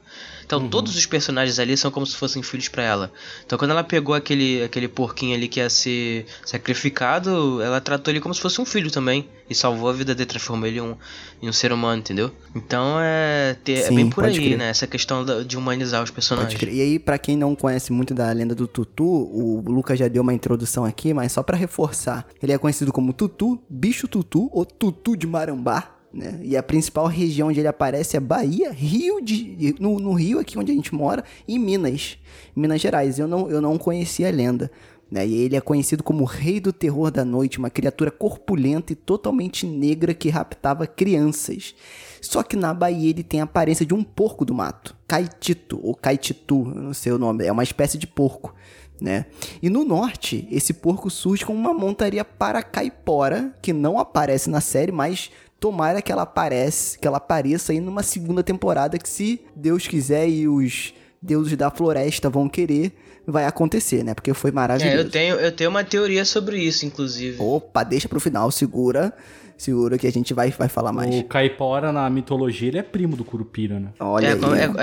Então 0.45 0.59
Uhum. 0.59 0.69
todos 0.69 0.95
os 0.95 1.05
personagens 1.05 1.59
ali 1.59 1.75
são 1.77 1.89
como 1.91 2.05
se 2.05 2.15
fossem 2.15 2.41
filhos 2.43 2.67
pra 2.67 2.83
ela. 2.83 3.11
Então 3.45 3.57
quando 3.57 3.71
ela 3.71 3.83
pegou 3.83 4.13
aquele, 4.15 4.63
aquele 4.63 4.87
porquinho 4.87 5.35
ali 5.35 5.47
que 5.47 5.59
ia 5.59 5.69
ser 5.69 6.25
sacrificado, 6.45 7.61
ela 7.61 7.79
tratou 7.79 8.11
ele 8.11 8.19
como 8.19 8.33
se 8.33 8.41
fosse 8.41 8.59
um 8.59 8.65
filho 8.65 8.89
também. 8.91 9.27
E 9.49 9.53
salvou 9.53 9.89
a 9.89 9.93
vida 9.93 10.15
dele, 10.15 10.25
transformou 10.29 10.65
ele 10.67 10.77
em 10.79 10.81
um, 10.81 10.95
em 11.41 11.49
um 11.49 11.53
ser 11.53 11.73
humano, 11.73 11.99
entendeu? 11.99 12.31
Então 12.55 12.97
é, 12.99 13.55
ter, 13.63 13.73
é 13.73 13.81
Sim, 13.89 13.95
bem 13.95 14.09
por 14.09 14.23
aí, 14.23 14.33
crer. 14.35 14.57
né? 14.57 14.69
Essa 14.69 14.87
questão 14.87 15.23
de 15.45 15.57
humanizar 15.57 16.01
os 16.01 16.09
personagens. 16.09 16.59
E 16.61 16.81
aí, 16.81 16.97
pra 16.97 17.17
quem 17.17 17.35
não 17.35 17.53
conhece 17.53 17.91
muito 17.91 18.13
da 18.13 18.31
lenda 18.31 18.55
do 18.55 18.65
Tutu, 18.67 19.03
o 19.05 19.61
Lucas 19.67 19.99
já 19.99 20.07
deu 20.07 20.23
uma 20.23 20.33
introdução 20.33 20.85
aqui, 20.85 21.13
mas 21.13 21.33
só 21.33 21.43
pra 21.43 21.57
reforçar. 21.57 22.25
Ele 22.41 22.53
é 22.53 22.57
conhecido 22.57 22.91
como 22.93 23.11
Tutu, 23.11 23.61
Bicho 23.69 24.07
Tutu 24.07 24.49
ou 24.51 24.65
Tutu 24.65 25.15
de 25.17 25.27
Marambá. 25.27 25.92
Né? 26.13 26.39
E 26.43 26.55
a 26.55 26.61
principal 26.61 27.07
região 27.07 27.47
onde 27.47 27.59
ele 27.59 27.67
aparece 27.67 28.15
é 28.15 28.19
Bahia, 28.19 28.71
Rio 28.71 29.19
de. 29.19 29.75
No, 29.79 29.99
no 29.99 30.13
Rio, 30.13 30.39
aqui 30.39 30.59
onde 30.59 30.71
a 30.71 30.75
gente 30.75 30.93
mora, 30.93 31.23
e 31.47 31.57
Minas. 31.57 32.17
Minas 32.55 32.79
Gerais. 32.79 33.17
Eu 33.17 33.27
não, 33.27 33.49
eu 33.49 33.59
não 33.59 33.77
conhecia 33.77 34.27
a 34.27 34.31
lenda. 34.31 34.69
Né? 35.09 35.27
E 35.27 35.35
ele 35.41 35.55
é 35.55 35.61
conhecido 35.61 36.03
como 36.03 36.23
Rei 36.23 36.59
do 36.59 36.71
Terror 36.71 37.11
da 37.11 37.25
Noite, 37.25 37.57
uma 37.57 37.69
criatura 37.69 38.11
corpulenta 38.11 38.93
e 38.93 38.95
totalmente 38.95 39.65
negra 39.65 40.13
que 40.13 40.29
raptava 40.29 40.87
crianças. 40.87 41.75
Só 42.21 42.41
que 42.41 42.55
na 42.55 42.73
Bahia 42.73 43.09
ele 43.09 43.23
tem 43.23 43.41
a 43.41 43.43
aparência 43.43 43.85
de 43.85 43.93
um 43.93 44.03
porco 44.03 44.45
do 44.45 44.53
mato. 44.53 44.95
Caetito, 45.07 45.79
ou 45.83 45.93
Caetitu, 45.93 46.63
não 46.65 46.93
sei 46.93 47.11
o 47.11 47.19
nome, 47.19 47.45
é 47.45 47.51
uma 47.51 47.63
espécie 47.63 47.97
de 47.97 48.07
porco. 48.07 48.55
Né? 49.01 49.25
E 49.61 49.69
no 49.69 49.83
norte, 49.83 50.47
esse 50.49 50.73
porco 50.73 51.09
surge 51.09 51.45
com 51.45 51.53
uma 51.53 51.73
montaria 51.73 52.23
paracaipora, 52.23 53.53
que 53.61 53.73
não 53.73 53.99
aparece 53.99 54.49
na 54.49 54.61
série, 54.61 54.91
mas 54.91 55.29
tomara 55.63 56.01
que 56.01 56.11
ela 56.11 56.23
aparece, 56.23 56.99
que 56.99 57.07
ela 57.07 57.15
apareça 57.15 57.71
aí 57.71 57.79
numa 57.79 58.03
segunda 58.03 58.43
temporada 58.43 58.97
que 58.97 59.07
se 59.07 59.39
Deus 59.55 59.87
quiser 59.87 60.27
e 60.27 60.45
os 60.45 60.93
deuses 61.21 61.55
da 61.55 61.71
floresta 61.71 62.29
vão 62.29 62.49
querer, 62.49 62.91
vai 63.25 63.45
acontecer, 63.45 64.03
né? 64.03 64.13
Porque 64.13 64.33
foi 64.33 64.49
É, 64.49 64.53
maravilhoso. 64.53 64.97
eu 64.97 65.09
tenho, 65.09 65.35
eu 65.35 65.53
tenho 65.53 65.69
uma 65.69 65.81
teoria 65.85 66.25
sobre 66.25 66.57
isso, 66.59 66.85
inclusive. 66.85 67.37
Opa, 67.41 67.81
deixa 67.85 68.09
pro 68.09 68.19
final, 68.19 68.51
segura. 68.51 69.13
Segura 69.57 69.97
que 69.97 70.05
a 70.05 70.11
gente 70.11 70.33
vai, 70.33 70.51
vai 70.51 70.67
falar 70.67 70.91
mais. 70.91 71.15
O 71.15 71.23
Caipora, 71.23 71.93
na 71.93 72.09
mitologia, 72.09 72.67
ele 72.67 72.79
é 72.79 72.83
primo 72.83 73.15
do 73.15 73.23
Curupira, 73.23 73.79
né? 73.79 73.87
Olha 74.01 74.27
É, 74.27 74.33
aí. 74.33 74.39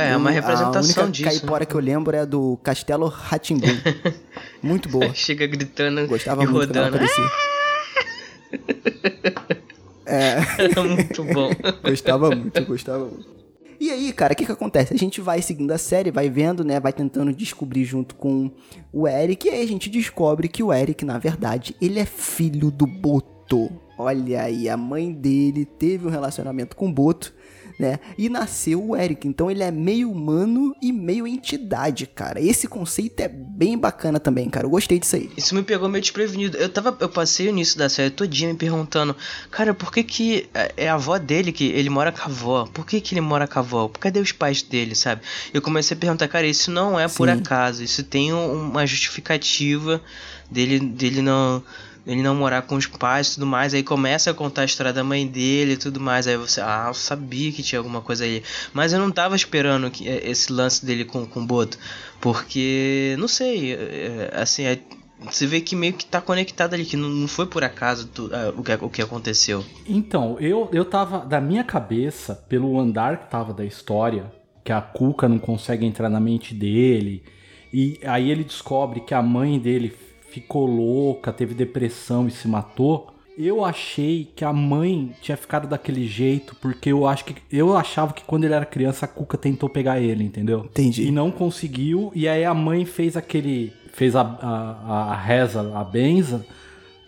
é- 0.07 0.13
é 0.13 0.17
uma 0.17 0.31
representação 0.31 1.03
A 1.03 1.07
única 1.07 1.13
disso, 1.13 1.25
né? 1.27 1.31
caipora 1.41 1.67
que 1.67 1.75
eu 1.75 1.81
lembro 1.81 2.17
é 2.17 2.25
do 2.25 2.57
Castelo 2.63 3.07
Ratimbum. 3.07 3.67
Muito 4.63 4.89
boa. 4.89 5.13
Chega 5.13 5.47
gritando 5.47 6.07
Gostava 6.07 6.43
e 6.43 6.47
muito 6.47 6.69
quando 6.73 6.77
ela 6.77 6.91
Era 10.11 10.83
muito 10.85 11.25
bom. 11.25 11.51
Gostava 11.83 12.35
muito, 12.35 12.65
gostava 12.67 13.05
muito. 13.05 13.41
E 13.81 13.91
aí, 13.91 14.13
cara, 14.13 14.35
o 14.35 14.37
que 14.37 14.45
que 14.45 14.53
acontece? 14.53 14.93
A 14.93 14.97
gente 14.97 15.23
vai 15.23 15.41
seguindo 15.41 15.71
a 15.71 15.79
série, 15.79 16.11
vai 16.11 16.29
vendo, 16.29 16.63
né? 16.63 16.79
Vai 16.79 16.93
tentando 16.93 17.33
descobrir 17.33 17.85
junto 17.85 18.15
com 18.15 18.51
o 18.93 19.09
Eric. 19.09 19.47
E 19.49 19.51
aí 19.51 19.63
a 19.63 19.67
gente 19.67 19.89
descobre 19.89 20.49
que 20.49 20.63
o 20.63 20.71
Eric, 20.71 21.03
na 21.03 21.17
verdade, 21.17 21.75
ele 21.81 21.99
é 21.99 22.05
filho 22.05 22.71
do 22.71 22.87
Boto. 22.87 23.71
Olha 23.97 24.43
aí, 24.43 24.69
a 24.69 24.77
mãe 24.77 25.11
dele 25.11 25.65
teve 25.65 26.07
um 26.07 26.11
relacionamento 26.11 26.77
com 26.77 26.89
o 26.89 26.93
Boto, 26.93 27.33
né? 27.81 27.99
E 28.19 28.29
nasceu 28.29 28.85
o 28.91 28.95
Eric. 28.97 29.27
Então 29.27 29.51
ele 29.51 29.63
é 29.63 29.71
meio 29.71 30.11
humano 30.11 30.77
e 30.83 30.93
meio 30.93 31.27
entidade, 31.27 32.07
cara. 32.07 32.41
Esse 32.41 32.69
conceito 32.69 33.21
é 33.21 33.29
bem 33.29 33.79
bacana 33.79 34.21
também, 34.21 34.49
cara. 34.51 34.67
Eu 34.67 34.71
gostei 34.71 34.99
disso 34.99 35.17
aí. 35.17 35.31
Isso 35.37 35.55
me 35.55 35.63
pegou 35.63 35.89
meio 35.89 36.03
desprevenido. 36.03 36.57
Eu 36.59 36.69
tava, 36.69 36.97
eu 37.01 37.09
passei 37.09 37.47
o 37.47 37.51
início 37.51 37.79
da 37.79 37.89
série 37.89 38.11
todinha 38.11 38.53
me 38.53 38.59
perguntando, 38.59 39.17
cara, 39.51 39.73
por 39.73 39.91
que 39.91 40.05
que 40.05 40.49
é- 40.55 40.73
é 40.77 40.89
a 40.89 40.95
avó 40.95 41.17
dele 41.19 41.51
que 41.53 41.65
ele 41.65 41.89
mora 41.89 42.13
com 42.13 42.21
a 42.21 42.25
avó? 42.27 42.67
Por 42.73 42.85
que 42.87 43.01
que 43.01 43.15
ele 43.15 43.21
mora 43.23 43.49
com 43.49 43.59
a 43.59 43.63
avó? 43.63 43.89
Cadê 43.89 44.21
os 44.21 44.33
pais 44.33 44.63
dele, 44.63 44.95
sabe? 44.95 45.23
Eu 45.55 45.63
comecei 45.63 45.97
a 45.97 46.01
perguntar, 46.01 46.29
cara, 46.29 46.47
isso 46.47 46.71
não 46.71 47.01
é 47.01 47.09
por 47.09 47.29
Sim. 47.29 47.35
acaso, 47.35 47.83
isso 47.83 48.05
tem 48.05 48.33
um- 48.35 48.69
uma 48.71 48.87
justificativa 48.87 50.01
dele, 50.51 50.79
dele 50.81 51.23
não 51.23 51.63
ele 52.07 52.23
não 52.23 52.35
morar 52.35 52.63
com 52.63 52.77
os 52.77 52.87
pais 52.87 53.29
e 53.29 53.35
tudo 53.35 53.47
mais, 53.47 53.75
aí 53.75 53.83
começa 53.83 54.31
a 54.31 54.35
contar 54.35 54.63
a 54.63 54.65
história 54.65 54.93
da 54.93 55.05
mãe 55.05 55.27
dele 55.27 55.73
e 55.73 55.77
tudo 55.77 56.01
mais, 56.01 56.27
aí 56.27 56.37
você, 56.37 56.61
ah, 56.61 56.87
eu 56.89 56.95
sabia 56.95 57.53
que 57.53 57.63
tinha 57.63 57.79
alguma 57.79 58.01
coisa 58.01 58.25
aí, 58.25 58.43
mas 58.73 58.93
eu 58.93 58.99
não 58.99 59.11
tava 59.11 59.37
esperando 59.37 59.91
que, 59.91 60.09
eh, 60.09 60.23
esse 60.31 60.53
lance 60.53 60.85
dele 60.85 61.05
com, 61.05 61.27
com 61.27 61.41
o 61.41 61.47
Boto, 61.47 61.79
porque, 62.21 63.17
não 63.19 63.27
sei, 63.29 63.73
eh, 63.75 64.31
assim, 64.35 64.65
é- 64.65 64.79
você 65.23 65.47
vê 65.47 65.61
que 65.61 65.77
meio 65.77 65.93
que 65.93 66.05
tá 66.07 66.19
conectado 66.21 66.73
ali, 66.73 66.85
que 66.87 66.97
não, 66.97 67.09
não 67.11 67.29
foi 67.29 67.45
por 67.47 67.63
acaso 67.63 68.07
tu- 68.09 68.31
ah, 68.33 68.55
o, 68.57 68.63
que, 68.63 68.73
o 68.81 68.89
que 68.89 69.03
aconteceu. 69.03 69.63
Então, 69.87 70.39
eu, 70.41 70.69
eu 70.73 70.85
tava, 70.85 71.19
da 71.27 71.41
minha 71.41 71.63
cabeça, 71.65 72.35
pelo 72.49 72.79
andar 72.81 73.19
que 73.19 73.31
tava 73.31 73.53
da 73.53 73.65
história, 73.65 74.33
que 74.65 74.73
a 74.73 74.81
Cuca 74.81 75.29
não 75.29 75.39
consegue 75.39 75.85
entrar 75.85 76.09
na 76.09 76.21
mente 76.21 76.55
dele, 76.55 77.23
e 77.73 77.99
aí 78.05 78.31
ele 78.31 78.45
descobre 78.45 79.01
que 79.01 79.13
a 79.13 79.23
mãe 79.23 79.59
dele 79.59 79.95
ficou 80.31 80.67
louca, 80.67 81.33
teve 81.33 81.55
depressão 81.55 82.27
e 82.27 82.31
se 82.31 82.47
matou. 82.49 83.09
Eu 83.39 83.65
achei 83.65 84.31
que 84.37 84.45
a 84.45 84.53
mãe 84.53 85.15
tinha 85.23 85.37
ficado 85.37 85.67
daquele 85.67 86.07
jeito, 86.07 86.55
porque 86.57 86.93
eu 86.93 87.07
acho 87.07 87.25
que 87.25 87.37
eu 87.51 87.77
achava 87.77 88.13
que 88.13 88.25
quando 88.25 88.45
ele 88.45 88.55
era 88.55 88.67
criança 88.67 89.07
a 89.07 89.09
Cuca 89.09 89.39
tentou 89.39 89.69
pegar 89.69 90.01
ele, 90.01 90.25
entendeu? 90.25 90.67
Entendi. 90.67 91.07
E 91.07 91.11
não 91.11 91.31
conseguiu, 91.31 92.13
e 92.15 92.29
aí 92.29 92.45
a 92.45 92.53
mãe 92.53 92.85
fez 92.85 93.17
aquele. 93.17 93.73
fez 93.93 94.15
a, 94.15 94.21
a, 94.21 95.13
a 95.13 95.17
reza, 95.17 95.73
a 95.75 95.83
benza, 95.83 96.45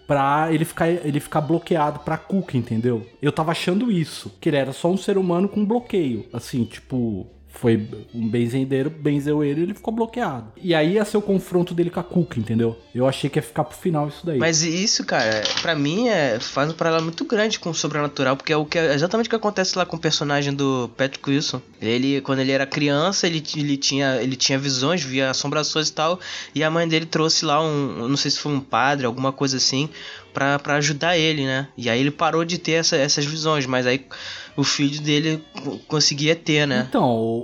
pra 0.07 0.53
ele 0.53 0.64
ficar, 0.64 0.89
ele 0.89 1.20
ficar 1.20 1.41
bloqueado 1.41 2.01
pra 2.01 2.16
Cuca, 2.16 2.57
entendeu? 2.57 3.07
Eu 3.20 3.33
tava 3.33 3.53
achando 3.53 3.91
isso, 3.91 4.33
que 4.41 4.49
ele 4.49 4.57
era 4.57 4.73
só 4.73 4.91
um 4.91 4.97
ser 4.97 5.18
humano 5.18 5.49
com 5.49 5.64
bloqueio, 5.64 6.25
assim, 6.33 6.64
tipo, 6.64 7.27
foi 7.53 7.86
um 8.14 8.28
benzendeiro, 8.28 8.90
benzeu 8.90 9.44
ele 9.44 9.61
e 9.61 9.62
ele 9.64 9.74
ficou 9.74 9.94
bloqueado. 9.94 10.46
E 10.57 10.74
aí 10.74 10.94
ia 10.94 11.05
ser 11.05 11.18
o 11.18 11.22
confronto 11.22 11.74
dele 11.74 11.90
com 11.90 12.00
a 12.00 12.03
Cuca, 12.03 12.40
entendeu? 12.40 12.76
Eu 12.94 13.07
achei 13.07 13.28
que 13.28 13.38
ia 13.38 13.42
ficar 13.42 13.62
pro 13.64 13.76
final 13.76 14.09
isso 14.09 14.24
daí. 14.24 14.38
Mas 14.38 14.62
isso, 14.62 15.05
cara, 15.05 15.42
pra 15.61 15.74
mim 15.74 16.09
é, 16.09 16.40
faz 16.40 16.70
um 16.70 16.74
paralelo 16.74 17.05
muito 17.05 17.24
grande 17.24 17.61
com 17.61 17.70
o 17.70 17.74
sobrenatural, 17.74 18.36
porque 18.36 18.53
é 18.53 18.57
o 18.57 18.64
que 18.64 18.78
é 18.78 18.94
exatamente 18.94 19.26
o 19.26 19.30
que 19.30 19.36
acontece 19.36 19.76
lá 19.76 19.84
com 19.84 19.96
o 19.96 20.00
personagem 20.00 20.53
do 20.53 20.90
Patrick 20.96 21.28
Wilson. 21.28 21.61
Ele, 21.80 22.20
quando 22.22 22.40
ele 22.40 22.53
era 22.53 22.66
criança, 22.66 23.26
ele, 23.26 23.42
ele, 23.57 23.76
tinha, 23.76 24.16
ele 24.20 24.34
tinha 24.34 24.59
visões, 24.59 25.03
via 25.03 25.30
assombrações 25.30 25.88
e 25.88 25.92
tal, 25.92 26.18
e 26.55 26.64
a 26.64 26.70
mãe 26.70 26.88
dele 26.88 27.07
trouxe 27.07 27.44
lá 27.44 27.62
um, 27.62 28.09
não 28.09 28.16
sei 28.16 28.30
se 28.30 28.38
foi 28.38 28.53
um 28.53 28.61
padre, 28.61 29.07
alguma 29.07 29.30
coisa 29.30 29.59
assim, 29.59 29.88
pra 30.32 30.59
ajudar 30.76 31.16
ele, 31.16 31.44
né? 31.44 31.68
E 31.76 31.90
aí 31.90 32.00
ele 32.00 32.11
parou 32.11 32.44
de 32.44 32.59
ter 32.59 32.72
essa, 32.72 32.96
essas 32.96 33.24
visões, 33.24 33.66
mas 33.66 33.87
aí 33.87 34.04
o 34.57 34.64
filho 34.64 35.00
dele 35.00 35.42
conseguia 35.88 36.37
ter, 36.37 36.66
né? 36.66 36.87
Então, 36.88 37.08
o, 37.08 37.38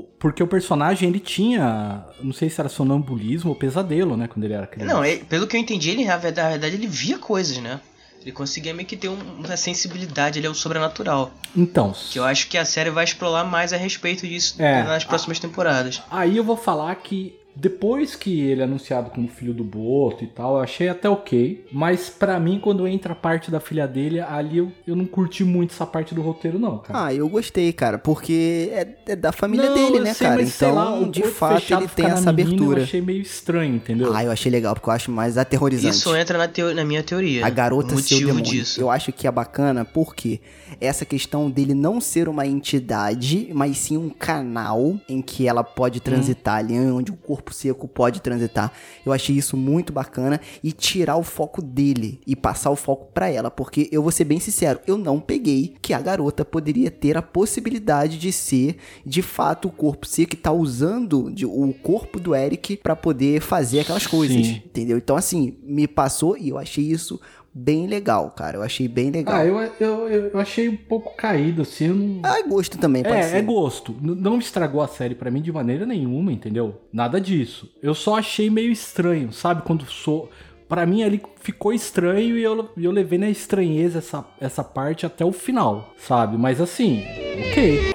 o, 0.00 0.08
porque 0.18 0.42
o 0.42 0.46
personagem 0.46 1.08
ele 1.08 1.20
tinha, 1.20 2.04
não 2.22 2.32
sei 2.32 2.48
se 2.48 2.60
era 2.60 2.68
sonambulismo 2.68 3.50
ou 3.50 3.56
pesadelo, 3.56 4.16
né, 4.16 4.28
quando 4.28 4.44
ele 4.44 4.54
era 4.54 4.66
criança. 4.66 4.92
Não, 4.92 5.04
ele, 5.04 5.24
pelo 5.24 5.46
que 5.46 5.56
eu 5.56 5.60
entendi, 5.60 5.90
ele 5.90 6.04
na 6.04 6.16
verdade 6.16 6.66
ele 6.66 6.86
via 6.86 7.18
coisas, 7.18 7.58
né? 7.58 7.80
Ele 8.20 8.30
conseguia 8.30 8.72
meio 8.72 8.86
que 8.86 8.96
ter 8.96 9.08
uma 9.08 9.56
sensibilidade 9.56 10.38
ali 10.38 10.46
ao 10.46 10.54
sobrenatural. 10.54 11.32
Então. 11.56 11.92
Que 12.10 12.20
eu 12.20 12.24
acho 12.24 12.46
que 12.46 12.56
a 12.56 12.64
série 12.64 12.88
vai 12.88 13.02
explorar 13.02 13.42
mais 13.42 13.72
a 13.72 13.76
respeito 13.76 14.26
disso 14.28 14.54
é, 14.62 14.84
nas 14.84 15.04
próximas 15.04 15.38
a, 15.38 15.40
temporadas. 15.40 16.00
Aí 16.08 16.36
eu 16.36 16.44
vou 16.44 16.56
falar 16.56 16.94
que 16.94 17.34
depois 17.54 18.16
que 18.16 18.40
ele 18.40 18.62
é 18.62 18.64
anunciado 18.64 19.10
como 19.10 19.28
filho 19.28 19.52
do 19.52 19.62
Boto 19.62 20.24
e 20.24 20.26
tal, 20.26 20.56
eu 20.56 20.62
achei 20.62 20.88
até 20.88 21.08
ok. 21.08 21.66
Mas 21.70 22.08
para 22.08 22.38
mim, 22.40 22.58
quando 22.58 22.86
entra 22.88 23.12
a 23.12 23.16
parte 23.16 23.50
da 23.50 23.60
filha 23.60 23.86
dele, 23.86 24.20
ali 24.20 24.58
eu, 24.58 24.72
eu 24.86 24.96
não 24.96 25.04
curti 25.04 25.44
muito 25.44 25.72
essa 25.72 25.84
parte 25.84 26.14
do 26.14 26.22
roteiro, 26.22 26.58
não, 26.58 26.78
cara. 26.78 27.06
Ah, 27.06 27.14
eu 27.14 27.28
gostei, 27.28 27.72
cara, 27.72 27.98
porque 27.98 28.70
é, 28.72 28.88
é 29.06 29.16
da 29.16 29.32
família 29.32 29.68
não, 29.68 29.74
dele, 29.74 30.00
né, 30.00 30.14
sei, 30.14 30.26
cara? 30.26 30.40
Mas, 30.40 30.56
então, 30.56 30.74
lá, 30.74 31.08
de 31.08 31.22
fato, 31.24 31.74
ele 31.74 31.88
tem 31.88 32.06
essa 32.06 32.32
menina, 32.32 32.52
abertura. 32.52 32.80
Eu 32.80 32.84
achei 32.84 33.00
meio 33.00 33.20
estranho, 33.22 33.74
entendeu? 33.74 34.14
Ah, 34.14 34.24
eu 34.24 34.30
achei 34.30 34.50
legal, 34.50 34.74
porque 34.74 34.88
eu 34.88 34.94
acho 34.94 35.10
mais 35.10 35.36
aterrorizante. 35.36 35.96
Isso 35.96 36.14
entra 36.16 36.38
na, 36.38 36.48
teo 36.48 36.74
na 36.74 36.84
minha 36.84 37.02
teoria. 37.02 37.44
A 37.44 37.50
garota 37.50 37.96
ser 37.98 38.16
o 38.16 38.26
demônio. 38.26 38.42
Disso. 38.42 38.80
Eu 38.80 38.90
acho 38.90 39.12
que 39.12 39.26
é 39.26 39.30
bacana 39.30 39.84
porque 39.84 40.40
essa 40.80 41.04
questão 41.04 41.50
dele 41.50 41.74
não 41.74 42.00
ser 42.00 42.28
uma 42.28 42.46
entidade, 42.46 43.50
mas 43.52 43.78
sim 43.78 43.96
um 43.96 44.08
canal 44.08 44.98
em 45.08 45.20
que 45.20 45.46
ela 45.46 45.62
pode 45.62 46.00
transitar 46.00 46.56
hum. 46.56 46.58
ali, 46.58 46.78
onde 46.78 47.10
o 47.12 47.16
corpo 47.16 47.41
corpo 47.42 47.52
seco 47.52 47.88
pode 47.88 48.22
transitar. 48.22 48.72
Eu 49.04 49.12
achei 49.12 49.36
isso 49.36 49.56
muito 49.56 49.92
bacana 49.92 50.40
e 50.62 50.70
tirar 50.70 51.16
o 51.16 51.24
foco 51.24 51.60
dele 51.60 52.20
e 52.24 52.36
passar 52.36 52.70
o 52.70 52.76
foco 52.76 53.08
para 53.12 53.28
ela, 53.28 53.50
porque 53.50 53.88
eu 53.90 54.02
vou 54.02 54.12
ser 54.12 54.24
bem 54.24 54.38
sincero, 54.38 54.78
eu 54.86 54.96
não 54.96 55.20
peguei 55.20 55.74
que 55.82 55.92
a 55.92 56.00
garota 56.00 56.44
poderia 56.44 56.90
ter 56.90 57.16
a 57.16 57.22
possibilidade 57.22 58.16
de 58.18 58.32
ser 58.32 58.76
de 59.04 59.20
fato 59.20 59.68
o 59.68 59.72
corpo 59.72 60.06
seco 60.06 60.30
que 60.30 60.36
tá 60.36 60.52
usando 60.52 61.30
de, 61.32 61.44
o 61.44 61.74
corpo 61.82 62.20
do 62.20 62.34
Eric 62.34 62.76
para 62.76 62.94
poder 62.94 63.40
fazer 63.40 63.80
aquelas 63.80 64.06
coisas, 64.06 64.46
Sim. 64.46 64.62
entendeu? 64.64 64.96
Então 64.96 65.16
assim, 65.16 65.56
me 65.64 65.88
passou 65.88 66.36
e 66.38 66.50
eu 66.50 66.58
achei 66.58 66.84
isso 66.84 67.20
bem 67.54 67.86
legal, 67.86 68.30
cara. 68.30 68.56
Eu 68.56 68.62
achei 68.62 68.88
bem 68.88 69.10
legal. 69.10 69.34
Ah, 69.34 69.44
eu, 69.44 69.58
eu, 69.78 70.08
eu 70.08 70.40
achei 70.40 70.68
um 70.68 70.76
pouco 70.76 71.14
caído, 71.16 71.62
assim. 71.62 71.88
Não... 71.88 72.20
Ah, 72.22 72.38
é 72.38 72.42
gosto 72.42 72.78
também, 72.78 73.02
pode 73.02 73.16
é, 73.16 73.22
ser. 73.22 73.36
É 73.36 73.42
gosto. 73.42 73.94
Não 74.00 74.38
estragou 74.38 74.80
a 74.80 74.88
série 74.88 75.14
para 75.14 75.30
mim 75.30 75.42
de 75.42 75.52
maneira 75.52 75.84
nenhuma, 75.84 76.32
entendeu? 76.32 76.80
Nada 76.92 77.20
disso. 77.20 77.70
Eu 77.82 77.94
só 77.94 78.16
achei 78.16 78.48
meio 78.48 78.72
estranho, 78.72 79.32
sabe? 79.32 79.62
Quando 79.62 79.84
sou. 79.86 80.30
Pra 80.68 80.86
mim 80.86 81.02
ali 81.02 81.20
ficou 81.40 81.70
estranho 81.74 82.38
e 82.38 82.42
eu, 82.42 82.70
eu 82.78 82.90
levei 82.90 83.18
na 83.18 83.28
estranheza 83.28 83.98
essa, 83.98 84.24
essa 84.40 84.64
parte 84.64 85.04
até 85.04 85.22
o 85.22 85.30
final, 85.30 85.92
sabe? 85.98 86.38
Mas 86.38 86.62
assim, 86.62 87.04
ok. 87.50 87.92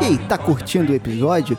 E 0.00 0.04
aí, 0.04 0.18
tá 0.28 0.36
curtindo 0.36 0.92
o 0.92 0.94
episódio? 0.94 1.58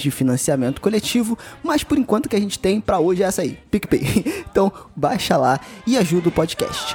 de 0.00 0.10
financiamento 0.10 0.80
coletivo, 0.80 1.38
mas 1.62 1.82
por 1.84 1.98
enquanto 1.98 2.28
que 2.28 2.36
a 2.36 2.40
gente 2.40 2.58
tem 2.58 2.80
para 2.80 2.98
hoje 2.98 3.22
é 3.22 3.26
essa 3.26 3.42
aí, 3.42 3.58
PicPay. 3.70 4.42
Então, 4.52 4.70
baixa 4.94 5.36
lá 5.36 5.58
e 5.86 5.96
ajuda 5.96 6.28
o 6.28 6.32
podcast. 6.32 6.94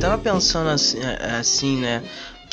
Tava 0.00 0.18
pensando 0.18 0.70
assim, 0.70 0.98
assim 1.38 1.80
né? 1.80 2.02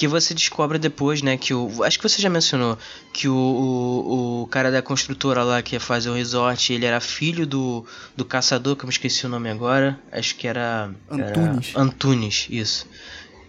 que 0.01 0.07
você 0.07 0.33
descobre 0.33 0.79
depois, 0.79 1.21
né, 1.21 1.37
que 1.37 1.53
o... 1.53 1.83
Acho 1.83 1.99
que 1.99 2.09
você 2.09 2.19
já 2.19 2.27
mencionou 2.27 2.75
que 3.13 3.27
o, 3.27 3.35
o, 3.35 4.41
o, 4.41 4.47
cara 4.47 4.71
da 4.71 4.81
construtora 4.81 5.43
lá 5.43 5.61
que 5.61 5.75
ia 5.75 5.79
fazer 5.79 6.09
o 6.09 6.13
resort, 6.13 6.73
ele 6.73 6.85
era 6.85 6.99
filho 6.99 7.45
do, 7.45 7.85
do 8.15 8.25
caçador, 8.25 8.75
que 8.75 8.83
eu 8.83 8.87
me 8.87 8.91
esqueci 8.91 9.27
o 9.27 9.29
nome 9.29 9.47
agora. 9.47 9.99
Acho 10.11 10.35
que 10.35 10.47
era... 10.47 10.89
Antunes. 11.07 11.69
Era 11.69 11.83
Antunes, 11.83 12.47
isso. 12.49 12.87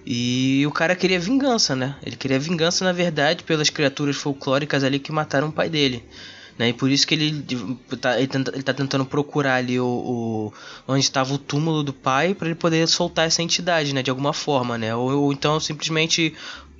E 0.05 0.65
o 0.67 0.71
cara 0.71 0.97
queria 0.97 1.21
vingança, 1.21 1.77
né? 1.77 1.97
Ele 2.05 2.17
queria 2.17 2.39
vingança, 2.39 2.85
na 2.85 2.93
verdade, 2.93 3.45
pelas 3.45 3.71
criaturas 3.71 4.17
folclóricas 4.17 4.83
ali 4.83 4.99
que 4.99 5.13
mataram 5.13 5.49
o 5.49 5.53
pai 5.53 5.69
dele. 5.69 6.05
Né? 6.59 6.69
E 6.69 6.73
por 6.73 6.91
isso 6.91 7.07
que 7.07 7.15
ele 7.15 7.45
tá, 8.01 8.19
ele, 8.19 8.27
tenta, 8.27 8.53
ele 8.55 8.63
tá 8.63 8.75
tentando 8.75 9.07
procurar 9.07 9.55
ali 9.57 9.81
o, 9.81 9.87
o 9.87 10.53
onde 10.87 11.01
estava 11.01 11.33
o 11.33 11.39
túmulo 11.39 11.83
do 11.83 11.93
pai 11.93 12.35
para 12.35 12.49
ele 12.49 12.55
poder 12.55 12.87
soltar 12.89 13.27
essa 13.27 13.43
entidade, 13.43 13.95
né? 13.95 14.03
De 14.03 14.11
alguma 14.11 14.33
forma, 14.33 14.77
né? 14.77 14.95
Ou, 14.95 15.23
ou 15.23 15.33
então 15.33 15.59
simplesmente 15.59 16.35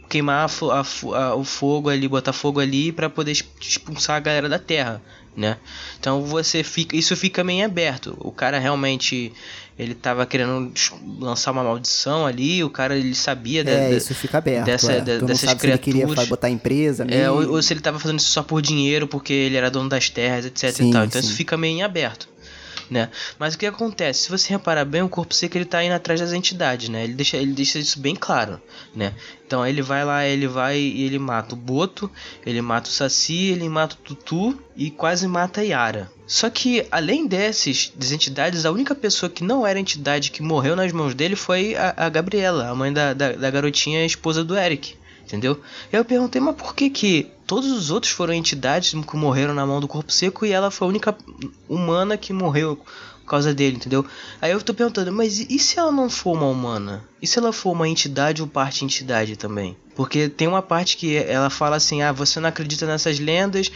queimar 0.09 0.47
a, 0.47 0.75
a, 0.75 1.19
a, 1.19 1.35
o 1.35 1.43
fogo 1.43 1.89
ali, 1.89 2.07
botar 2.07 2.35
fogo 2.35 2.61
ali 2.61 2.93
para 2.93 3.09
poder 3.09 3.33
expulsar 3.33 4.17
a 4.17 4.21
galera 4.21 4.47
da 4.47 4.59
Terra, 4.59 5.01
né? 5.35 5.57
Então 5.99 6.23
você 6.23 6.63
fica, 6.63 6.95
isso 6.95 7.17
fica 7.17 7.43
meio 7.43 7.65
aberto. 7.65 8.15
O 8.21 8.31
cara 8.31 8.59
realmente 8.59 9.33
ele 9.79 9.95
tava 9.95 10.27
querendo 10.27 10.73
lançar 11.19 11.51
uma 11.51 11.65
maldição 11.65 12.27
ali, 12.27 12.63
o 12.63 12.71
cara 12.71 12.97
ele 12.97 13.15
sabia 13.15 13.63
é, 13.67 13.95
isso 13.95 14.15
fica 14.15 14.39
aberto, 14.39 14.67
dessa, 14.67 14.93
é. 14.93 15.01
de, 15.01 15.21
dessas 15.21 15.55
criaturas. 15.55 15.61
Se 15.61 15.67
ele 15.67 15.79
queria 15.79 16.27
botar 16.27 16.51
empresa, 16.51 17.07
é, 17.09 17.31
ou, 17.31 17.53
ou, 17.53 17.63
se 17.63 17.73
ele 17.73 17.81
tava 17.81 17.99
fazendo 17.99 18.19
isso 18.19 18.31
só 18.31 18.43
por 18.43 18.61
dinheiro, 18.61 19.07
porque 19.07 19.33
ele 19.33 19.57
era 19.57 19.71
dono 19.71 19.89
das 19.89 20.11
terras, 20.11 20.45
etc 20.45 20.71
sim, 20.71 20.91
e 20.91 20.93
tal. 20.93 21.05
Então 21.05 21.21
sim. 21.21 21.27
isso 21.27 21.37
fica 21.37 21.57
meio 21.57 21.79
em 21.79 21.83
aberto 21.83 22.29
né? 22.93 23.09
Mas 23.39 23.55
o 23.55 23.59
que 23.59 23.67
acontece? 23.67 24.25
Se 24.25 24.31
você 24.31 24.51
reparar 24.51 24.85
bem, 24.85 25.03
o 25.03 25.09
corpo 25.09 25.35
seco 25.35 25.57
ele 25.57 25.65
tá 25.65 25.83
indo 25.83 25.95
atrás 25.95 26.21
das 26.21 26.33
entidades, 26.33 26.89
né? 26.89 27.03
Ele 27.03 27.15
deixa, 27.15 27.37
ele 27.39 27.53
deixa 27.53 27.79
isso 27.79 27.99
bem 27.99 28.15
claro, 28.15 28.61
né? 28.95 29.15
Então 29.47 29.67
ele 29.67 29.83
vai 29.83 30.05
lá, 30.05 30.25
ele 30.25 30.47
vai 30.47 30.79
e 30.79 31.03
ele 31.05 31.19
mata 31.19 31.55
o 31.55 31.59
Boto, 31.59 32.11
ele 32.45 32.61
mata 32.61 32.89
o 32.89 32.93
Saci, 32.93 33.49
ele 33.49 33.69
mata 33.69 33.95
o 33.95 33.99
Tutu 33.99 34.59
e 34.77 34.91
quase 34.91 35.27
mata 35.27 35.61
a 35.63 35.65
Yara. 35.65 36.11
Só 36.27 36.49
que 36.49 36.87
além 36.91 37.27
dessas 37.27 37.93
entidades, 38.13 38.65
a 38.65 38.71
única 38.71 38.95
pessoa 38.95 39.29
que 39.29 39.43
não 39.43 39.67
era 39.67 39.81
entidade 39.81 40.31
que 40.31 40.43
morreu 40.43 40.77
nas 40.77 40.93
mãos 40.93 41.15
dele 41.15 41.37
foi 41.37 41.75
a, 41.75 41.95
a 41.97 42.09
Gabriela, 42.09 42.69
a 42.69 42.75
mãe 42.75 42.93
da, 42.93 43.13
da, 43.13 43.33
da 43.33 43.51
garotinha 43.51 44.05
esposa 44.05 44.45
do 44.45 44.57
Eric 44.57 44.97
entendeu? 45.25 45.61
E 45.93 45.97
eu 45.97 46.05
perguntei, 46.05 46.41
mas 46.41 46.57
por 46.57 46.75
que 46.75 46.91
que 46.91 47.31
todos 47.47 47.71
os 47.71 47.91
outros 47.91 48.13
foram 48.13 48.35
entidades 48.35 48.93
que 49.05 49.17
morreram 49.17 49.55
na 49.55 49.67
mão 49.67 49.81
do 49.81 49.89
corpo 49.89 50.13
seco 50.13 50.47
e 50.47 50.53
ela 50.53 50.71
foi 50.71 50.87
a 50.87 50.91
única 50.91 51.17
humana 51.69 52.17
que 52.17 52.33
morreu 52.33 52.77
por 52.77 53.29
causa 53.29 53.55
dele, 53.55 53.77
entendeu? 53.77 54.05
Aí 54.41 54.51
eu 54.51 54.61
tô 54.61 54.75
perguntando, 54.75 55.13
mas 55.13 55.39
e 55.39 55.59
se 55.59 55.79
ela 55.79 55.93
não 55.93 56.11
for 56.11 56.37
uma 56.37 56.47
humana? 56.47 57.05
E 57.21 57.27
se 57.27 57.39
ela 57.39 57.53
for 57.53 57.73
uma 57.73 57.89
entidade 57.89 58.43
ou 58.43 58.49
parte 58.49 58.85
entidade 58.85 59.37
também? 59.37 59.77
Porque 59.95 60.29
tem 60.29 60.49
uma 60.49 60.63
parte 60.63 60.97
que 60.97 61.17
ela 61.17 61.51
fala 61.51 61.77
assim, 61.77 62.03
ah, 62.03 62.13
você 62.13 62.41
não 62.41 62.49
acredita 62.49 62.87
nessas 62.87 63.19
lendas 63.19 63.71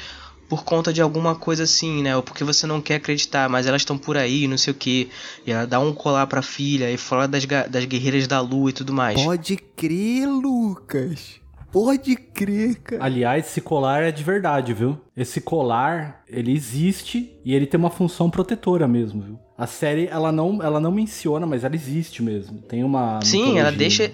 por 0.48 0.64
conta 0.64 0.92
de 0.92 1.02
alguma 1.02 1.34
coisa 1.34 1.64
assim, 1.64 2.02
né? 2.02 2.16
Ou 2.16 2.22
porque 2.22 2.44
você 2.44 2.66
não 2.66 2.80
quer 2.80 2.96
acreditar, 2.96 3.48
mas 3.48 3.66
elas 3.66 3.82
estão 3.82 3.98
por 3.98 4.16
aí, 4.16 4.46
não 4.46 4.58
sei 4.58 4.72
o 4.72 4.76
que. 4.76 5.08
E 5.46 5.50
ela 5.50 5.66
dá 5.66 5.80
um 5.80 5.92
colar 5.92 6.26
pra 6.26 6.42
filha 6.42 6.90
e 6.90 6.96
fala 6.96 7.26
das, 7.26 7.44
das 7.44 7.84
guerreiras 7.84 8.26
da 8.26 8.40
lua 8.40 8.70
e 8.70 8.72
tudo 8.72 8.92
mais. 8.92 9.22
Pode 9.22 9.56
crer, 9.56 10.26
Lucas. 10.28 11.40
Pode 11.72 12.16
crer, 12.16 12.76
cara. 12.76 13.04
Aliás, 13.04 13.46
esse 13.46 13.60
colar 13.60 14.02
é 14.02 14.10
de 14.10 14.22
verdade, 14.22 14.72
viu? 14.72 14.98
Esse 15.16 15.40
colar, 15.40 16.22
ele 16.28 16.52
existe 16.52 17.38
e 17.44 17.54
ele 17.54 17.66
tem 17.66 17.78
uma 17.78 17.90
função 17.90 18.30
protetora 18.30 18.88
mesmo, 18.88 19.22
viu? 19.22 19.38
A 19.58 19.66
série, 19.66 20.06
ela 20.06 20.30
não, 20.30 20.62
ela 20.62 20.78
não 20.78 20.90
menciona, 20.90 21.46
mas 21.46 21.64
ela 21.64 21.74
existe 21.74 22.22
mesmo. 22.22 22.58
Tem 22.62 22.84
uma. 22.84 23.20
Sim, 23.22 23.58
ela 23.58 23.72
deixa. 23.72 24.04
É. 24.04 24.12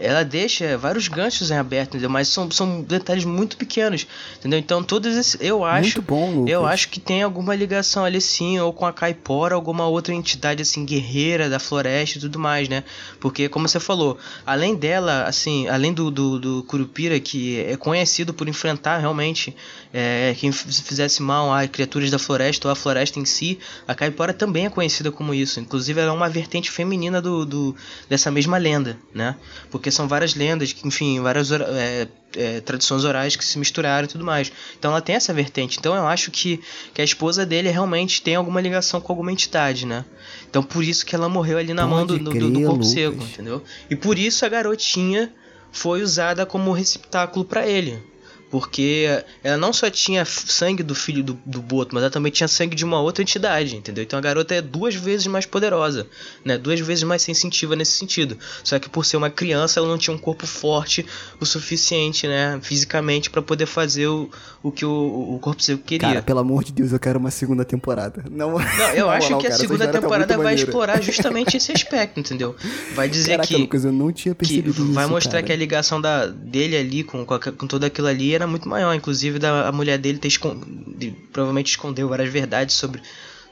ela 0.00 0.24
deixa 0.24 0.76
vários 0.78 1.06
ganchos 1.08 1.50
em 1.50 1.56
aberto, 1.56 1.90
entendeu? 1.90 2.08
Mas 2.08 2.28
são, 2.28 2.50
são 2.50 2.80
detalhes 2.80 3.24
muito 3.24 3.56
pequenos, 3.56 4.06
entendeu? 4.38 4.58
Então 4.58 4.82
todos 4.82 5.14
esses, 5.14 5.36
eu 5.40 5.64
acho, 5.64 5.82
muito 5.82 6.02
bom, 6.02 6.44
eu 6.48 6.66
acho 6.66 6.88
que 6.88 6.98
tem 6.98 7.22
alguma 7.22 7.54
ligação 7.54 8.04
ali 8.04 8.20
sim, 8.20 8.58
ou 8.58 8.72
com 8.72 8.86
a 8.86 8.92
Caipora, 8.92 9.54
alguma 9.54 9.86
outra 9.86 10.14
entidade 10.14 10.62
assim 10.62 10.84
guerreira 10.84 11.50
da 11.50 11.58
floresta 11.58 12.18
e 12.18 12.20
tudo 12.22 12.38
mais, 12.38 12.68
né? 12.68 12.82
Porque 13.20 13.48
como 13.48 13.68
você 13.68 13.78
falou, 13.78 14.18
além 14.46 14.74
dela, 14.74 15.24
assim, 15.24 15.68
além 15.68 15.92
do, 15.92 16.10
do, 16.10 16.38
do 16.38 16.62
Curupira 16.64 17.20
que 17.20 17.60
é 17.60 17.76
conhecido 17.76 18.32
por 18.32 18.48
enfrentar 18.48 18.98
realmente 18.98 19.54
é, 19.92 20.34
quem 20.38 20.50
fizesse 20.52 21.22
mal 21.22 21.52
a 21.52 21.66
criaturas 21.68 22.10
da 22.10 22.18
floresta 22.18 22.68
ou 22.68 22.72
a 22.72 22.74
floresta 22.74 23.18
em 23.18 23.24
si, 23.24 23.58
a 23.86 23.94
Caipora 23.94 24.32
também 24.32 24.66
é 24.66 24.70
conhecida 24.70 25.12
como 25.12 25.34
isso. 25.34 25.60
Inclusive 25.60 26.00
ela 26.00 26.10
é 26.10 26.14
uma 26.14 26.28
vertente 26.28 26.70
feminina 26.70 27.20
do, 27.20 27.44
do 27.44 27.76
dessa 28.08 28.30
mesma 28.30 28.56
lenda, 28.56 28.98
né? 29.12 29.36
Porque 29.70 29.89
são 29.90 30.08
várias 30.08 30.34
lendas, 30.34 30.74
enfim, 30.84 31.20
várias 31.20 31.50
é, 31.52 32.08
é, 32.36 32.60
tradições 32.60 33.04
orais 33.04 33.36
que 33.36 33.44
se 33.44 33.58
misturaram 33.58 34.04
e 34.04 34.08
tudo 34.08 34.24
mais. 34.24 34.52
Então 34.78 34.90
ela 34.90 35.00
tem 35.00 35.14
essa 35.14 35.32
vertente. 35.32 35.78
Então 35.78 35.94
eu 35.94 36.06
acho 36.06 36.30
que, 36.30 36.60
que 36.94 37.00
a 37.00 37.04
esposa 37.04 37.44
dele 37.44 37.68
realmente 37.70 38.22
tem 38.22 38.34
alguma 38.36 38.60
ligação 38.60 39.00
com 39.00 39.12
alguma 39.12 39.32
entidade, 39.32 39.86
né? 39.86 40.04
Então 40.48 40.62
por 40.62 40.84
isso 40.84 41.04
que 41.04 41.14
ela 41.14 41.28
morreu 41.28 41.58
ali 41.58 41.74
na 41.74 41.82
Pode 41.82 41.94
mão 41.94 42.06
do, 42.06 42.18
do, 42.18 42.24
do 42.24 42.30
crer, 42.30 42.42
corpo 42.42 42.72
Lucas. 42.72 42.88
seco, 42.88 43.22
entendeu? 43.22 43.62
E 43.88 43.96
por 43.96 44.18
isso 44.18 44.44
a 44.44 44.48
garotinha 44.48 45.32
foi 45.72 46.02
usada 46.02 46.44
como 46.44 46.72
receptáculo 46.72 47.44
para 47.44 47.66
ele. 47.66 48.09
Porque 48.50 49.06
ela 49.44 49.56
não 49.56 49.72
só 49.72 49.88
tinha 49.88 50.24
sangue 50.24 50.82
do 50.82 50.94
filho 50.94 51.22
do, 51.22 51.38
do 51.46 51.62
Boto, 51.62 51.94
mas 51.94 52.02
ela 52.02 52.10
também 52.10 52.32
tinha 52.32 52.48
sangue 52.48 52.74
de 52.74 52.84
uma 52.84 53.00
outra 53.00 53.22
entidade, 53.22 53.76
entendeu? 53.76 54.02
Então 54.02 54.18
a 54.18 54.22
garota 54.22 54.54
é 54.54 54.60
duas 54.60 54.94
vezes 54.94 55.26
mais 55.28 55.46
poderosa, 55.46 56.06
né? 56.44 56.58
Duas 56.58 56.80
vezes 56.80 57.04
mais 57.04 57.22
sensitiva 57.22 57.76
nesse 57.76 57.92
sentido. 57.92 58.36
Só 58.64 58.78
que 58.78 58.88
por 58.88 59.04
ser 59.06 59.16
uma 59.16 59.30
criança, 59.30 59.78
ela 59.78 59.88
não 59.88 59.96
tinha 59.96 60.12
um 60.14 60.18
corpo 60.18 60.46
forte 60.46 61.06
o 61.40 61.46
suficiente, 61.46 62.26
né? 62.26 62.58
Fisicamente, 62.62 63.30
para 63.30 63.40
poder 63.40 63.66
fazer 63.66 64.08
o, 64.08 64.28
o 64.62 64.72
que 64.72 64.84
o, 64.84 65.34
o 65.34 65.38
corpo 65.38 65.62
seco 65.62 65.82
queria. 65.84 66.08
Cara, 66.08 66.22
pelo 66.22 66.40
amor 66.40 66.64
de 66.64 66.72
Deus, 66.72 66.90
eu 66.92 66.98
quero 66.98 67.18
uma 67.20 67.30
segunda 67.30 67.64
temporada. 67.64 68.24
Não, 68.30 68.52
Não, 68.52 68.58
eu 68.94 69.06
na 69.06 69.12
acho 69.12 69.26
moral, 69.30 69.40
que 69.40 69.46
a 69.46 69.50
cara, 69.50 69.54
essa 69.54 69.56
segunda 69.58 69.86
tá 69.86 69.92
temporada 70.00 70.26
muito 70.34 70.36
vai 70.42 70.52
maneira. 70.54 70.68
explorar 70.68 71.00
justamente 71.00 71.56
esse 71.56 71.70
aspecto, 71.72 72.18
entendeu? 72.18 72.56
Vai 72.94 73.08
dizer 73.08 73.30
Caraca, 73.32 73.46
que 73.46 73.56
Lucas, 73.56 73.84
eu 73.84 73.92
não 73.92 74.10
tinha 74.12 74.34
que 74.34 74.38
percebido 74.40 74.92
vai 74.92 75.04
isso, 75.04 75.12
mostrar 75.12 75.32
cara. 75.34 75.42
que 75.44 75.52
a 75.52 75.56
ligação 75.56 76.00
da, 76.00 76.26
dele 76.26 76.76
ali 76.76 77.04
com, 77.04 77.24
com, 77.24 77.34
a- 77.34 77.38
com 77.40 77.66
tudo 77.68 77.84
aquilo 77.84 78.08
ali 78.08 78.39
era 78.42 78.50
muito 78.50 78.68
maior. 78.68 78.94
Inclusive 78.94 79.38
da 79.38 79.68
a 79.68 79.72
mulher 79.72 79.98
dele 79.98 80.18
ter 80.18 80.28
escon- 80.28 80.60
de- 80.96 81.10
provavelmente 81.32 81.70
escondeu 81.70 82.08
várias 82.08 82.30
verdades 82.32 82.74
sobre, 82.76 83.00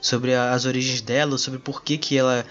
sobre 0.01 0.35
as 0.35 0.65
origens 0.65 1.01
dela, 1.01 1.39
sobre 1.39 1.59
por 1.59 1.82
que, 1.82 1.97
que 1.98 2.16
ela 2.16 2.44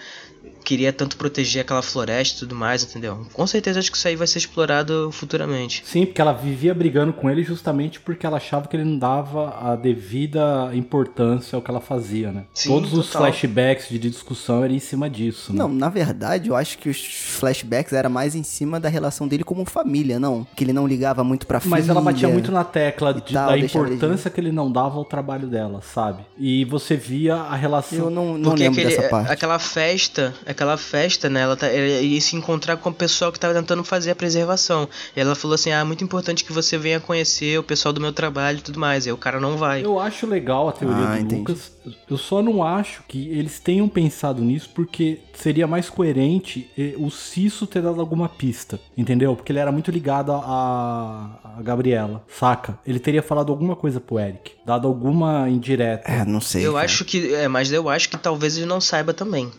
queria 0.64 0.92
tanto 0.94 1.18
proteger 1.18 1.62
aquela 1.62 1.82
floresta 1.82 2.38
e 2.38 2.40
tudo 2.40 2.56
mais, 2.56 2.84
entendeu? 2.84 3.26
Com 3.34 3.46
certeza 3.48 3.80
acho 3.80 3.92
que 3.92 3.98
isso 3.98 4.08
aí 4.08 4.16
vai 4.16 4.28
ser 4.28 4.40
explorado 4.40 5.10
futuramente. 5.12 5.84
Sim, 5.86 6.06
porque 6.06 6.22
ela 6.22 6.34
vivia 6.34 6.74
brigando 6.74 7.14
com 7.14 7.30
ele 7.30 7.44
justamente 7.44 8.00
porque 8.00 8.26
ela 8.26 8.38
achava 8.38 8.68
que 8.68 8.76
ele 8.76 8.84
não 8.84 8.98
dava 8.98 9.56
a 9.62 9.76
devida 9.76 10.72
importância 10.74 11.56
ao 11.56 11.62
que 11.62 11.70
ela 11.70 11.82
fazia, 11.82 12.32
né? 12.32 12.46
Sim, 12.54 12.70
Todos 12.70 12.94
os 12.94 13.08
total. 13.08 13.24
flashbacks 13.24 13.90
de 13.90 14.00
discussão 14.00 14.64
eram 14.64 14.74
em 14.74 14.80
cima 14.80 15.10
disso, 15.10 15.52
né? 15.54 15.60
Não, 15.60 15.68
na 15.70 15.90
verdade, 15.90 16.50
eu 16.50 16.56
acho 16.56 16.78
que 16.78 16.90
os 16.90 16.98
flashbacks 17.02 17.94
era 17.94 18.10
mais 18.10 18.36
em 18.36 18.44
cima 18.44 18.80
da 18.80 18.90
relação 18.90 19.28
dele 19.28 19.44
como 19.44 19.66
família, 19.66 20.20
não? 20.20 20.46
Que 20.56 20.64
ele 20.64 20.74
não 20.74 20.88
ligava 20.88 21.24
muito 21.24 21.46
pra 21.48 21.60
filha. 21.60 21.72
Mas 21.72 21.90
ela 21.90 22.02
batia 22.02 22.28
muito 22.28 22.52
na 22.52 22.64
tecla 22.64 23.14
de- 23.14 23.34
tal, 23.34 23.48
da 23.50 23.58
ele- 23.58 23.66
importância 23.68 24.30
que 24.30 24.40
ele 24.40 24.52
não 24.52 24.72
dava 24.72 24.98
ao 24.98 25.06
trabalho 25.06 25.48
dela, 25.48 25.82
sabe? 25.82 26.24
E 26.38 26.66
você 26.66 26.96
via 26.96 27.36
a 27.36 27.56
relação. 27.56 27.98
Eu 28.06 28.10
não, 28.10 28.38
não 28.38 28.54
lembro 28.54 28.80
aquele, 28.82 28.96
dessa 28.96 29.10
parte. 29.10 29.32
aquela 29.32 29.60
festa, 29.60 30.34
aquela 30.46 30.78
festa, 30.78 31.30
né? 31.30 31.42
Ela, 31.42 31.56
tá, 31.56 31.68
ela 31.68 32.02
ia 32.02 32.22
se 32.22 32.36
encontrar 32.36 32.78
com 32.78 32.90
o 32.90 32.94
pessoal 32.94 33.32
que 33.32 33.40
tava 33.40 33.54
tentando 33.54 33.84
fazer 33.84 34.12
a 34.12 34.16
preservação. 34.16 34.88
E 35.16 35.20
ela 35.20 35.36
falou 35.36 35.56
assim: 35.56 35.72
Ah, 35.72 35.80
é 35.80 35.84
muito 35.84 36.04
importante 36.04 36.44
que 36.44 36.54
você 36.54 36.78
venha 36.78 37.00
conhecer 37.00 37.58
o 37.60 37.64
pessoal 37.64 37.94
do 37.94 38.02
meu 38.02 38.12
trabalho 38.14 38.60
e 38.60 38.62
tudo 38.62 38.80
mais. 38.80 39.06
E 39.06 39.10
aí 39.10 39.14
o 39.14 39.18
cara 39.18 39.40
não 39.40 39.58
vai. 39.58 39.84
Eu 39.86 40.00
acho 40.00 40.26
legal 40.28 40.70
a 40.70 40.72
teoria 40.72 41.06
Ah, 41.06 41.16
do 41.16 41.22
entendi. 41.22 41.40
Lucas. 41.42 41.72
Eu 42.10 42.18
só 42.18 42.42
não 42.42 42.62
acho 42.62 43.02
que 43.08 43.30
eles 43.30 43.60
tenham 43.62 43.88
pensado 43.88 44.42
nisso 44.42 44.70
porque 44.76 45.20
seria 45.34 45.66
mais 45.66 45.90
coerente 45.90 46.70
eh, 46.78 46.94
o 46.98 47.10
Cisso 47.10 47.66
ter 47.66 47.82
dado 47.82 48.02
alguma 48.02 48.28
pista, 48.28 48.78
entendeu? 48.98 49.36
Porque 49.38 49.54
ele 49.54 49.60
era 49.60 49.72
muito 49.72 49.90
ligado 49.90 50.34
a, 50.34 51.40
a 51.58 51.62
Gabriela, 51.62 52.26
saca? 52.28 52.78
Ele 52.86 53.00
teria 53.00 53.22
falado 53.24 53.54
alguma 53.54 53.74
coisa 53.76 54.02
pro 54.02 54.20
Eric, 54.20 54.52
dado 54.66 54.86
alguma 54.86 55.50
indireta. 55.50 56.12
É, 56.12 56.26
não 56.26 56.42
sei. 56.42 56.66
eu 56.68 56.74
cara. 56.74 56.84
acho 56.86 57.06
que. 57.06 57.34
É, 57.34 57.48
mas 57.48 57.72
eu 57.72 57.88
acho 57.88 58.10
que 58.10 58.18
talvez 58.18 58.58
ele 58.58 58.66
não 58.66 58.82
saiba 58.82 59.14
também. 59.14 59.50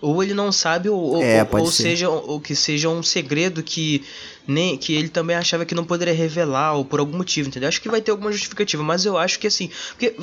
Ou 0.00 0.22
ele 0.22 0.34
não 0.34 0.52
sabe, 0.52 0.88
ou, 0.88 0.98
ou- 1.00 1.22
É, 1.22 1.40
ou- 1.40 1.46
ou 1.66 1.72
seja, 1.82 2.08
ou 2.10 2.40
que 2.40 2.54
seja 2.54 2.88
um 2.88 3.02
segredo 3.02 3.62
que 3.62 4.04
nem 4.46 4.76
que 4.76 4.94
ele 4.94 5.08
também 5.08 5.34
achava 5.36 5.64
que 5.64 5.74
não 5.74 5.84
poderia 5.84 6.14
revelar, 6.14 6.74
ou 6.74 6.84
por 6.84 7.00
algum 7.00 7.16
motivo, 7.16 7.48
entendeu? 7.48 7.68
Acho 7.68 7.80
que 7.80 7.88
vai 7.88 8.00
ter 8.00 8.10
alguma 8.10 8.30
justificativa, 8.30 8.82
mas 8.82 9.04
eu 9.04 9.16
acho 9.18 9.38
que 9.38 9.46
assim. 9.46 9.70
Porque, 9.90 10.14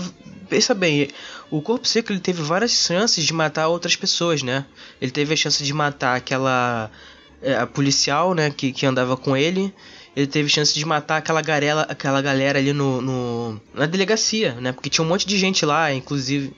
pensa 0.50 0.74
bem, 0.74 1.10
o 1.52 1.62
corpo 1.62 1.88
seco 1.88 2.12
ele 2.12 2.20
teve 2.20 2.42
várias 2.42 2.72
chances 2.72 3.26
de 3.26 3.34
matar 3.34 3.68
outras 3.68 3.96
pessoas, 3.96 4.42
né? 4.44 4.66
Ele 5.02 5.12
teve 5.12 5.34
a 5.34 5.38
chance 5.38 5.64
de 5.64 5.74
matar 5.74 6.16
aquela. 6.16 6.90
é, 7.42 7.56
a 7.58 7.68
policial, 7.68 8.34
né, 8.34 8.50
que, 8.56 8.72
que 8.72 8.86
andava 8.86 9.18
com 9.18 9.36
ele. 9.36 9.74
Ele 10.16 10.28
teve 10.28 10.48
chance 10.48 10.74
de 10.74 10.86
matar 10.86 11.18
aquela 11.18 11.42
galera, 11.42 11.82
aquela 11.90 12.22
galera 12.22 12.60
ali 12.60 12.72
no, 12.72 13.02
no- 13.02 13.62
na 13.74 13.86
delegacia, 13.88 14.54
né? 14.62 14.72
Porque 14.72 14.88
tinha 14.90 15.04
um 15.04 15.08
monte 15.10 15.26
de 15.28 15.38
gente 15.38 15.66
lá, 15.66 15.92
inclusive. 15.94 16.54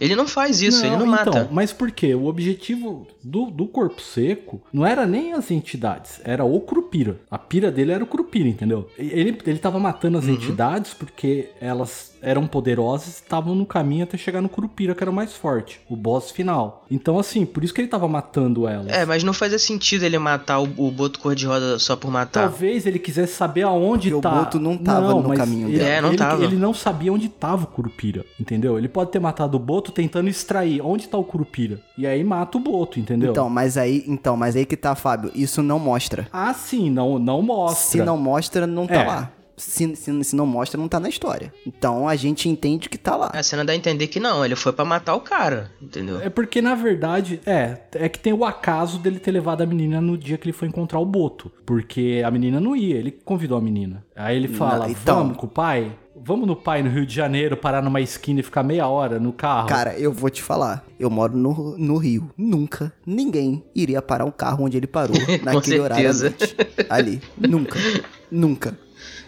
Ele 0.00 0.14
não 0.14 0.26
faz 0.26 0.60
isso, 0.62 0.84
ele 0.84 0.96
não 0.96 1.06
mata. 1.06 1.30
Então, 1.30 1.48
mas 1.50 1.72
por 1.72 1.90
quê? 1.90 2.14
O 2.14 2.26
objetivo 2.26 3.06
do, 3.22 3.46
do 3.50 3.66
corpo 3.66 4.00
seco 4.00 4.60
não 4.72 4.84
era 4.86 5.06
nem 5.06 5.32
as 5.32 5.50
entidades, 5.50 6.20
era 6.24 6.44
o 6.44 6.60
Curupira. 6.60 7.20
A 7.30 7.38
pira 7.38 7.70
dele 7.70 7.92
era 7.92 8.04
o 8.04 8.06
Curupira, 8.06 8.48
entendeu? 8.48 8.88
Ele, 8.98 9.38
ele 9.46 9.58
tava 9.58 9.78
matando 9.78 10.18
as 10.18 10.24
Uhum. 10.26 10.34
entidades 10.34 10.92
porque 10.94 11.50
elas 11.60 12.15
eram 12.26 12.44
poderosas 12.46 13.06
e 13.20 13.22
estavam 13.22 13.54
no 13.54 13.64
caminho 13.64 14.02
até 14.02 14.18
chegar 14.18 14.42
no 14.42 14.48
Curupira, 14.48 14.94
que 14.96 15.02
era 15.02 15.10
o 15.10 15.14
mais 15.14 15.32
forte, 15.32 15.80
o 15.88 15.94
boss 15.94 16.32
final. 16.32 16.84
Então, 16.90 17.18
assim, 17.18 17.46
por 17.46 17.62
isso 17.62 17.72
que 17.72 17.80
ele 17.80 17.88
tava 17.88 18.08
matando 18.08 18.66
elas. 18.66 18.88
É, 18.88 19.06
mas 19.06 19.22
não 19.22 19.32
fazia 19.32 19.58
sentido 19.58 20.04
ele 20.04 20.18
matar 20.18 20.58
o, 20.58 20.64
o 20.76 20.90
Boto 20.90 21.20
Cor-de-Rosa 21.20 21.78
só 21.78 21.94
por 21.94 22.10
matar. 22.10 22.48
Talvez 22.48 22.84
ele 22.84 22.98
quisesse 22.98 23.34
saber 23.34 23.62
aonde 23.62 24.10
Porque 24.10 24.26
o 24.26 24.30
tá. 24.30 24.30
Boto 24.38 24.58
não 24.58 24.76
tava 24.76 25.14
no 25.14 25.28
mas 25.28 25.38
caminho 25.38 25.68
ele, 25.68 25.78
dele. 25.78 25.88
É, 25.90 26.00
não 26.00 26.08
ele, 26.08 26.18
tava. 26.18 26.42
ele 26.44 26.56
não 26.56 26.74
sabia 26.74 27.12
onde 27.12 27.28
tava 27.28 27.64
o 27.64 27.68
Curupira, 27.68 28.24
entendeu? 28.40 28.76
Ele 28.76 28.88
pode 28.88 29.12
ter 29.12 29.20
matado 29.20 29.56
o 29.56 29.60
Boto 29.60 29.92
tentando 29.92 30.28
extrair 30.28 30.80
onde 30.82 31.06
tá 31.06 31.16
o 31.16 31.24
Curupira. 31.24 31.80
E 31.96 32.06
aí 32.06 32.24
mata 32.24 32.58
o 32.58 32.60
Boto, 32.60 32.98
entendeu? 32.98 33.30
Então, 33.30 33.48
mas 33.48 33.78
aí, 33.78 34.02
então, 34.06 34.36
mas 34.36 34.56
aí 34.56 34.66
que 34.66 34.76
tá, 34.76 34.94
Fábio. 34.96 35.30
Isso 35.34 35.62
não 35.62 35.78
mostra. 35.78 36.26
Ah, 36.32 36.52
sim, 36.52 36.90
não, 36.90 37.18
não 37.20 37.40
mostra. 37.40 37.84
Se 37.84 38.02
não 38.02 38.16
mostra, 38.18 38.66
não 38.66 38.86
tá 38.86 38.94
É. 38.94 39.06
lá. 39.06 39.30
Se, 39.56 39.94
se, 39.96 40.24
se 40.24 40.36
não 40.36 40.46
mostra, 40.46 40.78
não 40.80 40.88
tá 40.88 41.00
na 41.00 41.08
história. 41.08 41.52
Então 41.66 42.08
a 42.08 42.14
gente 42.14 42.48
entende 42.48 42.88
que 42.88 42.98
tá 42.98 43.16
lá. 43.16 43.30
A 43.32 43.42
cena 43.42 43.64
dá 43.64 43.72
a 43.72 43.76
entender 43.76 44.06
que 44.06 44.20
não, 44.20 44.44
ele 44.44 44.54
foi 44.54 44.72
pra 44.72 44.84
matar 44.84 45.14
o 45.14 45.20
cara, 45.20 45.70
entendeu? 45.80 46.20
É 46.20 46.28
porque, 46.28 46.60
na 46.60 46.74
verdade, 46.74 47.40
é, 47.46 47.78
é 47.94 48.08
que 48.08 48.18
tem 48.18 48.32
o 48.32 48.44
acaso 48.44 48.98
dele 48.98 49.18
ter 49.18 49.30
levado 49.30 49.62
a 49.62 49.66
menina 49.66 50.00
no 50.00 50.16
dia 50.18 50.36
que 50.36 50.46
ele 50.46 50.52
foi 50.52 50.68
encontrar 50.68 50.98
o 50.98 51.06
Boto. 51.06 51.50
Porque 51.64 52.22
a 52.24 52.30
menina 52.30 52.60
não 52.60 52.76
ia, 52.76 52.96
ele 52.96 53.10
convidou 53.10 53.56
a 53.56 53.60
menina. 53.60 54.04
Aí 54.14 54.36
ele 54.36 54.48
fala, 54.48 54.90
então- 54.90 55.18
vamos 55.18 55.36
com 55.36 55.46
o 55.46 55.50
pai? 55.50 55.92
Vamos 56.18 56.46
no 56.46 56.56
pai 56.56 56.82
no 56.82 56.88
Rio 56.88 57.04
de 57.04 57.14
Janeiro, 57.14 57.58
parar 57.58 57.82
numa 57.82 58.00
esquina 58.00 58.40
e 58.40 58.42
ficar 58.42 58.62
meia 58.62 58.88
hora 58.88 59.20
no 59.20 59.34
carro. 59.34 59.68
Cara, 59.68 59.98
eu 59.98 60.10
vou 60.10 60.30
te 60.30 60.42
falar. 60.42 60.82
Eu 60.98 61.10
moro 61.10 61.36
no, 61.36 61.76
no 61.76 61.98
Rio. 61.98 62.30
Nunca 62.38 62.90
ninguém 63.06 63.62
iria 63.74 64.00
parar 64.00 64.24
um 64.24 64.30
carro 64.30 64.64
onde 64.64 64.78
ele 64.78 64.86
parou. 64.86 65.14
naquele 65.44 65.78
horário. 65.78 66.08
Ali. 66.88 67.20
Nunca. 67.36 67.78
Nunca. 68.30 68.76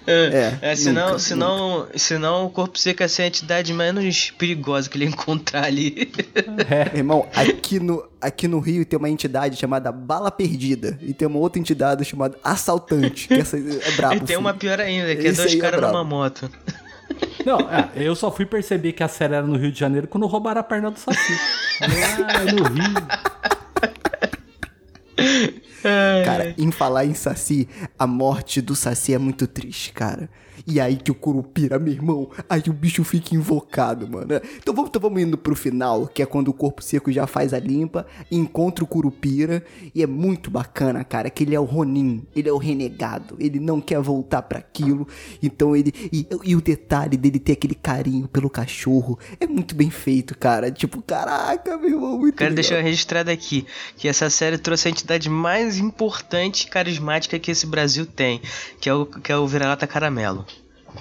É, 0.07 0.55
É, 0.63 0.75
senão, 0.75 1.07
nunca, 1.09 1.19
senão, 1.19 1.87
senão 1.95 2.47
o 2.47 2.51
corpo 2.51 2.79
seco 2.79 3.03
ia 3.03 3.09
ser 3.09 3.23
a 3.23 3.27
entidade 3.27 3.75
menos 3.75 4.31
perigosa 4.31 4.89
que 4.89 4.97
ele 4.97 5.05
ia 5.05 5.11
encontrar 5.13 5.65
ali. 5.65 6.11
Irmão, 6.95 7.29
aqui 7.35 7.79
no, 7.79 8.03
aqui 8.21 8.49
no 8.49 8.59
Rio 8.59 8.85
tem 8.87 8.99
uma 8.99 9.11
entidade 9.11 9.57
chamada 9.57 9.93
Bala 9.93 10.31
Perdida. 10.31 10.99
E 11.03 11.13
tem 11.13 11.29
uma 11.29 11.39
outra 11.39 11.61
entidade 11.61 12.05
chamada 12.07 12.39
Assaltante. 12.43 13.29
Que 13.29 13.35
essa 13.35 13.59
é 13.59 13.61
brabo. 13.97 14.15
e 14.15 14.19
tem 14.21 14.27
filho. 14.29 14.41
uma 14.41 14.55
pior 14.55 14.81
ainda, 14.81 15.15
que 15.15 15.27
é 15.27 15.31
Esse 15.31 15.43
dois 15.43 15.55
é 15.55 15.59
caras 15.59 15.79
brabo. 15.81 15.93
numa 15.99 16.05
moto. 16.05 16.51
Não, 17.45 17.61
é, 17.71 17.91
eu 17.97 18.15
só 18.15 18.31
fui 18.31 18.47
perceber 18.47 18.93
que 18.93 19.03
a 19.03 19.09
série 19.09 19.35
era 19.35 19.47
no 19.47 19.57
Rio 19.57 19.73
de 19.73 19.79
Janeiro 19.79 20.07
quando 20.09 20.27
roubaram 20.27 20.61
a 20.61 20.65
perna 20.65 20.91
do 20.91 20.99
Saci. 20.99 21.33
ah, 21.83 22.43
é 22.49 22.53
no 22.53 22.63
Rio. 22.65 22.95
Cara, 26.25 26.55
em 26.59 26.71
falar 26.71 27.05
em 27.05 27.15
Saci, 27.15 27.69
a 27.99 28.07
morte 28.07 28.61
do 28.61 28.75
Saci 28.75 29.15
é 29.15 29.19
muito 29.19 29.47
triste, 29.47 29.93
cara. 29.93 30.29
E 30.69 30.81
aí 30.81 30.97
que 30.97 31.11
o 31.11 31.15
Curupira, 31.15 31.79
meu 31.79 31.93
irmão, 31.93 32.31
aí 32.49 32.63
o 32.69 32.73
bicho 32.73 33.05
fica 33.05 33.35
invocado, 33.35 34.09
mano. 34.09 34.27
Então 34.57 34.75
vamos, 34.75 34.91
então 34.91 35.01
vamos 35.01 35.23
indo 35.23 35.39
pro 35.39 35.55
final, 35.55 36.07
que 36.07 36.23
é 36.23 36.27
quando 36.27 36.49
o 36.49 36.53
corpo 36.53 36.83
seco 36.83 37.11
já 37.11 37.27
faz 37.27 37.55
a 37.55 37.59
limpa, 37.59 38.07
encontra 38.31 38.85
o 38.85 38.87
Curupira, 38.87 39.65
e 39.95 40.03
é 40.03 40.07
muito 40.07 40.51
bacana, 40.51 41.05
cara, 41.05 41.31
que 41.31 41.45
ele 41.45 41.55
é 41.55 41.61
o 41.61 41.65
Ronin, 41.65 42.27
ele 42.35 42.49
é 42.49 42.53
o 42.53 42.59
renegado, 42.59 43.37
ele 43.39 43.59
não 43.61 43.81
quer 43.81 44.01
voltar 44.01 44.43
pra 44.43 44.59
aquilo, 44.59 45.07
então 45.43 45.75
ele... 45.75 45.93
E, 46.13 46.27
e 46.45 46.57
o 46.57 46.61
detalhe 46.61 47.17
dele 47.17 47.39
ter 47.39 47.53
aquele 47.53 47.75
carinho 47.75 48.29
pelo 48.29 48.51
cachorro, 48.51 49.19
é 49.41 49.47
muito 49.47 49.75
bem 49.75 49.91
feito, 49.91 50.37
cara. 50.37 50.71
Tipo, 50.71 51.01
caraca, 51.03 51.77
meu 51.79 51.91
irmão, 51.91 52.19
muito 52.19 52.37
Quero 52.37 52.51
legal. 52.51 52.55
deixar 52.55 52.81
registrado 52.83 53.31
aqui 53.31 53.67
que 53.97 54.09
essa 54.09 54.29
série 54.29 54.59
trouxe 54.59 54.89
a 54.89 54.91
entidade 54.91 55.29
mais 55.29 55.59
mais 55.69 55.79
importante 55.79 56.63
e 56.63 56.67
carismática 56.69 57.39
que 57.39 57.51
esse 57.51 57.67
Brasil 57.67 58.07
tem, 58.07 58.41
que 58.81 58.89
é 58.89 58.95
o, 58.95 59.05
que 59.05 59.33
é 59.33 59.37
o 59.37 59.47
Vira-Lata 59.47 59.87
Caramelo. 59.87 60.47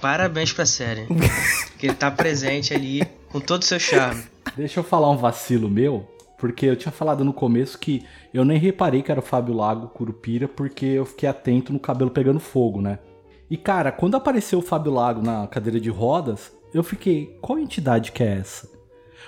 Parabéns 0.01 0.53
pra 0.53 0.65
série. 0.65 1.07
que 1.77 1.87
ele 1.87 1.95
tá 1.95 2.09
presente 2.11 2.73
ali 2.73 3.03
com 3.29 3.39
todo 3.39 3.61
o 3.61 3.65
seu 3.65 3.79
charme. 3.79 4.23
Deixa 4.55 4.79
eu 4.79 4.83
falar 4.83 5.09
um 5.09 5.17
vacilo 5.17 5.69
meu, 5.69 6.07
porque 6.37 6.65
eu 6.65 6.75
tinha 6.75 6.91
falado 6.91 7.23
no 7.23 7.33
começo 7.33 7.77
que 7.77 8.03
eu 8.33 8.45
nem 8.45 8.57
reparei 8.57 9.01
que 9.01 9.11
era 9.11 9.19
o 9.19 9.23
Fábio 9.23 9.55
Lago 9.55 9.87
Curupira, 9.89 10.47
porque 10.47 10.85
eu 10.85 11.05
fiquei 11.05 11.27
atento 11.27 11.73
no 11.73 11.79
cabelo 11.79 12.11
pegando 12.11 12.39
fogo, 12.39 12.81
né? 12.81 12.99
E 13.49 13.55
cara, 13.57 13.91
quando 13.91 14.15
apareceu 14.15 14.59
o 14.59 14.61
Fábio 14.61 14.93
Lago 14.93 15.21
na 15.21 15.47
cadeira 15.47 15.79
de 15.79 15.89
rodas, 15.89 16.51
eu 16.73 16.83
fiquei, 16.83 17.37
qual 17.41 17.57
entidade 17.57 18.11
que 18.11 18.21
é 18.23 18.39
essa? 18.39 18.69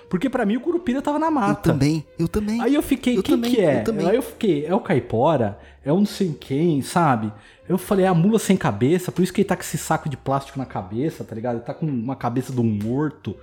Porque 0.10 0.30
para 0.30 0.46
mim 0.46 0.58
o 0.58 0.62
Curupira 0.62 1.02
tava 1.02 1.20
na 1.20 1.30
mata. 1.30 1.70
Eu 1.70 1.74
também, 1.74 2.06
eu 2.18 2.28
também. 2.28 2.62
Aí 2.62 2.74
eu 2.74 2.82
fiquei, 2.82 3.18
Eu 3.18 3.24
quem 3.24 3.36
também, 3.36 3.54
que 3.54 3.62
é? 3.62 3.80
eu 3.80 3.84
também. 3.84 4.08
Aí 4.08 4.16
eu 4.16 4.22
fiquei, 4.22 4.66
é 4.66 4.74
o 4.74 4.80
Caipora? 4.80 5.60
É 5.86 5.94
um 5.94 6.00
não 6.00 6.06
sei 6.06 6.34
quem, 6.34 6.82
sabe? 6.82 7.32
Eu 7.70 7.78
falei, 7.78 8.06
é 8.06 8.08
a 8.10 8.14
mula 8.16 8.40
sem 8.40 8.58
cabeça, 8.58 9.12
por 9.12 9.22
isso 9.22 9.32
que 9.32 9.42
ele 9.42 9.48
tá 9.48 9.56
com 9.56 9.62
esse 9.62 9.78
saco 9.78 10.10
de 10.10 10.18
plástico 10.18 10.58
na 10.58 10.66
cabeça, 10.66 11.24
tá 11.24 11.36
ligado? 11.36 11.58
Ele 11.58 11.64
tá 11.66 11.74
com 11.74 11.86
uma 11.86 12.16
cabeça 12.16 12.52
de 12.52 12.60
um 12.60 12.64
morto. 12.64 13.38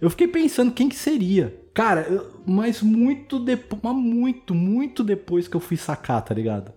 Eu 0.00 0.10
fiquei 0.10 0.28
pensando 0.28 0.70
quem 0.72 0.88
que 0.88 0.94
seria. 0.96 1.58
Cara, 1.72 2.02
eu- 2.02 2.30
mas 2.46 2.82
muito 2.82 3.38
depois, 3.38 3.80
mas 3.82 3.94
muito, 3.96 4.54
muito 4.54 5.02
depois 5.02 5.48
que 5.48 5.56
eu 5.56 5.60
fui 5.60 5.76
sacar, 5.78 6.20
tá 6.22 6.34
ligado? 6.34 6.72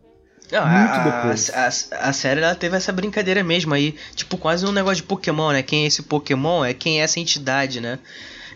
Não, 0.52 0.62
Muito 0.68 0.92
a, 0.92 1.04
depois. 1.04 1.50
A, 1.50 1.64
a, 1.66 2.10
a 2.10 2.14
série 2.14 2.40
ela 2.42 2.54
teve 2.54 2.76
essa 2.78 2.92
brincadeira 2.92 3.44
mesmo 3.44 3.74
aí. 3.74 3.96
Tipo, 4.14 4.38
quase 4.38 4.66
um 4.66 4.72
negócio 4.72 4.98
de 4.98 5.04
Pokémon, 5.04 5.52
né? 5.52 5.64
Quem 5.64 5.84
é 5.84 5.88
esse 5.88 6.04
Pokémon 6.04 6.64
é 6.64 6.74
quem 6.74 7.02
é 7.02 7.04
essa 7.04 7.20
entidade, 7.20 7.82
né? 7.82 7.98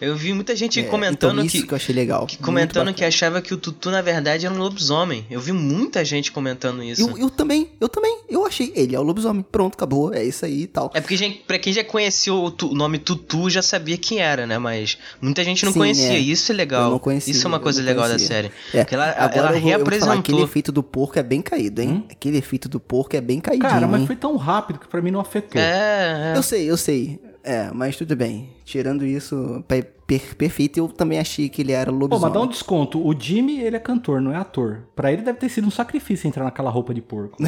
Eu 0.01 0.15
vi 0.15 0.33
muita 0.33 0.55
gente 0.55 0.79
É, 0.79 0.83
comentando 0.83 1.33
então, 1.35 1.45
isso 1.45 1.61
que, 1.61 1.67
que 1.67 1.73
eu 1.73 1.75
achei 1.75 1.93
legal. 1.95 2.25
que 2.25 2.37
comentando 2.37 2.93
que 2.93 3.03
achava 3.03 3.41
que 3.41 3.53
o 3.53 3.57
Tutu 3.57 3.89
na 3.91 4.01
verdade 4.01 4.45
era 4.45 4.53
um 4.53 4.57
lobisomem. 4.57 5.25
Eu 5.29 5.39
vi 5.39 5.51
muita 5.51 6.03
gente 6.05 6.31
comentando 6.31 6.83
isso. 6.83 7.01
Eu, 7.09 7.17
eu 7.17 7.29
também, 7.29 7.69
eu 7.79 7.89
também. 7.89 8.19
Eu 8.29 8.45
achei. 8.45 8.71
Ele 8.75 8.95
é 8.95 8.99
o 8.99 9.03
lobisomem. 9.03 9.43
Pronto, 9.51 9.73
acabou. 9.75 10.13
É 10.13 10.23
isso 10.23 10.45
aí 10.45 10.63
e 10.63 10.67
tal. 10.67 10.91
É 10.93 11.01
porque 11.01 11.17
gente, 11.17 11.43
pra 11.47 11.57
quem 11.59 11.71
já 11.73 11.83
conhecia 11.83 12.33
o, 12.33 12.49
tu- 12.51 12.71
o 12.71 12.75
nome 12.75 12.97
Tutu 12.99 13.49
já 13.49 13.61
sabia 13.61 13.97
quem 13.97 14.19
era, 14.19 14.45
né? 14.45 14.57
Mas 14.57 14.97
muita 15.21 15.43
gente 15.43 15.65
não 15.65 15.71
Sim, 15.73 15.79
conhecia. 15.79 16.13
é. 16.13 16.19
Isso 16.19 16.51
é 16.51 16.55
legal. 16.55 16.85
Eu 16.85 16.91
não 16.91 16.99
conhecia, 16.99 17.31
Isso 17.31 17.45
é 17.45 17.47
uma 17.47 17.59
coisa 17.59 17.81
legal 17.81 18.03
da 18.03 18.09
conhecia. 18.15 18.27
série. 18.27 18.51
É, 18.73 18.79
Porque 18.83 18.95
ela, 18.95 19.09
Agora 19.11 19.17
ela 19.17 19.27
eu 19.27 19.31
vou, 19.31 19.37
eu 19.39 19.49
vou 19.51 19.59
falar, 19.59 19.67
reapresentou. 19.77 20.19
aquele 20.19 20.41
efeito 20.41 20.71
do 20.71 20.83
porco 20.83 21.17
é 21.19 21.23
bem 21.23 21.41
caído, 21.41 21.81
hein? 21.81 22.05
Aquele 22.11 22.37
efeito 22.37 22.67
do 22.69 22.79
porco 22.79 23.15
é 23.15 23.21
bem 23.21 23.39
caidinho, 23.39 23.69
Cara, 23.69 23.87
mas 23.87 24.05
foi 24.05 24.15
tão 24.15 24.35
rápido 24.37 24.79
que 24.79 24.87
pra 24.87 25.01
mim 25.01 25.11
não 25.11 25.19
afetou. 25.19 25.59
É, 25.61 26.33
é. 26.33 26.37
Eu 26.37 26.43
sei, 26.43 26.69
eu 26.69 26.77
sei. 26.77 27.19
É, 27.49 27.71
mas 27.73 27.95
tudo 27.95 28.13
bem. 28.13 28.49
Tirando 28.65 29.05
isso, 29.05 29.63
pe- 29.69 29.81
per- 30.05 30.35
perfeito, 30.35 30.77
eu 30.77 30.89
também 30.89 31.17
achei 31.17 31.47
que 31.47 31.61
ele 31.61 31.71
era 31.71 31.89
Pô, 31.89 31.97
lobisomem. 31.97 32.21
mas 32.29 32.33
dá 32.33 32.41
um 32.41 32.47
desconto. 32.47 32.99
O 33.05 33.17
Jimmy, 33.17 33.61
ele 33.61 33.77
é 33.77 33.79
cantor, 33.79 34.19
não 34.19 34.33
é 34.33 34.35
ator. 34.35 34.83
Pra 34.93 35.13
ele 35.13 35.21
deve 35.21 35.39
ter 35.39 35.47
sido 35.47 35.65
um 35.65 35.71
sacrifício 35.71 36.27
entrar 36.27 36.43
naquela 36.43 36.69
roupa 36.69 36.93
de 36.93 37.01
porco. 37.01 37.37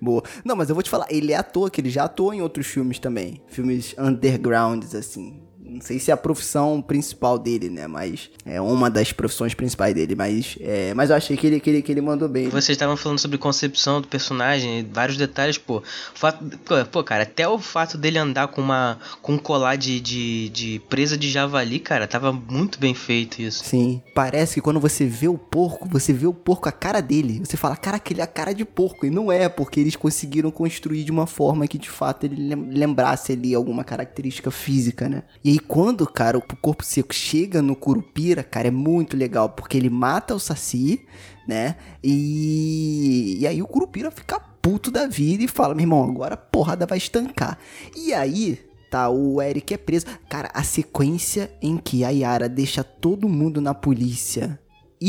Boa. 0.00 0.22
Não, 0.44 0.56
mas 0.56 0.68
eu 0.68 0.74
vou 0.74 0.82
te 0.82 0.90
falar, 0.90 1.06
ele 1.10 1.32
é 1.32 1.36
ator, 1.36 1.70
que 1.70 1.80
ele 1.80 1.90
já 1.90 2.04
atuou 2.04 2.34
em 2.34 2.40
outros 2.42 2.66
filmes 2.66 2.98
também. 2.98 3.40
Filmes 3.46 3.94
undergrounds, 3.98 4.94
assim. 4.94 5.42
Não 5.74 5.80
sei 5.80 5.98
se 5.98 6.10
é 6.10 6.14
a 6.14 6.16
profissão 6.16 6.80
principal 6.82 7.38
dele, 7.38 7.68
né? 7.70 7.86
Mas 7.86 8.30
é 8.44 8.60
uma 8.60 8.90
das 8.90 9.12
profissões 9.12 9.54
principais 9.54 9.94
dele. 9.94 10.14
Mas, 10.14 10.56
é, 10.60 10.92
mas 10.94 11.10
eu 11.10 11.16
achei 11.16 11.36
que 11.36 11.46
ele, 11.46 11.60
que, 11.60 11.70
ele, 11.70 11.82
que 11.82 11.90
ele 11.92 12.00
mandou 12.00 12.28
bem. 12.28 12.48
Vocês 12.48 12.70
estavam 12.70 12.96
falando 12.96 13.18
sobre 13.18 13.38
concepção 13.38 14.00
do 14.00 14.08
personagem, 14.08 14.88
vários 14.92 15.16
detalhes, 15.16 15.58
pô. 15.58 15.78
O 15.78 15.82
fato, 16.14 16.44
pô, 16.90 17.02
cara, 17.04 17.22
até 17.24 17.48
o 17.48 17.58
fato 17.58 17.96
dele 17.98 18.18
andar 18.18 18.48
com 18.48 18.60
uma 18.60 18.98
com 19.20 19.34
um 19.34 19.38
colar 19.38 19.76
de, 19.76 20.00
de, 20.00 20.48
de 20.50 20.82
presa 20.88 21.16
de 21.16 21.30
javali, 21.30 21.78
cara, 21.78 22.06
tava 22.06 22.32
muito 22.32 22.78
bem 22.78 22.94
feito 22.94 23.40
isso. 23.40 23.64
Sim, 23.64 24.02
parece 24.14 24.54
que 24.54 24.60
quando 24.60 24.80
você 24.80 25.06
vê 25.06 25.28
o 25.28 25.38
porco, 25.38 25.88
você 25.88 26.12
vê 26.12 26.26
o 26.26 26.34
porco 26.34 26.68
a 26.68 26.72
cara 26.72 27.00
dele. 27.00 27.40
Você 27.44 27.56
fala, 27.56 27.76
cara, 27.76 27.96
aquele 27.96 28.20
é 28.20 28.24
a 28.24 28.26
cara 28.26 28.52
de 28.52 28.64
porco. 28.64 29.06
E 29.06 29.10
não 29.10 29.30
é, 29.30 29.48
porque 29.48 29.80
eles 29.80 29.96
conseguiram 29.96 30.50
construir 30.50 31.04
de 31.04 31.10
uma 31.10 31.26
forma 31.26 31.66
que 31.66 31.78
de 31.78 31.90
fato 31.90 32.24
ele 32.24 32.36
lem- 32.48 32.70
lembrasse 32.70 33.32
ali 33.32 33.54
alguma 33.54 33.84
característica 33.84 34.50
física, 34.50 35.08
né? 35.08 35.22
E 35.44 35.50
aí 35.50 35.58
quando, 35.62 36.06
cara, 36.06 36.36
o 36.36 36.42
corpo 36.42 36.84
seco 36.84 37.14
chega 37.14 37.62
no 37.62 37.74
Curupira, 37.74 38.42
cara, 38.42 38.68
é 38.68 38.70
muito 38.70 39.16
legal, 39.16 39.48
porque 39.48 39.76
ele 39.76 39.88
mata 39.88 40.34
o 40.34 40.38
Saci, 40.38 41.04
né? 41.46 41.76
E, 42.02 43.38
e 43.40 43.46
aí 43.46 43.62
o 43.62 43.66
Curupira 43.66 44.10
fica 44.10 44.38
puto 44.40 44.90
da 44.90 45.06
vida 45.06 45.42
e 45.42 45.48
fala, 45.48 45.74
meu 45.74 45.82
irmão, 45.82 46.04
agora 46.04 46.34
a 46.34 46.36
porrada 46.36 46.86
vai 46.86 46.98
estancar. 46.98 47.58
E 47.96 48.14
aí, 48.14 48.60
tá, 48.90 49.08
o 49.08 49.42
Eric 49.42 49.74
é 49.74 49.76
preso. 49.76 50.06
Cara, 50.28 50.50
a 50.54 50.62
sequência 50.62 51.50
em 51.60 51.76
que 51.76 52.04
a 52.04 52.10
Yara 52.10 52.48
deixa 52.48 52.84
todo 52.84 53.28
mundo 53.28 53.60
na 53.60 53.74
polícia 53.74 54.60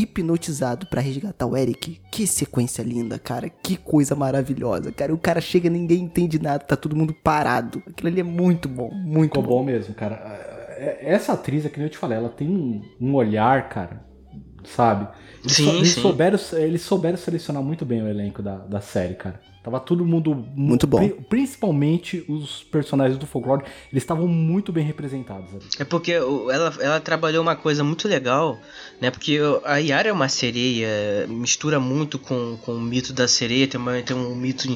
hipnotizado 0.02 0.88
pra 0.88 1.02
resgatar 1.02 1.46
o 1.46 1.56
Eric. 1.56 2.00
Que 2.12 2.26
sequência 2.28 2.82
linda, 2.84 3.20
cara. 3.20 3.50
Que 3.50 3.78
coisa 3.78 4.16
maravilhosa, 4.16 4.92
cara. 4.92 5.14
O 5.14 5.18
cara 5.18 5.40
chega, 5.42 5.70
ninguém 5.70 6.00
entende 6.04 6.40
nada, 6.42 6.64
tá 6.64 6.76
todo 6.76 6.96
mundo 6.96 7.14
parado. 7.14 7.82
Aquilo 7.88 8.10
ali 8.10 8.20
é 8.20 8.24
muito 8.24 8.68
bom, 8.68 8.92
muito 8.94 9.32
Ficou 9.32 9.44
bom. 9.44 9.50
bom 9.60 9.64
mesmo, 9.66 9.94
cara. 9.94 10.16
É- 10.78 11.14
Essa 11.14 11.34
atriz, 11.34 11.66
é 11.66 11.70
que 11.70 11.78
nem 11.78 11.86
eu 11.88 11.92
te 11.92 11.98
falei, 11.98 12.18
ela 12.18 12.30
tem 12.30 12.50
um, 13.00 13.14
olhar, 13.16 13.70
cara, 13.70 14.04
sabe? 14.64 15.08
Eles, 15.44 15.56
Sim, 15.56 15.64
sou- 15.66 15.76
eles 15.76 15.90
sim. 15.90 16.02
souberam, 16.02 16.40
eles 16.54 16.82
souberam 16.82 17.18
selecionar 17.18 17.62
muito 17.64 17.86
bem 17.86 18.02
o 18.02 18.08
elenco 18.08 18.42
da, 18.42 18.56
da 18.58 18.82
série, 18.82 19.14
cara. 19.16 19.40
Tava 19.64 19.80
todo 19.80 20.04
mundo 20.06 20.36
Muito 20.56 20.86
bom. 20.86 20.98
pri- 20.98 21.16
Principalmente 21.30 22.26
os 22.28 22.64
personagens 22.64 23.18
do 23.18 23.26
folclore, 23.26 23.64
eles 23.92 24.04
estavam 24.04 24.28
muito 24.28 24.74
bem 24.74 24.84
representados. 24.84 25.50
ali. 25.54 25.64
É 25.80 25.86
porque 25.86 26.12
ela, 26.12 26.74
ela 26.82 27.00
trabalhou 27.00 27.42
uma 27.42 27.56
coisa 27.56 27.82
muito 27.84 28.06
legal, 28.08 28.60
né? 29.00 29.10
Porque 29.10 29.40
a 29.64 29.78
Yara 29.78 30.10
é 30.10 30.12
uma 30.12 30.28
sereia, 30.28 31.26
mistura 31.30 31.80
muito 31.80 32.20
com, 32.20 32.58
com 32.58 32.74
o 32.74 32.82
mito 32.82 33.14
da 33.14 33.26
sereia, 33.28 33.66
tem, 33.66 33.80
uma- 33.80 34.02
tem 34.02 34.16
um 34.18 34.36
mito 34.36 34.68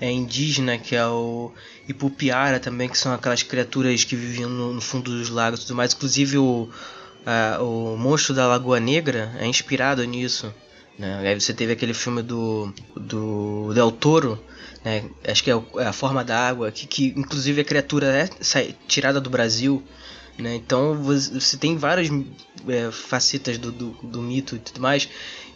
é, 0.00 0.10
indígena 0.10 0.78
que 0.78 0.94
é 0.94 1.04
o 1.06 1.50
Ipupiara 1.88 2.60
também, 2.60 2.88
que 2.88 2.96
são 2.96 3.12
aquelas 3.12 3.42
criaturas 3.42 4.04
que 4.04 4.14
viviam 4.14 4.48
no, 4.48 4.72
no 4.74 4.80
fundo 4.80 5.10
dos 5.10 5.30
lagos 5.30 5.60
e 5.60 5.66
tudo 5.66 5.74
mais. 5.76 5.92
Inclusive 5.94 6.38
o, 6.38 6.68
a- 7.26 7.58
o 7.60 7.96
monstro 7.96 8.34
da 8.34 8.46
Lagoa 8.46 8.78
Negra 8.78 9.32
é 9.40 9.46
inspirado 9.46 10.04
nisso. 10.04 10.54
Né? 10.98 11.28
Aí 11.28 11.40
você 11.40 11.54
teve 11.54 11.72
aquele 11.72 11.94
filme 11.94 12.22
do, 12.22 12.72
do 12.96 13.72
Del 13.72 13.92
Toro, 13.92 14.42
né? 14.84 15.04
acho 15.26 15.44
que 15.44 15.50
é, 15.50 15.62
é 15.76 15.86
a 15.86 15.92
forma 15.92 16.24
da 16.24 16.48
água, 16.48 16.70
que, 16.72 16.86
que 16.86 17.14
inclusive 17.16 17.60
a 17.60 17.64
criatura 17.64 18.06
é 18.06 18.28
sai- 18.40 18.74
tirada 18.86 19.20
do 19.20 19.30
Brasil. 19.30 19.82
Né? 20.36 20.54
Então 20.56 20.94
você 21.02 21.56
tem 21.56 21.76
várias 21.76 22.08
é, 22.68 22.90
facetas 22.90 23.58
do, 23.58 23.70
do, 23.72 23.90
do 24.02 24.20
mito 24.22 24.56
e 24.56 24.58
tudo 24.58 24.80
mais. 24.80 25.08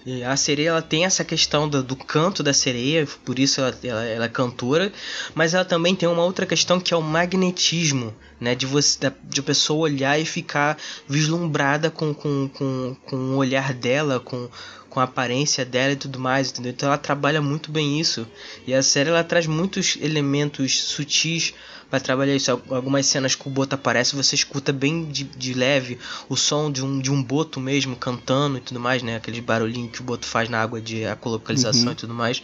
E 0.05 0.25
a 0.25 0.37
sereia 0.37 0.71
ela 0.71 0.83
tem 0.83 1.05
essa 1.05 1.25
questão 1.25 1.69
do, 1.69 1.81
do 1.81 1.95
canto 1.95 2.43
da 2.43 2.53
sereia, 2.53 3.07
por 3.25 3.39
isso 3.39 3.61
ela, 3.61 3.73
ela, 3.85 4.05
ela 4.05 4.25
é 4.25 4.29
cantora, 4.29 4.93
mas 5.33 5.55
ela 5.55 5.65
também 5.65 5.95
tem 5.95 6.09
uma 6.09 6.25
outra 6.25 6.45
questão 6.45 6.81
que 6.81 6.93
é 6.93 6.97
o 6.97 7.01
magnetismo, 7.01 8.13
né? 8.41 8.57
De 8.57 8.67
você 8.67 8.99
da- 8.99 9.13
de 9.23 9.39
a 9.39 9.43
pessoa 9.45 9.83
olhar 9.83 10.19
e 10.21 10.25
ficar 10.25 10.77
vislumbrada 11.09 11.89
com, 11.89 12.13
com, 12.13 12.49
com, 12.49 12.97
com 13.07 13.17
o 13.17 13.37
olhar 13.37 13.73
dela, 13.73 14.19
com, 14.19 14.49
com 14.93 15.01
a 15.01 15.05
aparência 15.05 15.65
dela 15.65 15.93
e 15.93 15.97
tudo 15.97 16.19
mais, 16.21 16.51
entendeu? 16.51 16.71
Então 16.73 16.87
ela 16.89 16.99
trabalha 16.99 17.41
muito 17.41 17.71
bem 17.71 17.99
isso. 17.99 18.27
E 18.67 18.75
a 18.75 18.83
série 18.83 19.09
ela 19.09 19.25
traz 19.25 19.47
muitos 19.47 19.97
elementos 20.01 20.79
sutis 20.85 21.55
para 21.91 21.99
trabalhar 21.99 22.35
isso. 22.37 22.51
Al- 22.51 22.63
Algumas 22.71 23.07
cenas 23.07 23.35
que 23.35 23.49
o 23.49 23.51
boto 23.51 23.75
aparece, 23.75 24.15
você 24.15 24.35
escuta 24.35 24.71
bem 24.73 25.07
de, 25.07 25.25
de 25.25 25.55
leve 25.55 25.99
o 26.29 26.37
som 26.37 26.71
de 26.71 26.85
um, 26.85 27.01
de 27.01 27.11
um 27.11 27.23
boto 27.23 27.59
mesmo 27.59 27.97
cantando 27.97 28.59
e 28.59 28.61
tudo 28.61 28.79
mais, 28.79 29.03
né? 29.03 29.17
Aquele 29.17 29.41
barulhinho 29.41 29.89
que 29.89 30.01
o 30.03 30.05
boto 30.05 30.27
faz 30.27 30.49
na 30.51 30.61
água 30.61 30.79
de 30.81 31.03
ecolocalização 31.05 31.93
e 31.93 31.97
tudo 31.97 32.13
mais. 32.13 32.43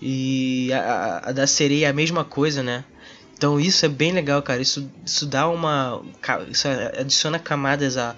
E 0.00 0.72
a, 0.72 1.22
a- 1.28 1.32
da 1.32 1.46
sereia 1.46 1.86
é 1.86 1.90
a 1.90 1.92
mesma 1.92 2.24
coisa, 2.24 2.62
né? 2.62 2.84
Então 3.36 3.58
isso 3.60 3.84
é 3.84 3.88
bem 3.88 4.12
legal, 4.12 4.40
cara. 4.42 4.62
Isso, 4.62 4.88
isso 5.04 5.26
dá 5.26 5.48
uma. 5.48 6.00
Isso 6.50 6.66
adiciona 6.98 7.38
camadas 7.38 7.96
a- 7.96 8.14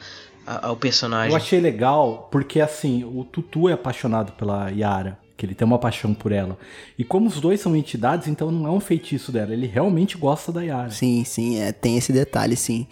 ao 0.46 0.76
personagem. 0.76 1.30
Eu 1.30 1.36
achei 1.36 1.60
legal 1.60 2.28
porque, 2.30 2.60
assim, 2.60 3.04
o 3.04 3.24
Tutu 3.24 3.68
é 3.68 3.72
apaixonado 3.72 4.32
pela 4.32 4.70
Yara, 4.70 5.18
que 5.36 5.44
ele 5.44 5.54
tem 5.54 5.66
uma 5.66 5.78
paixão 5.78 6.14
por 6.14 6.32
ela. 6.32 6.56
E 6.98 7.04
como 7.04 7.28
os 7.28 7.40
dois 7.40 7.60
são 7.60 7.74
entidades, 7.74 8.28
então 8.28 8.50
não 8.50 8.66
é 8.66 8.70
um 8.70 8.80
feitiço 8.80 9.32
dela, 9.32 9.52
ele 9.52 9.66
realmente 9.66 10.16
gosta 10.16 10.52
da 10.52 10.62
Yara. 10.62 10.90
Sim, 10.90 11.24
sim, 11.24 11.58
é, 11.58 11.72
tem 11.72 11.96
esse 11.96 12.12
detalhe, 12.12 12.56
sim. 12.56 12.86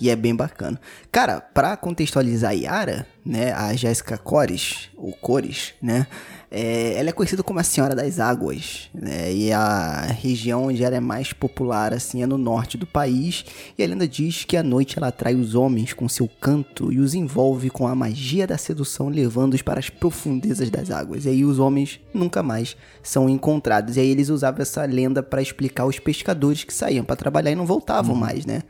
E 0.00 0.10
é 0.10 0.16
bem 0.16 0.34
bacana. 0.34 0.80
Cara, 1.12 1.40
pra 1.40 1.76
contextualizar 1.76 2.50
a 2.50 2.54
Yara, 2.54 3.06
né, 3.24 3.52
a 3.52 3.74
Jéssica 3.74 4.16
Cores, 4.18 4.90
ou 4.96 5.12
Cores, 5.12 5.74
né, 5.80 6.06
é, 6.54 6.98
ela 6.98 7.08
é 7.08 7.12
conhecida 7.12 7.42
como 7.42 7.58
a 7.58 7.62
Senhora 7.62 7.94
das 7.94 8.20
Águas, 8.20 8.90
né, 8.92 9.32
e 9.32 9.50
a 9.50 10.02
região 10.02 10.66
onde 10.66 10.84
ela 10.84 10.94
é 10.94 11.00
mais 11.00 11.32
popular, 11.32 11.94
assim, 11.94 12.22
é 12.22 12.26
no 12.26 12.36
norte 12.36 12.76
do 12.76 12.86
país, 12.86 13.42
e 13.78 13.82
a 13.82 13.86
lenda 13.86 14.06
diz 14.06 14.44
que 14.44 14.54
à 14.54 14.62
noite 14.62 14.98
ela 14.98 15.08
atrai 15.08 15.34
os 15.34 15.54
homens 15.54 15.94
com 15.94 16.06
seu 16.10 16.28
canto 16.28 16.92
e 16.92 17.00
os 17.00 17.14
envolve 17.14 17.70
com 17.70 17.86
a 17.86 17.94
magia 17.94 18.46
da 18.46 18.58
sedução, 18.58 19.08
levando-os 19.08 19.62
para 19.62 19.80
as 19.80 19.88
profundezas 19.88 20.68
das 20.68 20.90
águas. 20.90 21.24
E 21.24 21.30
aí 21.30 21.42
os 21.42 21.58
homens 21.58 21.98
nunca 22.12 22.42
mais 22.42 22.76
são 23.02 23.30
encontrados. 23.30 23.96
E 23.96 24.00
aí 24.00 24.08
eles 24.08 24.28
usavam 24.28 24.60
essa 24.60 24.84
lenda 24.84 25.22
para 25.22 25.40
explicar 25.40 25.86
os 25.86 25.98
pescadores 25.98 26.64
que 26.64 26.74
saíam 26.74 27.04
para 27.04 27.16
trabalhar 27.16 27.50
e 27.50 27.54
não 27.56 27.64
voltavam 27.64 28.14
mais, 28.14 28.44
né? 28.44 28.62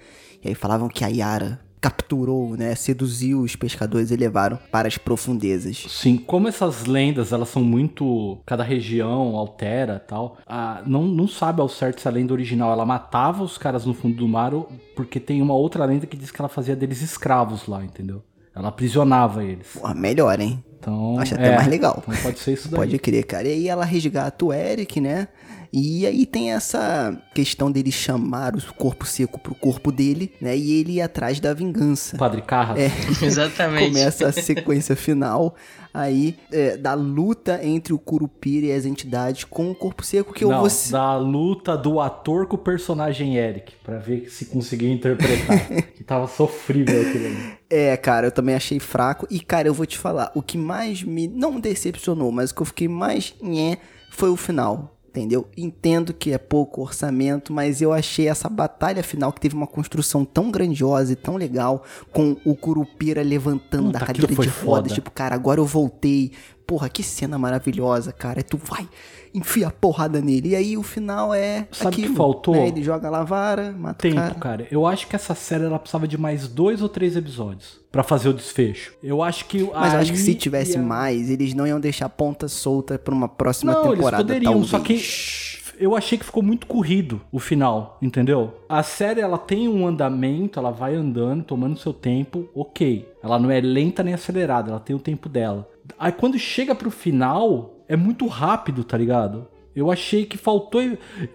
E 0.45 0.49
aí 0.49 0.55
falavam 0.55 0.89
que 0.89 1.05
a 1.05 1.09
Yara 1.09 1.59
capturou, 1.83 2.57
né, 2.57 2.77
seduziu 2.77 3.41
os 3.41 3.57
pescadores 3.57 4.13
e 4.13 4.17
levaram 4.17 4.57
para 4.71 4.87
as 4.87 4.97
profundezas. 4.97 5.85
Sim, 5.89 6.17
como 6.17 6.47
essas 6.47 6.87
lendas, 6.87 7.33
elas 7.33 7.49
são 7.49 7.65
muito. 7.65 8.39
Cada 8.47 8.63
região 8.63 9.37
altera 9.37 9.99
tal. 9.99 10.39
Ah, 10.47 10.81
não, 10.87 11.03
não 11.03 11.27
sabe 11.27 11.61
ao 11.61 11.69
certo 11.69 12.01
se 12.01 12.07
a 12.07 12.11
lenda 12.11 12.33
original 12.33 12.73
ela 12.73 12.87
matava 12.87 13.43
os 13.43 13.59
caras 13.59 13.85
no 13.85 13.93
fundo 13.93 14.17
do 14.17 14.29
mar, 14.29 14.55
ou 14.55 14.71
porque 14.95 15.19
tem 15.19 15.43
uma 15.43 15.55
outra 15.55 15.85
lenda 15.85 16.07
que 16.07 16.17
diz 16.17 16.31
que 16.31 16.41
ela 16.41 16.49
fazia 16.49 16.77
deles 16.77 17.03
escravos 17.03 17.67
lá, 17.67 17.85
entendeu? 17.85 18.23
Ela 18.55 18.69
aprisionava 18.69 19.43
eles. 19.43 19.67
Porra, 19.73 19.95
melhor, 19.95 20.39
hein? 20.39 20.63
Então, 20.79 21.19
Acho 21.19 21.35
até 21.35 21.49
é, 21.53 21.57
mais 21.57 21.69
legal. 21.69 22.03
Então 22.07 22.23
pode 22.23 22.39
ser 22.39 22.53
isso 22.53 22.69
daí. 22.69 22.79
Pode 22.79 22.99
crer, 22.99 23.25
cara. 23.25 23.49
E 23.49 23.53
aí 23.53 23.69
ela 23.69 23.85
resgata 23.85 24.45
o 24.45 24.53
Eric, 24.53 25.01
né? 25.01 25.29
E 25.73 26.07
aí 26.07 26.27
tem 26.27 26.53
essa 26.53 27.17
questão 27.35 27.73
dele 27.73 27.91
chamar 27.91 28.55
o 28.55 28.75
corpo 28.75 29.07
seco 29.07 29.41
pro 29.41 29.55
corpo 29.55 29.91
dele, 29.91 30.31
né? 30.39 30.55
E 30.55 30.73
ele 30.73 30.95
ir 30.95 31.01
atrás 31.01 31.41
da 31.41 31.55
vingança. 31.55 32.19
Padre 32.19 32.43
Carras. 32.43 32.79
É. 32.79 32.91
Exatamente. 33.25 33.89
Começa 33.89 34.29
a 34.29 34.33
sequência 34.33 34.95
final 34.95 35.57
aí 35.95 36.37
é, 36.51 36.77
da 36.77 36.95
luta 36.95 37.61
entre 37.63 37.93
o 37.93 37.99
Curupira 37.99 38.67
e 38.67 38.73
as 38.73 38.85
entidades 38.85 39.45
com 39.45 39.71
o 39.71 39.75
corpo 39.75 40.05
seco 40.05 40.33
que 40.33 40.45
eu 40.45 40.51
Não, 40.51 40.61
vou 40.61 40.71
da 40.91 41.17
luta 41.17 41.77
do 41.77 42.01
ator 42.01 42.47
com 42.47 42.57
o 42.57 42.59
personagem 42.59 43.37
Eric, 43.37 43.75
pra 43.83 43.99
ver 43.99 44.31
se 44.31 44.47
conseguia 44.47 44.91
interpretar. 44.91 45.69
que 45.95 46.05
tava 46.05 46.27
sofrível 46.27 47.01
aquilo 47.01 47.27
ali. 47.27 47.53
É, 47.71 47.97
cara, 47.97 48.27
eu 48.27 48.33
também 48.33 48.55
achei 48.55 48.79
fraco. 48.79 49.27
E, 49.31 49.41
cara, 49.41 49.69
eu 49.69 49.75
vou 49.75 49.87
te 49.87 49.97
falar, 49.97 50.31
o 50.35 50.43
que 50.43 50.59
mais 50.59 51.03
me. 51.03 51.27
Não 51.29 51.59
decepcionou, 51.59 52.31
mas 52.31 52.51
o 52.51 52.55
que 52.55 52.63
eu 52.63 52.67
fiquei 52.67 52.89
mais. 52.89 53.35
Nhé, 53.43 53.79
foi 54.11 54.29
o 54.29 54.37
final. 54.37 54.99
Entendeu? 55.13 55.47
Entendo 55.55 56.15
que 56.15 56.33
é 56.33 56.39
pouco 56.39 56.81
orçamento, 56.81 57.53
mas 57.53 57.83
eu 57.83 57.93
achei 57.93 58.29
essa 58.29 58.49
batalha 58.49 59.03
final 59.03 59.31
que 59.31 59.43
teve 59.43 59.55
uma 59.55 59.67
construção 59.67 60.25
tão 60.25 60.51
grandiosa 60.51 61.13
e 61.13 61.17
tão 61.17 61.37
legal, 61.37 61.85
com 62.11 62.35
o 62.47 62.57
Curupira 62.57 63.23
levantando 63.23 63.89
Puta, 63.89 63.99
da 63.99 64.05
aquilo 64.07 64.27
cadeira 64.27 64.43
de 64.43 64.49
rodas, 64.49 64.65
foda. 64.65 64.95
tipo, 64.95 65.11
cara, 65.11 65.35
agora 65.35 65.61
eu 65.61 65.67
voltei. 65.67 66.33
Porra, 66.67 66.89
que 66.89 67.03
cena 67.03 67.39
maravilhosa, 67.39 68.13
cara. 68.13 68.41
E 68.41 68.43
tu 68.43 68.57
vai, 68.57 68.89
enfia 69.35 69.67
a 69.67 69.71
porrada 69.71 70.21
nele. 70.21 70.51
E 70.51 70.57
aí 70.57 70.77
o 70.77 70.83
final 70.83 71.35
é. 71.35 71.67
Sabe 71.73 71.89
o 71.95 71.97
que 71.97 72.03
aquilo, 72.03 72.17
faltou? 72.17 72.55
né? 72.55 72.69
Ele 72.69 72.83
joga 72.83 73.09
a 73.09 73.11
lavara, 73.11 73.73
mata 73.73 74.01
Tempo, 74.03 74.17
o 74.17 74.21
cara. 74.21 74.35
cara. 74.35 74.67
Eu 74.71 74.87
acho 74.87 75.07
que 75.07 75.15
essa 75.17 75.35
série 75.35 75.65
ela 75.65 75.79
precisava 75.79 76.07
de 76.09 76.17
mais 76.17 76.47
dois 76.49 76.81
ou 76.81 76.89
três 76.89 77.17
episódios 77.17 77.81
pra 77.91 78.03
fazer 78.03 78.29
o 78.29 78.33
desfecho. 78.33 78.95
Eu 79.03 79.23
acho 79.23 79.45
que. 79.47 79.63
Mas 79.65 79.93
eu 79.93 80.01
acho 80.01 80.13
que 80.13 80.19
se 80.19 80.35
tivesse 80.35 80.73
ia- 80.79 80.83
mais, 80.83 81.29
eles 81.29 81.53
não 81.53 81.67
iam 81.67 81.79
deixar 81.81 82.07
a 82.07 82.09
ponta 82.09 82.49
solta 82.49 82.99
pra 82.99 83.13
uma 83.15 83.29
próxima 83.29 83.73
Não, 83.73 83.85
eles 83.87 83.97
temporada. 83.97 84.23
poderiam, 84.25 84.65
só 84.65 84.79
que 84.79 84.95
talvez. 84.95 85.62
Eu 85.79 85.97
achei 85.97 86.19
que 86.19 86.25
ficou 86.25 86.43
muito 86.43 86.67
corrido 86.67 87.21
o 87.31 87.39
final, 87.39 87.99
entendeu? 88.01 88.55
A 88.69 88.83
série 88.83 89.21
ela 89.21 89.39
tem 89.39 89.69
um 89.69 89.87
andamento, 89.87 90.59
ela 90.59 90.71
vai 90.71 90.95
andando, 90.95 91.45
tomando 91.45 91.79
seu 91.79 91.93
tempo, 91.93 92.49
ok. 92.55 93.09
Ela 93.23 93.39
não 93.39 93.51
é 93.51 93.61
lenta 93.61 94.03
nem 94.03 94.15
acelerada, 94.15 94.71
ela 94.71 94.81
tem 94.81 94.95
o 94.95 95.01
tempo 95.01 95.29
dela. 95.29 95.69
Aí 95.99 96.13
quando 96.13 96.39
chega 96.39 96.75
pro 96.75 96.91
final, 96.91 97.77
é 97.89 97.97
muito 97.97 98.27
rápido, 98.27 98.85
tá 98.85 98.97
ligado? 98.97 99.47
Eu 99.75 99.91
achei 99.91 100.25
que 100.27 100.37
faltou. 100.37 100.81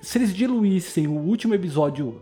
Se 0.02 0.18
eles 0.18 0.34
diluíssem 0.34 1.08
o 1.08 1.14
último 1.14 1.54
episódio. 1.54 2.22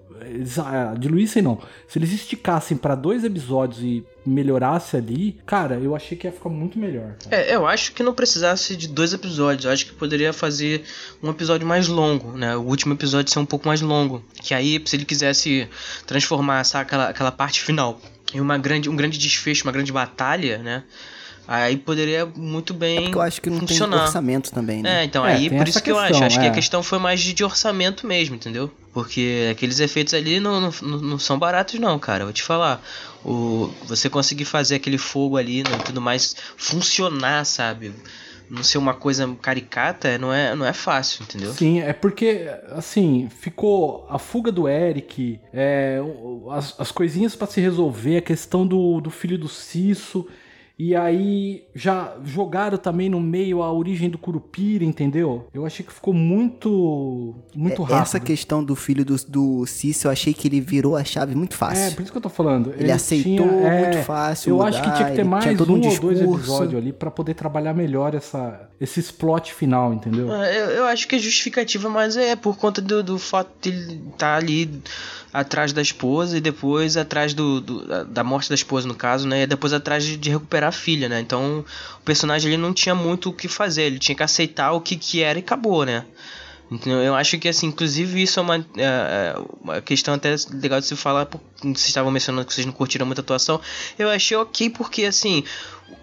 Ah, 0.63 0.95
diluíssem 0.97 1.41
não. 1.41 1.61
Se 1.87 1.99
eles 1.99 2.11
esticassem 2.11 2.77
pra 2.77 2.95
dois 2.95 3.23
episódios 3.23 3.81
e 3.81 4.03
melhorasse 4.25 4.95
ali, 4.95 5.37
cara, 5.45 5.75
eu 5.75 5.93
achei 5.95 6.17
que 6.17 6.25
ia 6.25 6.31
ficar 6.31 6.49
muito 6.49 6.79
melhor. 6.79 7.15
cara. 7.21 7.35
É, 7.35 7.53
eu 7.53 7.67
acho 7.67 7.91
que 7.91 8.01
não 8.01 8.13
precisasse 8.13 8.75
de 8.75 8.87
dois 8.87 9.13
episódios. 9.13 9.65
Eu 9.65 9.71
acho 9.71 9.85
que 9.85 9.93
poderia 9.93 10.31
fazer 10.31 10.83
um 11.21 11.29
episódio 11.29 11.67
mais 11.67 11.87
longo, 11.87 12.31
né? 12.37 12.55
O 12.55 12.61
último 12.61 12.93
episódio 12.93 13.31
ser 13.31 13.39
um 13.39 13.45
pouco 13.45 13.67
mais 13.67 13.81
longo. 13.81 14.23
Que 14.41 14.53
aí, 14.53 14.81
se 14.85 14.95
ele 14.95 15.05
quisesse 15.05 15.67
transformar 16.07 16.63
sabe, 16.63 16.83
aquela, 16.83 17.09
aquela 17.09 17.31
parte 17.31 17.61
final 17.61 17.99
em 18.33 18.39
uma 18.39 18.57
grande, 18.57 18.89
um 18.89 18.95
grande 18.95 19.17
desfecho, 19.17 19.65
uma 19.65 19.71
grande 19.71 19.91
batalha, 19.91 20.57
né? 20.59 20.83
Aí 21.47 21.77
poderia 21.77 22.25
muito 22.25 22.73
bem 22.73 23.03
Porque 23.03 23.17
eu 23.17 23.21
acho 23.21 23.41
que 23.41 23.49
não 23.49 23.59
funcionar. 23.59 23.97
tem 23.97 24.05
orçamento 24.05 24.51
também, 24.51 24.81
né? 24.81 25.01
É, 25.01 25.03
então 25.05 25.25
É, 25.25 25.33
aí 25.33 25.49
por 25.49 25.67
isso 25.67 25.81
que 25.83 25.91
eu 25.91 25.95
questão, 25.95 26.17
acho. 26.17 26.23
Acho 26.25 26.39
que 26.39 26.45
é. 26.45 26.49
a 26.49 26.53
questão 26.53 26.81
foi 26.81 26.97
mais 26.97 27.19
de, 27.21 27.33
de 27.33 27.43
orçamento 27.43 28.07
mesmo, 28.07 28.35
entendeu? 28.35 28.71
Porque 28.93 29.49
aqueles 29.51 29.79
efeitos 29.79 30.13
ali 30.13 30.39
não, 30.39 30.59
não, 30.61 30.71
não- 30.81 31.19
são 31.19 31.37
baratos, 31.37 31.79
não, 31.79 31.99
cara. 31.99 32.21
Eu 32.23 32.27
vou 32.27 32.33
te 32.33 32.41
falar. 32.43 32.81
O, 33.23 33.71
você 33.85 34.09
conseguir 34.09 34.45
fazer 34.45 34.75
aquele 34.75 34.97
fogo 34.97 35.37
ali 35.37 35.63
né, 35.63 35.69
e 35.79 35.83
tudo 35.83 35.99
mais 36.01 36.35
funcionar, 36.57 37.45
sabe? 37.45 37.93
Não 38.49 38.61
ser 38.63 38.77
uma 38.77 38.93
coisa 38.93 39.27
caricata 39.41 40.17
não 40.19 40.31
é, 40.31 40.55
não 40.55 40.65
é 40.65 40.73
fácil, 40.73 41.23
entendeu? 41.23 41.51
Sim, 41.53 41.79
é 41.81 41.93
porque, 41.93 42.47
assim, 42.71 43.27
ficou 43.39 44.05
a 44.09 44.19
fuga 44.19 44.51
do 44.51 44.67
Eric, 44.69 45.39
é, 45.51 45.99
as, 46.51 46.75
as 46.79 46.91
coisinhas 46.91 47.35
pra 47.35 47.47
se 47.47 47.59
resolver, 47.59 48.17
a 48.17 48.21
questão 48.21 48.65
do, 48.67 49.01
do 49.01 49.09
filho 49.09 49.37
do 49.37 49.47
Cisso, 49.49 50.27
e 50.77 50.93
aí 50.95 51.63
já 51.73 52.13
jogaram 52.23 52.77
também 52.77 53.09
no 53.09 53.19
meio 53.19 53.61
a 53.63 53.71
origem 53.71 54.09
do 54.09 54.17
Curupira, 54.17 54.83
entendeu? 54.83 55.47
Eu 55.53 55.65
achei 55.65 55.85
que 55.85 55.93
ficou 55.93 56.13
muito, 56.13 57.33
muito 57.55 57.81
rápido. 57.81 57.97
É, 57.97 58.01
Essa 58.01 58.19
questão 58.19 58.63
do 58.63 58.75
filho 58.75 59.05
do, 59.05 59.15
do 59.27 59.65
Cício, 59.65 60.07
eu 60.07 60.11
achei 60.11 60.33
que 60.33 60.47
ele 60.47 60.59
virou 60.59 60.95
a 60.95 61.03
chave 61.03 61.33
muito 61.35 61.53
É, 61.53 61.57
fácil. 61.57 61.95
por 61.95 62.01
isso 62.03 62.11
que 62.11 62.17
eu 62.17 62.21
tô 62.21 62.29
falando. 62.29 62.73
ele 62.77 62.91
aceitou 62.91 63.47
tinha- 63.47 63.67
é, 63.67 63.81
muito 63.89 64.03
fácil. 64.05 64.49
Eu 64.49 64.55
mudar, 64.57 64.67
acho 64.69 64.81
que 64.83 64.91
tinha 64.91 65.09
que 65.09 65.15
ter 65.15 65.21
ele 65.21 65.29
mais 65.29 65.45
um, 65.45 65.49
um 65.49 65.59
ou 65.75 65.79
dois 65.79 65.81
discurso. 65.89 66.35
episódios 66.35 66.75
ali 66.81 66.91
pra 66.93 67.09
poder 67.11 67.33
trabalhar 67.35 67.73
melhor 67.73 68.13
essa, 68.13 68.69
esse 68.79 69.01
plot 69.13 69.53
final, 69.53 69.93
entendeu? 69.93 70.31
Ah, 70.31 70.45
Eu, 70.51 70.65
eu 70.71 70.85
acho 70.85 71.07
que 71.07 71.15
é 71.15 71.19
justificativa, 71.19 71.89
mas 71.89 72.17
é 72.17 72.35
por 72.35 72.57
conta 72.57 72.81
do, 72.81 73.01
do 73.03 73.17
fato 73.17 73.49
de 73.61 73.69
ele 73.69 74.01
estar 74.11 74.35
ali 74.35 74.81
atrás 75.39 75.73
da 75.73 75.81
esposa 75.81 76.37
e 76.37 76.41
depois 76.41 76.95
atrás 76.97 77.33
do, 77.33 77.59
do- 77.61 78.05
da- 78.05 78.23
morte 78.23 78.49
da 78.49 78.55
esposa, 78.55 78.87
no 78.87 78.95
caso, 78.95 79.27
né? 79.27 79.43
E 79.43 79.47
depois 79.47 79.73
atrás 79.73 80.03
de, 80.03 80.17
de 80.17 80.29
recuperar 80.29 80.69
a 80.69 80.71
filha, 80.71 81.09
né? 81.09 81.19
Então 81.19 81.65
o 81.99 82.03
personagem 82.03 82.51
ele 82.53 82.61
não 82.61 82.73
tinha 82.73 82.95
muito 82.95 83.29
o 83.29 83.33
que 83.33 83.47
fazer, 83.47 83.83
ele 83.83 83.99
tinha 83.99 84.15
que 84.15 84.23
aceitar 84.23 84.71
o 84.71 84.81
que, 84.81 84.95
que 84.95 85.21
era 85.21 85.37
e 85.39 85.41
acabou, 85.41 85.85
né? 85.85 86.05
Então, 86.71 86.93
eu 87.03 87.13
acho 87.13 87.37
que, 87.37 87.47
assim, 87.47 87.67
inclusive 87.67 88.21
isso 88.23 88.39
é 88.39 88.43
uma, 88.43 88.55
é, 88.57 88.63
é, 88.77 89.35
uma 89.61 89.81
questão 89.81 90.15
até 90.15 90.35
legal 90.51 90.79
de 90.79 90.87
se 90.87 90.95
falar, 90.95 91.27
porque 91.27 91.45
vocês 91.61 91.87
estavam 91.87 92.11
mencionando 92.11 92.45
que 92.47 92.53
vocês 92.53 92.65
não 92.65 92.73
curtiram 92.73 93.05
muito 93.05 93.19
a 93.19 93.21
atuação. 93.21 93.61
Eu 93.99 94.09
achei 94.09 94.35
ok 94.35 94.71
porque, 94.71 95.03
assim, 95.05 95.43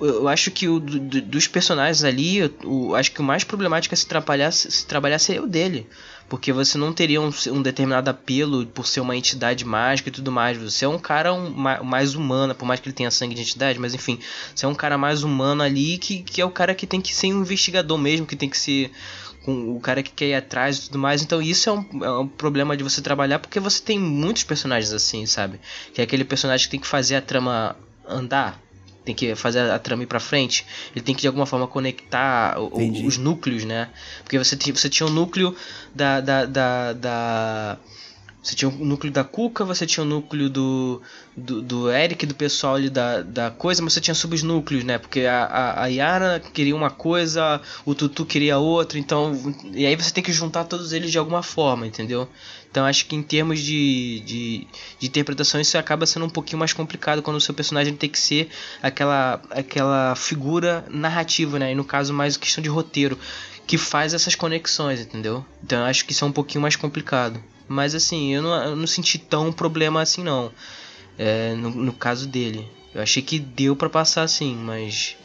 eu 0.00 0.28
acho 0.28 0.52
que 0.52 0.68
o, 0.68 0.78
do- 0.78 1.00
do- 1.00 1.20
dos 1.22 1.48
personagens 1.48 2.04
ali, 2.04 2.44
o, 2.64 2.94
acho 2.94 3.10
que 3.10 3.20
o 3.20 3.24
mais 3.24 3.42
problemático 3.42 3.92
é 3.92 3.96
se 3.96 4.06
trabalhar, 4.06 4.52
se 4.52 4.86
trabalhar 4.86 5.18
seria 5.18 5.42
o 5.42 5.48
dele. 5.48 5.88
Porque 6.28 6.52
você 6.52 6.78
não 6.78 6.92
teria 6.92 7.20
um, 7.20 7.30
um 7.48 7.60
determinado 7.60 8.08
apelo 8.08 8.64
por 8.64 8.86
ser 8.86 9.00
uma 9.00 9.16
entidade 9.16 9.64
mágica 9.64 10.08
e 10.08 10.12
tudo 10.12 10.30
mais. 10.30 10.56
Você 10.56 10.84
é 10.84 10.88
um 10.88 10.98
cara 10.98 11.34
um, 11.34 11.50
ma- 11.50 11.82
mais 11.82 12.14
humano, 12.14 12.54
por 12.54 12.64
mais 12.64 12.78
que 12.78 12.88
ele 12.88 12.94
tenha 12.94 13.10
sangue 13.10 13.34
de 13.34 13.42
entidade, 13.42 13.80
mas 13.80 13.94
enfim, 13.94 14.18
você 14.54 14.64
é 14.64 14.68
um 14.68 14.74
cara 14.74 14.96
mais 14.96 15.24
humano 15.24 15.62
ali 15.62 15.98
que, 15.98 16.22
que 16.22 16.40
é 16.40 16.44
o 16.44 16.50
cara 16.50 16.72
que 16.74 16.86
tem 16.86 17.00
que 17.00 17.12
ser 17.12 17.32
um 17.34 17.40
investigador 17.42 17.98
mesmo, 17.98 18.26
que 18.26 18.36
tem 18.36 18.48
que 18.48 18.56
ser 18.56 18.92
com 19.44 19.76
o 19.76 19.80
cara 19.80 20.02
que 20.02 20.10
quer 20.10 20.26
ir 20.26 20.34
atrás 20.34 20.78
e 20.78 20.82
tudo 20.86 20.98
mais. 20.98 21.22
Então 21.22 21.40
isso 21.42 21.68
é 21.68 21.72
um, 21.72 22.04
é 22.04 22.18
um 22.20 22.28
problema 22.28 22.76
de 22.76 22.82
você 22.84 23.00
trabalhar 23.00 23.38
porque 23.38 23.58
você 23.60 23.82
tem 23.82 23.98
muitos 23.98 24.44
personagens 24.44 24.92
assim, 24.92 25.26
sabe? 25.26 25.60
Que 25.92 26.00
é 26.00 26.04
aquele 26.04 26.24
personagem 26.24 26.66
que 26.66 26.70
tem 26.70 26.80
que 26.80 26.86
fazer 26.86 27.16
a 27.16 27.20
trama 27.22 27.76
andar. 28.08 28.60
Tem 29.04 29.14
que 29.16 29.34
fazer 29.34 29.68
a 29.68 29.78
trama 29.80 30.04
ir 30.04 30.06
pra 30.06 30.20
frente. 30.20 30.64
Ele 30.94 31.04
tem 31.04 31.12
que 31.12 31.22
de 31.22 31.26
alguma 31.26 31.44
forma 31.44 31.66
conectar 31.66 32.56
o- 32.60 32.70
os 33.08 33.18
núcleos, 33.18 33.64
né? 33.64 33.90
Porque 34.22 34.38
você, 34.38 34.54
você 34.56 34.88
tinha 34.88 35.06
o 35.08 35.10
núcleo 35.10 35.56
da, 35.92 36.20
da, 36.20 36.44
da, 36.46 36.92
da- 36.92 37.78
Você 38.42 38.56
tinha 38.56 38.68
o 38.68 38.84
núcleo 38.84 39.12
da 39.12 39.22
Cuca, 39.22 39.64
você 39.64 39.86
tinha 39.86 40.02
o 40.02 40.06
núcleo 40.06 40.50
do, 40.50 41.00
do, 41.36 41.62
do 41.62 41.90
Eric, 41.92 42.26
do 42.26 42.34
pessoal 42.34 42.74
ali 42.74 42.90
da, 42.90 43.22
da 43.22 43.50
coisa, 43.52 43.80
mas 43.80 43.92
você 43.92 44.00
tinha 44.00 44.14
subnúcleos, 44.16 44.82
né? 44.82 44.98
Porque 44.98 45.20
a, 45.20 45.44
a, 45.44 45.84
a 45.84 45.86
Yara 45.86 46.42
queria 46.52 46.74
uma 46.74 46.90
coisa, 46.90 47.60
o 47.86 47.94
Tutu 47.94 48.26
queria 48.26 48.58
outra, 48.58 48.98
então. 48.98 49.54
E 49.72 49.86
aí 49.86 49.94
você 49.94 50.12
tem 50.12 50.24
que 50.24 50.32
juntar 50.32 50.64
todos 50.64 50.92
eles 50.92 51.12
de 51.12 51.18
alguma 51.18 51.40
forma, 51.40 51.86
entendeu? 51.86 52.28
Então 52.68 52.84
acho 52.84 53.06
que 53.06 53.14
em 53.14 53.22
termos 53.22 53.60
de, 53.60 54.20
de, 54.20 54.66
de 54.98 55.06
interpretação 55.06 55.60
isso 55.60 55.78
acaba 55.78 56.04
sendo 56.04 56.26
um 56.26 56.30
pouquinho 56.30 56.58
mais 56.58 56.72
complicado 56.72 57.22
quando 57.22 57.36
o 57.36 57.40
seu 57.40 57.54
personagem 57.54 57.94
tem 57.94 58.10
que 58.10 58.18
ser 58.18 58.48
aquela, 58.82 59.40
aquela 59.50 60.16
figura 60.16 60.84
narrativa, 60.90 61.60
né? 61.60 61.70
E 61.70 61.74
no 61.76 61.84
caso 61.84 62.12
mais 62.12 62.36
questão 62.36 62.60
de 62.60 62.68
roteiro 62.68 63.16
que 63.68 63.78
faz 63.78 64.14
essas 64.14 64.34
conexões, 64.34 65.00
entendeu? 65.00 65.44
Então 65.62 65.84
acho 65.84 66.04
que 66.04 66.12
isso 66.12 66.24
é 66.24 66.28
um 66.28 66.32
pouquinho 66.32 66.62
mais 66.62 66.74
complicado. 66.74 67.40
Mas 67.68 67.94
assim, 67.94 68.34
eu 68.34 68.42
não, 68.42 68.54
eu 68.64 68.76
não 68.76 68.86
senti 68.86 69.18
tão 69.18 69.52
problema 69.52 70.00
assim 70.02 70.22
não. 70.22 70.50
É, 71.18 71.54
no, 71.54 71.70
no 71.70 71.92
caso 71.92 72.26
dele. 72.26 72.66
Eu 72.94 73.02
achei 73.02 73.22
que 73.22 73.38
deu 73.38 73.74
pra 73.76 73.88
passar 73.88 74.22
assim, 74.22 74.54
mas. 74.54 75.16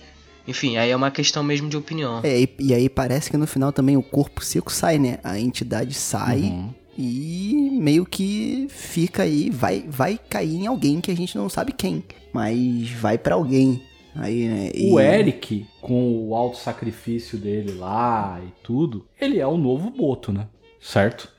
Enfim, 0.47 0.77
aí 0.77 0.89
é 0.91 0.95
uma 0.95 1.11
questão 1.11 1.43
mesmo 1.43 1.67
de 1.69 1.75
opinião. 1.75 2.21
É, 2.23 2.39
e, 2.41 2.49
e 2.59 2.73
aí 2.73 2.87
parece 2.87 3.29
que 3.29 3.35
no 3.37 3.45
final 3.47 3.71
também 3.73 3.97
o 3.97 4.03
corpo 4.03 4.43
seco 4.43 4.71
sai, 4.71 4.97
né? 4.97 5.19
A 5.23 5.37
entidade 5.37 5.93
sai 5.93 6.39
Uhum. 6.41 6.73
e 6.97 7.69
meio 7.81 8.05
que 8.05 8.67
fica 8.69 9.23
aí, 9.23 9.49
vai, 9.49 9.83
vai 9.89 10.17
cair 10.17 10.55
em 10.55 10.67
alguém 10.67 11.01
que 11.01 11.11
a 11.11 11.15
gente 11.15 11.37
não 11.37 11.49
sabe 11.49 11.73
quem, 11.73 12.01
mas 12.31 12.89
vai 12.91 13.17
pra 13.17 13.35
alguém. 13.35 13.81
Aí, 14.15 14.47
né? 14.47 14.71
e- 14.73 14.91
O 14.93 14.99
Eric, 14.99 15.65
com 15.81 16.27
o 16.29 16.33
alto 16.33 16.57
sacrifício 16.57 17.37
dele 17.37 17.73
lá 17.73 18.39
e 18.41 18.47
tudo, 18.63 19.05
ele 19.19 19.39
é 19.39 19.45
o 19.45 19.57
novo 19.57 19.89
Boto, 19.89 20.31
né? 20.31 20.47
Certo? 20.81 21.29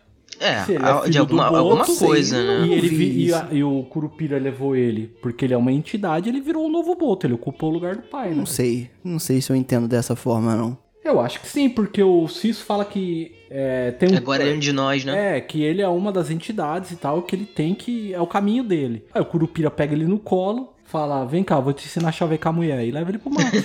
É, 0.40 0.64
Se 0.64 0.72
ele 0.72 0.84
é 0.84 1.08
de 1.08 1.18
alguma, 1.18 1.44
do 1.44 1.50
Boto, 1.50 1.56
alguma 1.82 1.84
coisa, 1.98 2.42
né? 2.42 2.66
E, 2.66 2.72
ele 2.74 2.88
vi 2.88 3.26
e, 3.26 3.32
a- 3.34 3.48
e 3.50 3.64
o 3.64 3.82
Curupira 3.90 4.38
levou 4.38 4.76
ele 4.76 5.10
porque 5.20 5.44
ele 5.44 5.54
é 5.54 5.56
uma 5.56 5.72
entidade, 5.72 6.28
ele 6.28 6.40
virou 6.40 6.66
um 6.66 6.70
novo 6.70 6.94
Boto, 6.94 7.26
ele 7.26 7.34
ocupou 7.34 7.70
o 7.70 7.72
lugar 7.72 7.96
do 7.96 8.02
pai, 8.02 8.30
né? 8.30 8.36
Não 8.36 8.46
sei. 8.46 8.90
Não 9.02 9.18
sei 9.18 9.40
se 9.40 9.50
eu 9.50 9.56
entendo 9.56 9.88
dessa 9.88 10.14
forma, 10.14 10.54
não. 10.54 10.76
Eu 11.04 11.20
acho 11.20 11.40
que 11.40 11.48
sim, 11.48 11.68
porque 11.70 12.02
o 12.02 12.28
Cis 12.28 12.60
fala 12.60 12.84
que 12.84 13.32
é, 13.50 13.92
tem 13.92 14.12
um. 14.12 14.16
Agora 14.16 14.44
é 14.46 14.52
um 14.54 14.58
de 14.58 14.72
nós, 14.72 15.04
né? 15.04 15.38
É, 15.38 15.40
que 15.40 15.62
ele 15.62 15.80
é 15.80 15.88
uma 15.88 16.12
das 16.12 16.30
entidades 16.30 16.90
e 16.90 16.96
tal, 16.96 17.22
que 17.22 17.34
ele 17.34 17.46
tem 17.46 17.74
que. 17.74 18.12
É 18.12 18.20
o 18.20 18.26
caminho 18.26 18.62
dele. 18.62 19.04
Aí 19.14 19.22
o 19.22 19.24
Curupira 19.24 19.70
pega 19.70 19.94
ele 19.94 20.06
no 20.06 20.18
colo, 20.18 20.74
fala: 20.84 21.24
vem 21.24 21.42
cá, 21.42 21.58
vou 21.58 21.72
te 21.72 21.86
ensinar 21.86 22.10
a 22.10 22.12
chavecar 22.12 22.52
a 22.52 22.56
mulher. 22.56 22.84
E 22.86 22.90
leva 22.90 23.10
ele 23.10 23.16
pro 23.18 23.30
mato. 23.30 23.46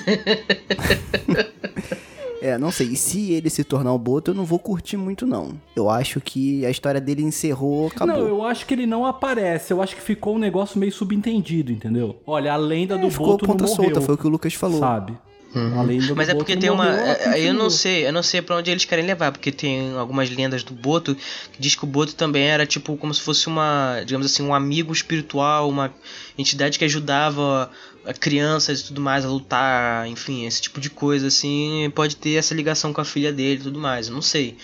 É, 2.43 2.57
não 2.57 2.71
sei. 2.71 2.87
E 2.87 2.95
se 2.97 3.31
ele 3.31 3.49
se 3.49 3.63
tornar 3.63 3.93
o 3.93 3.97
Boto, 3.97 4.31
eu 4.31 4.35
não 4.35 4.43
vou 4.43 4.59
curtir 4.59 4.97
muito, 4.97 5.25
não. 5.25 5.53
Eu 5.75 5.89
acho 5.89 6.19
que 6.19 6.65
a 6.65 6.69
história 6.69 6.99
dele 6.99 7.23
encerrou, 7.23 7.87
acabou. 7.87 8.17
Não, 8.17 8.27
eu 8.27 8.43
acho 8.43 8.65
que 8.65 8.73
ele 8.73 8.85
não 8.85 9.05
aparece. 9.05 9.71
Eu 9.71 9.81
acho 9.81 9.95
que 9.95 10.01
ficou 10.01 10.35
um 10.35 10.39
negócio 10.39 10.77
meio 10.77 10.91
subentendido, 10.91 11.71
entendeu? 11.71 12.17
Olha, 12.27 12.51
a 12.51 12.57
lenda 12.57 12.97
do 12.97 13.07
É, 13.07 13.09
ficou 13.09 13.27
Boto 13.27 13.47
não 13.47 13.53
ponta 13.53 13.63
morreu. 13.65 13.83
solta, 13.85 14.01
foi 14.01 14.15
o 14.15 14.17
que 14.17 14.27
o 14.27 14.29
Lucas 14.29 14.53
falou. 14.53 14.79
Sabe? 14.79 15.17
A 15.55 15.83
lenda 15.83 16.07
do 16.07 16.15
Mas 16.15 16.29
é 16.29 16.33
porque 16.33 16.55
não 16.55 16.61
tem 16.61 16.69
uma. 16.71 16.83
morreu, 16.85 17.05
é, 17.05 17.39
eu 17.39 17.53
não 17.53 17.69
sei, 17.69 18.07
eu 18.07 18.11
não 18.11 18.23
sei 18.23 18.41
pra 18.41 18.57
onde 18.57 18.71
eles 18.71 18.85
querem 18.85 19.05
levar, 19.05 19.31
porque 19.31 19.51
tem 19.51 19.95
algumas 19.95 20.27
lendas 20.29 20.63
do 20.63 20.73
Boto 20.73 21.15
que 21.15 21.61
diz 21.61 21.75
que 21.75 21.83
o 21.83 21.87
Boto 21.87 22.15
também 22.15 22.43
era 22.43 22.65
tipo 22.65 22.97
como 22.97 23.13
se 23.13 23.21
fosse 23.21 23.45
uma, 23.47 24.01
digamos 24.03 24.25
assim, 24.25 24.41
um 24.41 24.53
amigo 24.53 24.91
espiritual, 24.91 25.69
uma 25.69 25.93
entidade 26.37 26.79
que 26.79 26.83
ajudava 26.85 27.69
crianças 28.19 28.81
e 28.81 28.85
tudo 28.85 28.99
mais 29.01 29.23
a 29.25 29.29
lutar, 29.29 30.07
enfim, 30.07 30.45
esse 30.45 30.61
tipo 30.61 30.81
de 30.81 30.89
coisa 30.89 31.27
assim, 31.27 31.91
pode 31.95 32.15
ter 32.15 32.35
essa 32.35 32.53
ligação 32.53 32.91
com 32.91 33.01
a 33.01 33.05
filha 33.05 33.31
dele 33.31 33.61
e 33.61 33.63
tudo 33.63 33.79
mais, 33.79 34.09
não 34.09 34.21
sei. 34.21 34.57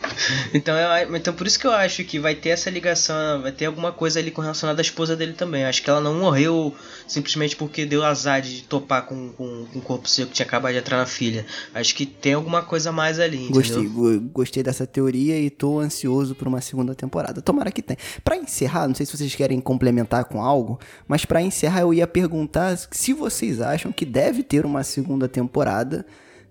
Então, 0.54 0.74
eu, 0.76 1.16
então 1.16 1.32
por 1.34 1.46
isso 1.46 1.58
que 1.58 1.66
eu 1.66 1.72
acho 1.72 2.02
que 2.04 2.18
vai 2.18 2.34
ter 2.34 2.50
essa 2.50 2.70
ligação, 2.70 3.42
vai 3.42 3.52
ter 3.52 3.66
alguma 3.66 3.92
coisa 3.92 4.18
ali 4.18 4.32
relacionada 4.34 4.80
à 4.80 4.82
esposa 4.82 5.14
dele 5.14 5.32
também. 5.34 5.64
Acho 5.64 5.82
que 5.82 5.90
ela 5.90 6.00
não 6.00 6.14
morreu 6.14 6.74
simplesmente 7.06 7.54
porque 7.56 7.84
deu 7.86 8.02
azar 8.04 8.40
de 8.40 8.62
topar 8.62 9.02
com, 9.06 9.30
com, 9.32 9.66
com 9.72 9.78
o 9.78 9.82
corpo 9.82 10.08
seco 10.08 10.28
que 10.28 10.34
tinha 10.34 10.46
acabado 10.46 10.72
de 10.72 10.78
entrar 10.78 10.96
na 10.98 11.06
filha. 11.06 11.44
Acho 11.74 11.94
que 11.94 12.06
tem 12.06 12.34
alguma 12.34 12.62
coisa 12.62 12.90
mais 12.90 13.18
ali? 13.20 13.48
Gostei, 13.48 13.86
go- 13.86 14.20
gostei 14.32 14.62
dessa 14.62 14.86
teoria 14.86 15.38
e 15.40 15.50
tô 15.50 15.78
ansioso 15.78 16.34
por 16.34 16.48
uma 16.48 16.60
segunda 16.60 16.94
temporada. 16.94 17.40
Tomara 17.42 17.70
que 17.70 17.82
tenha. 17.82 17.98
Pra 18.24 18.36
encerrar, 18.36 18.88
não 18.88 18.94
sei 18.94 19.06
se 19.06 19.16
vocês 19.16 19.34
querem 19.34 19.60
complementar 19.60 20.24
com 20.24 20.42
algo, 20.42 20.78
mas 21.06 21.24
pra 21.24 21.40
encerrar 21.42 21.80
eu 21.82 21.92
ia 21.94 22.06
perguntar 22.06 22.76
se 22.90 23.12
vocês 23.12 23.60
acham 23.60 23.92
que 23.92 24.04
deve 24.04 24.42
ter 24.42 24.64
uma 24.64 24.82
segunda 24.82 25.28
temporada, 25.28 26.04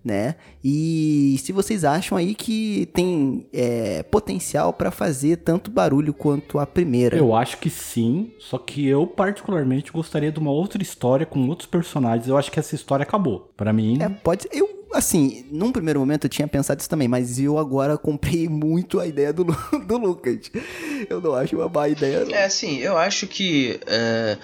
né? 0.08 0.36
E 0.64 1.36
se 1.44 1.52
vocês 1.52 1.84
acham 1.84 2.18
aí 2.18 2.34
que 2.34 2.88
tem 2.94 3.46
é, 3.54 4.02
potencial 4.04 4.74
pra 4.74 4.90
fazer 4.90 5.38
tanto 5.38 5.70
barulho 5.70 6.14
quanto 6.14 6.58
a 6.58 6.66
primeira. 6.66 7.16
Eu 7.18 7.36
acho 7.36 7.58
que 7.58 7.70
sim, 7.70 8.32
só 8.40 8.58
que 8.58 8.88
eu 8.88 9.06
particularmente 9.06 9.92
gostaria 9.92 10.32
de 10.32 10.40
uma 10.40 10.52
outra 10.52 10.82
história 10.82 11.26
com 11.26 11.48
outros 11.48 11.68
personagens. 11.68 12.28
Eu 12.28 12.38
acho 12.38 12.52
que 12.52 12.60
essa 12.60 12.74
história 12.74 13.04
acabou. 13.04 13.52
Pra 13.56 13.72
mim, 13.72 13.98
É, 14.02 14.10
pode 14.10 14.44
ser. 14.44 14.50
Eu, 14.52 14.86
assim, 14.94 15.46
num 15.52 15.72
primeiro 15.72 16.00
momento 16.00 16.26
eu 16.26 16.30
tinha 16.30 16.48
pensado 16.48 16.80
isso 16.80 16.90
também, 16.90 17.08
mas 17.08 17.40
eu 17.40 17.58
agora 17.58 17.98
comprei 17.98 18.48
muito 18.50 19.00
a 19.00 19.06
ideia 19.06 19.32
do, 19.34 19.44
do 19.44 19.98
Lucas. 19.98 20.50
Eu 21.10 21.22
não 21.22 21.34
acho 21.34 21.56
uma 21.56 21.68
má 21.70 21.88
ideia, 21.88 22.26
não. 22.26 22.34
É 22.34 22.46
assim, 22.46 22.78
eu 22.78 22.98
acho 22.98 23.28
que 23.28 23.80
é, 23.86 24.38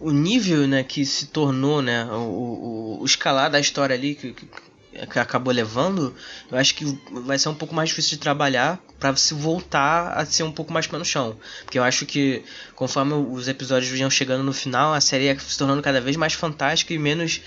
o 0.00 0.10
nível 0.10 0.66
né, 0.66 0.82
que 0.82 1.04
se 1.04 1.26
tornou, 1.26 1.82
né, 1.82 2.04
o, 2.06 2.16
o, 2.16 2.98
o 3.02 3.04
escalar 3.04 3.50
da 3.50 3.58
história 3.60 3.94
ali 3.94 4.14
que, 4.14 4.32
que- 4.32 4.69
que 5.10 5.18
acabou 5.18 5.52
levando, 5.52 6.14
eu 6.50 6.58
acho 6.58 6.74
que 6.74 6.84
vai 7.10 7.38
ser 7.38 7.48
um 7.48 7.54
pouco 7.54 7.74
mais 7.74 7.90
difícil 7.90 8.12
de 8.12 8.18
trabalhar 8.18 8.78
para 8.98 9.14
se 9.16 9.34
voltar 9.34 10.12
a 10.12 10.26
ser 10.26 10.42
um 10.42 10.50
pouco 10.50 10.72
mais 10.72 10.86
pé 10.86 10.98
no 10.98 11.04
chão. 11.04 11.36
Porque 11.64 11.78
eu 11.78 11.82
acho 11.84 12.04
que 12.06 12.42
conforme 12.74 13.14
os 13.14 13.46
episódios 13.46 13.96
iam 13.98 14.10
chegando 14.10 14.42
no 14.42 14.52
final, 14.52 14.92
a 14.92 15.00
série 15.00 15.24
ia 15.24 15.38
se 15.38 15.56
tornando 15.56 15.80
cada 15.80 16.00
vez 16.00 16.16
mais 16.16 16.32
fantástica 16.32 16.92
e 16.92 16.98
menos 16.98 17.40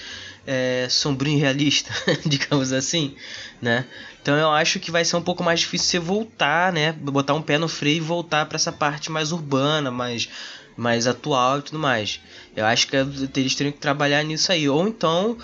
é, 0.47 0.87
sombrio 0.89 1.33
e 1.33 1.37
realista, 1.37 1.93
digamos 2.25 2.71
assim, 2.71 3.15
né? 3.61 3.85
Então 4.21 4.37
eu 4.37 4.49
acho 4.49 4.79
que 4.79 4.89
vai 4.89 5.03
ser 5.03 5.17
um 5.17 5.21
pouco 5.21 5.43
mais 5.43 5.59
difícil 5.59 5.89
você 5.89 5.99
voltar, 5.99 6.71
né? 6.71 6.93
Botar 6.93 7.33
um 7.33 7.41
pé 7.41 7.57
no 7.57 7.67
freio 7.67 7.97
e 7.97 7.99
voltar 7.99 8.45
para 8.45 8.55
essa 8.55 8.71
parte 8.71 9.11
mais 9.11 9.33
urbana, 9.33 9.91
mais, 9.91 10.29
mais 10.77 11.07
atual 11.07 11.59
e 11.59 11.61
tudo 11.63 11.77
mais. 11.77 12.21
Eu 12.55 12.65
acho 12.65 12.87
que 12.87 12.95
eles 12.95 13.55
teriam 13.55 13.73
que 13.73 13.79
trabalhar 13.79 14.23
nisso 14.23 14.49
aí. 14.49 14.69
Ou 14.69 14.87
então 14.87 15.37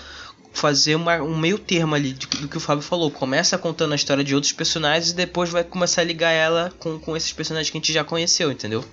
fazer 0.52 0.94
uma- 0.96 1.22
um 1.22 1.38
meio 1.38 1.58
termo 1.58 1.94
ali 1.94 2.12
de- 2.12 2.26
do 2.26 2.48
que 2.48 2.56
o 2.56 2.60
Fábio 2.60 2.82
falou. 2.82 3.10
Começa 3.10 3.56
contando 3.56 3.92
a 3.92 3.96
história 3.96 4.22
de 4.24 4.34
outros 4.34 4.52
personagens 4.52 5.10
e 5.12 5.14
depois 5.14 5.48
vai 5.50 5.62
começar 5.64 6.00
a 6.00 6.04
ligar 6.04 6.32
ela 6.32 6.72
com, 6.78 6.98
com 6.98 7.16
esses 7.16 7.32
personagens 7.32 7.70
que 7.70 7.78
a 7.78 7.80
gente 7.80 7.92
já 7.92 8.02
conheceu, 8.04 8.50
entendeu? 8.50 8.84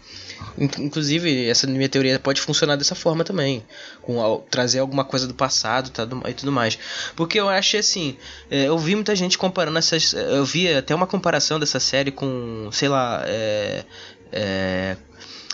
In- 0.57 0.69
Inclusive, 0.85 1.49
essa 1.49 1.65
minha 1.65 1.89
teoria 1.89 2.19
pode 2.19 2.39
funcionar 2.41 2.75
dessa 2.75 2.93
forma 2.93 3.23
também. 3.23 3.65
Com 4.03 4.21
al- 4.21 4.45
trazer 4.51 4.79
alguma 4.79 5.03
coisa 5.03 5.27
do 5.27 5.33
passado 5.33 5.89
tá, 5.89 6.05
do- 6.05 6.21
e 6.29 6.33
tudo 6.33 6.51
mais. 6.51 6.77
Porque 7.15 7.39
eu 7.39 7.49
achei 7.49 7.79
assim. 7.79 8.15
é, 8.51 8.65
eu 8.67 8.77
vi 8.77 8.93
muita 8.95 9.15
gente 9.15 9.37
comparando 9.37 9.77
essas. 9.79 10.13
Eu 10.13 10.45
vi 10.45 10.71
até 10.71 10.93
uma 10.93 11.07
comparação 11.07 11.59
dessa 11.59 11.79
série 11.79 12.11
com, 12.11 12.69
sei 12.71 12.87
lá, 12.87 13.23
é, 13.25 13.83
é, 14.31 14.97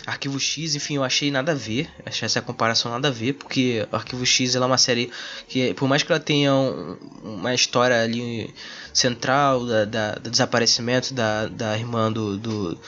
Arquivo 0.06 0.38
X, 0.38 0.74
enfim, 0.74 0.96
eu 0.96 1.04
achei 1.04 1.30
nada 1.30 1.52
a 1.52 1.54
ver. 1.54 1.88
Achei 2.04 2.26
essa 2.26 2.42
comparação 2.42 2.90
nada 2.92 3.08
a 3.08 3.10
ver, 3.10 3.34
porque 3.34 3.86
Arquivo 3.90 4.24
X 4.26 4.54
ela 4.54 4.66
é 4.66 4.68
uma 4.68 4.78
série 4.78 5.10
que, 5.48 5.72
por 5.74 5.88
mais 5.88 6.02
que 6.02 6.12
ela 6.12 6.20
tenha 6.20 6.52
um- 6.54 6.96
uma 7.22 7.54
história 7.54 8.02
ali 8.02 8.52
central 8.92 9.64
da, 9.66 9.84
da- 9.84 10.14
do 10.16 10.30
desaparecimento 10.30 11.14
da, 11.14 11.46
da 11.46 11.76
irmã 11.78 12.12
do, 12.12 12.36
do, 12.36 12.78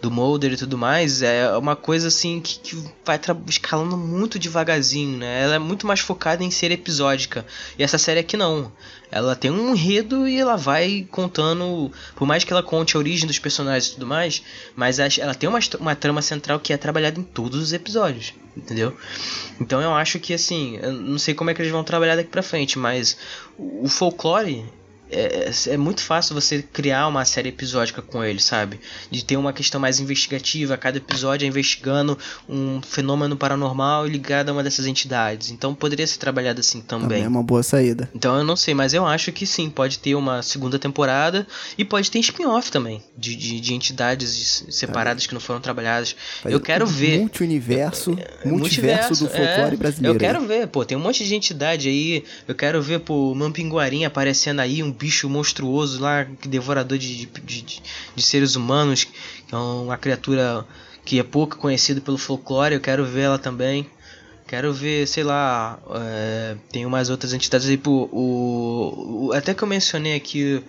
do 0.00 0.10
Mulder 0.10 0.52
e 0.52 0.56
tudo 0.56 0.76
mais, 0.76 1.22
é 1.22 1.56
uma 1.56 1.74
coisa 1.74 2.08
assim 2.08 2.40
que, 2.40 2.58
que 2.58 2.84
vai 3.04 3.18
escalando 3.48 3.96
muito 3.96 4.38
devagarzinho, 4.38 5.18
né? 5.18 5.42
Ela 5.42 5.54
é 5.56 5.58
muito 5.58 5.86
mais 5.86 6.00
focada 6.00 6.44
em 6.44 6.50
ser 6.50 6.70
episódica. 6.70 7.46
E 7.78 7.82
essa 7.82 7.98
série 7.98 8.20
aqui 8.20 8.36
não. 8.36 8.70
Ela 9.10 9.36
tem 9.36 9.50
um 9.50 9.72
enredo 9.72 10.26
e 10.26 10.36
ela 10.38 10.56
vai 10.56 11.06
contando, 11.10 11.90
por 12.14 12.26
mais 12.26 12.44
que 12.44 12.52
ela 12.52 12.62
conte 12.62 12.96
a 12.96 12.98
origem 12.98 13.26
dos 13.26 13.38
personagens 13.38 13.90
e 13.90 13.94
tudo 13.94 14.06
mais, 14.06 14.42
mas 14.74 14.98
ela 14.98 15.34
tem 15.34 15.48
uma, 15.48 15.60
uma 15.78 15.94
trama 15.94 16.20
central 16.20 16.58
que 16.58 16.72
é 16.72 16.76
trabalhada 16.76 17.18
em 17.18 17.22
todos 17.22 17.60
os 17.60 17.72
episódios, 17.72 18.34
entendeu? 18.56 18.96
Então 19.60 19.80
eu 19.80 19.94
acho 19.94 20.18
que 20.18 20.34
assim, 20.34 20.78
eu 20.82 20.92
não 20.92 21.18
sei 21.18 21.34
como 21.34 21.50
é 21.50 21.54
que 21.54 21.62
eles 21.62 21.72
vão 21.72 21.84
trabalhar 21.84 22.16
daqui 22.16 22.30
pra 22.30 22.42
frente, 22.42 22.78
mas 22.78 23.16
o 23.56 23.88
folclore 23.88 24.64
é, 25.10 25.50
é 25.68 25.76
muito 25.76 26.02
fácil 26.02 26.34
você 26.34 26.62
criar 26.62 27.06
uma 27.08 27.24
série 27.24 27.48
episódica 27.50 28.02
com 28.02 28.22
ele, 28.24 28.40
sabe? 28.40 28.80
De 29.10 29.24
ter 29.24 29.36
uma 29.36 29.52
questão 29.52 29.80
mais 29.80 30.00
investigativa, 30.00 30.76
cada 30.76 30.98
episódio 30.98 31.44
é 31.44 31.48
investigando 31.48 32.18
um 32.48 32.80
fenômeno 32.82 33.36
paranormal 33.36 34.06
ligado 34.06 34.48
a 34.48 34.52
uma 34.52 34.62
dessas 34.62 34.86
entidades. 34.86 35.50
Então 35.50 35.74
poderia 35.74 36.06
ser 36.06 36.18
trabalhado 36.18 36.60
assim 36.60 36.80
Também 36.80 37.06
também. 37.08 37.24
é 37.24 37.28
uma 37.28 37.42
boa 37.42 37.62
saída. 37.62 38.10
Então 38.14 38.36
eu 38.36 38.44
não 38.44 38.56
sei, 38.56 38.74
mas 38.74 38.92
eu 38.94 39.06
acho 39.06 39.32
que 39.32 39.46
sim, 39.46 39.70
pode 39.70 39.98
ter 39.98 40.14
uma 40.14 40.42
segunda 40.42 40.78
temporada 40.78 41.46
e 41.78 41.84
pode 41.84 42.10
ter 42.10 42.18
spin-off 42.20 42.70
também, 42.70 43.02
de, 43.16 43.36
de, 43.36 43.60
de 43.60 43.74
entidades 43.74 44.64
separadas 44.70 45.26
que 45.26 45.34
não 45.34 45.40
foram 45.40 45.60
trabalhadas. 45.60 46.16
Fazer 46.42 46.54
eu 46.54 46.60
quero 46.60 46.84
um 46.84 46.88
ver. 46.88 47.18
Multiverso, 47.20 48.16
É, 48.18 48.48
multiverso 48.48 49.24
do 49.24 49.30
folclore 49.30 49.74
é. 49.74 49.76
brasileiro. 49.76 50.16
Eu 50.16 50.20
quero 50.20 50.40
ver, 50.46 50.66
pô, 50.68 50.84
tem 50.84 50.96
um 50.96 51.00
monte 51.00 51.24
de 51.24 51.34
entidade 51.34 51.88
aí. 51.88 52.24
Eu 52.46 52.54
quero 52.54 52.80
ver, 52.82 53.00
pô, 53.00 53.32
o 53.32 53.34
Mampinguarim 53.34 54.04
aparecendo 54.04 54.60
aí, 54.60 54.82
um 54.82 54.90
bicho 54.96 55.28
monstruoso 55.28 56.00
lá, 56.00 56.24
que 56.24 56.48
devorador 56.48 56.98
de, 56.98 57.26
de, 57.26 57.40
de, 57.40 57.82
de 58.14 58.22
seres 58.22 58.56
humanos, 58.56 59.04
que 59.04 59.54
é 59.54 59.56
uma 59.56 59.96
criatura 59.96 60.64
que 61.04 61.18
é 61.20 61.22
pouco 61.22 61.56
conhecida 61.56 62.00
pelo 62.00 62.18
folclore. 62.18 62.74
Eu 62.74 62.80
quero 62.80 63.04
ver 63.04 63.22
ela 63.22 63.38
também. 63.38 63.86
Quero 64.48 64.72
ver, 64.72 65.06
sei 65.08 65.24
lá, 65.24 65.78
é, 65.94 66.56
tem 66.70 66.86
umas 66.86 67.10
outras 67.10 67.32
entidades 67.32 67.68
pô, 67.78 68.08
o, 68.12 69.26
o- 69.28 69.32
até 69.32 69.52
que 69.52 69.62
eu 69.62 69.66
mencionei 69.68 70.14
aqui 70.14 70.62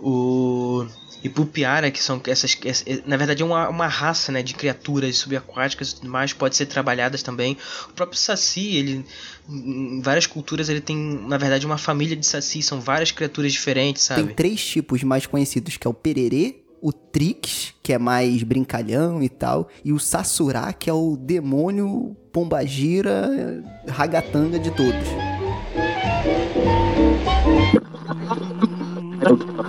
o 0.00 0.86
Ipupiara, 1.24 1.90
que 1.90 2.00
são 2.02 2.20
essas, 2.26 2.56
essa- 2.64 2.84
na 3.06 3.16
verdade 3.16 3.42
é 3.42 3.44
uma, 3.44 3.68
uma 3.68 3.86
raça, 3.88 4.30
né, 4.30 4.42
de 4.42 4.54
criaturas 4.54 5.16
subaquáticas 5.16 5.90
e 5.90 5.94
tudo 5.96 6.08
mais, 6.10 6.32
pode 6.32 6.54
ser 6.56 6.66
trabalhadas 6.66 7.22
também. 7.22 7.56
O 7.90 7.92
próprio 7.94 8.18
Saci, 8.18 8.76
ele 8.76 9.04
em 9.48 10.00
várias 10.02 10.26
culturas 10.26 10.68
ele 10.68 10.80
tem, 10.80 10.96
na 10.96 11.38
verdade, 11.38 11.64
uma 11.66 11.78
família 11.78 12.16
de 12.16 12.26
Saci, 12.26 12.62
são 12.62 12.80
várias 12.80 13.10
criaturas 13.10 13.52
diferentes, 13.52 14.06
Tem 14.06 14.16
sabe? 14.24 14.34
três 14.34 14.64
tipos 14.64 15.02
mais 15.02 15.26
conhecidos, 15.26 15.76
que 15.76 15.86
é 15.86 15.90
o 15.90 15.94
pererê, 15.94 16.62
o 16.82 16.92
trix, 16.92 17.72
que 17.82 17.92
é 17.92 17.98
mais 17.98 18.42
brincalhão 18.42 19.22
e 19.22 19.28
tal, 19.28 19.68
e 19.84 19.92
o 19.92 19.98
sassurá, 19.98 20.72
que 20.72 20.90
é 20.90 20.92
o 20.92 21.16
demônio 21.16 22.14
pombagira 22.32 23.64
ragatanga 23.88 24.58
de 24.58 24.70
todos. 24.70 25.06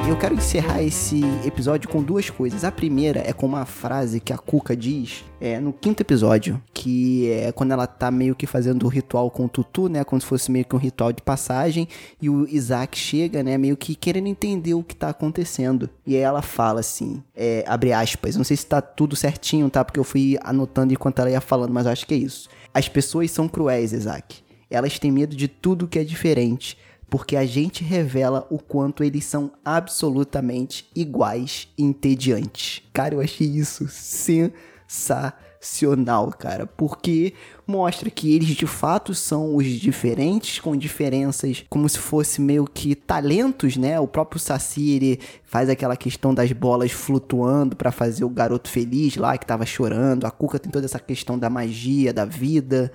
Eu 0.05 0.17
quero 0.17 0.35
encerrar 0.35 0.84
esse 0.84 1.21
episódio 1.45 1.88
com 1.88 2.03
duas 2.03 2.30
coisas. 2.30 2.65
A 2.65 2.71
primeira 2.71 3.23
é 3.25 3.31
com 3.31 3.45
uma 3.45 3.65
frase 3.65 4.19
que 4.19 4.34
a 4.34 4.38
Cuca 4.38 4.75
diz 4.75 5.23
é, 5.39 5.61
no 5.61 5.71
quinto 5.71 6.01
episódio, 6.01 6.61
que 6.73 7.31
é 7.31 7.53
quando 7.53 7.71
ela 7.71 7.88
tá 7.88 8.11
meio 8.11 8.35
que 8.35 8.45
fazendo 8.45 8.84
o 8.84 8.89
ritual 8.89 9.31
com 9.31 9.45
o 9.45 9.49
Tutu, 9.49 9.88
né? 9.88 10.03
Como 10.03 10.21
se 10.21 10.27
fosse 10.27 10.51
meio 10.51 10.65
que 10.65 10.75
um 10.75 10.80
ritual 10.80 11.13
de 11.13 11.21
passagem, 11.21 11.88
e 12.21 12.30
o 12.30 12.45
Isaac 12.49 12.97
chega, 12.97 13.41
né? 13.41 13.57
Meio 13.57 13.77
que 13.77 13.95
querendo 13.95 14.27
entender 14.27 14.73
o 14.73 14.84
que 14.84 14.93
tá 14.93 15.09
acontecendo. 15.09 15.89
E 16.05 16.17
aí 16.17 16.21
ela 16.21 16.41
fala 16.41 16.81
assim, 16.81 17.23
é, 17.34 17.63
abre 17.65 17.93
aspas, 17.93 18.35
não 18.35 18.43
sei 18.43 18.57
se 18.57 18.65
tá 18.65 18.81
tudo 18.81 19.15
certinho, 19.15 19.69
tá? 19.69 19.85
Porque 19.85 19.99
eu 19.99 20.03
fui 20.03 20.38
anotando 20.43 20.91
enquanto 20.93 21.19
ela 21.19 21.31
ia 21.31 21.41
falando, 21.41 21.71
mas 21.71 21.85
eu 21.85 21.93
acho 21.93 22.05
que 22.05 22.13
é 22.13 22.17
isso. 22.17 22.49
As 22.73 22.89
pessoas 22.89 23.31
são 23.31 23.47
cruéis, 23.47 23.93
Isaac. 23.93 24.43
Elas 24.69 24.99
têm 24.99 25.11
medo 25.11 25.35
de 25.35 25.47
tudo 25.47 25.88
que 25.88 25.97
é 25.97 26.03
diferente 26.03 26.77
porque 27.09 27.35
a 27.35 27.45
gente 27.45 27.84
revela 27.84 28.47
o 28.49 28.57
quanto 28.57 29.03
eles 29.03 29.25
são 29.25 29.51
absolutamente 29.63 30.89
iguais 30.95 31.67
e 31.77 31.84
entediantes. 31.84 32.81
Cara, 32.91 33.13
eu 33.15 33.21
achei 33.21 33.47
isso 33.47 33.88
sensacional, 34.88 36.31
cara, 36.31 36.65
porque 36.65 37.34
mostra 37.67 38.09
que 38.09 38.34
eles 38.34 38.49
de 38.49 38.65
fato 38.67 39.13
são 39.13 39.55
os 39.55 39.65
diferentes, 39.65 40.59
com 40.59 40.75
diferenças 40.75 41.63
como 41.69 41.88
se 41.88 41.99
fosse 41.99 42.41
meio 42.41 42.65
que 42.65 42.95
talentos, 42.95 43.77
né? 43.77 43.99
O 43.99 44.07
próprio 44.07 44.39
Saci, 44.39 44.89
ele 44.91 45.19
faz 45.43 45.69
aquela 45.69 45.95
questão 45.95 46.34
das 46.34 46.51
bolas 46.51 46.91
flutuando 46.91 47.75
para 47.75 47.91
fazer 47.91 48.25
o 48.25 48.30
garoto 48.30 48.69
feliz 48.69 49.15
lá 49.15 49.38
que 49.38 49.45
tava 49.45 49.65
chorando. 49.65 50.25
A 50.25 50.31
Cuca 50.31 50.59
tem 50.59 50.71
toda 50.71 50.85
essa 50.85 50.99
questão 50.99 51.38
da 51.38 51.49
magia, 51.49 52.11
da 52.11 52.25
vida 52.25 52.91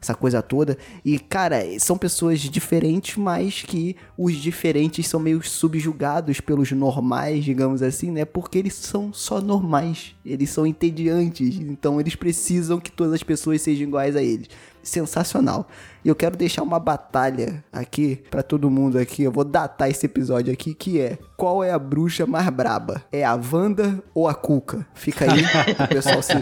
essa 0.00 0.14
coisa 0.14 0.42
toda. 0.42 0.76
E, 1.04 1.18
cara, 1.18 1.62
são 1.78 1.96
pessoas 1.96 2.40
diferentes, 2.40 3.16
mas 3.16 3.62
que 3.62 3.96
os 4.16 4.34
diferentes 4.34 5.06
são 5.06 5.20
meio 5.20 5.42
subjugados 5.42 6.40
pelos 6.40 6.70
normais, 6.72 7.44
digamos 7.44 7.82
assim, 7.82 8.10
né? 8.10 8.24
Porque 8.24 8.58
eles 8.58 8.74
são 8.74 9.12
só 9.12 9.40
normais, 9.40 10.14
eles 10.24 10.50
são 10.50 10.66
entediantes, 10.66 11.56
então 11.56 12.00
eles 12.00 12.14
precisam 12.14 12.80
que 12.80 12.90
todas 12.90 13.14
as 13.14 13.22
pessoas 13.22 13.62
sejam 13.62 13.88
iguais 13.88 14.16
a 14.16 14.22
eles 14.22 14.48
sensacional. 14.86 15.68
E 16.04 16.08
eu 16.08 16.14
quero 16.14 16.36
deixar 16.36 16.62
uma 16.62 16.78
batalha 16.78 17.64
aqui 17.72 18.22
para 18.30 18.42
todo 18.42 18.70
mundo 18.70 18.98
aqui. 18.98 19.22
Eu 19.22 19.32
vou 19.32 19.44
datar 19.44 19.90
esse 19.90 20.06
episódio 20.06 20.52
aqui 20.52 20.72
que 20.72 21.00
é 21.00 21.18
qual 21.36 21.62
é 21.62 21.72
a 21.72 21.78
bruxa 21.78 22.26
mais 22.26 22.48
braba? 22.48 23.02
É 23.10 23.24
a 23.24 23.34
Wanda 23.34 24.02
ou 24.14 24.28
a 24.28 24.34
Cuca? 24.34 24.86
Fica 24.94 25.24
aí, 25.30 25.42
o 25.84 25.88
pessoal 25.88 26.22
se, 26.22 26.34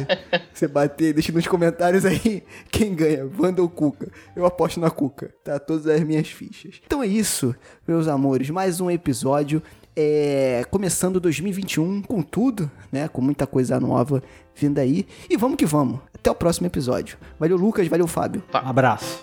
se 0.53 0.69
bater, 0.69 1.15
deixa 1.15 1.33
nos 1.33 1.47
comentários 1.47 2.05
aí 2.05 2.45
quem 2.71 2.95
ganha, 2.95 3.29
Wanda 3.39 3.63
ou 3.63 3.69
Cuca. 3.69 4.09
Eu 4.37 4.45
aposto 4.45 4.79
na 4.79 4.91
Cuca, 4.91 5.35
tá? 5.43 5.59
Todas 5.59 5.87
as 5.87 6.03
minhas 6.03 6.29
fichas. 6.29 6.81
Então 6.85 7.03
é 7.03 7.07
isso, 7.07 7.55
meus 7.89 8.07
amores, 8.07 8.51
mais 8.51 8.81
um 8.81 8.91
episódio 8.91 9.63
é, 9.97 10.65
começando 10.71 11.21
2021 11.21 12.03
com 12.03 12.21
tudo, 12.21 12.71
né? 12.91 13.09
Com 13.09 13.23
muita 13.23 13.47
coisa 13.47 13.79
nova 13.79 14.23
vindo 14.55 14.79
aí. 14.79 15.07
E 15.31 15.37
vamos 15.37 15.57
que 15.57 15.67
vamos. 15.67 16.01
Até 16.25 16.31
o 16.31 16.35
próximo 16.35 16.67
episódio. 16.67 17.19
Valeu, 17.39 17.55
Lucas. 17.59 17.87
Valeu, 17.87 18.07
Fábio. 18.07 18.43
Um 18.51 18.69
abraço. 18.71 19.23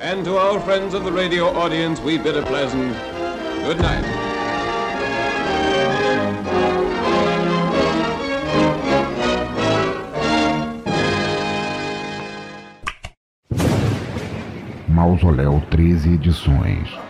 And 0.00 0.24
to 0.24 0.38
our 0.38 0.58
friends 0.60 0.94
of 0.94 1.04
the 1.04 1.12
radio 1.12 1.48
audience, 1.48 2.00
we 2.02 2.16
bid 2.16 2.38
a 2.38 2.42
pleasant 2.42 2.94
good 3.62 3.78
night. 3.78 4.06
Mausoléu 14.88 15.62
13 15.70 16.14
edições. 16.14 17.05